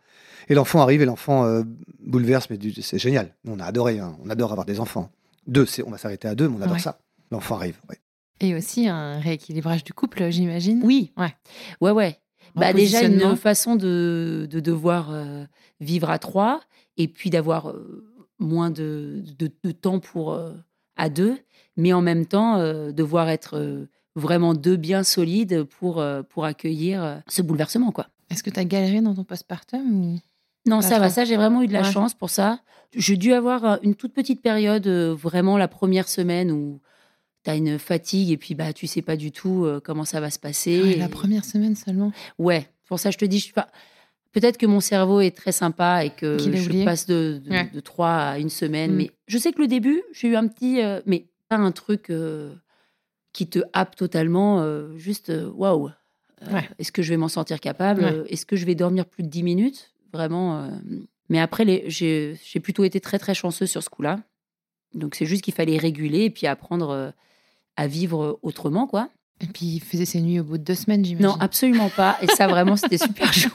Et 0.49 0.55
l'enfant 0.55 0.81
arrive 0.81 1.03
et 1.03 1.05
l'enfant 1.05 1.45
euh, 1.45 1.61
bouleverse, 1.99 2.49
mais 2.49 2.57
c'est 2.81 2.97
génial. 2.97 3.35
On 3.45 3.59
a 3.59 3.65
adoré, 3.65 3.99
hein. 3.99 4.17
on 4.25 4.29
adore 4.31 4.51
avoir 4.51 4.65
des 4.65 4.79
enfants. 4.79 5.11
Deux, 5.45 5.67
c'est- 5.67 5.83
on 5.83 5.91
va 5.91 5.99
s'arrêter 5.99 6.27
à 6.27 6.33
deux, 6.33 6.49
mais 6.49 6.55
on 6.57 6.61
adore 6.61 6.73
Ouais. 6.73 6.79
ça. 6.79 6.97
L'enfant 7.29 7.55
arrive. 7.57 7.79
ouais. 7.89 7.97
Et 8.39 8.55
aussi 8.55 8.87
un 8.87 9.19
rééquilibrage 9.19 9.83
du 9.83 9.93
couple, 9.93 10.31
j'imagine. 10.31 10.81
Oui. 10.83 11.11
Ouais. 11.17 11.35
Ouais, 11.79 11.91
ouais. 11.91 12.17
Bah, 12.55 12.73
déjà, 12.73 13.03
une 13.03 13.35
façon 13.35 13.75
de, 13.75 14.47
de 14.49 14.59
devoir 14.59 15.11
euh, 15.11 15.45
vivre 15.79 16.09
à 16.09 16.17
trois 16.17 16.61
et 16.97 17.07
puis 17.07 17.29
d'avoir 17.29 17.69
euh, 17.69 18.03
moins 18.39 18.71
de, 18.71 19.23
de, 19.37 19.51
de 19.63 19.71
temps 19.71 19.99
pour 19.99 20.33
euh, 20.33 20.53
à 20.97 21.09
deux, 21.09 21.37
mais 21.77 21.93
en 21.93 22.01
même 22.01 22.25
temps, 22.25 22.57
euh, 22.57 22.91
devoir 22.91 23.29
être 23.29 23.57
euh, 23.57 23.85
vraiment 24.15 24.53
deux 24.53 24.75
bien 24.75 25.03
solides 25.03 25.63
pour, 25.63 25.99
euh, 25.99 26.21
pour 26.23 26.45
accueillir 26.45 27.03
euh, 27.03 27.15
ce 27.27 27.41
bouleversement, 27.41 27.91
quoi. 27.91 28.07
Est-ce 28.29 28.43
que 28.43 28.49
tu 28.49 28.59
as 28.59 28.65
galéré 28.65 29.01
dans 29.01 29.13
ton 29.13 29.23
postpartum 29.23 29.91
ou... 30.05 30.19
Non, 30.67 30.81
ça 30.81 30.99
va, 30.99 31.09
ça, 31.09 31.25
j'ai 31.25 31.37
vraiment 31.37 31.63
eu 31.63 31.67
de 31.67 31.73
la 31.73 31.81
Ouais. 31.81 31.91
chance 31.91 32.13
pour 32.13 32.29
ça. 32.29 32.59
J'ai 32.95 33.17
dû 33.17 33.33
avoir 33.33 33.65
euh, 33.65 33.77
une 33.83 33.95
toute 33.95 34.13
petite 34.13 34.41
période, 34.41 34.87
vraiment 34.87 35.57
la 35.57 35.67
première 35.67 36.07
semaine 36.07 36.51
où 36.51 36.79
tu 37.43 37.49
as 37.49 37.55
une 37.55 37.79
fatigue 37.79 38.29
et 38.31 38.37
puis 38.37 38.53
bah, 38.53 38.71
tu 38.71 38.85
sais 38.85 39.01
pas 39.01 39.15
du 39.15 39.31
tout 39.31 39.65
comment 39.83 40.05
ça 40.05 40.19
va 40.19 40.29
se 40.29 40.37
passer. 40.37 40.81
Ouais, 40.83 40.95
La 40.97 41.09
première 41.09 41.43
semaine 41.45 41.75
seulement. 41.75 42.11
Ouais, 42.37 42.67
pour 42.85 42.99
ça 42.99 43.09
je 43.09 43.17
te 43.17 43.25
dis, 43.25 43.39
je 43.39 43.45
suis 43.45 43.53
pas. 43.53 43.69
Peut-être 44.33 44.57
que 44.57 44.67
mon 44.67 44.79
cerveau 44.79 45.19
est 45.19 45.35
très 45.35 45.51
sympa 45.51 46.05
et 46.05 46.11
que 46.11 46.37
je 46.37 46.85
passe 46.85 47.05
de, 47.07 47.41
de, 47.43 47.49
Ouais. 47.49 47.69
de 47.73 47.79
trois 47.79 48.15
à 48.15 48.37
une 48.39 48.49
semaine. 48.49 48.91
Mm. 48.93 48.95
Mais 48.95 49.11
je 49.27 49.37
sais 49.39 49.51
que 49.51 49.59
le 49.61 49.67
début, 49.67 50.03
j'ai 50.13 50.27
eu 50.29 50.35
un 50.35 50.47
petit. 50.47 50.81
euh, 50.81 51.01
mais 51.07 51.25
pas 51.49 51.57
un 51.57 51.71
truc 51.71 52.09
euh, 52.11 52.53
qui 53.33 53.47
te 53.47 53.59
happe 53.73 53.95
totalement. 53.95 54.61
euh, 54.61 54.95
juste, 54.97 55.29
euh, 55.29 55.49
waouh. 55.55 55.87
Euh, 55.87 55.91
Ouais. 56.51 56.67
Est-ce 56.79 56.91
que 56.91 57.01
je 57.03 57.09
vais 57.09 57.17
m'en 57.17 57.27
sentir 57.27 57.59
capable 57.59 58.03
Ouais. 58.03 58.11
Euh, 58.13 58.23
Est-ce 58.27 58.45
que 58.47 58.55
je 58.55 58.65
vais 58.65 58.73
dormir 58.75 59.05
plus 59.05 59.21
de 59.23 59.27
10 59.29 59.43
minutes? 59.43 59.91
Vraiment. 60.11 60.57
euh, 60.63 60.69
Mais 61.29 61.39
après, 61.39 61.83
j'ai 61.87 62.35
plutôt 62.63 62.83
été 62.83 62.99
très, 62.99 63.19
très 63.19 63.33
chanceuse 63.35 63.69
sur 63.69 63.83
ce 63.83 63.89
coup-là. 63.89 64.19
Donc 64.95 65.15
c'est 65.15 65.25
juste 65.27 65.43
qu'il 65.43 65.53
fallait 65.53 65.77
réguler 65.77 66.23
et 66.25 66.29
puis 66.31 66.47
apprendre 66.47 66.89
euh, 66.89 67.11
à 67.77 67.87
vivre 67.87 68.39
autrement, 68.41 68.87
quoi. 68.87 69.09
Et 69.39 69.47
puis 69.47 69.65
il 69.67 69.79
faisait 69.79 70.05
ses 70.05 70.19
nuits 70.19 70.39
au 70.39 70.43
bout 70.43 70.57
de 70.57 70.63
deux 70.63 70.75
semaines, 70.75 71.05
j'imagine. 71.05 71.27
Non, 71.27 71.37
absolument 71.39 71.89
pas. 71.89 72.17
Et 72.21 72.27
ça, 72.27 72.47
vraiment, 72.47 72.75
c'était 72.75 72.97
super 73.07 73.31
chouette. 73.33 73.53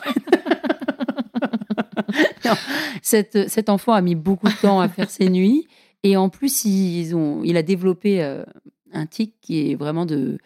Non, 2.44 2.54
cette- 3.02 3.48
cet 3.50 3.68
enfant 3.68 3.92
a 3.92 4.00
mis 4.00 4.14
beaucoup 4.14 4.48
de 4.48 4.54
temps 4.60 4.80
à 4.80 4.88
faire 4.88 5.10
ses 5.10 5.28
nuits. 5.28 5.66
Et 6.02 6.16
en 6.16 6.28
plus, 6.28 6.64
ils 6.64 7.14
ont, 7.14 7.42
il 7.44 7.56
a 7.56 7.62
développé 7.62 8.22
euh, 8.22 8.44
un 8.92 9.06
tic 9.06 9.34
qui 9.40 9.70
est 9.70 9.74
vraiment 9.74 10.06
de, 10.06 10.38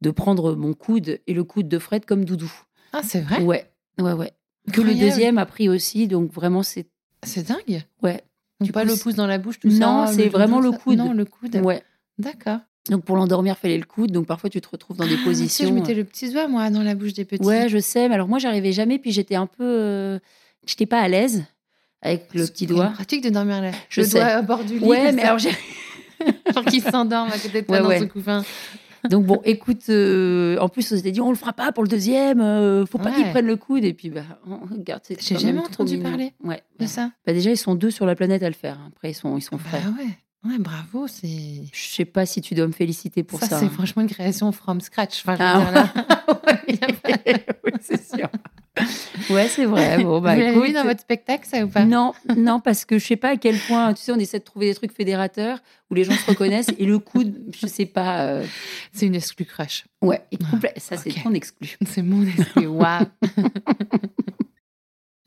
de 0.00 0.10
prendre 0.10 0.54
mon 0.54 0.74
coude 0.74 1.20
et 1.26 1.34
le 1.34 1.44
coude 1.44 1.68
de 1.68 1.78
Fred 1.78 2.04
comme 2.04 2.24
doudou. 2.24 2.52
Ah, 2.92 3.00
c'est 3.02 3.20
vrai? 3.20 3.42
Ouais, 3.42 3.66
ouais, 4.00 4.12
ouais. 4.12 4.32
Que 4.72 4.80
le 4.80 4.94
deuxième 4.94 5.38
a 5.38 5.46
pris 5.46 5.68
aussi. 5.68 6.06
Donc 6.08 6.32
vraiment, 6.32 6.62
c'est. 6.62 6.86
C'est 7.24 7.46
dingue. 7.48 7.82
Ouais. 8.02 8.22
Du 8.60 8.70
pas 8.72 8.84
le 8.84 8.94
c'est- 8.94 9.02
pouce 9.02 9.14
dans 9.14 9.26
la 9.26 9.38
bouche, 9.38 9.58
tout 9.58 9.68
Non, 9.68 10.06
ça. 10.06 10.12
c'est 10.12 10.24
doudou, 10.26 10.30
vraiment 10.38 10.60
le 10.60 10.70
ça- 10.72 10.78
coude. 10.78 10.98
Non, 10.98 11.12
le 11.12 11.24
coude. 11.24 11.56
Ouais. 11.56 11.82
D'accord. 12.18 12.58
Donc 12.90 13.02
pour 13.04 13.16
l'endormir, 13.16 13.56
fallait 13.58 13.78
le 13.78 13.84
coude. 13.84 14.12
Donc 14.12 14.26
parfois, 14.26 14.48
tu 14.50 14.60
te 14.60 14.68
retrouves 14.68 14.96
dans 14.98 15.04
des 15.06 15.12
Ah, 15.12 15.16
tu 15.16 15.22
sais, 15.22 15.24
positions. 15.28 15.64
euh, 15.66 15.68
je 15.68 15.74
mettais 15.74 15.94
le 15.94 16.04
petit 16.04 16.30
doigt, 16.30 16.48
moi, 16.48 16.70
dans 16.70 16.82
la 16.82 16.94
bouche 16.94 17.14
des 17.14 17.24
petits. 17.24 17.42
Ouais, 17.44 17.68
je 17.68 17.78
sais. 17.78 18.08
Mais 18.08 18.14
alors 18.14 18.28
moi, 18.28 18.38
j'arrivais 18.38 18.72
jamais. 18.72 18.98
Puis 18.98 19.10
j'étais 19.12 19.34
un 19.36 19.46
peu. 19.46 19.64
euh, 19.64 20.18
J'étais 20.66 20.86
pas 20.86 21.00
à 21.00 21.08
l'aise 21.08 21.44
avec 22.00 22.32
le 22.34 22.44
C'est 22.46 22.52
petit 22.52 22.66
doigt. 22.66 22.86
pratique 22.90 23.22
de 23.24 23.30
dormir 23.30 23.60
là. 23.60 23.70
Je 23.90 24.00
le 24.02 24.06
sais. 24.06 24.18
doigt 24.18 24.28
à 24.28 24.42
bord 24.42 24.64
du 24.64 24.78
lit. 24.78 24.84
Ouais, 24.84 25.12
mais 25.12 25.22
ça, 25.22 25.28
alors 25.28 25.38
Pour 26.54 26.64
qu'il 26.64 26.82
s'endorme 26.82 27.28
à 27.28 27.38
côté 27.38 27.62
de 27.62 27.66
toi 27.66 27.76
Ouais, 27.76 27.82
dans 27.82 27.88
ouais. 27.88 27.98
son 28.00 28.08
couffin. 28.08 28.44
Donc 29.10 29.26
bon, 29.26 29.40
écoute, 29.44 29.82
euh, 29.90 30.56
en 30.60 30.70
plus 30.70 30.90
on 30.90 30.96
s'était 30.96 31.10
dit 31.12 31.20
on 31.20 31.28
le 31.28 31.36
fera 31.36 31.52
pas 31.52 31.72
pour 31.72 31.82
le 31.82 31.90
deuxième, 31.90 32.40
euh, 32.40 32.86
faut 32.86 32.96
pas 32.96 33.10
Ouais. 33.10 33.16
qu'ils 33.16 33.30
prennent 33.30 33.46
le 33.46 33.56
coude 33.56 33.84
et 33.84 33.92
puis 33.92 34.08
bah 34.08 34.22
on 34.46 34.56
regarde. 34.66 35.02
J'ai 35.20 35.36
jamais 35.38 35.58
entendu 35.60 35.98
mignon. 35.98 36.08
parler 36.08 36.32
Ouais. 36.42 36.62
de 36.80 36.86
ça. 36.86 37.10
Bah 37.26 37.34
déjà 37.34 37.50
ils 37.50 37.58
sont 37.58 37.74
deux 37.74 37.90
sur 37.90 38.06
la 38.06 38.14
planète 38.14 38.42
à 38.42 38.48
le 38.48 38.54
faire. 38.54 38.78
Après 38.88 39.10
ils 39.10 39.14
sont 39.14 39.36
ils 39.36 39.42
sont 39.42 39.58
frères. 39.58 39.82
Bah 39.90 40.02
ouais. 40.02 40.08
Ouais, 40.44 40.58
bravo, 40.58 41.06
c'est. 41.08 41.62
Je 41.72 41.86
sais 41.88 42.04
pas 42.04 42.26
si 42.26 42.40
tu 42.42 42.54
dois 42.54 42.66
me 42.66 42.72
féliciter 42.72 43.22
pour 43.22 43.40
ça. 43.40 43.46
ça, 43.48 43.58
c'est 43.60 43.64
hein. 43.66 43.70
franchement 43.70 44.02
une 44.02 44.08
création 44.08 44.52
from 44.52 44.80
scratch. 44.80 45.22
Enfin, 45.26 45.36
je 45.36 45.42
veux 45.42 45.48
Ah 45.48 45.60
dire, 45.62 45.72
là, 45.72 45.92
oui, 46.68 46.78
oui, 47.64 47.72
c'est 47.80 48.06
sûr. 48.16 48.28
Ouais, 49.30 49.48
c'est 49.48 49.64
vrai. 49.64 49.98
Bon, 50.04 50.20
bah, 50.20 50.34
Vous 50.34 50.40
l'avez 50.42 50.72
dans 50.72 50.82
votre 50.84 51.00
spectacle, 51.00 51.46
ça 51.48 51.64
ou 51.64 51.68
pas? 51.68 51.84
Non, 51.86 52.12
non, 52.36 52.60
parce 52.60 52.84
que 52.84 52.98
je 52.98 53.06
sais 53.06 53.16
pas 53.16 53.30
à 53.30 53.36
quel 53.36 53.56
point, 53.58 53.94
tu 53.94 54.02
sais, 54.02 54.12
on 54.12 54.18
essaie 54.18 54.38
de 54.40 54.44
trouver 54.44 54.66
des 54.66 54.74
trucs 54.74 54.92
fédérateurs 54.92 55.60
où 55.90 55.94
les 55.94 56.04
gens 56.04 56.12
se 56.12 56.26
reconnaissent 56.26 56.72
et 56.78 56.84
le 56.84 56.98
coude, 56.98 57.34
je 57.58 57.66
sais 57.66 57.86
pas. 57.86 58.26
euh, 58.26 58.44
C'est 58.92 59.06
une 59.06 59.14
exclu 59.14 59.44
crush. 59.46 59.84
Ouais, 60.02 60.22
et 60.30 60.36
ça 60.80 60.96
c'est 60.98 61.10
ok. 61.10 61.22
ton 61.22 61.32
exclu. 61.32 61.76
C'est 61.86 62.02
mon 62.02 62.22
exclu. 62.26 62.66
Waouh 62.66 63.06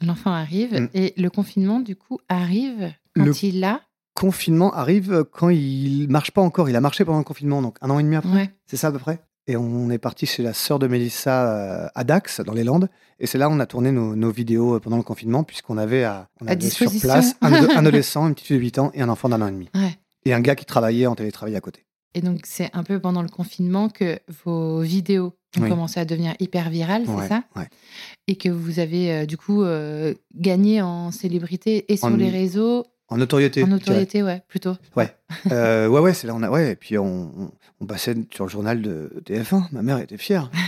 L'enfant 0.02 0.32
arrive 0.32 0.74
Mm. 0.80 0.90
et 0.94 1.14
le 1.18 1.30
confinement, 1.32 1.80
du 1.80 1.96
coup, 1.96 2.20
arrive 2.30 2.94
quand 3.16 3.26
Le- 3.26 3.46
il 3.46 3.64
a. 3.64 3.82
Confinement 4.20 4.74
arrive 4.74 5.26
quand 5.32 5.50
il 5.50 6.08
marche 6.10 6.32
pas 6.32 6.42
encore. 6.42 6.70
Il 6.70 6.76
a 6.76 6.82
marché 6.82 7.06
pendant 7.06 7.20
le 7.20 7.24
confinement, 7.24 7.62
donc 7.62 7.78
un 7.82 7.90
an 7.92 8.00
et 8.00 8.04
demi 8.04 8.16
après. 8.16 8.32
Ouais. 8.34 8.50
C'est 8.66 8.76
ça 8.78 8.88
à 8.88 8.92
peu 8.92 8.98
près? 8.98 9.20
Et 9.46 9.56
on 9.56 9.92
est 9.92 10.00
parti 10.00 10.26
chez 10.26 10.42
la 10.42 10.54
sœur 10.54 10.80
de 10.80 10.88
Mélissa 10.88 11.48
euh, 11.54 11.88
à 11.94 12.04
Dax, 12.04 12.42
dans 12.42 12.54
les 12.54 12.64
Landes. 12.64 12.90
Et 13.20 13.28
c'est 13.28 13.38
là 13.38 13.48
où 13.48 13.52
on 13.52 13.60
a 13.60 13.68
tourné 13.68 13.92
nos, 13.92 14.16
nos 14.16 14.32
vidéos 14.32 14.76
euh, 14.76 14.80
pendant 14.80 14.98
le 14.98 15.04
confinement, 15.04 15.44
puisqu'on 15.44 15.78
avait, 15.78 16.04
à, 16.04 16.28
on 16.42 16.48
À 16.48 16.52
avait 16.54 16.68
sur 16.70 16.92
place 17.00 17.36
un, 17.42 17.54
ado- 17.54 17.70
un 17.72 17.78
adolescent, 17.86 18.28
une 18.28 18.34
petite 18.34 18.48
fille 18.48 18.58
de 18.58 18.62
8 18.64 18.80
ans 18.80 18.92
et 18.96 19.02
un 19.04 19.10
enfant 19.10 19.30
d'un 19.30 19.42
an 19.44 19.48
et 19.48 19.52
demi. 19.52 19.70
Ouais. 19.76 19.96
Et 20.26 20.34
un 20.34 20.42
gars 20.42 20.56
qui 20.56 20.66
travaillait 20.66 21.06
en 21.06 21.14
télétravail 21.16 21.56
à 21.56 21.62
côté. 21.62 21.86
Et 22.16 22.22
donc, 22.22 22.42
c'est 22.46 22.72
un 22.74 22.84
peu 22.84 23.00
pendant 23.00 23.22
le 23.22 23.30
confinement 23.30 23.88
que 23.90 24.20
vos 24.44 24.82
vidéos 24.82 25.34
ont 25.58 25.62
Oui. 25.62 25.70
commencé 25.70 26.00
à 26.00 26.06
devenir 26.06 26.34
hyper 26.40 26.70
virales, 26.72 27.04
c'est 27.06 27.12
Ouais, 27.14 27.28
ça? 27.28 27.44
ouais. 27.56 27.70
Et 28.28 28.36
que 28.36 28.50
vous 28.50 28.80
avez, 28.80 29.12
euh, 29.14 29.26
du 29.28 29.38
coup, 29.38 29.62
euh, 29.64 30.14
gagné 30.36 30.82
en 30.82 31.12
célébrité 31.12 31.86
et 31.94 31.98
sur 31.98 32.08
En- 32.08 32.18
les 32.18 32.30
réseaux, 32.30 32.84
En 33.10 33.18
notoriété. 33.18 33.64
en 33.64 33.68
notoriété, 33.68 34.22
ouais, 34.24 34.44
plutôt. 34.48 34.76
Ouais. 34.96 35.16
Euh, 35.52 35.88
ouais, 35.88 36.00
ouais, 36.02 36.14
c'est 36.14 36.28
là 36.28 36.34
on 36.36 36.44
a. 36.44 36.50
Ouais, 36.50 36.72
et 36.72 36.76
puis 36.76 36.98
on, 36.98 37.32
on, 37.38 37.52
on 37.82 37.86
passait 37.86 38.16
sur 38.34 38.44
le 38.46 38.50
journal 38.50 38.82
de 38.82 39.12
TF1. 39.26 39.68
Ma 39.72 39.82
mère 39.82 39.98
était 40.00 40.18
fière. 40.18 40.50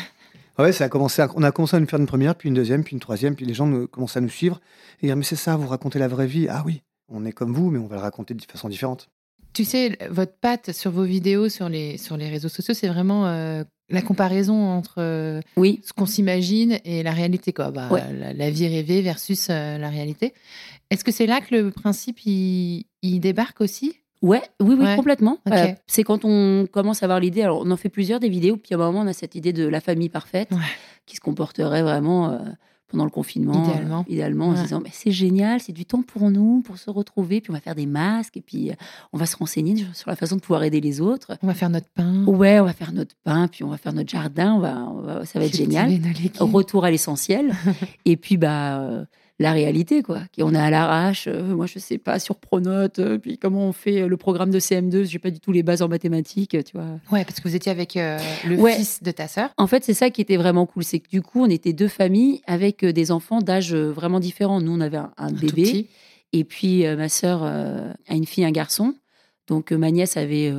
Ouais, 0.57 0.73
ça 0.73 0.83
a 0.83 0.89
commencé. 0.89 1.21
à- 1.21 1.29
on 1.37 1.43
a 1.43 1.53
commencé 1.53 1.77
à 1.77 1.79
nous 1.79 1.87
faire 1.87 1.99
une 2.01 2.05
première, 2.05 2.35
puis 2.35 2.49
une 2.49 2.55
deuxième, 2.55 2.83
puis 2.83 2.93
une 2.93 2.99
troisième, 2.99 3.33
puis 3.33 3.45
les 3.45 3.53
gens 3.53 3.65
nous, 3.65 3.87
commençaient 3.87 4.17
à 4.19 4.21
nous 4.21 4.27
suivre 4.27 4.59
et 5.01 5.07
dire 5.07 5.15
mais 5.15 5.23
c'est 5.23 5.37
ça, 5.37 5.55
vous 5.55 5.67
racontez 5.69 5.99
la 5.99 6.09
vraie 6.09 6.27
vie. 6.27 6.47
Ah 6.49 6.63
oui, 6.65 6.81
on 7.07 7.23
est 7.25 7.31
comme 7.31 7.53
vous, 7.53 7.69
mais 7.71 7.79
on 7.79 7.87
va 7.87 7.95
le 7.95 8.01
raconter 8.01 8.33
de 8.33 8.41
façon 8.43 8.67
différente. 8.67 9.07
Tu 9.53 9.63
sais, 9.63 9.97
votre 10.11 10.33
patte 10.33 10.73
sur 10.73 10.91
vos 10.91 11.05
vidéos, 11.05 11.47
sur 11.47 11.69
les, 11.69 11.97
sur 11.97 12.17
les 12.17 12.27
réseaux 12.27 12.49
sociaux, 12.49 12.73
c'est 12.73 12.89
vraiment 12.89 13.25
euh, 13.27 13.63
la 13.89 14.01
comparaison 14.01 14.65
entre 14.67 14.95
euh, 14.97 15.39
Oui, 15.55 15.79
ce 15.85 15.93
qu'on 15.93 16.05
s'imagine 16.05 16.77
et 16.83 17.03
la 17.03 17.11
réalité, 17.13 17.53
quoi. 17.53 17.71
Bah, 17.71 17.87
Ouais. 17.89 18.03
la, 18.19 18.33
la 18.33 18.49
vie 18.51 18.67
rêvée 18.67 19.01
versus 19.01 19.47
euh, 19.49 19.77
la 19.77 19.87
réalité. 19.89 20.33
Est-ce 20.91 21.03
que 21.03 21.11
c'est 21.11 21.27
là 21.27 21.39
que 21.41 21.53
le 21.55 21.71
principe 21.71 22.25
il, 22.25 22.85
il 23.01 23.19
débarque 23.19 23.61
aussi? 23.61 23.93
Ouais, 24.21 24.41
oui, 24.59 24.75
oui, 24.77 24.83
Ouais. 24.85 24.95
complètement. 24.97 25.37
Euh, 25.49 25.67
c'est 25.87 26.03
quand 26.03 26.25
on 26.25 26.67
commence 26.69 27.03
à 27.03 27.05
avoir 27.05 27.19
l'idée. 27.21 27.41
Alors, 27.41 27.61
on 27.65 27.71
en 27.71 27.77
fait 27.77 27.87
plusieurs 27.89 28.19
des 28.19 28.27
vidéos, 28.27 28.57
puis 28.57 28.73
à 28.73 28.77
un 28.77 28.79
moment, 28.79 28.99
on 29.01 29.07
a 29.07 29.13
cette 29.13 29.35
idée 29.35 29.53
de 29.53 29.65
la 29.67 29.79
famille 29.79 30.09
parfaite 30.09 30.49
Ouais. 30.51 30.57
qui 31.05 31.15
se 31.15 31.21
comporterait 31.21 31.83
vraiment. 31.83 32.31
euh, 32.31 32.37
pendant 32.91 33.03
le 33.05 33.11
confinement, 33.11 33.53
Idéalement. 33.65 33.99
euh, 33.99 34.11
idéalement 34.11 34.47
en 34.47 34.55
se 34.55 34.63
disant 34.63 34.81
mais 34.83 34.89
c'est 34.91 35.11
génial, 35.11 35.59
c'est 35.59 35.73
du 35.73 35.85
temps 35.85 36.01
pour 36.01 36.31
nous, 36.31 36.63
pour 36.63 36.79
se 36.79 36.89
retrouver, 36.89 37.39
puis 37.39 37.51
on 37.51 37.53
va 37.53 37.59
faire 37.59 37.75
des 37.75 37.85
masques, 37.85 38.35
et 38.37 38.41
puis 38.41 38.71
on 39.13 39.17
va 39.19 39.27
se 39.27 39.37
renseigner 39.37 39.85
sur 39.93 40.09
la 40.09 40.15
façon 40.15 40.37
de 40.37 40.41
pouvoir 40.41 40.63
aider 40.63 40.81
les 40.81 40.99
autres. 40.99 41.37
On 41.43 41.45
va 41.45 41.53
faire 41.53 41.69
notre 41.69 41.87
pain. 41.89 42.25
Ouais, 42.25 42.59
on 42.59 42.65
va 42.65 42.73
faire 42.73 42.91
notre 42.91 43.13
pain, 43.23 43.47
puis 43.47 43.63
on 43.63 43.67
va 43.69 43.77
faire 43.77 43.93
notre 43.93 44.09
jardin, 44.09 44.55
on 44.55 44.59
va, 44.59 44.87
on 44.89 45.01
va- 45.01 45.23
ça 45.27 45.37
va 45.37 45.45
être 45.45 45.55
génial. 45.55 45.91
Retour 46.39 46.83
à 46.83 46.89
l'essentiel. 46.89 47.51
et 48.05 48.17
puis, 48.17 48.37
bah, 48.37 49.03
la 49.39 49.53
réalité, 49.53 50.03
quoi. 50.03 50.19
qui- 50.31 50.43
On 50.43 50.53
est 50.53 50.57
à 50.57 50.69
l'arrache. 50.69 51.25
euh, 51.27 51.41
moi, 51.55 51.65
je 51.65 51.79
sais 51.79 51.97
pas, 51.97 52.19
sur 52.19 52.35
Pronote. 52.35 52.99
euh, 52.99 53.17
puis, 53.17 53.37
comment 53.37 53.67
on 53.67 53.71
fait 53.71 54.01
euh, 54.01 54.07
le 54.07 54.17
programme 54.17 54.51
de 54.51 54.59
CM2 54.59 55.03
J'ai 55.05 55.17
pas 55.19 55.31
du 55.31 55.39
tout 55.39 55.51
les 55.53 55.63
bases 55.63 55.81
en 55.81 55.87
mathématiques, 55.87 56.57
tu 56.65 56.71
vois. 56.77 56.99
Ouais, 57.11 57.23
parce 57.25 57.39
que 57.39 57.47
vous 57.47 57.55
étiez 57.55 57.71
avec 57.71 57.95
euh, 57.97 58.19
le 58.47 58.57
Ouais. 58.57 58.75
fils 58.75 59.01
de 59.01 59.11
ta 59.11 59.27
sœur. 59.27 59.49
En 59.57 59.65
fait, 59.67 59.83
c'est 59.83 59.93
ça 59.93 60.09
qui 60.09 60.21
était 60.21 60.37
vraiment 60.37 60.65
cool. 60.65 60.83
C'est 60.83 60.99
que 60.99 61.09
du 61.09 61.21
coup, 61.21 61.41
on 61.41 61.49
était 61.49 61.73
deux 61.73 61.87
familles 61.87 62.41
avec 62.47 62.83
des 62.85 63.11
enfants 63.11 63.39
d'âge 63.41 63.73
vraiment 63.73 64.19
différents. 64.19 64.59
Nous, 64.61 64.71
on 64.73 64.81
avait 64.81 64.97
un, 64.97 65.11
un 65.17 65.31
bébé. 65.31 65.87
Et 66.33 66.43
puis, 66.43 66.83
ma 66.95 67.09
sœur 67.09 67.43
a 67.43 68.13
une 68.13 68.25
fille, 68.25 68.45
un 68.45 68.51
garçon. 68.51 68.93
Donc, 69.47 69.71
ma 69.71 69.89
nièce 69.89 70.15
avait 70.17 70.53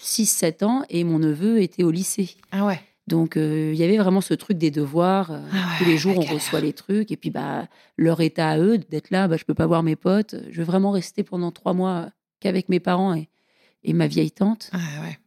6-7 0.00 0.64
ans 0.64 0.82
et 0.90 1.04
mon 1.04 1.18
neveu 1.18 1.60
était 1.62 1.82
au 1.84 1.90
lycée. 1.90 2.30
Ah 2.50 2.66
ouais. 2.66 2.80
Donc, 3.06 3.36
euh, 3.36 3.70
il 3.74 3.78
y 3.78 3.84
avait 3.84 3.98
vraiment 3.98 4.22
ce 4.22 4.32
truc 4.34 4.56
des 4.56 4.70
devoirs. 4.70 5.30
euh, 5.30 5.40
Ah 5.52 5.56
ouais, 5.56 5.60
tous 5.78 5.84
les 5.84 5.98
jours, 5.98 6.14
on 6.16 6.20
galère. 6.20 6.34
reçoit 6.34 6.60
les 6.60 6.72
trucs. 6.72 7.12
Et 7.12 7.16
puis, 7.16 7.30
bah, 7.30 7.68
leur 7.98 8.20
état 8.22 8.48
à 8.50 8.58
eux, 8.58 8.78
d'être 8.78 9.10
là, 9.10 9.28
bah, 9.28 9.36
je 9.36 9.44
peux 9.44 9.52
pas 9.54 9.66
voir 9.66 9.82
mes 9.82 9.96
potes. 9.96 10.36
Je 10.50 10.56
vais 10.56 10.64
vraiment 10.64 10.90
rester 10.90 11.22
pendant 11.22 11.52
trois 11.52 11.74
mois 11.74 12.08
qu'avec 12.40 12.68
mes 12.70 12.80
parents 12.80 13.14
et, 13.14 13.28
et 13.82 13.92
ma 13.92 14.06
vieille 14.06 14.30
tante. 14.32 14.70
Ah 14.72 14.78
ouais. 15.02 15.18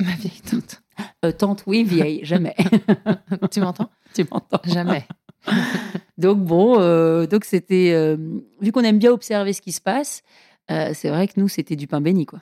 Ma 0.04 0.14
vieille 0.16 0.40
tante. 0.50 0.82
Euh, 1.24 1.30
tante, 1.30 1.62
oui, 1.68 1.84
vieille, 1.84 2.24
jamais. 2.24 2.56
tu 3.52 3.60
m'entends? 3.60 3.88
Tu 4.14 4.24
m'entends 4.30 4.60
Jamais. 4.64 5.06
Donc, 6.18 6.38
bon, 6.44 6.74
donc 7.26 7.44
c'était. 7.44 8.16
vu 8.60 8.72
qu'on 8.72 8.82
aime 8.82 8.98
bien 8.98 9.12
observer 9.12 9.52
ce 9.52 9.62
qui 9.62 9.70
se 9.72 9.80
passe, 9.80 10.22
c'est 10.68 11.08
vrai 11.08 11.28
que 11.28 11.34
nous, 11.38 11.48
c'était 11.48 11.76
du 11.76 11.86
pain 11.86 12.00
béni, 12.00 12.26
quoi. 12.26 12.40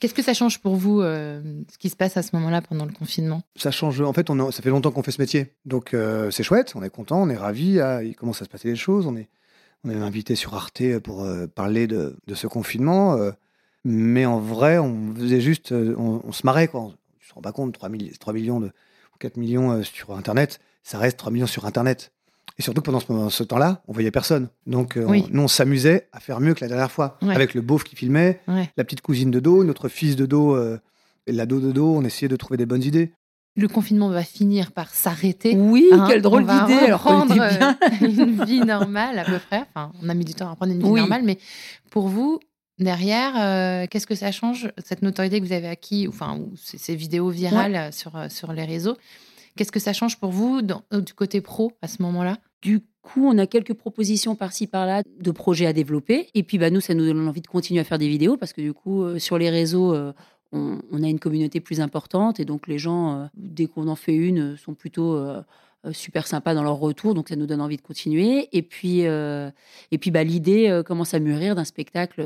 Qu'est-ce 0.00 0.14
que 0.14 0.22
ça 0.22 0.34
change 0.34 0.60
pour 0.60 0.74
vous, 0.76 1.00
euh, 1.00 1.40
ce 1.72 1.78
qui 1.78 1.88
se 1.88 1.96
passe 1.96 2.16
à 2.16 2.22
ce 2.22 2.30
moment-là 2.34 2.62
pendant 2.62 2.84
le 2.84 2.92
confinement? 2.92 3.42
Ça 3.56 3.70
change. 3.70 4.00
En 4.00 4.12
fait, 4.12 4.28
on 4.28 4.38
a- 4.40 4.52
ça 4.52 4.62
fait 4.62 4.70
longtemps 4.70 4.90
qu'on 4.90 5.02
fait 5.02 5.12
ce 5.12 5.20
métier, 5.20 5.54
donc 5.64 5.94
euh, 5.94 6.30
c'est 6.30 6.42
chouette. 6.42 6.72
On 6.74 6.82
est 6.82 6.90
content, 6.90 7.22
on 7.22 7.28
est 7.28 7.36
ravis. 7.36 7.80
ah, 7.80 8.02
il 8.02 8.14
commence 8.16 8.42
à 8.42 8.44
se 8.44 8.50
passer 8.50 8.68
des 8.68 8.76
choses. 8.76 9.06
On 9.06 9.16
est, 9.16 9.28
on 9.84 9.90
est 9.90 9.94
invité 9.94 10.34
sur 10.34 10.54
Arte 10.54 10.98
pour 10.98 11.22
euh, 11.22 11.46
parler 11.46 11.86
de, 11.86 12.16
ce 12.34 12.46
confinement. 12.46 13.16
mais 13.84 14.26
en 14.26 14.40
vrai, 14.40 14.78
on 14.78 15.14
faisait 15.14 15.40
juste, 15.40 15.72
on, 15.72 16.32
se 16.32 16.44
marrait 16.44 16.68
quoi. 16.68 16.90
Tu 17.20 17.28
te 17.28 17.34
rends 17.34 17.42
pas 17.42 17.52
compte, 17.52 17.72
3, 17.74 17.88
3 18.18 18.32
millions 18.32 18.60
de, 18.60 18.66
ou 18.66 19.18
4 19.18 19.36
millions 19.36 19.82
sur 19.82 20.12
Internet, 20.16 20.60
ça 20.82 20.98
reste 20.98 21.18
3 21.18 21.30
millions 21.32 21.46
sur 21.46 21.66
Internet. 21.66 22.13
Et 22.58 22.62
surtout 22.62 22.82
pendant 22.82 23.00
ce, 23.00 23.10
moment- 23.10 23.30
ce 23.30 23.42
temps-là, 23.42 23.82
on 23.88 23.92
voyait 23.92 24.10
personne. 24.12 24.48
Donc 24.66 24.96
euh, 24.96 25.04
on- 25.08 25.26
nous, 25.30 25.42
on 25.42 25.48
s'amusait 25.48 26.08
à 26.12 26.20
faire 26.20 26.40
mieux 26.40 26.54
que 26.54 26.60
la 26.60 26.68
dernière 26.68 26.90
fois, 26.90 27.18
Ouais. 27.22 27.34
avec 27.34 27.54
le 27.54 27.60
beauf 27.62 27.82
qui 27.84 27.96
filmait, 27.96 28.40
Ouais. 28.46 28.70
la 28.76 28.84
petite 28.84 29.00
cousine 29.00 29.30
de 29.30 29.40
dos, 29.40 29.64
notre 29.64 29.88
fils 29.88 30.14
de 30.16 30.24
dos, 30.26 30.54
euh, 30.54 30.78
l'ado 31.26 31.58
de 31.60 31.72
dos. 31.72 31.94
On 31.96 32.04
essayait 32.04 32.28
de 32.28 32.36
trouver 32.36 32.56
des 32.56 32.66
bonnes 32.66 32.82
idées. 32.84 33.12
Le 33.56 33.68
confinement 33.68 34.08
va 34.08 34.22
finir 34.24 34.72
par 34.72 34.92
s'arrêter. 34.94 35.54
Oui, 35.56 35.88
Hein, 35.92 36.06
quelle 36.08 36.22
drôle 36.22 36.42
on 36.42 36.46
va 36.46 36.64
d'idée, 36.66 36.86
qu'on 36.86 36.92
reprendre, 36.96 37.34
bien. 37.34 37.76
euh, 38.02 38.06
une 38.26 38.44
vie 38.44 38.60
normale 38.60 39.18
à 39.18 39.24
peu 39.24 39.38
près. 39.38 39.62
Enfin, 39.74 39.92
on 40.02 40.08
a 40.08 40.14
mis 40.14 40.24
du 40.24 40.34
temps 40.34 40.46
à 40.48 40.50
reprendre 40.50 40.72
une 40.72 40.80
vie 40.82 40.88
Oui. 40.88 41.00
normale, 41.00 41.22
mais 41.24 41.38
pour 41.90 42.08
vous, 42.08 42.40
derrière, 42.80 43.32
euh, 43.36 43.86
qu'est-ce 43.88 44.06
que 44.08 44.14
ça 44.16 44.32
change 44.32 44.70
cette 44.84 45.02
notoriété 45.02 45.40
que 45.40 45.46
vous 45.46 45.52
avez 45.52 45.68
acquis, 45.68 46.06
enfin, 46.08 46.36
ou 46.36 46.52
ces, 46.56 46.78
ces 46.78 46.96
vidéos 46.96 47.30
virales 47.30 47.76
euh, 47.76 47.90
sur 47.92 48.12
sur 48.28 48.52
les 48.52 48.64
réseaux? 48.64 48.96
Qu'est-ce 49.56 49.72
que 49.72 49.80
ça 49.80 49.92
change 49.92 50.18
pour 50.18 50.30
vous 50.30 50.60
euh, 50.92 51.00
du 51.00 51.14
côté 51.14 51.40
pro 51.40 51.72
à 51.80 51.88
ce 51.88 52.02
moment-là? 52.02 52.38
Du 52.60 52.80
coup, 53.02 53.26
on 53.26 53.38
a 53.38 53.46
quelques 53.46 53.74
propositions 53.74 54.34
par-ci 54.34 54.66
par-là 54.66 55.02
de 55.20 55.30
projets 55.30 55.66
à 55.66 55.72
développer. 55.72 56.28
Et 56.34 56.42
puis, 56.42 56.58
bah, 56.58 56.70
nous, 56.70 56.80
ça 56.80 56.94
nous 56.94 57.04
donne 57.04 57.28
envie 57.28 57.40
de 57.40 57.46
continuer 57.46 57.80
à 57.80 57.84
faire 57.84 57.98
des 57.98 58.08
vidéos 58.08 58.36
parce 58.36 58.52
que 58.52 58.60
du 58.60 58.72
coup, 58.72 59.02
euh, 59.04 59.18
sur 59.18 59.38
les 59.38 59.50
réseaux, 59.50 59.94
euh, 59.94 60.12
on, 60.52 61.02
a 61.02 61.08
une 61.08 61.20
communauté 61.20 61.60
plus 61.60 61.80
importante 61.80 62.40
et 62.40 62.44
donc 62.44 62.68
les 62.68 62.78
gens, 62.78 63.28
dès 63.34 63.66
qu'on 63.66 63.88
en 63.88 63.96
fait 63.96 64.14
une, 64.14 64.56
sont 64.56 64.74
plutôt 64.74 65.20
super 65.90 66.28
sympas 66.28 66.54
dans 66.54 66.62
leur 66.62 66.76
retour. 66.76 67.12
Donc, 67.14 67.28
ça 67.28 67.34
nous 67.34 67.46
donne 67.46 67.60
envie 67.60 67.76
de 67.76 67.82
continuer. 67.82 68.48
Et 68.52 68.62
puis, 68.62 69.04
puis, 69.98 70.10
bah, 70.12 70.22
l'idée 70.22 70.82
commence 70.86 71.12
à 71.12 71.18
mûrir 71.18 71.56
d'un 71.56 71.64
spectacle 71.64 72.24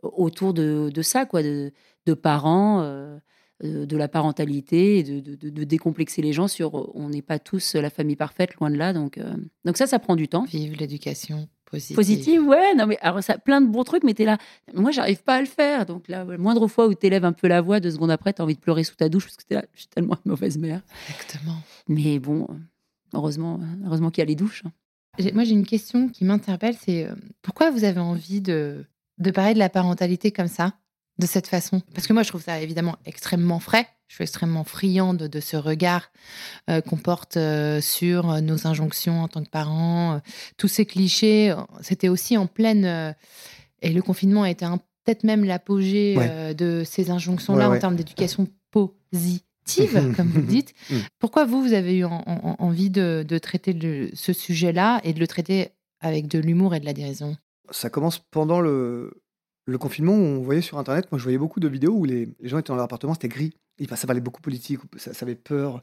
autour 0.00 0.54
de, 0.54 1.02
ça, 1.02 1.26
quoi, 1.26 1.42
de 1.42 2.14
parents. 2.14 3.18
Euh, 3.64 3.86
de 3.86 3.96
la 3.96 4.08
parentalité 4.08 4.98
et 4.98 5.02
de, 5.02 5.20
de- 5.34 5.64
décomplexer 5.64 6.22
les 6.22 6.32
gens 6.32 6.48
sur 6.48 6.78
euh, 6.78 6.90
on 6.94 7.08
n'est 7.10 7.22
pas 7.22 7.38
tous 7.38 7.74
la 7.74 7.90
famille 7.90 8.16
parfaite, 8.16 8.54
loin 8.56 8.70
de 8.70 8.76
là. 8.76 8.92
Donc, 8.92 9.18
euh, 9.18 9.32
donc 9.64 9.76
ça, 9.76 9.86
ça 9.86 9.98
prend 9.98 10.16
du 10.16 10.28
temps. 10.28 10.44
Vive 10.44 10.76
l'éducation 10.78 11.48
positive. 11.66 11.94
Positive, 11.96 12.42
ouais, 12.48 12.74
non 12.74 12.86
mais 12.86 12.98
alors 13.00 13.22
ça, 13.22 13.38
plein 13.38 13.60
de 13.60 13.66
bons 13.68 13.84
trucs, 13.84 14.02
mais 14.02 14.14
t'es 14.14 14.24
là, 14.24 14.38
moi 14.74 14.90
j'arrive 14.90 15.22
pas 15.22 15.36
à 15.36 15.40
le 15.40 15.46
faire. 15.46 15.86
Donc 15.86 16.08
là, 16.08 16.24
la 16.24 16.36
moindre 16.38 16.66
fois 16.66 16.88
où 16.88 16.94
t'élèves 16.94 17.24
un 17.24 17.32
peu 17.32 17.46
la 17.46 17.60
voix, 17.60 17.78
deux 17.80 17.92
secondes 17.92 18.10
après, 18.10 18.32
t'as 18.32 18.42
envie 18.42 18.56
de 18.56 18.60
pleurer 18.60 18.82
sous 18.82 18.96
ta 18.96 19.08
douche 19.08 19.24
parce 19.26 19.36
que 19.36 19.44
t'es 19.44 19.54
là, 19.54 19.64
je 19.74 19.80
suis 19.80 19.88
tellement 19.88 20.16
une 20.24 20.30
mauvaise 20.32 20.58
mère. 20.58 20.82
Exactement. 21.08 21.56
Mais 21.86 22.18
bon, 22.18 22.48
heureusement, 23.14 23.60
heureusement 23.84 24.10
qu'il 24.10 24.22
y 24.22 24.26
a 24.26 24.26
les 24.26 24.34
douches. 24.34 24.64
Moi, 25.34 25.44
j'ai 25.44 25.52
une 25.52 25.66
question 25.66 26.08
qui 26.08 26.24
m'interpelle, 26.24 26.74
c'est 26.80 27.06
pourquoi 27.42 27.70
vous 27.70 27.84
avez 27.84 28.00
envie 28.00 28.40
de, 28.40 28.84
de 29.18 29.30
parler 29.30 29.54
de 29.54 29.58
la 29.58 29.68
parentalité 29.68 30.30
comme 30.32 30.46
ça, 30.48 30.72
de 31.20 31.26
cette 31.26 31.46
façon 31.46 31.80
Parce 31.94 32.06
que 32.08 32.12
moi, 32.12 32.22
je 32.24 32.28
trouve 32.30 32.42
ça 32.42 32.60
évidemment 32.60 32.96
extrêmement 33.06 33.60
frais. 33.60 33.86
Je 34.08 34.16
suis 34.16 34.22
extrêmement 34.24 34.64
friande 34.64 35.18
de, 35.18 35.40
ce 35.40 35.56
regard 35.56 36.10
euh, 36.68 36.80
qu'on 36.80 36.96
porte 36.96 37.36
euh, 37.36 37.80
sur 37.80 38.40
nos 38.42 38.66
injonctions 38.66 39.22
en 39.22 39.28
tant 39.28 39.44
que 39.44 39.48
parents. 39.50 40.14
euh, 40.14 40.18
tous 40.56 40.66
ces 40.66 40.84
clichés, 40.86 41.54
c'était 41.82 42.08
aussi 42.08 42.36
en 42.36 42.46
pleine... 42.48 42.84
euh, 42.84 43.12
et 43.82 43.90
le 43.90 44.02
confinement 44.02 44.42
a 44.42 44.50
été 44.50 44.66
peut-être 45.04 45.22
même 45.24 45.44
l'apogée 45.44 46.16
Ouais. 46.18 46.54
de 46.54 46.82
ces 46.84 47.10
injonctions-là 47.10 47.66
Ouais, 47.66 47.70
ouais. 47.72 47.76
en 47.78 47.80
termes 47.80 47.96
d'éducation 47.96 48.48
comme 50.16 50.26
vous 50.28 50.40
le 50.40 50.46
dites. 50.46 50.74
Mm. 50.90 50.96
Pourquoi 51.20 51.44
vous, 51.44 51.62
vous 51.62 51.72
avez 51.72 51.96
eu 51.98 52.04
en- 52.04 52.22
en- 52.26 52.56
envie 52.58 52.90
de, 52.90 53.24
de 53.26 53.38
traiter 53.38 53.72
ce 54.14 54.32
sujet-là 54.32 55.00
et 55.04 55.12
de 55.12 55.20
le 55.20 55.26
traiter 55.28 55.68
avec 56.00 56.26
de 56.28 56.38
l'humour 56.40 56.74
et 56.74 56.80
de 56.80 56.84
la 56.86 56.92
dérision? 56.92 57.36
Ça 57.70 57.88
commence 57.90 58.18
pendant 58.18 58.60
le, 58.60 59.22
le 59.70 59.78
confinement 59.78 60.12
on 60.12 60.40
voyait 60.42 60.60
sur 60.62 60.78
Internet, 60.78 61.10
moi 61.12 61.18
je 61.18 61.22
voyais 61.24 61.38
beaucoup 61.38 61.60
de 61.60 61.68
vidéos 61.68 61.92
où 61.94 62.04
les, 62.04 62.28
les 62.40 62.48
gens 62.48 62.58
étaient 62.58 62.68
dans 62.68 62.76
leur 62.76 62.84
appartement, 62.84 63.14
c'était 63.14 63.28
gris. 63.28 63.54
Et 63.78 63.86
ça 63.96 64.06
parlait 64.06 64.20
beaucoup 64.20 64.42
politique, 64.42 64.80
ça, 64.96 65.14
ça 65.14 65.24
avait 65.24 65.34
peur. 65.34 65.82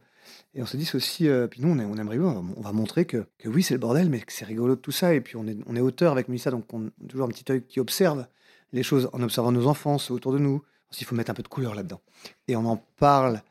Et 0.54 0.62
on 0.62 0.66
se 0.68 0.78
dit 0.78 0.86
c'est 0.86 0.96
aussi, 0.98 1.28
euh, 1.28 1.48
puis 1.48 1.62
nous 1.62 1.70
on, 1.70 1.80
est- 1.80 1.86
on 1.86 1.96
aimerait, 1.96 2.18
bien, 2.20 2.44
on 2.56 2.62
va 2.62 2.72
montrer 2.72 3.06
que, 3.06 3.26
que 3.40 3.50
oui 3.50 3.64
c'est 3.64 3.74
le 3.74 3.80
bordel, 3.80 4.10
mais 4.10 4.20
que 4.20 4.32
c'est 4.34 4.46
rigolo 4.46 4.76
de 4.76 4.82
tout 4.82 4.92
ça. 4.92 5.14
Et 5.16 5.22
puis 5.22 5.36
on 5.36 5.48
est, 5.48 5.58
on 5.66 5.76
est 5.76 5.80
auteur 5.82 6.12
avec 6.12 6.28
Mélissa, 6.28 6.52
donc 6.52 6.72
on 6.74 6.88
a 6.88 6.90
toujours 7.10 7.26
un 7.26 7.30
petit 7.30 7.46
œil 7.52 7.64
qui 7.64 7.80
observe 7.80 8.28
les 8.74 8.84
choses 8.84 9.10
en 9.14 9.22
observant 9.24 9.52
nos 9.52 9.66
enfants, 9.68 9.98
autour 10.10 10.32
de 10.34 10.38
nous. 10.40 10.62
Il 11.00 11.06
faut 11.06 11.16
mettre 11.16 11.32
un 11.32 11.34
peu 11.34 11.44
de 11.44 11.48
couleur 11.48 11.74
là-dedans. 11.76 12.02
Et 12.48 12.56
on 12.56 12.66
en 12.66 12.78
parle 12.98 13.42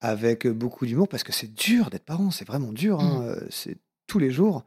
avec 0.00 0.46
beaucoup 0.46 0.86
d'humour 0.86 1.08
parce 1.08 1.24
que 1.24 1.32
c'est 1.32 1.52
dur 1.52 1.90
d'être 1.90 2.04
parent, 2.04 2.30
c'est 2.30 2.46
vraiment 2.46 2.72
dur. 2.72 3.00
hein. 3.00 3.22
Euh, 3.24 3.46
C'est 3.50 3.76
tous 4.06 4.18
les 4.18 4.30
jours, 4.30 4.64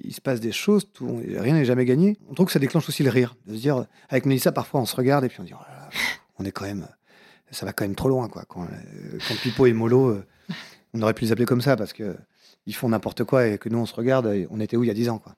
il, 0.00 0.14
se 0.14 0.20
passe 0.20 0.40
des 0.40 0.52
choses, 0.52 0.90
tout- 0.92 1.20
rien 1.24 1.54
n'est 1.54 1.64
jamais 1.64 1.84
gagné. 1.84 2.18
On 2.28 2.34
trouve 2.34 2.46
que 2.46 2.52
ça 2.52 2.58
déclenche 2.58 2.88
aussi 2.88 3.02
le 3.02 3.10
rire, 3.10 3.36
de 3.46 3.54
se 3.54 3.60
dire, 3.60 3.86
avec 4.08 4.26
Mélissa, 4.26 4.52
parfois 4.52 4.80
on 4.80 4.86
se 4.86 4.96
regarde 4.96 5.24
et 5.24 5.28
puis 5.28 5.40
on 5.40 5.44
dit, 5.44 5.52
oh 5.54 5.62
là 5.68 5.74
là, 5.82 5.88
pff, 5.90 6.20
on 6.38 6.44
est 6.44 6.52
quand 6.52 6.64
même, 6.64 6.88
ça 7.50 7.66
va 7.66 7.72
quand 7.72 7.84
même 7.84 7.94
trop 7.94 8.08
loin, 8.08 8.28
quoi. 8.28 8.44
Quand, 8.48 8.62
euh, 8.64 9.18
quand 9.28 9.34
Pipo 9.42 9.66
et 9.66 9.72
Molo, 9.72 10.08
euh, 10.10 10.24
on 10.94 11.02
aurait 11.02 11.14
pu 11.14 11.24
les 11.24 11.32
appeler 11.32 11.46
comme 11.46 11.60
ça 11.60 11.76
parce 11.76 11.92
que 11.92 12.16
ils 12.66 12.74
font 12.74 12.88
n'importe 12.88 13.24
quoi 13.24 13.46
et 13.46 13.58
que 13.58 13.68
nous 13.68 13.78
on 13.78 13.86
se 13.86 13.94
regarde, 13.94 14.26
on 14.50 14.60
était 14.60 14.76
où 14.76 14.84
il 14.84 14.88
y 14.88 14.90
a 14.90 14.94
10 14.94 15.08
ans, 15.08 15.18
quoi. 15.18 15.34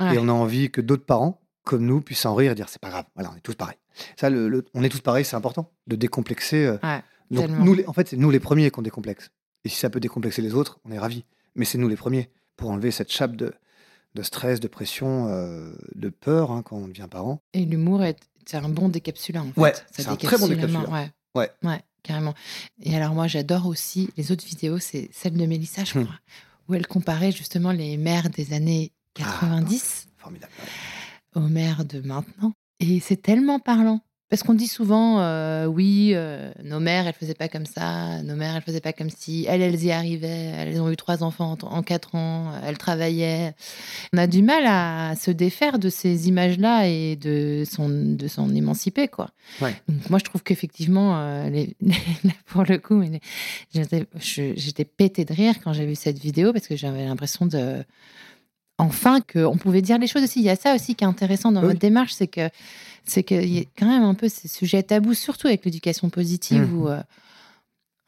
Ouais. 0.00 0.14
Et 0.14 0.18
on 0.18 0.28
a 0.28 0.32
envie 0.32 0.70
que 0.70 0.80
d'autres 0.80 1.04
parents, 1.06 1.40
comme 1.64 1.84
nous, 1.84 2.00
puissent 2.00 2.26
en 2.26 2.34
rire 2.34 2.52
et 2.52 2.54
dire, 2.54 2.68
c'est 2.68 2.80
pas 2.80 2.90
grave, 2.90 3.04
voilà, 3.14 3.30
on 3.32 3.36
est 3.36 3.40
tous 3.40 3.54
pareils. 3.54 3.76
Ça, 4.18 4.28
le, 4.28 4.48
le- 4.48 4.64
on 4.74 4.82
est 4.82 4.88
tous 4.88 5.00
pareils, 5.00 5.24
c'est 5.24 5.36
important, 5.36 5.70
de 5.86 5.96
décomplexer. 5.96 6.66
euh, 6.66 6.76
Ouais, 6.82 7.02
donc, 7.30 7.48
nous, 7.64 7.76
en 7.86 7.92
fait, 7.92 8.08
c'est 8.08 8.16
nous 8.16 8.30
les 8.30 8.40
premiers 8.40 8.70
qu'on 8.70 8.82
décomplexe. 8.82 9.30
Et 9.64 9.68
si 9.68 9.76
ça 9.78 9.88
peut 9.88 10.00
décomplexer 10.00 10.42
les 10.42 10.54
autres, 10.54 10.78
on 10.84 10.90
est 10.92 10.98
ravis. 10.98 11.24
Mais 11.54 11.64
c'est 11.64 11.78
nous 11.78 11.88
les 11.88 11.96
premiers 11.96 12.28
pour 12.56 12.70
enlever 12.70 12.90
cette 12.90 13.10
chape 13.12 13.36
de, 13.36 13.52
de 14.14 14.22
stress, 14.22 14.60
de 14.60 14.68
pression, 14.68 15.28
euh, 15.28 15.72
de 15.94 16.08
peur 16.08 16.50
hein, 16.52 16.62
quand 16.62 16.76
on 16.76 16.88
devient 16.88 17.08
parent. 17.10 17.40
Et 17.52 17.64
l'humour, 17.64 18.02
est, 18.04 18.18
c'est 18.46 18.56
un 18.58 18.68
bon 18.68 18.88
décapsulant. 18.88 19.46
En 19.48 19.52
fait. 19.52 19.60
Ouais, 19.60 19.74
Ça 19.74 19.82
c'est 20.02 20.08
un 20.08 20.16
très 20.16 20.38
bon 20.38 20.48
décapsulant. 20.48 20.90
Ouais. 20.92 21.10
Ouais. 21.34 21.50
Ouais, 21.64 21.80
carrément. 22.02 22.34
Et 22.82 22.94
alors, 22.96 23.12
moi, 23.14 23.26
j'adore 23.26 23.66
aussi 23.66 24.08
les 24.16 24.30
autres 24.32 24.44
vidéos, 24.46 24.78
c'est 24.78 25.08
celle 25.12 25.34
de 25.36 25.46
Mélissa, 25.46 25.84
je 25.84 25.98
Hmm. 25.98 26.04
crois, 26.04 26.18
où 26.68 26.74
elle 26.74 26.86
comparait 26.86 27.32
justement 27.32 27.72
les 27.72 27.96
mères 27.96 28.30
des 28.30 28.52
années 28.52 28.92
90 29.14 30.06
Formidable. 30.16 30.52
aux 31.34 31.40
mères 31.40 31.84
de 31.84 32.00
maintenant. 32.00 32.52
Et 32.80 33.00
c'est 33.00 33.20
tellement 33.20 33.58
parlant. 33.58 34.00
Parce 34.34 34.42
qu'on 34.42 34.54
dit 34.54 34.66
souvent, 34.66 35.20
euh, 35.20 35.66
oui, 35.66 36.10
euh, 36.14 36.50
nos 36.64 36.80
mères, 36.80 37.06
elles 37.06 37.14
faisaient 37.14 37.34
pas 37.34 37.46
comme 37.46 37.66
ça, 37.66 38.20
nos 38.24 38.34
mères, 38.34 38.56
elles 38.56 38.62
faisaient 38.62 38.80
pas 38.80 38.92
comme 38.92 39.08
si, 39.08 39.46
elles, 39.48 39.62
elles 39.62 39.84
y 39.84 39.92
arrivaient, 39.92 40.26
elles 40.56 40.80
ont 40.82 40.90
eu 40.90 40.96
trois 40.96 41.22
enfants 41.22 41.56
en, 41.62 41.66
en 41.68 41.82
quatre 41.84 42.16
ans, 42.16 42.50
elles 42.66 42.76
travaillaient. 42.76 43.54
On 44.12 44.18
a 44.18 44.26
du 44.26 44.42
mal 44.42 44.64
à 44.66 45.14
se 45.14 45.30
défaire 45.30 45.78
de 45.78 45.88
ces 45.88 46.26
images-là 46.26 46.88
et 46.88 47.14
de 47.14 47.62
s'en, 47.64 47.88
de 47.88 48.26
s'en 48.26 48.52
émanciper, 48.52 49.06
quoi. 49.06 49.30
Ouais. 49.60 49.72
Donc 49.88 50.10
moi, 50.10 50.18
je 50.18 50.24
trouve 50.24 50.42
qu'effectivement, 50.42 51.16
euh, 51.16 51.48
les- 51.50 51.76
pour 52.46 52.64
le 52.64 52.78
coup, 52.78 53.04
j'étais, 53.72 54.84
pétée 54.84 55.24
de 55.24 55.32
rire 55.32 55.54
quand 55.62 55.72
j'ai 55.72 55.86
vu 55.86 55.94
cette 55.94 56.18
vidéo 56.18 56.52
parce 56.52 56.66
que 56.66 56.74
j'avais 56.74 57.04
l'impression 57.04 57.46
de 57.46 57.84
enfin 58.78 59.20
qu'on 59.20 59.56
pouvait 59.56 59.82
dire 59.82 59.98
les 59.98 60.06
choses 60.06 60.22
aussi. 60.24 60.40
Il 60.40 60.44
y 60.44 60.50
a 60.50 60.56
ça 60.56 60.74
aussi 60.74 60.94
qui 60.94 61.04
est 61.04 61.06
intéressant 61.06 61.52
dans 61.52 61.60
Oui. 61.62 61.68
votre 61.68 61.78
démarche, 61.80 62.12
c'est 62.12 62.26
que 62.28 62.48
c'est 63.04 63.22
qu'il 63.22 63.52
y 63.52 63.60
a 63.60 63.64
quand 63.78 63.86
même 63.86 64.02
un 64.02 64.14
peu 64.14 64.28
ces 64.28 64.48
sujets 64.48 64.82
tabous, 64.82 65.14
surtout 65.14 65.46
avec 65.46 65.64
l'éducation 65.64 66.08
positive, 66.10 66.62
Mhm. 66.62 66.74
où 66.78 66.88
euh, 66.88 67.02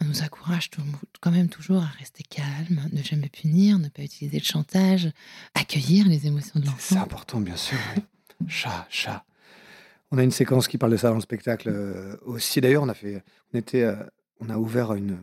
on 0.00 0.06
nous 0.06 0.22
encourage 0.22 0.70
tout- 0.70 0.82
quand 1.20 1.30
même 1.30 1.48
toujours 1.48 1.82
à 1.82 1.86
rester 1.98 2.22
calme, 2.22 2.88
ne 2.92 3.02
jamais 3.02 3.28
punir, 3.28 3.78
ne 3.78 3.88
pas 3.88 4.02
utiliser 4.02 4.38
le 4.38 4.44
chantage, 4.44 5.10
accueillir 5.54 6.06
les 6.08 6.26
émotions 6.26 6.60
de 6.60 6.64
C'est 6.64 6.70
l'enfant. 6.94 7.00
important, 7.02 7.40
bien 7.40 7.56
sûr. 7.56 7.78
oui. 7.96 8.02
Chat, 8.48 8.86
chat. 8.90 9.24
On 10.10 10.18
a 10.18 10.22
une 10.22 10.30
séquence 10.30 10.68
qui 10.68 10.78
parle 10.78 10.92
de 10.92 10.96
ça 10.98 11.08
dans 11.08 11.14
le 11.16 11.20
spectacle 11.20 11.68
euh, 11.68 12.16
aussi. 12.24 12.60
D'ailleurs, 12.60 12.82
on 12.82 12.88
a 12.88 12.94
fait, 12.94 13.22
on 13.52 13.58
était, 13.58 13.82
euh, 13.82 13.96
on 14.40 14.50
a 14.50 14.56
ouvert 14.58 14.94
une, 14.94 15.18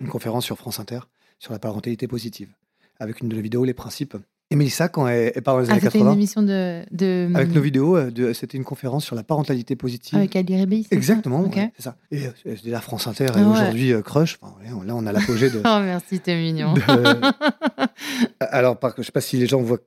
une 0.00 0.08
conférence 0.08 0.44
sur 0.44 0.56
France 0.58 0.78
Inter 0.78 1.00
sur 1.38 1.52
la 1.52 1.58
parentalité 1.58 2.06
positive 2.06 2.52
avec 3.00 3.20
une 3.20 3.28
de 3.28 3.36
nos 3.36 3.42
vidéos, 3.42 3.64
les 3.64 3.74
principes. 3.74 4.16
Et 4.52 4.56
Mélissa, 4.56 4.88
quand 4.88 5.08
elle, 5.08 5.32
elle 5.34 5.42
parle 5.42 5.58
dans 5.58 5.62
les 5.62 5.68
Ah, 5.70 5.72
années 5.72 5.80
c'était 5.80 5.98
une 5.98 6.04
80, 6.04 6.12
émission 6.12 6.42
de, 6.42 6.82
de 6.90 7.30
avec 7.34 7.52
nos 7.54 7.60
vidéos, 7.62 7.96
euh, 7.96 8.32
c'était 8.34 8.58
une 8.58 8.64
conférence 8.64 9.04
sur 9.04 9.16
la 9.16 9.22
parentalité 9.22 9.76
positive. 9.76 10.18
avec 10.18 10.36
Ali 10.36 10.86
Exactement, 10.90 11.40
ouais, 11.40 11.72
c'est 11.76 11.82
ça. 11.82 11.96
Et 12.10 12.26
euh, 12.26 12.30
c'est 12.44 12.62
déjà 12.62 12.80
France 12.80 13.06
Inter 13.06 13.24
et 13.24 13.28
Ah 13.34 13.38
ouais. 13.40 13.46
aujourd'hui 13.46 13.92
euh, 13.94 14.02
Crush. 14.02 14.38
Enfin, 14.42 14.54
là, 14.84 14.94
on 14.94 15.06
a 15.06 15.12
l'apogée 15.12 15.48
de. 15.48 15.60
Oh 15.64 15.78
merci, 15.82 16.20
t'es 16.20 16.36
mignon. 16.36 16.74
de- 16.74 16.80
Alors, 18.40 18.78
par, 18.78 18.92
je 18.98 19.02
sais 19.02 19.12
pas 19.12 19.20
si 19.22 19.36
les 19.38 19.46
gens 19.46 19.62
voient 19.62 19.78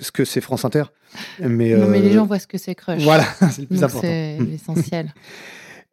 ce 0.00 0.10
que 0.10 0.24
c'est 0.24 0.40
France 0.40 0.64
Inter, 0.64 0.84
mais. 1.40 1.74
Non 1.76 1.86
mais 1.88 2.00
les 2.00 2.12
gens 2.12 2.24
voient 2.24 2.38
ce 2.38 2.46
que 2.46 2.58
c'est 2.58 2.74
crush. 2.74 3.02
Voilà, 3.02 3.24
c'est 3.50 3.60
le 3.62 3.66
plus 3.66 3.80
Donc 3.80 3.84
important. 3.90 4.00
c'est 4.08 4.38
l'essentiel. 4.40 5.12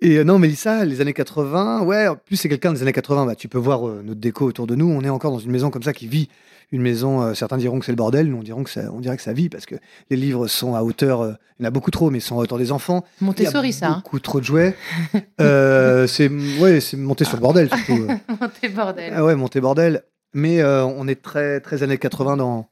Et 0.04 0.18
euh, 0.18 0.24
non, 0.24 0.40
Mélissa, 0.40 0.84
les 0.84 1.00
années 1.00 1.14
80, 1.14 1.84
ouais, 1.84 2.08
en 2.08 2.16
plus 2.16 2.36
c'est 2.36 2.50
quelqu'un 2.50 2.74
des 2.74 2.82
années 2.82 2.92
80, 2.92 3.28
bah, 3.28 3.36
tu 3.36 3.48
peux 3.48 3.60
voir 3.60 3.88
euh, 3.88 4.02
notre 4.04 4.20
déco 4.20 4.46
autour 4.46 4.66
de 4.66 4.74
nous, 4.74 4.90
on 4.90 5.04
est 5.04 5.10
encore 5.10 5.32
dans 5.32 5.40
une 5.40 5.52
maison 5.52 5.70
comme 5.70 5.84
ça 5.84 5.94
qui 5.94 6.08
vit. 6.08 6.28
Une 6.72 6.82
maison, 6.82 7.22
euh, 7.22 7.34
certains 7.36 7.58
diront 7.58 7.80
que 7.80 7.86
c'est 7.86 7.92
le 7.92 7.98
bordel, 7.98 8.28
nous 8.28 8.38
on, 8.38 8.44
diront 8.44 8.64
que 8.64 8.72
ça, 8.72 8.92
on 8.94 9.00
dirait 9.00 9.18
que 9.18 9.22
ça 9.22 9.34
vit 9.34 9.50
parce 9.50 9.68
que 9.68 9.76
les 10.10 10.18
livres 10.18 10.48
sont 10.48 10.74
à 10.74 10.82
hauteur, 10.82 11.38
il 11.60 11.64
y 11.64 11.66
en 11.66 11.68
a 11.68 11.70
beaucoup 11.70 11.92
trop, 11.92 12.10
mais 12.10 12.18
ils 12.18 12.22
sont 12.22 12.40
à 12.40 12.42
hauteur 12.42 12.58
des 12.58 12.72
enfants. 12.72 13.04
Il 13.20 13.22
y 13.22 13.24
a 13.24 13.26
Montessori 13.28 13.74
ça. 13.74 13.90
hein. 13.90 13.96
beaucoup 13.98 14.20
trop 14.20 14.40
de 14.40 14.46
jouets. 14.46 14.76
C'est 15.38 16.30
ouais, 16.60 16.80
c'est 16.80 16.98
monté 16.98 17.24
sur 17.24 17.36
le 17.36 17.42
bordel 17.42 17.70
surtout. 17.70 18.08
Monté 18.42 18.70
bordel. 18.70 19.14
Ah 19.16 19.24
ouais, 19.24 19.36
monté 19.36 19.62
bordel. 19.62 20.04
Mais 20.34 20.64
on 20.64 21.08
est 21.08 21.22
très, 21.22 21.60
très 21.60 21.84
années 21.84 21.98
80 21.98 22.38
dans. 22.38 22.70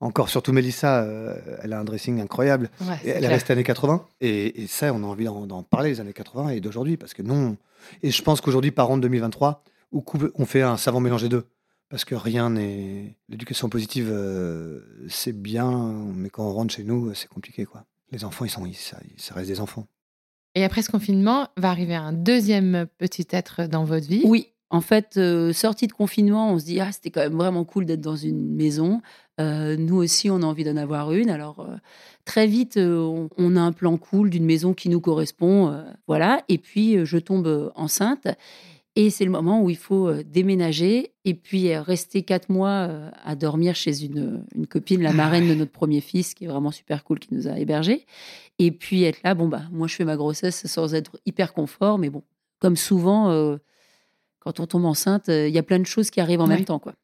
Encore, 0.00 0.28
surtout 0.28 0.52
Mélissa, 0.52 1.02
euh, 1.02 1.34
elle 1.62 1.72
a 1.72 1.80
un 1.80 1.84
dressing 1.84 2.20
incroyable. 2.20 2.70
Ouais, 2.82 2.94
Et 2.96 2.98
c'est 3.04 3.08
elle 3.10 3.18
clair. 3.18 3.30
restée 3.30 3.52
années 3.54 3.64
80. 3.64 4.06
Et, 4.20 4.62
et 4.62 4.66
ça, 4.66 4.92
on 4.92 5.02
a 5.02 5.06
envie 5.06 5.24
d'en 5.24 5.62
parler, 5.62 5.90
les 5.90 6.00
années 6.00 6.12
80 6.12 6.50
et 6.50 6.60
d'aujourd'hui. 6.60 6.96
Parce 6.98 7.14
que 7.14 7.22
non. 7.22 7.56
Et 8.02 8.10
je 8.10 8.22
pense 8.22 8.40
qu'aujourd'hui, 8.42 8.72
parents 8.72 8.96
de 8.98 9.02
2023, 9.02 9.62
ou 9.92 10.02
couple- 10.02 10.30
on 10.34 10.44
fait 10.44 10.62
un 10.62 10.76
savant 10.76 11.00
mélange 11.00 11.22
des 11.22 11.28
deux. 11.30 11.46
Parce 11.88 12.04
que 12.04 12.14
rien 12.14 12.50
n'est. 12.50 13.16
L'éducation 13.28 13.68
positive, 13.68 14.08
euh, 14.10 14.80
c'est 15.08 15.32
bien, 15.32 15.70
mais 16.14 16.28
quand 16.30 16.44
on 16.46 16.52
rentre 16.52 16.74
chez 16.74 16.82
nous, 16.84 17.14
c'est 17.14 17.28
compliqué, 17.28 17.64
quoi. 17.64 17.84
Les 18.12 18.24
enfants, 18.24 18.44
ils 18.44 18.50
sont, 18.50 18.66
ils- 18.66 18.74
ça, 18.74 18.98
ça 19.16 19.34
reste 19.34 19.48
des 19.48 19.60
enfants. 19.60 19.86
Et 20.56 20.64
après 20.64 20.82
ce 20.82 20.90
confinement, 20.90 21.48
va 21.56 21.70
arriver 21.70 21.94
un 21.94 22.12
deuxième 22.12 22.86
petit 22.98 23.26
être 23.30 23.66
dans 23.66 23.84
votre 23.84 24.06
vie. 24.08 24.22
Oui, 24.24 24.48
en 24.70 24.80
fait, 24.80 25.16
euh, 25.16 25.52
sortie 25.52 25.86
de 25.86 25.92
confinement, 25.92 26.52
on 26.52 26.58
se 26.58 26.64
dit 26.64 26.80
ah 26.80 26.90
c'était 26.90 27.10
quand 27.10 27.20
même 27.20 27.36
vraiment 27.36 27.64
cool 27.64 27.86
d'être 27.86 28.00
dans 28.00 28.16
une 28.16 28.54
maison. 28.54 29.00
Euh, 29.40 29.76
nous 29.76 29.96
aussi, 29.96 30.28
on 30.30 30.42
a 30.42 30.44
envie 30.46 30.64
d'en 30.64 30.76
avoir 30.76 31.12
une. 31.12 31.30
Alors 31.30 31.60
euh, 31.60 31.76
très 32.24 32.46
vite, 32.46 32.76
on, 32.76 33.28
on 33.36 33.56
a 33.56 33.60
un 33.60 33.72
plan 33.72 33.96
cool 33.96 34.30
d'une 34.30 34.44
maison 34.44 34.74
qui 34.74 34.88
nous 34.88 35.00
correspond, 35.00 35.84
voilà. 36.08 36.42
Et 36.48 36.58
puis 36.58 37.04
je 37.04 37.18
tombe 37.18 37.72
enceinte. 37.76 38.26
Et 38.98 39.10
c'est 39.10 39.26
le 39.26 39.30
moment 39.30 39.62
où 39.62 39.68
il 39.68 39.76
faut 39.76 40.10
déménager 40.22 41.12
et 41.26 41.34
puis 41.34 41.76
rester 41.76 42.22
quatre 42.22 42.48
mois 42.48 42.88
à 43.24 43.36
dormir 43.36 43.74
chez 43.74 44.04
une, 44.04 44.42
une 44.54 44.66
copine, 44.66 45.02
la 45.02 45.10
Ah 45.10 45.12
marraine 45.12 45.46
de 45.48 45.54
notre 45.54 45.70
premier 45.70 46.00
fils, 46.00 46.32
qui 46.32 46.44
est 46.44 46.48
vraiment 46.48 46.70
super 46.70 47.04
cool, 47.04 47.18
qui 47.18 47.34
nous 47.34 47.46
a 47.46 47.58
hébergés. 47.58 48.06
Et 48.58 48.70
puis 48.70 49.04
être 49.04 49.22
là, 49.22 49.34
bon, 49.34 49.48
bah, 49.48 49.64
moi, 49.70 49.86
je 49.86 49.94
fais 49.94 50.06
ma 50.06 50.16
grossesse 50.16 50.66
sans 50.66 50.94
être 50.94 51.20
hyper 51.26 51.52
confort, 51.52 51.98
mais 51.98 52.08
bon, 52.08 52.22
comme 52.58 52.76
souvent, 52.76 53.58
quand 54.46 54.60
on 54.60 54.66
tombe 54.68 54.84
enceinte, 54.84 55.28
euh, 55.28 55.48
il 55.48 55.54
y 55.54 55.58
a 55.58 55.62
plein 55.64 55.80
de 55.80 55.86
choses 55.86 56.08
qui 56.10 56.20
arrivent 56.20 56.40
en 56.40 56.44
Ouais. 56.46 56.54
même 56.54 56.64
temps, 56.64 56.78
quoi. 56.78 56.94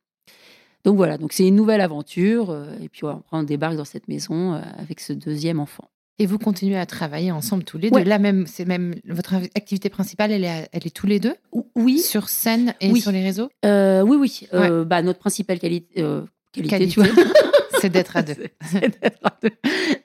Donc 0.85 0.97
voilà, 0.97 1.19
donc 1.19 1.33
c'est 1.33 1.47
une 1.47 1.57
nouvelle 1.57 1.81
aventure. 1.81 2.51
euh, 2.51 2.67
et 2.81 2.89
puis 2.89 3.05
ouais, 3.05 3.15
on 3.33 3.43
débarque 3.43 3.75
dans 3.77 3.85
cette 3.85 4.07
maison 4.07 4.55
euh, 4.55 4.61
avec 4.79 5.01
ce 5.01 5.13
deuxième 5.13 5.59
enfant. 5.59 5.89
Et 6.21 6.27
vous 6.27 6.39
continuez 6.39 6.77
à 6.79 6.87
travailler 6.87 7.33
ensemble 7.33 7.65
tous 7.65 7.79
les 7.79 7.89
Ouais. 7.91 8.05
deux. 8.05 8.09
Là 8.09 8.19
même, 8.21 8.47
c'est 8.47 8.65
même 8.65 8.95
votre 9.09 9.35
activité 9.35 9.89
principale, 9.89 10.31
elle 10.31 10.45
est, 10.45 10.69
elle 10.73 10.87
est 10.87 10.95
tous 10.95 11.09
les 11.09 11.19
deux? 11.19 11.35
Ou- 11.51 11.67
Oui, 11.75 11.99
sur 11.99 12.29
scène 12.29 12.75
et 12.81 12.93
Oui. 12.93 13.01
sur 13.01 13.11
les 13.11 13.25
réseaux? 13.25 13.49
euh, 13.65 14.03
oui, 14.03 14.17
oui. 14.21 14.47
euh, 14.55 14.85
bah, 14.85 15.03
notre 15.03 15.19
principale 15.19 15.59
qualité, 15.59 16.01
euh, 16.01 16.23
qualité, 16.53 16.71
Qualité, 16.79 16.93
tu 16.95 17.01
vois. 17.01 17.09
c'est 17.81 17.91
d'être 17.91 18.17
à 18.17 18.23
deux. 18.23 18.37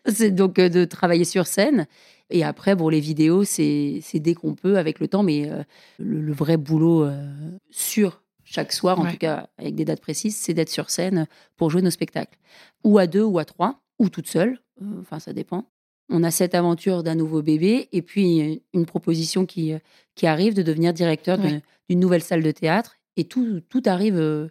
C'est 0.08 0.32
donc 0.32 0.56
de 0.56 0.86
travailler 0.86 1.26
sur 1.26 1.46
scène. 1.46 1.86
Et 2.30 2.44
après, 2.44 2.76
bon, 2.76 2.90
les 2.90 3.00
vidéos, 3.00 3.44
c'est 3.46 4.02
dès 4.16 4.34
qu'on 4.34 4.54
peut, 4.54 4.78
avec 4.78 5.00
le 5.00 5.08
temps, 5.08 5.24
mais 5.24 5.50
euh, 5.50 5.64
le, 5.98 6.20
le 6.22 6.34
vrai 6.34 6.58
boulot 6.58 7.04
euh, 7.06 7.26
sur 7.72 8.22
chaque 8.44 8.72
soir, 8.74 9.00
en 9.00 9.04
Ouais. 9.04 9.12
tout 9.12 9.18
cas 9.18 9.50
avec 9.58 9.76
des 9.76 9.86
dates 9.86 10.02
précises, 10.02 10.36
c'est 10.36 10.54
d'être 10.54 10.70
sur 10.70 10.90
scène 10.90 11.28
pour 11.56 11.70
jouer 11.70 11.82
nos 11.82 11.90
spectacles. 11.90 12.38
Ou 12.84 12.98
à 12.98 13.08
deux, 13.08 13.24
ou 13.24 13.40
à 13.40 13.46
trois, 13.46 13.80
ou 14.00 14.10
toute 14.10 14.28
seule, 14.28 14.60
euh, 14.82 14.86
enfin 15.02 15.20
ça 15.20 15.34
dépend. 15.34 15.66
On 16.10 16.24
a 16.24 16.32
cette 16.32 16.56
aventure 16.56 17.04
d'un 17.04 17.16
nouveau 17.16 17.42
bébé 17.42 17.90
et 17.92 18.02
puis 18.02 18.42
euh, 18.42 18.56
une 18.74 18.86
proposition 18.86 19.46
qui, 19.46 19.74
qui 20.16 20.28
arrive 20.28 20.54
de 20.54 20.62
devenir 20.64 20.94
directeur 20.94 21.40
Ouais. 21.40 21.62
d'une- 21.90 22.00
nouvelle 22.00 22.24
salle 22.24 22.44
de 22.44 22.52
théâtre. 22.52 22.96
Et 23.16 23.24
tout, 23.24 23.62
tout 23.70 23.82
arrive 23.86 24.18
euh, 24.18 24.48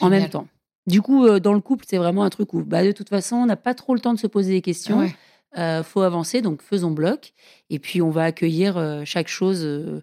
en 0.00 0.10
même 0.10 0.28
temps. 0.28 0.46
Du 0.86 1.00
coup, 1.00 1.38
dans 1.40 1.54
le 1.54 1.60
couple, 1.60 1.84
c'est 1.88 1.96
vraiment 1.96 2.24
un 2.24 2.28
truc 2.30 2.52
où, 2.52 2.62
bah, 2.62 2.84
de 2.84 2.92
toute 2.92 3.08
façon, 3.08 3.36
on 3.36 3.46
n'a 3.46 3.56
pas 3.56 3.72
trop 3.74 3.94
le 3.94 4.00
temps 4.00 4.12
de 4.12 4.18
se 4.18 4.26
poser 4.26 4.52
des 4.52 4.60
questions. 4.60 4.98
Ouais. 4.98 5.14
Euh, 5.56 5.82
faut 5.82 6.02
avancer, 6.02 6.42
donc 6.42 6.62
faisons 6.62 6.90
bloc. 6.90 7.32
Et 7.70 7.78
puis, 7.78 8.02
on 8.02 8.10
va 8.10 8.24
accueillir 8.24 8.76
euh, 8.76 9.02
chaque 9.04 9.28
chose 9.28 9.60
euh, 9.64 10.02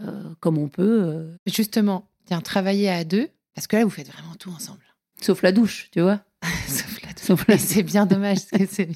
euh, 0.00 0.22
comme 0.40 0.58
on 0.58 0.68
peut, 0.68 1.26
Justement, 1.46 2.08
tiens, 2.26 2.40
travailler 2.40 2.88
à 2.90 3.04
deux, 3.04 3.28
parce 3.54 3.66
que 3.66 3.76
là, 3.76 3.84
vous 3.84 3.90
faites 3.90 4.08
vraiment 4.10 4.34
tout 4.38 4.50
ensemble. 4.50 4.80
sauf 5.20 5.42
la 5.42 5.52
douche, 5.52 5.88
tu 5.92 6.00
vois. 6.00 6.20
Sauf 6.68 7.00
la 7.48 7.54
Mais 7.54 7.58
C'est 7.58 7.82
bien 7.82 8.04
dommage, 8.04 8.36
c'est 8.38 8.88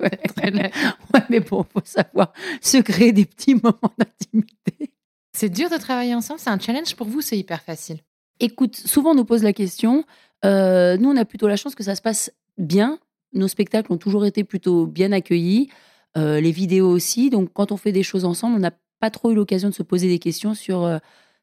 Ouais. 0.00 0.10
très. 0.36 0.52
Ouais, 1.12 1.22
mais 1.28 1.40
bon, 1.40 1.64
faut 1.64 1.80
savoir 1.84 2.32
se 2.60 2.76
créer 2.78 3.12
des 3.12 3.24
petits 3.24 3.54
moments 3.56 3.92
d'intimité. 3.98 4.92
C'est 5.32 5.48
dur 5.48 5.68
de 5.68 5.76
travailler 5.76 6.14
ensemble, 6.14 6.38
c'est 6.38 6.50
un 6.50 6.58
challenge 6.60 6.94
pour 6.94 7.08
vous, 7.08 7.20
c'est 7.20 7.36
hyper 7.36 7.60
facile. 7.62 7.98
Écoute, 8.38 8.76
souvent 8.76 9.10
on 9.10 9.14
nous 9.16 9.24
pose 9.24 9.42
la 9.42 9.52
question. 9.52 10.04
euh, 10.44 10.96
nous, 10.96 11.10
on 11.10 11.16
a 11.16 11.24
plutôt 11.24 11.48
la 11.48 11.56
chance 11.56 11.74
que 11.74 11.82
ça 11.82 11.96
se 11.96 12.02
passe 12.02 12.30
bien. 12.58 12.98
Nos 13.34 13.48
spectacles 13.48 13.92
ont 13.92 13.96
toujours 13.98 14.24
été 14.24 14.44
plutôt 14.44 14.86
bien 14.86 15.12
accueillis, 15.12 15.68
euh, 16.16 16.40
les 16.40 16.52
vidéos 16.52 16.88
aussi. 16.88 17.30
Donc, 17.30 17.50
quand 17.52 17.72
on 17.72 17.76
fait 17.76 17.92
des 17.92 18.02
choses 18.02 18.24
ensemble, 18.24 18.56
on 18.56 18.60
n'a 18.60 18.72
pas 19.00 19.10
trop 19.10 19.30
eu 19.30 19.34
l'occasion 19.34 19.68
de 19.68 19.74
se 19.74 19.82
poser 19.82 20.08
des 20.08 20.18
questions 20.18 20.54
sur 20.54 20.84
euh, 20.84 20.98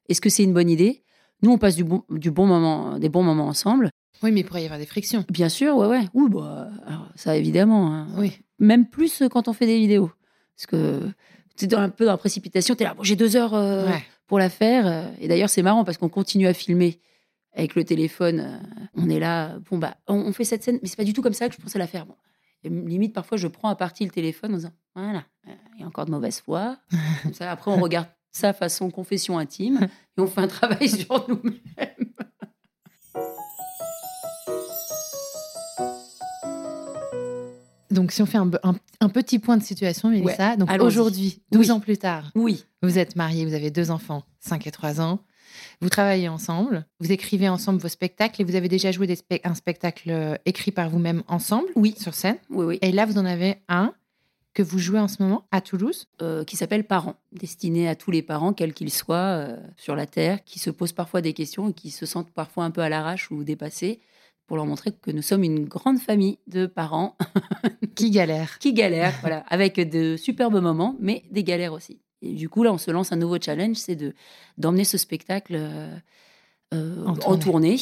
est-ce 0.08 0.20
que 0.20 0.30
c'est 0.30 0.42
une 0.44 0.52
bonne 0.54 0.70
idée? 0.70 1.02
Nous, 1.42 1.50
on 1.50 1.58
passe 1.58 1.76
du 1.76 1.84
bon, 1.84 2.02
du 2.10 2.30
bon 2.30 2.46
moment, 2.46 2.98
des 2.98 3.08
bons 3.08 3.22
moments 3.22 3.46
ensemble. 3.48 3.90
Oui, 4.22 4.30
mais 4.32 4.40
il 4.40 4.44
pourrait 4.44 4.62
y 4.62 4.64
avoir 4.64 4.78
des 4.78 4.86
frictions. 4.86 5.24
Bien 5.30 5.48
sûr, 5.48 5.76
ouais, 5.76 5.86
ouais. 5.88 6.04
Oui, 6.14 6.28
bah, 6.30 6.68
alors, 6.86 7.08
ça 7.16 7.36
évidemment. 7.36 7.92
hein. 7.92 8.06
Oui. 8.16 8.32
Même 8.58 8.86
plus 8.86 9.22
quand 9.30 9.48
on 9.48 9.52
fait 9.52 9.66
des 9.66 9.78
vidéos. 9.78 10.10
Parce 10.56 10.66
que 10.66 11.00
tu 11.56 11.64
es 11.66 11.74
un 11.74 11.88
peu 11.88 12.04
dans 12.04 12.12
la 12.12 12.16
précipitation, 12.18 12.74
tu 12.76 12.82
es 12.82 12.86
là, 12.86 12.94
bon, 12.94 13.02
j'ai 13.02 13.16
deux 13.16 13.36
heures 13.36 13.54
euh, 13.54 13.86
Ouais. 13.88 14.02
pour 14.28 14.38
la 14.38 14.48
faire. 14.48 14.86
euh, 14.86 15.04
Et 15.20 15.26
d'ailleurs, 15.28 15.50
c'est 15.50 15.62
marrant 15.62 15.84
parce 15.84 15.98
qu'on 15.98 16.08
continue 16.08 16.46
à 16.46 16.54
filmer 16.54 17.00
avec 17.54 17.74
le 17.74 17.84
téléphone. 17.84 18.40
euh, 18.40 18.58
On 18.94 19.08
est 19.08 19.18
là, 19.20 19.58
bon, 19.70 19.78
bah, 19.78 19.96
on, 20.08 20.32
fait 20.32 20.44
cette 20.44 20.62
scène, 20.62 20.78
mais 20.82 20.88
c'est 20.88 20.96
pas 20.96 21.04
du 21.04 21.12
tout 21.12 21.22
comme 21.22 21.32
ça 21.34 21.48
que 21.48 21.54
je 21.54 21.60
pensais 21.60 21.78
la 21.78 21.86
faire. 21.86 22.06
Bon. 22.06 22.14
Et 22.64 22.68
limite, 22.68 23.12
parfois, 23.12 23.36
je 23.38 23.48
prends 23.48 23.68
à 23.68 23.74
partie 23.76 24.04
le 24.04 24.10
téléphone 24.10 24.52
en 24.54 24.56
disant, 24.56 24.72
voilà, 24.94 25.24
euh, 25.48 25.52
il 25.74 25.80
y 25.80 25.84
a 25.84 25.86
encore 25.86 26.04
de 26.06 26.10
mauvaise 26.10 26.40
foi. 26.40 26.76
Comme 27.22 27.34
ça, 27.34 27.50
après, 27.50 27.70
on 27.70 27.80
regarde 27.80 28.06
ça 28.30 28.52
façon 28.52 28.90
confession 28.90 29.36
intime 29.38 29.88
et 30.16 30.20
on 30.20 30.26
fait 30.26 30.40
un 30.40 30.48
travail 30.48 30.88
sur 30.88 31.28
nous-mêmes. 31.28 32.12
Donc, 37.90 38.10
si 38.10 38.22
on 38.22 38.26
fait 38.26 38.38
un, 38.38 38.46
be- 38.46 38.58
un- 38.62 38.74
un 39.00 39.08
petit 39.10 39.38
point 39.38 39.58
de 39.58 39.62
situation, 39.62 40.08
Mélissa, 40.08 40.56
donc 40.56 40.70
allons-y. 40.70 40.86
aujourd'hui, 40.86 41.42
12 41.52 41.66
Oui. 41.66 41.70
ans 41.72 41.80
plus 41.80 41.98
tard, 41.98 42.30
Oui, 42.34 42.64
vous 42.82 42.98
êtes 42.98 43.16
mariés, 43.16 43.44
vous 43.44 43.52
avez 43.52 43.70
deux 43.70 43.90
enfants, 43.90 44.22
5 44.40 44.66
et 44.66 44.70
3 44.70 45.00
ans, 45.02 45.20
vous 45.80 45.88
travaillez 45.88 46.28
ensemble, 46.28 46.86
vous 47.00 47.12
écrivez 47.12 47.48
ensemble 47.48 47.80
vos 47.80 47.88
spectacles 47.88 48.40
et 48.42 48.44
vous 48.44 48.54
avez 48.54 48.68
déjà 48.68 48.92
joué 48.92 49.06
des 49.06 49.18
un 49.44 49.54
spectacle 49.54 50.10
euh, 50.10 50.34
écrit 50.46 50.70
par 50.72 50.88
vous-même 50.90 51.22
ensemble, 51.28 51.68
Oui. 51.76 51.94
sur 51.98 52.14
scène. 52.14 52.36
oui, 52.50 52.64
oui. 52.66 52.78
Et 52.82 52.92
là, 52.92 53.06
vous 53.06 53.18
en 53.18 53.24
avez 53.24 53.56
un 53.68 53.92
que 54.54 54.62
vous 54.62 54.78
jouez 54.78 54.98
en 55.00 55.08
ce 55.08 55.22
moment 55.22 55.46
à 55.50 55.60
Toulouse. 55.62 56.08
euh, 56.20 56.44
qui 56.44 56.56
s'appelle 56.56 56.84
Parents, 56.84 57.16
destiné 57.32 57.88
à 57.88 57.94
tous 57.96 58.10
les 58.10 58.20
parents, 58.22 58.52
quels 58.52 58.74
qu'ils 58.74 58.92
soient, 58.92 59.16
euh, 59.16 59.56
sur 59.78 59.96
la 59.96 60.06
Terre, 60.06 60.44
qui 60.44 60.58
se 60.58 60.68
posent 60.70 60.92
parfois 60.92 61.22
des 61.22 61.32
questions 61.32 61.70
et 61.70 61.72
qui 61.72 61.90
se 61.90 62.04
sentent 62.04 62.30
parfois 62.30 62.64
un 62.64 62.70
peu 62.70 62.82
à 62.82 62.88
l'arrache 62.90 63.30
ou 63.30 63.44
dépassés, 63.44 64.00
pour 64.46 64.56
leur 64.58 64.66
montrer 64.66 64.92
que 64.92 65.10
nous 65.10 65.22
sommes 65.22 65.44
une 65.44 65.64
grande 65.64 65.98
famille 65.98 66.38
de 66.48 66.66
parents 66.66 67.16
Qui 67.94 68.10
galère 68.10 68.58
qui 68.58 68.72
galèrent, 68.74 69.14
voilà, 69.20 69.44
avec 69.48 69.76
de 69.76 70.16
superbes 70.16 70.60
moments, 70.60 70.96
mais 71.00 71.24
des 71.30 71.44
galères 71.44 71.72
aussi. 71.72 72.00
Et 72.22 72.34
du 72.34 72.48
coup, 72.48 72.62
là, 72.62 72.72
on 72.72 72.78
se 72.78 72.90
lance 72.90 73.12
un 73.12 73.16
nouveau 73.16 73.38
challenge, 73.40 73.76
c'est 73.76 73.96
de 73.96 74.14
d'emmener 74.56 74.84
ce 74.84 74.96
spectacle 74.96 75.56
euh, 75.56 75.94
euh, 76.72 77.04
En 77.04 77.12
en, 77.18 77.36
tournée. 77.36 77.76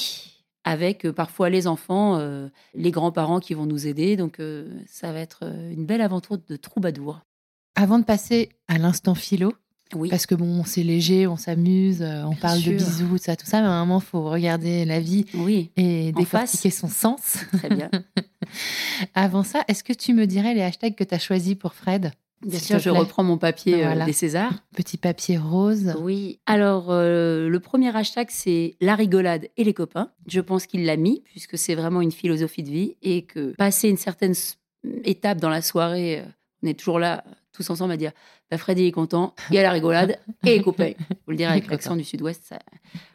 avec 0.65 1.05
euh, 1.05 1.13
parfois 1.13 1.51
les 1.51 1.67
enfants, 1.67 2.17
euh, 2.19 2.49
les 2.75 2.91
grands-parents 2.91 3.39
qui 3.41 3.55
vont 3.55 3.67
nous 3.67 3.87
aider. 3.87 4.17
Donc, 4.17 4.41
ça 4.87 5.13
va 5.13 5.21
être 5.21 5.45
une 5.71 5.85
belle 5.87 6.01
aventure 6.01 6.39
de 6.39 6.57
troubadour. 6.57 7.21
Avant 7.77 7.99
de 7.99 8.05
passer 8.05 8.49
à 8.67 8.79
l'instant 8.79 9.15
philo, 9.15 9.53
Oui, 9.95 10.09
parce 10.09 10.27
que 10.27 10.35
bon, 10.35 10.65
c'est 10.65 10.83
léger, 10.83 11.27
on 11.27 11.37
s'amuse, 11.37 12.03
on 12.03 12.31
Bien 12.31 12.39
parle 12.41 12.63
de 12.63 12.73
bisous, 12.73 13.19
ça, 13.19 13.37
tout 13.37 13.47
ça, 13.47 13.61
mais 13.61 13.69
à 13.69 13.71
un 13.73 13.85
moment, 13.85 14.01
il 14.01 14.07
faut 14.07 14.29
regarder 14.29 14.85
la 14.85 15.01
vie 15.01 15.27
oui, 15.35 15.71
et 15.77 16.13
décortiquer 16.13 16.71
son 16.71 16.89
sens. 16.89 17.39
très 17.59 17.69
bien. 17.69 17.91
Avant 19.15 19.45
ça, 19.45 19.65
est-ce 19.69 19.85
que 19.85 19.93
tu 19.93 20.15
me 20.15 20.27
dirais 20.27 20.55
les 20.55 20.63
hashtags 20.63 20.95
que 20.95 21.05
tu 21.05 21.15
as 21.15 21.19
choisis 21.19 21.55
pour 21.55 21.75
Fred? 21.75 22.13
Bien 22.43 22.59
sûr, 22.59 22.79
je 22.79 22.89
reprends 22.91 23.23
mon 23.23 23.37
papier 23.37 23.83
euh, 23.83 23.87
Voilà. 23.87 24.07
des 24.07 24.13
Césars. 24.13 24.53
Petit 24.75 24.97
papier 24.97 25.37
rose. 25.37 25.95
Oui. 26.01 26.41
Alors, 26.47 26.87
euh, 26.91 27.49
le 27.49 27.61
premier 27.61 27.95
hashtag, 27.95 28.29
c'est 28.31 28.77
la 28.81 28.95
rigolade 28.95 29.49
et 29.57 29.65
les 29.65 29.75
copains. 29.75 30.11
Je 30.27 30.41
pense 30.41 30.67
qu'il 30.67 30.85
l'a 30.87 30.97
mis, 30.97 31.21
puisque 31.27 31.59
c'est 31.59 31.75
vraiment 31.75 32.01
une 32.01 32.13
philosophie 32.13 32.63
de 32.63 32.71
vie 32.71 32.97
et 33.03 33.23
que 33.27 33.55
passer 33.57 33.89
une 33.89 33.99
certaine 33.99 34.35
étape 35.05 35.39
dans 35.39 35.51
la 35.51 35.61
soirée, 35.61 36.21
euh, 36.21 36.25
on 36.63 36.69
est 36.69 36.79
toujours 36.79 36.99
là, 36.99 37.25
tous 37.53 37.69
ensemble, 37.69 37.93
à 37.93 37.97
dire 37.99 38.13
bah, 38.51 38.57
Freddy 38.57 38.87
est 38.87 38.93
content, 38.93 39.35
il 39.51 39.57
y 39.57 39.59
a 39.59 39.63
la 39.63 39.71
rigolade 39.71 40.19
et 40.47 40.57
les 40.57 40.63
copains. 40.63 40.93
Faut 41.27 41.31
le 41.33 41.37
dire 41.37 41.51
avec 41.51 41.69
l'accent 41.69 41.95
du 41.97 42.05
sud-ouest, 42.05 42.43
ça, 42.49 42.59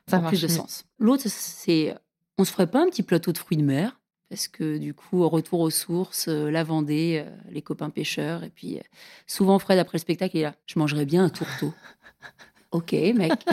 Ça 0.07 0.17
a 0.17 0.19
plus 0.21 0.41
de 0.41 0.47
sens. 0.47 0.85
L'autre, 0.99 1.23
c'est 1.27 1.95
on 2.37 2.43
se 2.43 2.51
ferait 2.51 2.67
pas 2.67 2.81
un 2.81 2.87
petit 2.87 3.03
plateau 3.03 3.31
de 3.31 3.37
fruits 3.37 3.57
de 3.57 3.63
mer? 3.63 3.99
Parce 4.29 4.47
que 4.47 4.77
du 4.77 4.93
coup, 4.93 5.27
retour 5.29 5.59
aux 5.59 5.69
sources, 5.69 6.27
euh, 6.27 6.49
la 6.49 6.63
Vendée, 6.63 7.23
euh, 7.25 7.29
les 7.51 7.61
copains 7.61 7.89
pêcheurs, 7.89 8.43
et 8.43 8.49
puis 8.49 8.77
euh, 8.77 8.81
souvent 9.27 9.59
Fred 9.59 9.77
après 9.79 9.97
le 9.97 10.01
spectacle, 10.01 10.37
il 10.37 10.39
est 10.39 10.43
là, 10.43 10.55
je 10.65 10.79
mangerais 10.79 11.05
bien 11.05 11.25
un 11.25 11.29
tourteau. 11.29 11.73
ok, 12.71 12.91
mec. 13.15 13.33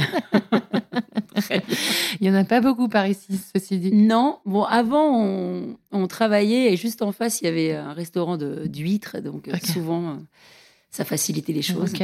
Il 2.20 2.26
y 2.26 2.30
en 2.30 2.34
a 2.34 2.44
pas 2.44 2.60
beaucoup 2.60 2.88
par 2.88 3.06
ici, 3.06 3.38
ceci 3.54 3.78
dit. 3.78 3.92
non, 3.92 4.38
bon, 4.44 4.64
avant 4.64 5.18
on, 5.18 5.76
on 5.90 6.06
travaillait 6.06 6.72
et 6.72 6.76
juste 6.76 7.02
en 7.02 7.10
face 7.12 7.40
il 7.40 7.44
y 7.44 7.48
avait 7.48 7.74
un 7.74 7.92
restaurant 7.94 8.36
de- 8.36 8.66
d'huîtres, 8.66 9.18
donc 9.20 9.50
souvent 9.64 10.18
ça 10.90 11.04
facilitait 11.04 11.52
les 11.52 11.62
choses. 11.62 11.92
Ok. 11.94 12.02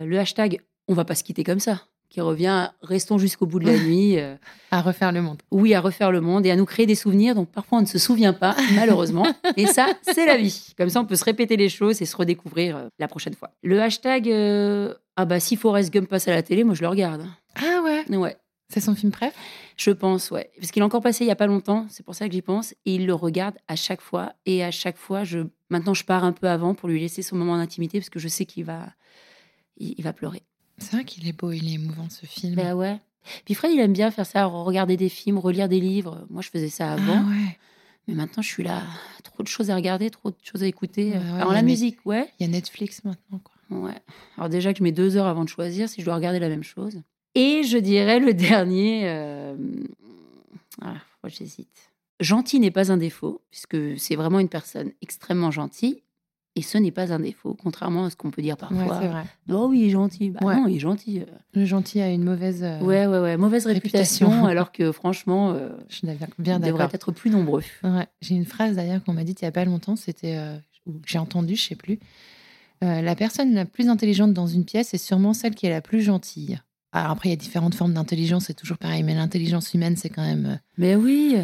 Le 0.00 0.18
hashtag, 0.18 0.60
on 0.88 0.94
va 0.94 1.04
pas 1.04 1.14
se 1.14 1.22
quitter 1.22 1.44
comme 1.44 1.60
ça, 1.60 1.82
qui 2.08 2.20
revient, 2.20 2.70
restons 2.82 3.18
jusqu'au 3.18 3.46
bout 3.46 3.58
de 3.58 3.66
la 3.66 3.76
nuit. 3.84 4.18
euh, 4.18 4.36
À 4.70 4.80
refaire 4.82 5.12
le 5.12 5.22
monde. 5.22 5.42
oui, 5.50 5.74
à 5.74 5.80
refaire 5.80 6.10
le 6.12 6.20
monde 6.20 6.46
et 6.46 6.50
à 6.50 6.56
nous 6.56 6.64
créer 6.64 6.86
des 6.86 6.94
souvenirs 6.94 7.34
dont 7.34 7.44
parfois 7.44 7.78
on 7.78 7.82
ne 7.82 7.86
se 7.86 7.98
souvient 7.98 8.32
pas, 8.32 8.56
malheureusement. 8.74 9.26
et 9.56 9.66
ça, 9.66 9.86
c'est 10.02 10.26
la 10.26 10.36
vie. 10.36 10.72
Comme 10.78 10.88
ça, 10.88 11.00
on 11.00 11.04
peut 11.06 11.16
se 11.16 11.24
répéter 11.24 11.56
les 11.56 11.68
choses 11.68 12.00
et 12.02 12.06
se 12.06 12.16
redécouvrir 12.16 12.76
euh, 12.76 12.88
la 12.98 13.08
prochaine 13.08 13.34
fois. 13.34 13.50
Le 13.62 13.80
hashtag, 13.80 14.28
euh, 14.30 14.94
ah 15.16 15.24
bah 15.24 15.40
si 15.40 15.56
Forrest 15.56 15.92
Gump 15.92 16.08
passe 16.08 16.28
à 16.28 16.32
la 16.32 16.42
télé, 16.42 16.64
moi 16.64 16.74
je 16.74 16.82
le 16.82 16.88
regarde. 16.88 17.26
Ah 17.56 17.80
ouais 17.84 18.04
Ouais, 18.16 18.36
C'est 18.68 18.80
son 18.80 18.94
film 18.94 19.12
préf? 19.12 19.32
Je 19.76 19.90
pense, 19.90 20.30
ouais. 20.30 20.50
Parce 20.58 20.70
qu'il 20.70 20.80
est 20.82 20.84
encore 20.86 21.02
passé 21.02 21.24
il 21.24 21.28
y 21.28 21.30
a 21.30 21.36
pas 21.36 21.46
longtemps, 21.46 21.86
c'est 21.90 22.04
pour 22.04 22.14
ça 22.14 22.26
que 22.28 22.32
j'y 22.34 22.42
pense. 22.42 22.72
Et 22.86 22.94
il 22.94 23.06
le 23.06 23.14
regarde 23.14 23.56
à 23.68 23.76
chaque 23.76 24.00
fois. 24.00 24.32
Et 24.46 24.64
à 24.64 24.70
chaque 24.70 24.96
fois, 24.96 25.22
je 25.24 25.40
maintenant 25.70 25.94
je 25.94 26.04
pars 26.04 26.24
un 26.24 26.32
peu 26.32 26.48
avant 26.48 26.74
pour 26.74 26.88
lui 26.88 26.98
laisser 27.00 27.22
son 27.22 27.36
moment 27.36 27.56
d'intimité 27.58 27.98
parce 27.98 28.08
que 28.10 28.18
je 28.18 28.28
sais 28.28 28.44
qu'il 28.46 28.64
va, 28.64 28.86
il, 29.76 29.94
il 29.98 30.02
va 30.04 30.12
pleurer. 30.12 30.42
C'est 30.78 30.92
vrai 30.92 31.04
qu'il 31.04 31.26
est 31.26 31.32
beau, 31.32 31.52
il 31.52 31.68
est 31.68 31.74
émouvant 31.74 32.08
ce 32.10 32.26
film. 32.26 32.54
Bah 32.54 32.74
ouais. 32.74 32.98
Puis 33.44 33.54
Fred, 33.54 33.72
il 33.72 33.80
aime 33.80 33.92
bien 33.92 34.10
faire 34.10 34.26
ça, 34.26 34.44
regarder 34.44 34.96
des 34.96 35.08
films, 35.08 35.38
relire 35.38 35.68
des 35.68 35.80
livres. 35.80 36.26
Moi, 36.30 36.42
je 36.42 36.50
faisais 36.50 36.68
ça 36.68 36.90
ah 36.90 36.94
avant. 36.94 37.28
ouais. 37.28 37.58
Mais 38.08 38.14
maintenant, 38.14 38.42
je 38.42 38.48
suis 38.48 38.62
là. 38.62 38.82
Trop 39.24 39.42
de 39.42 39.48
choses 39.48 39.70
à 39.70 39.74
regarder, 39.74 40.10
trop 40.10 40.30
de 40.30 40.36
choses 40.42 40.62
à 40.62 40.66
écouter. 40.66 41.10
Ouais, 41.10 41.18
ouais, 41.18 41.40
Alors, 41.40 41.52
la 41.52 41.62
musique, 41.62 41.98
ouais. 42.04 42.28
Il 42.38 42.46
y 42.46 42.48
a 42.48 42.52
Netflix 42.52 43.04
maintenant, 43.04 43.40
quoi. 43.42 43.78
Ouais. 43.78 43.98
Alors, 44.36 44.48
déjà 44.48 44.72
que 44.72 44.78
je 44.78 44.84
mets 44.84 44.92
deux 44.92 45.16
heures 45.16 45.26
avant 45.26 45.44
de 45.44 45.48
choisir 45.48 45.88
si 45.88 46.00
je 46.00 46.06
dois 46.06 46.14
regarder 46.14 46.38
la 46.38 46.48
même 46.48 46.62
chose. 46.62 47.02
Et 47.34 47.64
je 47.64 47.78
dirais 47.78 48.20
le 48.20 48.32
dernier. 48.32 49.08
Euh... 49.08 49.56
Ah, 50.80 50.94
j'hésite. 51.26 51.90
Gentil 52.20 52.60
n'est 52.60 52.70
pas 52.70 52.92
un 52.92 52.96
défaut, 52.96 53.42
puisque 53.50 53.98
c'est 53.98 54.16
vraiment 54.16 54.38
une 54.38 54.48
personne 54.48 54.92
extrêmement 55.02 55.50
gentille. 55.50 56.02
Et 56.58 56.62
ce 56.62 56.78
n'est 56.78 56.90
pas 56.90 57.12
un 57.12 57.20
défaut, 57.20 57.54
contrairement 57.54 58.06
à 58.06 58.10
ce 58.10 58.16
qu'on 58.16 58.30
peut 58.30 58.40
dire 58.40 58.56
Ouais, 58.70 58.86
parfois. 58.86 58.98
vrai. 59.08 59.24
oh 59.50 59.66
oui, 59.68 59.80
il 59.80 59.86
est 59.88 59.90
gentil. 59.90 60.30
Bah 60.30 60.40
Ouais. 60.42 60.56
non, 60.56 60.66
il 60.68 60.76
est 60.76 60.80
gentil. 60.80 61.20
euh. 61.20 61.24
Le 61.52 61.66
gentil 61.66 62.00
a 62.00 62.10
une 62.10 62.24
mauvaise. 62.24 62.64
euh, 62.64 62.80
Ouais, 62.80 63.06
ouais, 63.06 63.18
ouais. 63.18 63.36
Mauvaise 63.36 63.66
réputation, 63.66 64.26
réputation. 64.28 64.46
alors 64.50 64.72
que 64.72 64.90
franchement, 64.90 65.50
euh, 65.52 65.68
Je 65.90 65.96
suis 65.96 66.06
d'accord- 66.06 66.28
bien 66.38 66.56
on 66.56 66.60
devrait 66.66 66.88
être 66.92 67.12
plus 67.12 67.28
nombreux. 67.30 67.62
Ouais. 67.84 68.06
J'ai 68.22 68.34
une 68.34 68.46
phrase 68.46 68.76
d'ailleurs 68.76 69.04
qu'on 69.04 69.12
m'a 69.12 69.22
dite 69.24 69.42
il 69.42 69.44
y 69.44 69.48
a 69.48 69.52
pas 69.52 69.66
longtemps, 69.66 69.96
c'était. 69.96 70.36
euh, 70.38 70.56
j'ai 71.06 71.18
entendu, 71.18 71.56
je 71.56 71.62
sais 71.62 71.76
plus. 71.76 71.98
Euh, 72.84 73.02
la 73.02 73.14
personne 73.14 73.52
la 73.54 73.64
plus 73.66 73.88
intelligente 73.88 74.32
dans 74.32 74.46
une 74.46 74.64
pièce 74.64 74.94
est 74.94 74.98
sûrement 74.98 75.34
celle 75.34 75.54
qui 75.54 75.66
est 75.66 75.70
la 75.70 75.80
plus 75.82 76.00
gentille. 76.00 76.58
Alors 76.92 77.10
après, 77.10 77.28
il 77.28 77.32
y 77.32 77.34
a 77.34 77.36
différentes 77.36 77.74
formes 77.74 77.92
d'intelligence, 77.94 78.44
c'est 78.46 78.54
toujours 78.54 78.78
pareil, 78.78 79.02
mais 79.02 79.14
l'intelligence 79.14 79.74
humaine, 79.74 79.96
c'est 79.96 80.08
quand 80.08 80.24
même 80.24 80.58
Mais 80.78 80.94
oui. 80.94 81.36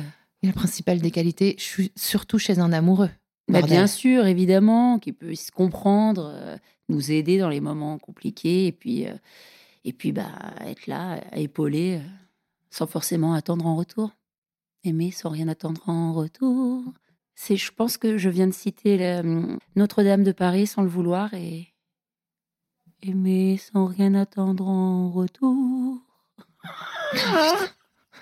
la 0.42 0.52
principale 0.52 1.00
des 1.00 1.10
qualités, 1.10 1.56
surtout 1.96 2.38
chez 2.38 2.58
un 2.60 2.72
amoureux. 2.72 3.10
Bah, 3.48 3.62
bien 3.62 3.86
sûr, 3.86 4.26
évidemment, 4.26 4.98
qu'il 4.98 5.14
peut 5.14 5.34
se 5.34 5.50
comprendre, 5.50 6.32
euh, 6.34 6.56
nous 6.88 7.10
aider 7.12 7.38
dans 7.38 7.48
les 7.48 7.60
moments 7.60 7.98
compliqués, 7.98 8.66
et 8.66 8.72
puis, 8.72 9.06
euh, 9.06 9.14
et 9.84 9.92
puis 9.92 10.12
bah, 10.12 10.30
être 10.60 10.86
là, 10.86 11.20
à 11.32 11.38
épauler, 11.38 11.96
euh, 11.96 12.08
sans 12.70 12.86
forcément 12.86 13.34
attendre 13.34 13.66
en 13.66 13.76
retour. 13.76 14.12
Aimer 14.84 15.10
sans 15.10 15.30
rien 15.30 15.48
attendre 15.48 15.88
en 15.88 16.12
retour. 16.12 16.84
C'est, 17.34 17.56
je 17.56 17.72
pense 17.72 17.96
que 17.96 18.18
je 18.18 18.28
viens 18.28 18.46
de 18.46 18.52
citer 18.52 18.96
la, 18.98 19.20
hum, 19.20 19.58
Notre-Dame 19.76 20.24
de 20.24 20.32
Paris 20.32 20.66
sans 20.66 20.82
le 20.82 20.88
vouloir, 20.88 21.34
et 21.34 21.74
aimer 23.02 23.58
sans 23.58 23.86
rien 23.86 24.14
attendre 24.14 24.68
en 24.68 25.10
retour. 25.10 25.98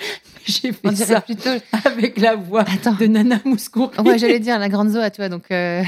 J'ai 0.47 0.73
fait 0.73 0.97
ça 0.97 1.21
plutôt. 1.21 1.51
avec 1.85 2.19
la 2.19 2.35
voix 2.35 2.63
Attends. 2.63 2.95
de 2.95 3.07
Nana 3.07 3.41
Mouskouri. 3.45 3.91
Ouais, 4.01 4.19
j'allais 4.19 4.41
dire 4.41 4.59
la 4.59 4.69
grande 4.69 4.89
Zoa, 4.91 5.11
tu 5.11 5.21
vois, 5.21 5.29
donc. 5.29 5.45
euh, 5.51 5.83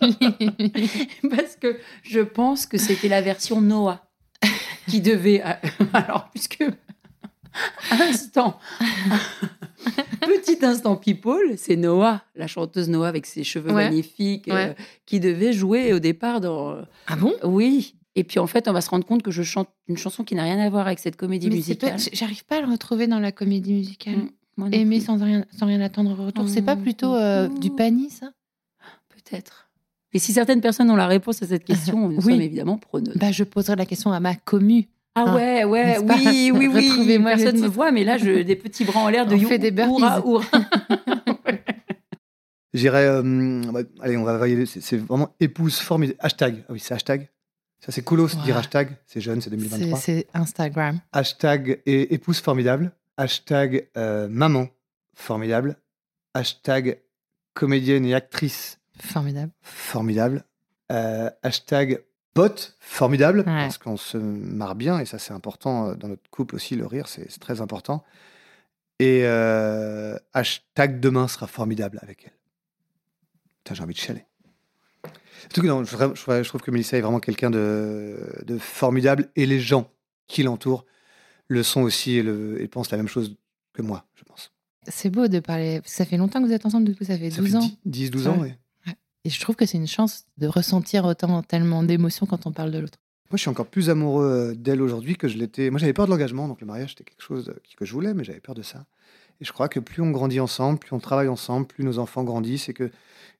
Parce 1.30 1.56
que 1.60 1.78
je 2.02 2.20
pense 2.20 2.66
que 2.66 2.78
c'était 2.78 3.08
la 3.08 3.20
version 3.20 3.60
Noah. 3.60 4.02
qui 4.88 5.00
devait. 5.00 5.42
Alors, 5.92 6.28
puisque. 6.30 6.64
Instant. 7.90 8.58
Petit 10.20 10.64
instant 10.64 10.96
people, 10.96 11.56
c'est 11.56 11.76
Noah, 11.76 12.22
la 12.36 12.46
chanteuse 12.46 12.88
Noah 12.88 13.08
avec 13.08 13.26
ses 13.26 13.42
cheveux 13.44 13.72
Ouais. 13.72 13.84
magnifiques, 13.86 14.48
euh, 14.48 14.72
qui 15.04 15.18
devait 15.20 15.52
jouer 15.52 15.92
au 15.92 15.98
départ 15.98 16.40
dans. 16.40 16.78
Ah 17.06 17.16
bon? 17.16 17.34
Oui. 17.42 17.96
Et 18.20 18.24
puis 18.24 18.38
en 18.38 18.46
fait, 18.46 18.68
on 18.68 18.72
va 18.74 18.82
se 18.82 18.90
rendre 18.90 19.06
compte 19.06 19.22
que 19.22 19.30
je 19.30 19.42
chante 19.42 19.68
une 19.88 19.96
chanson 19.96 20.24
qui 20.24 20.34
n'a 20.34 20.42
rien 20.42 20.58
à 20.58 20.68
voir 20.68 20.86
avec 20.86 20.98
cette 20.98 21.16
comédie 21.16 21.48
Mais 21.48 21.56
musicale. 21.56 21.92
pas- 21.96 22.10
j'arrive 22.12 22.44
pas 22.44 22.58
à 22.58 22.60
le 22.60 22.70
retrouver 22.70 23.06
dans 23.06 23.18
la 23.18 23.32
comédie 23.32 23.72
musicale. 23.72 24.16
Mm, 24.16 24.28
non 24.58 24.70
Aimer 24.72 25.00
sans 25.00 25.16
rien, 25.16 25.46
sans 25.58 25.64
rien 25.64 25.80
attendre 25.80 26.10
en 26.10 26.26
retour. 26.26 26.46
C'est 26.46 26.60
pas 26.60 26.76
plutôt 26.76 27.14
euh, 27.14 27.48
du 27.48 27.70
panier, 27.70 28.10
ça? 28.10 28.30
Peut-être. 29.08 29.70
Et 30.12 30.18
si 30.18 30.34
certaines 30.34 30.60
personnes 30.60 30.90
ont 30.90 30.96
la 30.96 31.06
réponse 31.06 31.42
à 31.42 31.46
cette 31.46 31.64
question, 31.64 32.08
nous 32.10 32.16
Oui. 32.18 32.32
sommes 32.32 32.40
évidemment 32.42 32.76
preneurs. 32.76 33.14
Bah, 33.16 33.32
je 33.32 33.42
poserai 33.42 33.76
la 33.76 33.86
question 33.86 34.12
à 34.12 34.20
ma 34.20 34.34
commu. 34.34 34.86
Ah 35.14 35.24
Hein, 35.26 35.34
ouais, 35.34 35.64
ouais, 35.64 35.98
oui, 35.98 36.52
oui, 36.54 36.66
oui. 36.72 37.18
Personne 37.24 37.56
ne 37.56 37.62
me 37.62 37.68
voit, 37.68 37.90
mais 37.90 38.04
là, 38.04 38.18
je, 38.18 38.42
des 38.42 38.54
petits 38.56 38.84
bras 38.84 39.00
en 39.00 39.08
l'air 39.08 39.26
de 39.26 39.34
On 39.34 39.38
you- 39.38 39.48
fait 39.48 39.58
des 39.58 39.70
burpees. 39.70 40.02
hurrah. 40.02 40.22
J'irais. 42.74 43.06
euh, 43.06 43.62
bah, 43.72 43.80
allez, 44.00 44.16
on 44.16 44.22
va 44.24 44.36
varier. 44.36 44.66
C'est 44.66 44.80
c'est 44.80 44.98
vraiment 44.98 45.34
épouse 45.40 45.78
formidable. 45.78 46.18
Hashtag. 46.22 46.64
Ah 46.68 46.72
oui, 46.72 46.78
c'est 46.80 46.94
hashtag. 46.94 47.28
Ça, 47.80 47.92
c'est 47.92 48.02
coolos 48.02 48.28
de 48.36 48.42
dire 48.42 48.56
hashtag. 48.56 48.96
C'est 49.06 49.20
jeune, 49.20 49.40
c'est 49.40 49.48
C'est 49.50 49.56
2023. 49.56 49.98
c'est 49.98 50.26
Instagram. 50.34 51.00
Hashtag 51.12 51.80
et 51.86 52.12
épouse 52.14 52.40
formidable. 52.40 52.92
Hashtag 53.16 53.88
euh, 53.96 54.28
maman 54.28 54.68
formidable. 55.14 55.76
Hashtag 56.34 57.00
comédienne 57.54 58.04
et 58.04 58.14
actrice 58.14 58.78
Formidable. 59.00 59.50
formidable. 59.62 60.44
Euh, 60.92 61.30
hashtag 61.42 62.02
pote 62.34 62.76
formidable. 62.80 63.38
Ouais. 63.40 63.44
Parce 63.44 63.78
qu'on 63.78 63.96
se 63.96 64.18
marre 64.18 64.74
bien 64.74 64.98
et 65.00 65.06
ça, 65.06 65.18
c'est 65.18 65.32
important 65.32 65.88
euh, 65.88 65.94
dans 65.94 66.08
notre 66.08 66.28
couple 66.30 66.54
aussi. 66.56 66.76
Le 66.76 66.86
rire, 66.86 67.08
c'est 67.08 67.30
c'est 67.30 67.40
très 67.40 67.60
important. 67.62 68.04
Et 68.98 69.22
euh, 69.24 70.16
hashtag 70.34 71.00
demain 71.00 71.28
sera 71.28 71.46
formidable 71.46 71.98
avec 72.02 72.24
elle. 72.26 72.32
Putain, 73.64 73.74
j'ai 73.74 73.82
envie 73.82 73.94
de 73.94 73.98
chialer. 73.98 74.26
Surtout 75.42 75.62
que 75.62 75.66
non, 75.66 75.84
je, 75.84 75.96
vra- 75.96 76.14
je- 76.14 76.42
je 76.42 76.48
trouve 76.48 76.60
que 76.60 76.70
Mélissa 76.70 76.96
est 76.96 77.00
vraiment 77.00 77.20
quelqu'un 77.20 77.50
de, 77.50 78.16
de 78.44 78.58
formidable 78.58 79.28
et 79.36 79.46
les 79.46 79.60
gens 79.60 79.90
qui 80.28 80.42
l'entourent 80.42 80.84
le 81.48 81.62
sont 81.62 81.82
aussi 81.82 82.12
et, 82.16 82.22
le, 82.22 82.60
et 82.62 82.68
pensent 82.68 82.90
la 82.90 82.96
même 82.96 83.08
chose 83.08 83.36
que 83.72 83.82
moi, 83.82 84.04
je 84.14 84.24
pense. 84.24 84.52
C'est 84.88 85.10
beau 85.10 85.28
de 85.28 85.40
parler. 85.40 85.80
Ça 85.84 86.04
fait 86.04 86.16
longtemps 86.16 86.40
que 86.40 86.46
vous 86.46 86.52
êtes 86.52 86.64
ensemble, 86.66 86.86
du 86.86 86.94
coup, 86.96 87.04
ça 87.04 87.18
fait 87.18 87.30
Ça 87.30 87.40
12 87.42 87.50
fait 87.50 87.56
ans. 87.56 87.70
10, 87.84 88.10
12 88.10 88.26
Ouais. 88.26 88.32
ans, 88.32 88.38
oui. 88.40 88.52
Et 89.24 89.28
je 89.30 89.38
trouve 89.40 89.54
que 89.54 89.66
c'est 89.66 89.76
une 89.76 89.86
chance 89.86 90.24
de 90.38 90.46
ressentir 90.46 91.04
autant, 91.04 91.42
tellement 91.42 91.82
d'émotions 91.82 92.24
quand 92.24 92.46
on 92.46 92.52
parle 92.52 92.70
de 92.70 92.78
l'autre. 92.78 92.98
Moi, 93.30 93.36
je 93.36 93.42
suis 93.42 93.50
encore 93.50 93.66
plus 93.66 93.90
amoureux 93.90 94.24
euh, 94.24 94.54
d'elle 94.54 94.80
aujourd'hui 94.80 95.14
que 95.16 95.28
je 95.28 95.36
l'étais. 95.36 95.68
Moi, 95.70 95.78
j'avais 95.78 95.92
peur 95.92 96.06
de 96.06 96.10
l'engagement, 96.10 96.48
donc 96.48 96.60
le 96.62 96.66
mariage, 96.66 96.90
c'était 96.90 97.04
quelque 97.04 97.22
chose 97.22 97.50
euh, 97.50 97.60
que 97.76 97.84
je 97.84 97.92
voulais, 97.92 98.14
mais 98.14 98.24
j'avais 98.24 98.40
peur 98.40 98.54
de 98.54 98.62
ça. 98.62 98.86
Et 99.40 99.44
je 99.44 99.52
crois 99.52 99.68
que 99.68 99.78
plus 99.78 100.00
on 100.02 100.10
grandit 100.10 100.40
ensemble, 100.40 100.78
plus 100.78 100.94
on 100.94 101.00
travaille 101.00 101.28
ensemble, 101.28 101.66
plus 101.66 101.84
nos 101.84 101.98
enfants 101.98 102.24
grandissent 102.24 102.68
et 102.70 102.72
que 102.74 102.90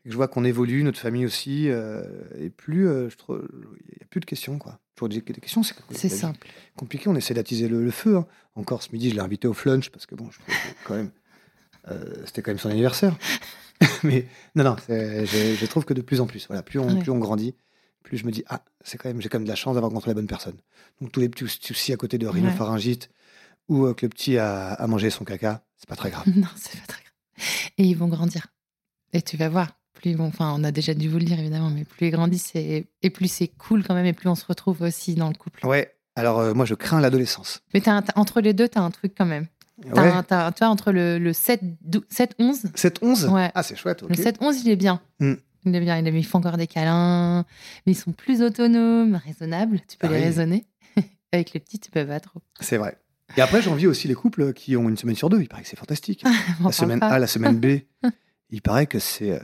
je 0.04 0.14
vois 0.16 0.28
qu'on 0.28 0.44
évolue, 0.44 0.82
notre 0.82 0.98
famille 0.98 1.26
aussi, 1.26 1.68
euh, 1.68 2.02
et 2.38 2.50
plus 2.50 2.88
euh, 2.88 3.08
je 3.10 3.16
trouve, 3.16 3.46
il 3.52 3.96
n'y 3.98 4.02
a 4.02 4.06
plus 4.08 4.20
de 4.20 4.24
questions, 4.26 4.58
quoi. 4.58 4.78
Toujours 4.94 5.08
des, 5.08 5.20
des 5.20 5.40
questions, 5.40 5.62
c'est 5.62 5.74
C'est 5.92 6.08
vie 6.08 6.16
simple. 6.16 6.48
compliqué. 6.76 7.08
On 7.08 7.16
essaie 7.16 7.34
d'attiser 7.34 7.68
le, 7.68 7.82
le 7.84 7.90
feu. 7.90 8.16
hein. 8.16 8.26
Encore 8.54 8.82
ce 8.82 8.90
midi, 8.92 9.10
je 9.10 9.14
l'ai 9.14 9.20
invité 9.20 9.46
au 9.48 9.52
flunch 9.54 9.90
parce 9.90 10.06
que 10.06 10.14
bon, 10.14 10.30
je 10.30 10.38
quand 10.84 10.94
même, 10.94 11.10
euh, 11.90 12.22
c'était 12.26 12.42
quand 12.42 12.50
même 12.50 12.58
son 12.58 12.70
anniversaire. 12.70 13.16
Mais 14.02 14.26
non, 14.54 14.64
non, 14.64 14.76
c'est- 14.86 15.24
je, 15.26 15.54
je 15.54 15.66
trouve 15.66 15.84
que 15.84 15.94
de 15.94 16.02
plus 16.02 16.20
en 16.20 16.26
plus, 16.26 16.46
voilà, 16.46 16.62
plus 16.62 16.78
on, 16.78 16.88
Ouais. 16.94 16.98
plus 17.00 17.10
on 17.10 17.18
grandit, 17.18 17.54
plus 18.02 18.18
je 18.18 18.26
me 18.26 18.30
dis 18.30 18.44
ah, 18.48 18.62
c'est 18.84 18.98
quand 18.98 19.08
même, 19.08 19.20
j'ai 19.22 19.28
quand 19.28 19.38
même 19.38 19.44
de 19.44 19.50
la 19.50 19.54
chance 19.56 19.74
d'avoir 19.74 19.90
rencontré 19.90 20.10
la 20.10 20.14
bonne 20.14 20.26
personne. 20.26 20.56
Donc 21.00 21.12
tous 21.12 21.20
les 21.20 21.28
petits 21.28 21.46
soucis 21.48 21.92
à 21.92 21.96
côté 21.96 22.18
de 22.18 22.26
rhinopharyngite 22.26 23.10
ou 23.68 23.86
euh, 23.86 23.94
que 23.94 24.04
le 24.06 24.10
petit 24.10 24.36
a, 24.38 24.72
a 24.72 24.86
mangé 24.86 25.08
son 25.10 25.24
caca, 25.24 25.64
c'est 25.76 25.88
pas 25.88 25.96
très 25.96 26.10
grave. 26.10 26.24
Non, 26.36 26.48
c'est 26.56 26.78
pas 26.80 26.86
très 26.86 27.02
grave. 27.02 27.46
Et 27.78 27.84
ils 27.84 27.94
vont 27.96 28.08
grandir. 28.08 28.48
Et 29.14 29.22
tu 29.22 29.36
vas 29.38 29.48
voir. 29.48 29.79
Plus 30.00 30.18
enfin, 30.20 30.54
on 30.56 30.64
a 30.64 30.70
déjà 30.72 30.94
dû 30.94 31.08
vous 31.08 31.18
le 31.18 31.24
dire 31.24 31.38
évidemment, 31.38 31.68
mais 31.70 31.84
plus 31.84 32.06
ils 32.06 32.10
grandissent 32.10 32.52
et, 32.54 32.86
et 33.02 33.10
plus 33.10 33.28
c'est 33.30 33.48
cool 33.48 33.84
quand 33.84 33.94
même, 33.94 34.06
et 34.06 34.12
plus 34.14 34.28
on 34.28 34.34
se 34.34 34.46
retrouve 34.46 34.80
aussi 34.82 35.14
dans 35.14 35.28
le 35.28 35.34
couple. 35.34 35.66
Ouais. 35.66 35.92
Alors 36.16 36.38
euh, 36.40 36.54
moi, 36.54 36.64
je 36.64 36.74
crains 36.74 37.00
l'adolescence. 37.00 37.60
Mais 37.74 37.80
t'as 37.80 37.92
un- 37.92 38.02
t'as- 38.02 38.18
entre 38.18 38.40
les 38.40 38.52
deux, 38.54 38.68
tu 38.68 38.78
as 38.78 38.82
un 38.82 38.90
truc 38.90 39.12
quand 39.16 39.26
même. 39.26 39.46
T'as 39.94 40.02
Ouais. 40.18 40.22
t'as- 40.26 40.52
tu 40.52 40.58
vois, 40.60 40.68
entre 40.68 40.90
le, 40.92 41.18
le 41.18 41.32
7, 41.32 41.60
12 41.82 42.02
7, 42.08 42.34
11, 42.38 42.62
7-11 42.74 43.26
Ouais. 43.28 43.50
Ah, 43.54 43.62
c'est 43.62 43.76
chouette, 43.76 44.02
le 44.08 44.14
7, 44.14 44.36
11, 44.40 44.60
il 44.64 44.70
est 44.70 44.76
bien. 44.76 45.00
Mm. 45.20 45.34
Il 45.66 45.74
est 45.76 45.80
bien, 45.80 45.98
il 45.98 46.06
est- 46.08 46.18
ils 46.18 46.24
font 46.26 46.38
encore 46.38 46.56
des 46.56 46.66
câlins, 46.66 47.44
mais 47.86 47.92
ils 47.92 47.96
sont 47.96 48.12
plus 48.12 48.40
autonomes, 48.42 49.20
raisonnables. 49.24 49.80
Tu 49.88 49.98
peux 49.98 50.06
Ah 50.06 50.12
les 50.12 50.18
oui. 50.18 50.24
raisonner. 50.24 50.66
Avec 51.32 51.52
les 51.52 51.60
petits, 51.60 51.78
tu 51.78 51.90
peux 51.90 52.06
pas 52.06 52.20
trop. 52.20 52.40
C'est 52.60 52.76
vrai. 52.78 52.96
Et 53.36 53.42
après, 53.42 53.60
j'envie 53.62 53.86
aussi 53.86 54.08
les 54.08 54.14
couples 54.14 54.52
qui 54.54 54.76
ont 54.76 54.88
une 54.88 54.96
semaine 54.96 55.14
sur 55.16 55.28
deux. 55.28 55.40
Il 55.40 55.48
paraît 55.48 55.62
que 55.62 55.68
c'est 55.68 55.78
fantastique. 55.78 56.24
La 56.64 56.72
semaine 56.72 57.00
pas. 57.00 57.08
A, 57.08 57.18
la 57.18 57.26
semaine 57.26 57.60
B. 57.60 57.80
Il 58.52 58.60
paraît 58.62 58.86
que 58.88 58.98
c'est. 58.98 59.40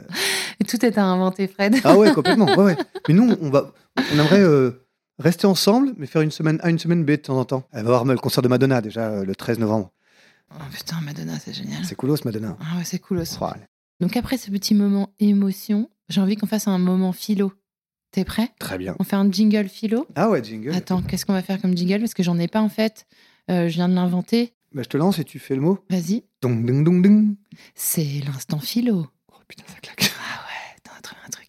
Et 0.60 0.64
tout 0.64 0.84
est 0.84 0.98
à 0.98 1.04
inventer, 1.04 1.46
Fred. 1.48 1.76
Ah 1.84 1.96
ouais, 1.96 2.12
complètement. 2.12 2.46
Ouais, 2.46 2.64
ouais. 2.64 2.76
Mais 3.08 3.14
nous, 3.14 3.34
on, 3.40 3.50
va, 3.50 3.72
on 3.96 4.18
aimerait 4.18 4.40
euh, 4.40 4.86
rester 5.18 5.46
ensemble, 5.46 5.92
mais 5.96 6.06
faire 6.06 6.22
une 6.22 6.30
semaine 6.30 6.58
A, 6.62 6.70
une 6.70 6.78
semaine 6.78 7.04
B 7.04 7.10
de 7.10 7.16
temps 7.16 7.38
en 7.38 7.44
temps. 7.44 7.64
Elle 7.72 7.84
va 7.84 7.90
voir 7.90 8.04
le 8.04 8.16
concert 8.16 8.42
de 8.42 8.48
Madonna 8.48 8.80
déjà 8.80 9.08
euh, 9.08 9.24
le 9.24 9.34
13 9.34 9.58
novembre. 9.58 9.92
Oh, 10.52 10.62
putain, 10.72 11.00
Madonna, 11.02 11.38
c'est 11.38 11.52
génial. 11.52 11.84
C'est 11.84 11.94
coolos, 11.94 12.18
Madonna. 12.24 12.56
Ah 12.60 12.78
ouais, 12.78 12.84
c'est 12.84 12.98
cool 12.98 13.18
aussi. 13.18 13.36
Oh. 13.40 13.46
Donc 14.00 14.16
après 14.16 14.36
ce 14.36 14.50
petit 14.50 14.74
moment 14.74 15.10
émotion, 15.18 15.90
j'ai 16.08 16.20
envie 16.20 16.36
qu'on 16.36 16.46
fasse 16.46 16.68
un 16.68 16.78
moment 16.78 17.12
philo. 17.12 17.52
T'es 18.12 18.24
prêt? 18.24 18.50
Très 18.58 18.78
bien. 18.78 18.94
On 18.98 19.04
fait 19.04 19.16
un 19.16 19.30
jingle 19.30 19.68
philo? 19.68 20.06
Ah 20.14 20.30
ouais, 20.30 20.42
jingle. 20.42 20.72
Attends, 20.72 21.02
qu'est-ce 21.02 21.26
qu'on 21.26 21.32
va 21.32 21.42
faire 21.42 21.60
comme 21.60 21.76
jingle? 21.76 22.00
Parce 22.00 22.14
que 22.14 22.22
j'en 22.22 22.38
ai 22.38 22.48
pas 22.48 22.60
en 22.60 22.68
fait. 22.68 23.06
Euh, 23.50 23.68
je 23.68 23.74
viens 23.74 23.88
de 23.88 23.94
l'inventer. 23.94 24.54
Bah, 24.72 24.82
je 24.82 24.88
te 24.88 24.96
lance 24.96 25.18
et 25.18 25.24
tu 25.24 25.38
fais 25.38 25.54
le 25.54 25.60
mot. 25.60 25.78
Vas-y. 25.90 26.24
Dong, 26.42 26.64
dong, 26.64 26.84
dong, 26.84 27.02
dong. 27.02 27.34
C'est 27.74 28.20
l'instant 28.26 28.58
philo. 28.58 29.06
Oh 29.32 29.36
putain, 29.48 29.64
ça 29.66 29.80
claque. 29.80 30.10
Ah 30.20 30.42
ouais, 30.44 30.80
t'en 30.82 30.92
as 30.96 31.00
trouvé 31.00 31.20
un 31.26 31.30
truc. 31.30 31.48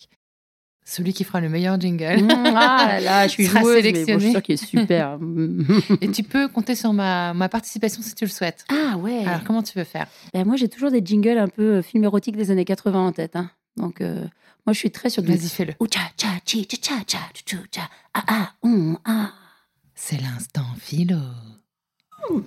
Celui 0.89 1.11
qui 1.11 1.25
fera 1.25 1.41
le 1.41 1.49
meilleur 1.49 1.77
jingle. 1.81 2.23
Mmh, 2.23 2.29
ah 2.55 2.85
là 2.87 2.99
là, 3.01 3.27
je 3.27 3.33
suis 3.33 3.45
joueuse, 3.45 3.83
mais 3.83 3.91
bon, 4.05 4.13
je 4.13 4.19
suis 4.19 4.31
sûre 4.31 4.41
qu'il 4.41 4.53
est 4.53 4.65
super. 4.65 5.19
Et 6.01 6.09
tu 6.09 6.23
peux 6.23 6.47
compter 6.47 6.75
sur 6.75 6.93
ma, 6.93 7.33
ma 7.33 7.49
participation 7.49 8.01
si 8.01 8.15
tu 8.15 8.23
le 8.23 8.29
souhaites. 8.29 8.63
ah 8.69 8.95
ouais. 8.97 9.25
Alors 9.25 9.43
comment 9.43 9.61
tu 9.61 9.77
veux 9.77 9.83
faire? 9.83 10.07
Ben, 10.33 10.45
moi, 10.45 10.55
j'ai 10.55 10.69
toujours 10.69 10.89
des 10.89 11.01
jingles 11.03 11.39
un 11.39 11.49
peu 11.49 11.75
euh, 11.75 11.81
film 11.81 12.05
érotique 12.05 12.37
des 12.37 12.51
années 12.51 12.63
80 12.63 13.07
en 13.07 13.11
tête. 13.11 13.35
hein. 13.35 13.51
Donc, 13.75 13.99
euh, 13.99 14.21
moi, 14.65 14.71
je 14.71 14.79
suis 14.79 14.89
très 14.89 15.09
sur. 15.09 15.23
Vas-y, 15.23 15.49
fais-le. 15.49 15.73
Ah, 18.13 18.23
ah, 18.27 18.51
ah. 19.05 19.31
C'est 19.93 20.21
l'instant 20.21 20.65
philo. 20.79 21.17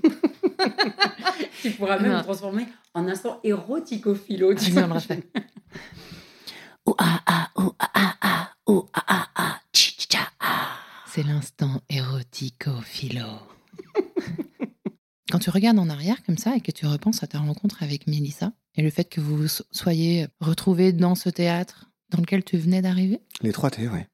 Tu 1.62 1.70
pourras 1.72 1.98
même 1.98 2.12
le 2.16 2.22
transformer 2.22 2.66
en 2.94 3.06
instant 3.06 3.38
érotico-philo. 3.44 4.54
Refait. 4.54 5.22
Ouh, 5.34 5.34
ah, 5.34 5.40
C'est 11.06 11.22
l'instant 11.24 11.80
érotico-philo. 11.88 13.26
Quand 15.30 15.38
tu 15.38 15.50
regardes 15.50 15.78
en 15.78 15.88
arrière 15.88 16.22
comme 16.24 16.38
ça 16.38 16.56
et 16.56 16.60
que 16.60 16.70
tu 16.72 16.86
repenses 16.86 17.22
à 17.22 17.26
ta 17.26 17.38
rencontre 17.38 17.82
avec 17.82 18.06
Mélissa 18.06 18.52
et 18.76 18.82
le 18.82 18.90
fait 18.90 19.04
que 19.04 19.20
vous 19.20 19.46
so- 19.48 19.64
soyez 19.70 20.28
retrouvés 20.40 20.92
dans 20.92 21.14
ce 21.14 21.28
théâtre 21.28 21.86
dans 22.10 22.18
lequel 22.20 22.42
tu 22.44 22.56
venais 22.58 22.82
d'arriver, 22.82 23.20
Les 23.42 23.52
trois 23.52 23.70
T, 23.70 23.88
ouais. 23.88 24.08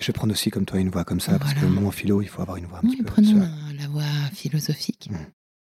Je 0.00 0.10
prendre 0.12 0.32
aussi 0.32 0.50
comme 0.50 0.64
toi 0.64 0.80
une 0.80 0.88
voix 0.88 1.04
comme 1.04 1.20
ça, 1.20 1.38
parce 1.38 1.54
que 1.54 1.64
moment 1.66 1.90
philo, 1.90 2.22
il 2.22 2.28
faut 2.28 2.40
avoir 2.42 2.56
une 2.56 2.64
voix 2.66 2.78
un 2.78 2.82
oui, 2.84 2.96
petit 2.96 3.02
peu. 3.02 3.12
prenons 3.12 3.46
la, 3.78 3.86
voie 3.88 4.02
philosophique. 4.32 5.08
Mm. 5.10 5.16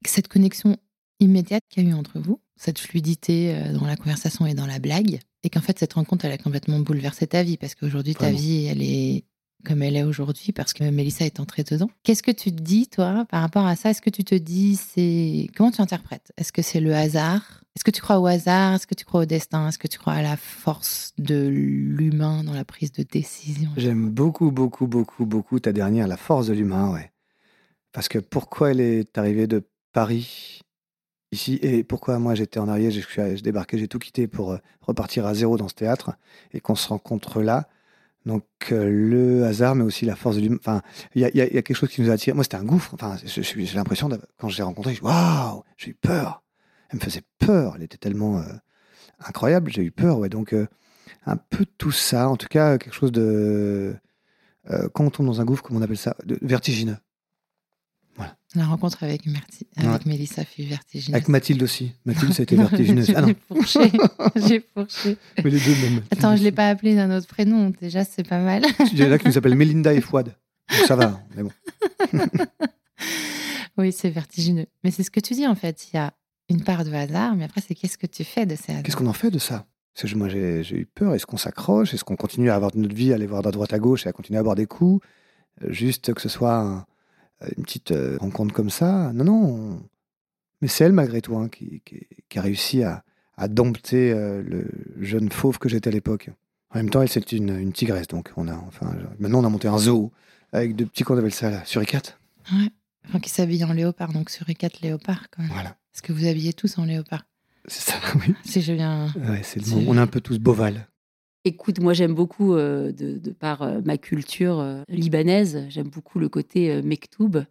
Cette 0.06 0.28
connexion 0.28 0.78
immédiate 1.22 1.64
qu'il 1.70 1.84
y 1.84 1.88
a 1.88 1.90
eu 1.92 1.94
entre 1.94 2.20
vous, 2.20 2.42
cette 2.58 2.80
fluidité 2.80 3.56
euh, 3.56 3.74
dans 3.74 3.86
la 3.86 3.96
conversation 3.96 4.46
et 4.46 4.54
dans 4.54 4.66
la 4.66 4.80
blague, 4.80 5.20
et 5.44 5.50
qu'en 5.50 5.62
fait 5.62 5.80
cette 5.80 5.94
rencontre 5.94 6.26
elle 6.26 6.34
a 6.34 6.38
complètement 6.38 6.80
bouleversé 6.80 7.28
ta 7.28 7.44
vie 7.44 7.58
parce 7.58 7.76
qu'aujourd'hui 7.76 8.16
ta 8.16 8.32
vie 8.32 8.66
elle 8.66 8.82
est 8.82 9.24
comme 9.64 9.84
elle 9.84 9.96
est 9.96 10.04
aujourd'hui 10.04 10.52
parce 10.52 10.74
que 10.74 10.84
Mélissa 10.84 11.26
est 11.26 11.40
entrée 11.40 11.64
dedans. 11.64 11.90
Qu'est-ce 12.04 12.24
que 12.24 12.32
tu 12.32 12.52
te 12.52 12.62
dis 12.62 12.88
toi 12.88 13.26
par 13.30 13.42
rapport 13.42 13.66
à 13.66 13.76
ça? 13.76 13.92
Est-ce 13.92 14.02
que 14.02 14.10
tu 14.10 14.24
te 14.24 14.36
dis 14.36 14.76
c'est 14.76 15.50
comment 15.56 15.72
tu 15.72 15.82
interprètes? 15.82 16.32
Est-ce 16.38 16.52
que 16.52 16.62
c'est 16.62 16.80
le 16.80 16.96
hasard? 16.96 17.62
Est-ce 17.76 17.84
que 17.84 17.92
tu 17.92 18.02
crois 18.02 18.20
au 18.20 18.26
hasard? 18.26 18.76
Est-ce 18.76 18.88
que 18.88 18.96
tu 18.96 19.06
crois 19.06 19.22
au 19.22 19.26
destin? 19.26 19.68
Est-ce 19.68 19.78
que 19.78 19.88
tu 19.88 19.98
crois 19.98 20.14
à 20.14 20.22
la 20.22 20.36
force 20.36 21.14
de 21.18 21.48
l'humain 21.48 22.44
dans 22.44 22.54
la 22.54 22.66
prise 22.66 22.92
de 22.92 23.04
décision? 23.04 23.70
J'aime 23.78 24.10
beaucoup, 24.10 24.52
beaucoup, 24.52 24.88
beaucoup, 24.88 25.26
beaucoup 25.26 25.60
ta 25.60 25.72
dernière, 25.72 26.08
la 26.08 26.18
force 26.18 26.48
de 26.48 26.54
l'humain, 26.54 26.92
ouais. 26.92 27.12
Parce 27.94 28.10
que 28.10 28.20
pourquoi 28.20 28.72
elle 28.72 28.82
est 28.82 29.18
arrivée 29.18 29.48
de 29.48 29.64
Paris 29.94 30.62
ici 31.32 31.60
et 31.62 31.84
pourquoi 31.84 32.20
moi 32.20 32.36
j'étais 32.36 32.60
en 32.60 32.68
Ariège, 32.68 33.06
je 33.16 33.42
débarquais, 33.42 33.78
j'ai 33.78 33.88
tout 33.88 34.00
quitté 34.00 34.28
pour 34.28 34.52
euh, 34.52 34.58
repartir 34.82 35.26
à 35.26 35.34
zéro 35.34 35.58
dans 35.58 35.68
ce 35.68 35.74
théâtre 35.76 36.12
et 36.54 36.60
qu'on 36.60 36.76
se 36.76 36.88
rencontre 36.90 37.42
là. 37.42 37.68
Donc 38.26 38.44
euh, 38.72 38.90
le 38.90 39.46
hasard, 39.46 39.74
mais 39.76 39.84
aussi 39.84 40.06
la 40.06 40.16
force 40.16 40.38
l'humain. 40.38 40.58
Enfin, 40.60 40.82
il 41.16 41.22
y 41.22 41.26
a, 41.26 41.28
a- 41.44 41.46
a 41.46 41.62
quelque 41.62 41.74
chose 41.74 41.90
qui 41.90 42.02
nous 42.02 42.12
attire. 42.12 42.36
Moi, 42.36 42.44
c'était 42.44 42.58
un 42.58 42.64
gouffre. 42.64 42.94
Enfin, 42.94 43.16
j'ai 43.26 43.76
l'impression 43.76 44.10
quand 44.38 44.50
je 44.50 44.58
l'ai 44.58 44.64
rencontrée, 44.64 44.94
je 44.94 45.02
waouh, 45.02 45.64
j'ai 45.78 45.90
eu 45.92 45.94
peur. 45.96 46.44
Elle 46.90 46.98
me 47.00 47.02
faisait 47.04 47.24
peur. 47.40 47.74
Elle 47.78 47.84
était 47.84 47.98
tellement 47.98 48.38
euh, 48.38 48.44
incroyable. 49.26 49.72
J'ai 49.72 49.84
eu 49.84 49.92
peur, 49.92 50.20
ouais. 50.20 50.30
Donc 50.30 50.54
un 51.26 51.38
peu 51.38 51.66
tout 51.80 51.92
ça, 51.92 52.30
en 52.30 52.36
tout 52.38 52.48
cas 52.48 52.78
quelque 52.78 52.94
chose 52.94 53.12
de 53.12 53.96
quand 54.94 55.04
on 55.06 55.10
tombe 55.10 55.26
dans 55.26 55.42
un 55.42 55.46
gouffre, 55.46 55.64
comment 55.64 55.80
on 55.80 55.84
appelle 55.84 55.98
ça, 55.98 56.16
de 56.24 56.38
vertigineux. 56.44 56.98
La 58.54 58.66
rencontre 58.66 59.02
avec, 59.04 59.22
avec 59.78 59.92
Ouais. 59.92 60.00
Mélissa 60.06 60.44
fut 60.44 60.64
vertigineuse. 60.64 61.16
Avec 61.16 61.30
Mathilde 61.30 61.64
aussi. 61.64 61.94
Mathilde, 62.06 62.34
ça 62.34 62.42
a 62.42 62.44
été 62.44 62.56
vertigineuse. 62.58 63.14
Ah 63.16 63.22
non, 63.22 63.28
J'ai 63.30 63.36
fourché. 63.48 63.92
J'ai 64.48 64.66
fourché. 64.74 65.18
mais 65.42 65.50
les 65.50 65.60
deux 65.60 65.76
même. 65.90 66.02
Attends, 66.12 66.36
je 66.36 66.44
l'ai 66.44 66.52
pas 66.52 66.68
appelé 66.68 66.94
d'un 66.96 67.16
autre 67.16 67.28
prénom. 67.28 67.72
Déjà, 67.80 68.04
c'est 68.04 68.28
pas 68.28 68.40
mal. 68.40 68.64
Il 68.92 69.00
y 69.00 69.06
en 69.06 69.12
a 69.12 69.18
qui 69.18 69.28
nous 69.28 69.32
s'appellent 69.32 69.56
Mélinda 69.56 69.94
et 69.94 70.02
Fouad. 70.02 70.26
Donc 70.70 70.86
ça 70.86 70.96
va, 70.98 71.22
mais 71.36 71.44
bon. 71.44 71.52
Oui, 73.78 73.92
c'est 73.92 74.10
vertigineux. 74.10 74.66
Mais 74.84 74.92
c'est 74.92 75.04
ce 75.04 75.12
que 75.12 75.20
tu 75.20 75.34
dis 75.34 75.48
en 75.48 75.56
fait. 75.56 75.88
Il 75.92 75.96
y 75.96 76.00
a 76.00 76.14
une 76.50 76.62
part 76.64 76.84
de 76.84 76.92
hasard, 76.92 77.36
mais 77.36 77.46
après, 77.46 77.62
c'est 77.66 77.74
qu'est-ce 77.74 77.98
que 77.98 78.06
tu 78.08 78.24
fais 78.24 78.46
de 78.46 78.56
ces 78.56 78.74
hasards? 78.74 78.84
Qu'est-ce 78.84 78.98
qu'on 78.98 79.08
en 79.08 79.14
fait 79.14 79.32
de 79.32 79.40
ça? 79.40 79.66
Parce 79.96 80.12
que 80.12 80.18
moi, 80.18 80.28
j'ai 80.30 80.62
eu 80.76 80.86
peur. 80.86 81.16
Est-ce 81.16 81.26
qu'on 81.26 81.38
s'accroche? 81.38 81.94
Est-ce 81.94 82.04
qu'on 82.04 82.16
continue 82.18 82.50
à 82.50 82.56
avoir 82.56 82.72
de 82.72 82.80
notre 82.80 82.94
vie, 82.96 83.12
à 83.12 83.16
aller 83.16 83.28
voir 83.28 83.42
de 83.42 83.50
droite 83.52 83.74
à 83.74 83.80
gauche 83.80 84.06
et 84.06 84.10
à 84.10 84.12
continuer 84.14 84.38
à 84.38 84.42
avoir 84.42 84.56
des 84.56 84.66
coups? 84.66 85.06
Euh, 85.64 85.72
Juste 85.72 86.14
que 86.14 86.22
ce 86.22 86.30
soit 86.30 86.56
un- 86.58 86.86
une 87.58 87.64
petite 87.64 87.92
euh, 87.92 88.18
rencontre 88.20 88.54
comme 88.54 88.70
ça 88.70 89.12
Non, 89.14 89.24
non. 89.26 89.44
on- 89.46 89.84
Mais 90.62 90.68
c'est 90.68 90.84
elle, 90.84 90.94
malgré 90.94 91.22
tout, 91.22 91.36
hein, 91.38 91.50
qui, 91.50 91.82
qui- 91.86 92.08
qui 92.30 92.40
a 92.40 92.42
réussi 92.42 92.84
à, 92.84 93.04
à 93.38 93.48
dompter 93.48 94.12
euh, 94.14 94.44
le 94.44 94.68
jeune 95.04 95.32
fauve 95.32 95.58
que 95.58 95.68
j'étais 95.70 95.88
à 95.90 95.92
l'époque. 95.92 96.30
En 96.74 96.78
même 96.78 96.90
temps, 96.90 97.02
elle, 97.02 97.10
c'est 97.10 97.32
une, 97.32 97.58
une 97.58 97.74
tigresse. 97.74 98.08
Donc, 98.08 98.32
on 98.38 98.48
a, 98.48 98.56
enfin, 98.56 98.94
maintenant, 99.20 99.40
on 99.40 99.46
a 99.46 99.50
monté 99.50 99.68
un 99.68 99.78
zoo 99.78 100.12
avec 100.54 100.76
de 100.76 100.86
petits, 100.86 101.04
qu'on 101.04 101.18
appelle 101.18 101.34
ça, 101.34 101.50
là, 101.50 101.66
suricates. 101.66 102.18
Ouais. 102.54 102.70
Enfin, 103.08 103.20
qui 103.20 103.30
s'habille 103.30 103.64
en 103.66 103.74
léopard, 103.74 104.14
donc 104.14 104.30
sur 104.30 104.46
quatre 104.46 104.82
léopards 104.82 105.26
quand 105.32 105.42
même. 105.42 105.52
Voilà. 105.52 105.76
Parce 105.92 106.02
que 106.02 106.14
vous 106.14 106.26
habillez 106.28 106.54
tous 106.54 106.78
en 106.78 106.86
léopard. 106.86 107.26
C'est 107.66 107.92
ça, 107.92 107.98
oui. 108.16 108.34
Si 108.46 108.62
je 108.62 108.74
viens. 108.74 109.08
Ouais, 109.28 109.42
c'est 109.44 109.60
le 109.66 109.70
mot. 109.72 109.84
On 109.88 109.98
est 109.98 110.02
un 110.02 110.08
peu 110.08 110.22
tous 110.22 110.38
boval. 110.40 110.88
Écoute, 111.44 111.80
moi 111.80 111.94
j'aime 111.94 112.14
beaucoup, 112.14 112.54
euh, 112.54 112.92
de, 112.92 113.18
de 113.18 113.32
par 113.32 113.64
euh, 113.64 113.82
ma 113.84 113.98
culture 113.98 114.60
euh, 114.60 114.84
libanaise, 114.88 115.66
j'aime 115.70 115.90
beaucoup 115.90 116.20
le 116.20 116.30
côté 116.30 116.82
mektoub, 116.84 117.46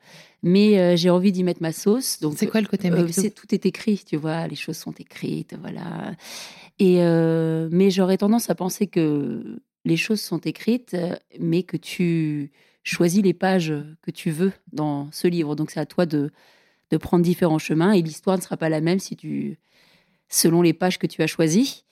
mais 0.45 0.97
j'ai 0.97 1.11
envie 1.11 1.33
d'y 1.33 1.43
mettre 1.43 1.61
ma 1.61 1.73
sauce. 1.73 2.21
Donc, 2.21 2.35
C'est 2.37 2.47
quoi 2.47 2.61
le 2.61 2.69
côté 2.69 2.89
mektoub? 2.91 3.31
Tout 3.35 3.53
est 3.53 3.67
écrit, 3.67 4.01
tu 4.07 4.17
vois, 4.17 4.47
les 4.47 4.55
choses 4.55 4.77
sont 4.77 4.93
écrites, 4.93 5.57
voilà. 5.61 6.15
Et, 6.79 6.99
mais 7.71 7.91
j'aurais 7.91 8.17
tendance 8.17 8.49
à 8.49 8.55
penser 8.55 8.87
que 8.87 9.61
les 9.85 9.97
choses 9.97 10.21
sont 10.21 10.39
écrites, 10.39 10.97
mais 11.41 11.65
que 11.65 11.77
tu 11.77 12.53
choisis 12.85 13.23
les 13.23 13.35
pages 13.35 13.75
que 14.03 14.11
tu 14.13 14.31
veux 14.31 14.53
dans 14.73 15.11
ce 15.11 15.27
livre. 15.27 15.57
Donc 15.57 15.73
c'est 15.73 15.81
à 15.81 15.87
toi 15.87 16.07
de, 16.07 16.31
de 16.91 16.97
prendre 16.97 17.25
différents 17.25 17.59
chemins 17.59 17.93
et 17.93 18.03
l'histoire 18.03 18.37
ne 18.37 18.43
sera 18.43 18.57
pas 18.57 18.69
la 18.69 18.81
même 18.81 19.01
si 19.01 19.17
tu, 19.17 19.59
selon 20.29 20.63
les 20.63 20.73
pages 20.73 20.99
que 20.99 21.07
tu 21.07 21.23
as 21.23 21.27
choisies. 21.27 21.85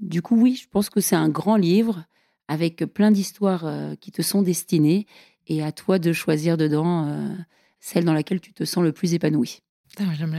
Du 0.00 0.22
coup, 0.22 0.40
oui, 0.40 0.56
je 0.56 0.68
pense 0.68 0.90
que 0.90 1.00
c'est 1.00 1.16
un 1.16 1.28
grand 1.28 1.56
livre 1.56 2.04
avec 2.48 2.84
plein 2.86 3.10
d'histoires 3.10 3.66
euh, 3.66 3.94
qui 3.96 4.12
te 4.12 4.22
sont 4.22 4.42
destinées 4.42 5.06
et 5.46 5.62
à 5.62 5.72
toi 5.72 5.98
de 5.98 6.12
choisir 6.12 6.56
dedans 6.56 7.06
euh, 7.06 7.34
celle 7.80 8.04
dans 8.04 8.12
laquelle 8.12 8.40
tu 8.40 8.52
te 8.52 8.64
sens 8.64 8.84
le 8.84 8.92
plus 8.92 9.14
épanoui. 9.14 9.62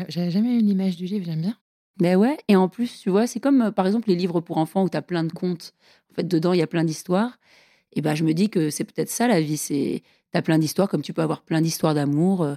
J'avais 0.10 0.32
jamais 0.32 0.56
eu 0.56 0.62
l'image 0.62 0.96
du 0.96 1.06
livre, 1.06 1.26
j'aime 1.26 1.42
bien. 1.42 1.58
Mais 2.00 2.16
ouais, 2.16 2.38
et 2.48 2.56
en 2.56 2.70
plus, 2.70 3.00
tu 3.00 3.10
vois, 3.10 3.26
c'est 3.26 3.40
comme 3.40 3.62
euh, 3.62 3.72
par 3.72 3.88
exemple 3.88 4.10
les 4.10 4.16
livres 4.16 4.42
pour 4.42 4.58
enfants 4.58 4.84
où 4.84 4.90
tu 4.90 4.98
as 4.98 5.02
plein 5.02 5.24
de 5.24 5.32
contes. 5.32 5.74
En 6.12 6.14
fait, 6.14 6.28
dedans, 6.28 6.54
il 6.54 6.60
y 6.60 6.64
a 6.64 6.68
plein 6.68 6.84
d'histoires. 6.84 7.40
Et 7.94 8.02
ben, 8.02 8.14
je 8.16 8.24
me 8.24 8.34
dis 8.34 8.50
que 8.50 8.70
c'est 8.70 8.84
peut-être 8.84 9.10
ça 9.10 9.28
la 9.28 9.42
vie. 9.42 9.58
C'est 9.58 10.04
tu 10.32 10.38
as 10.38 10.42
plein 10.42 10.58
d'histoires, 10.60 10.90
comme 10.90 11.02
tu 11.02 11.14
peux 11.14 11.22
avoir 11.22 11.42
plein 11.42 11.62
d'histoires 11.62 11.94
d'amour, 11.94 12.44
euh, 12.44 12.56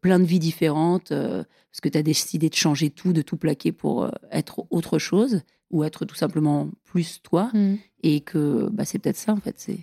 plein 0.00 0.18
de 0.18 0.24
vies 0.24 0.38
différentes, 0.38 1.12
euh, 1.12 1.44
parce 1.70 1.80
que 1.82 1.88
tu 1.88 1.98
as 1.98 2.02
décidé 2.02 2.48
de 2.48 2.54
changer 2.54 2.90
tout, 2.90 3.12
de 3.12 3.22
tout 3.22 3.36
plaquer 3.36 3.72
pour 3.72 4.04
euh, 4.04 4.10
être 4.30 4.64
autre 4.70 4.98
chose, 4.98 5.42
ou 5.70 5.84
être 5.84 6.04
tout 6.04 6.14
simplement 6.14 6.68
plus 6.84 7.20
toi. 7.22 7.50
Hmm. 7.54 7.76
Et 8.02 8.20
que 8.20 8.68
bah, 8.72 8.84
c'est 8.84 8.98
peut-être 8.98 9.16
ça, 9.16 9.32
en 9.32 9.36
fait. 9.36 9.54
C'est 9.58 9.80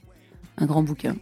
un 0.57 0.65
grand 0.65 0.83
bouquin. 0.83 1.15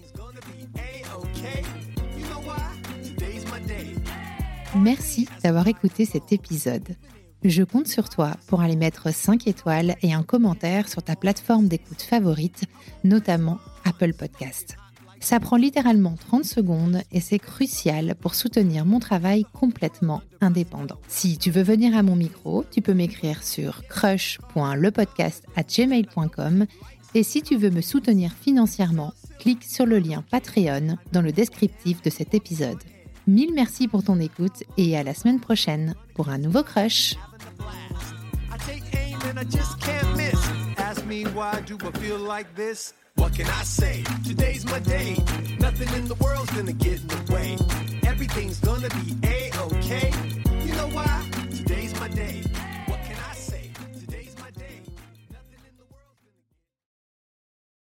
Merci 4.78 5.28
d'avoir 5.43 5.68
écouté 5.68 6.05
cet 6.05 6.34
épisode. 6.34 6.95
Je 7.43 7.63
compte 7.63 7.88
sur 7.88 8.09
toi 8.09 8.32
pour 8.47 8.61
aller 8.61 8.76
mettre 8.76 9.13
5 9.13 9.47
étoiles 9.47 9.95
et 10.01 10.13
un 10.13 10.24
commentaire 10.24 10.89
sur 10.89 11.03
ta 11.03 11.16
plateforme 11.16 11.68
d'écoute 11.68 12.01
favorite, 12.01 12.63
notamment 13.03 13.59
Apple 13.86 14.13
Podcast. 14.13 14.78
Ça 15.26 15.39
prend 15.39 15.57
littéralement 15.57 16.15
30 16.19 16.45
secondes 16.45 17.01
et 17.11 17.19
c'est 17.19 17.39
crucial 17.39 18.13
pour 18.21 18.36
soutenir 18.36 18.86
mon 18.86 18.99
travail 18.99 19.43
complètement 19.59 20.21
indépendant. 20.39 20.99
Si 21.07 21.39
tu 21.39 21.49
veux 21.49 21.63
venir 21.63 21.97
à 21.97 22.03
mon 22.03 22.15
micro, 22.15 22.63
tu 22.69 22.84
peux 22.84 22.93
m'écrire 22.93 23.41
sur 23.41 23.88
crush.lepodcast@gmail.com 23.88 26.67
et 27.15 27.23
si 27.23 27.41
tu 27.41 27.55
veux 27.55 27.71
me 27.71 27.82
soutenir 27.82 28.34
financièrement, 28.39 29.15
clique 29.39 29.63
sur 29.63 29.88
le 29.88 29.97
lien 29.97 30.23
Patreon 30.30 30.99
dans 31.11 31.23
le 31.23 31.32
descriptif 31.32 32.03
de 32.03 32.11
cet 32.11 32.36
épisode. 32.36 32.78
Mille 33.26 33.55
merci 33.55 33.88
pour 33.88 34.03
ton 34.03 34.19
écoute 34.19 34.61
et 34.78 34.95
à 34.95 35.01
la 35.01 35.15
semaine 35.15 35.39
prochaine 35.39 35.95
pour 36.13 36.30
un 36.30 36.38
nouveau 36.38 36.61
crush. 36.61 37.15
What 43.16 43.34
can 43.34 43.47
I 43.47 43.63
say? 43.63 44.03
Today's 44.26 44.66
my 44.66 44.80
day. 44.80 45.16
Nothing 45.59 45.89
in 45.97 46.07
the 46.07 46.16
world's 46.16 46.51
gonna 46.51 46.74
get 46.74 46.99
in 47.01 47.07
the 47.07 47.34
way. 47.34 47.57
Everything's 48.07 48.59
gonna 48.59 48.89
be 48.89 49.16
a 49.24 49.51
okay. 49.68 50.11
You 50.66 50.74
know 50.74 50.88
why? 50.89 51.30
Today's 51.51 51.97
my 51.99 52.07
day. 52.09 52.43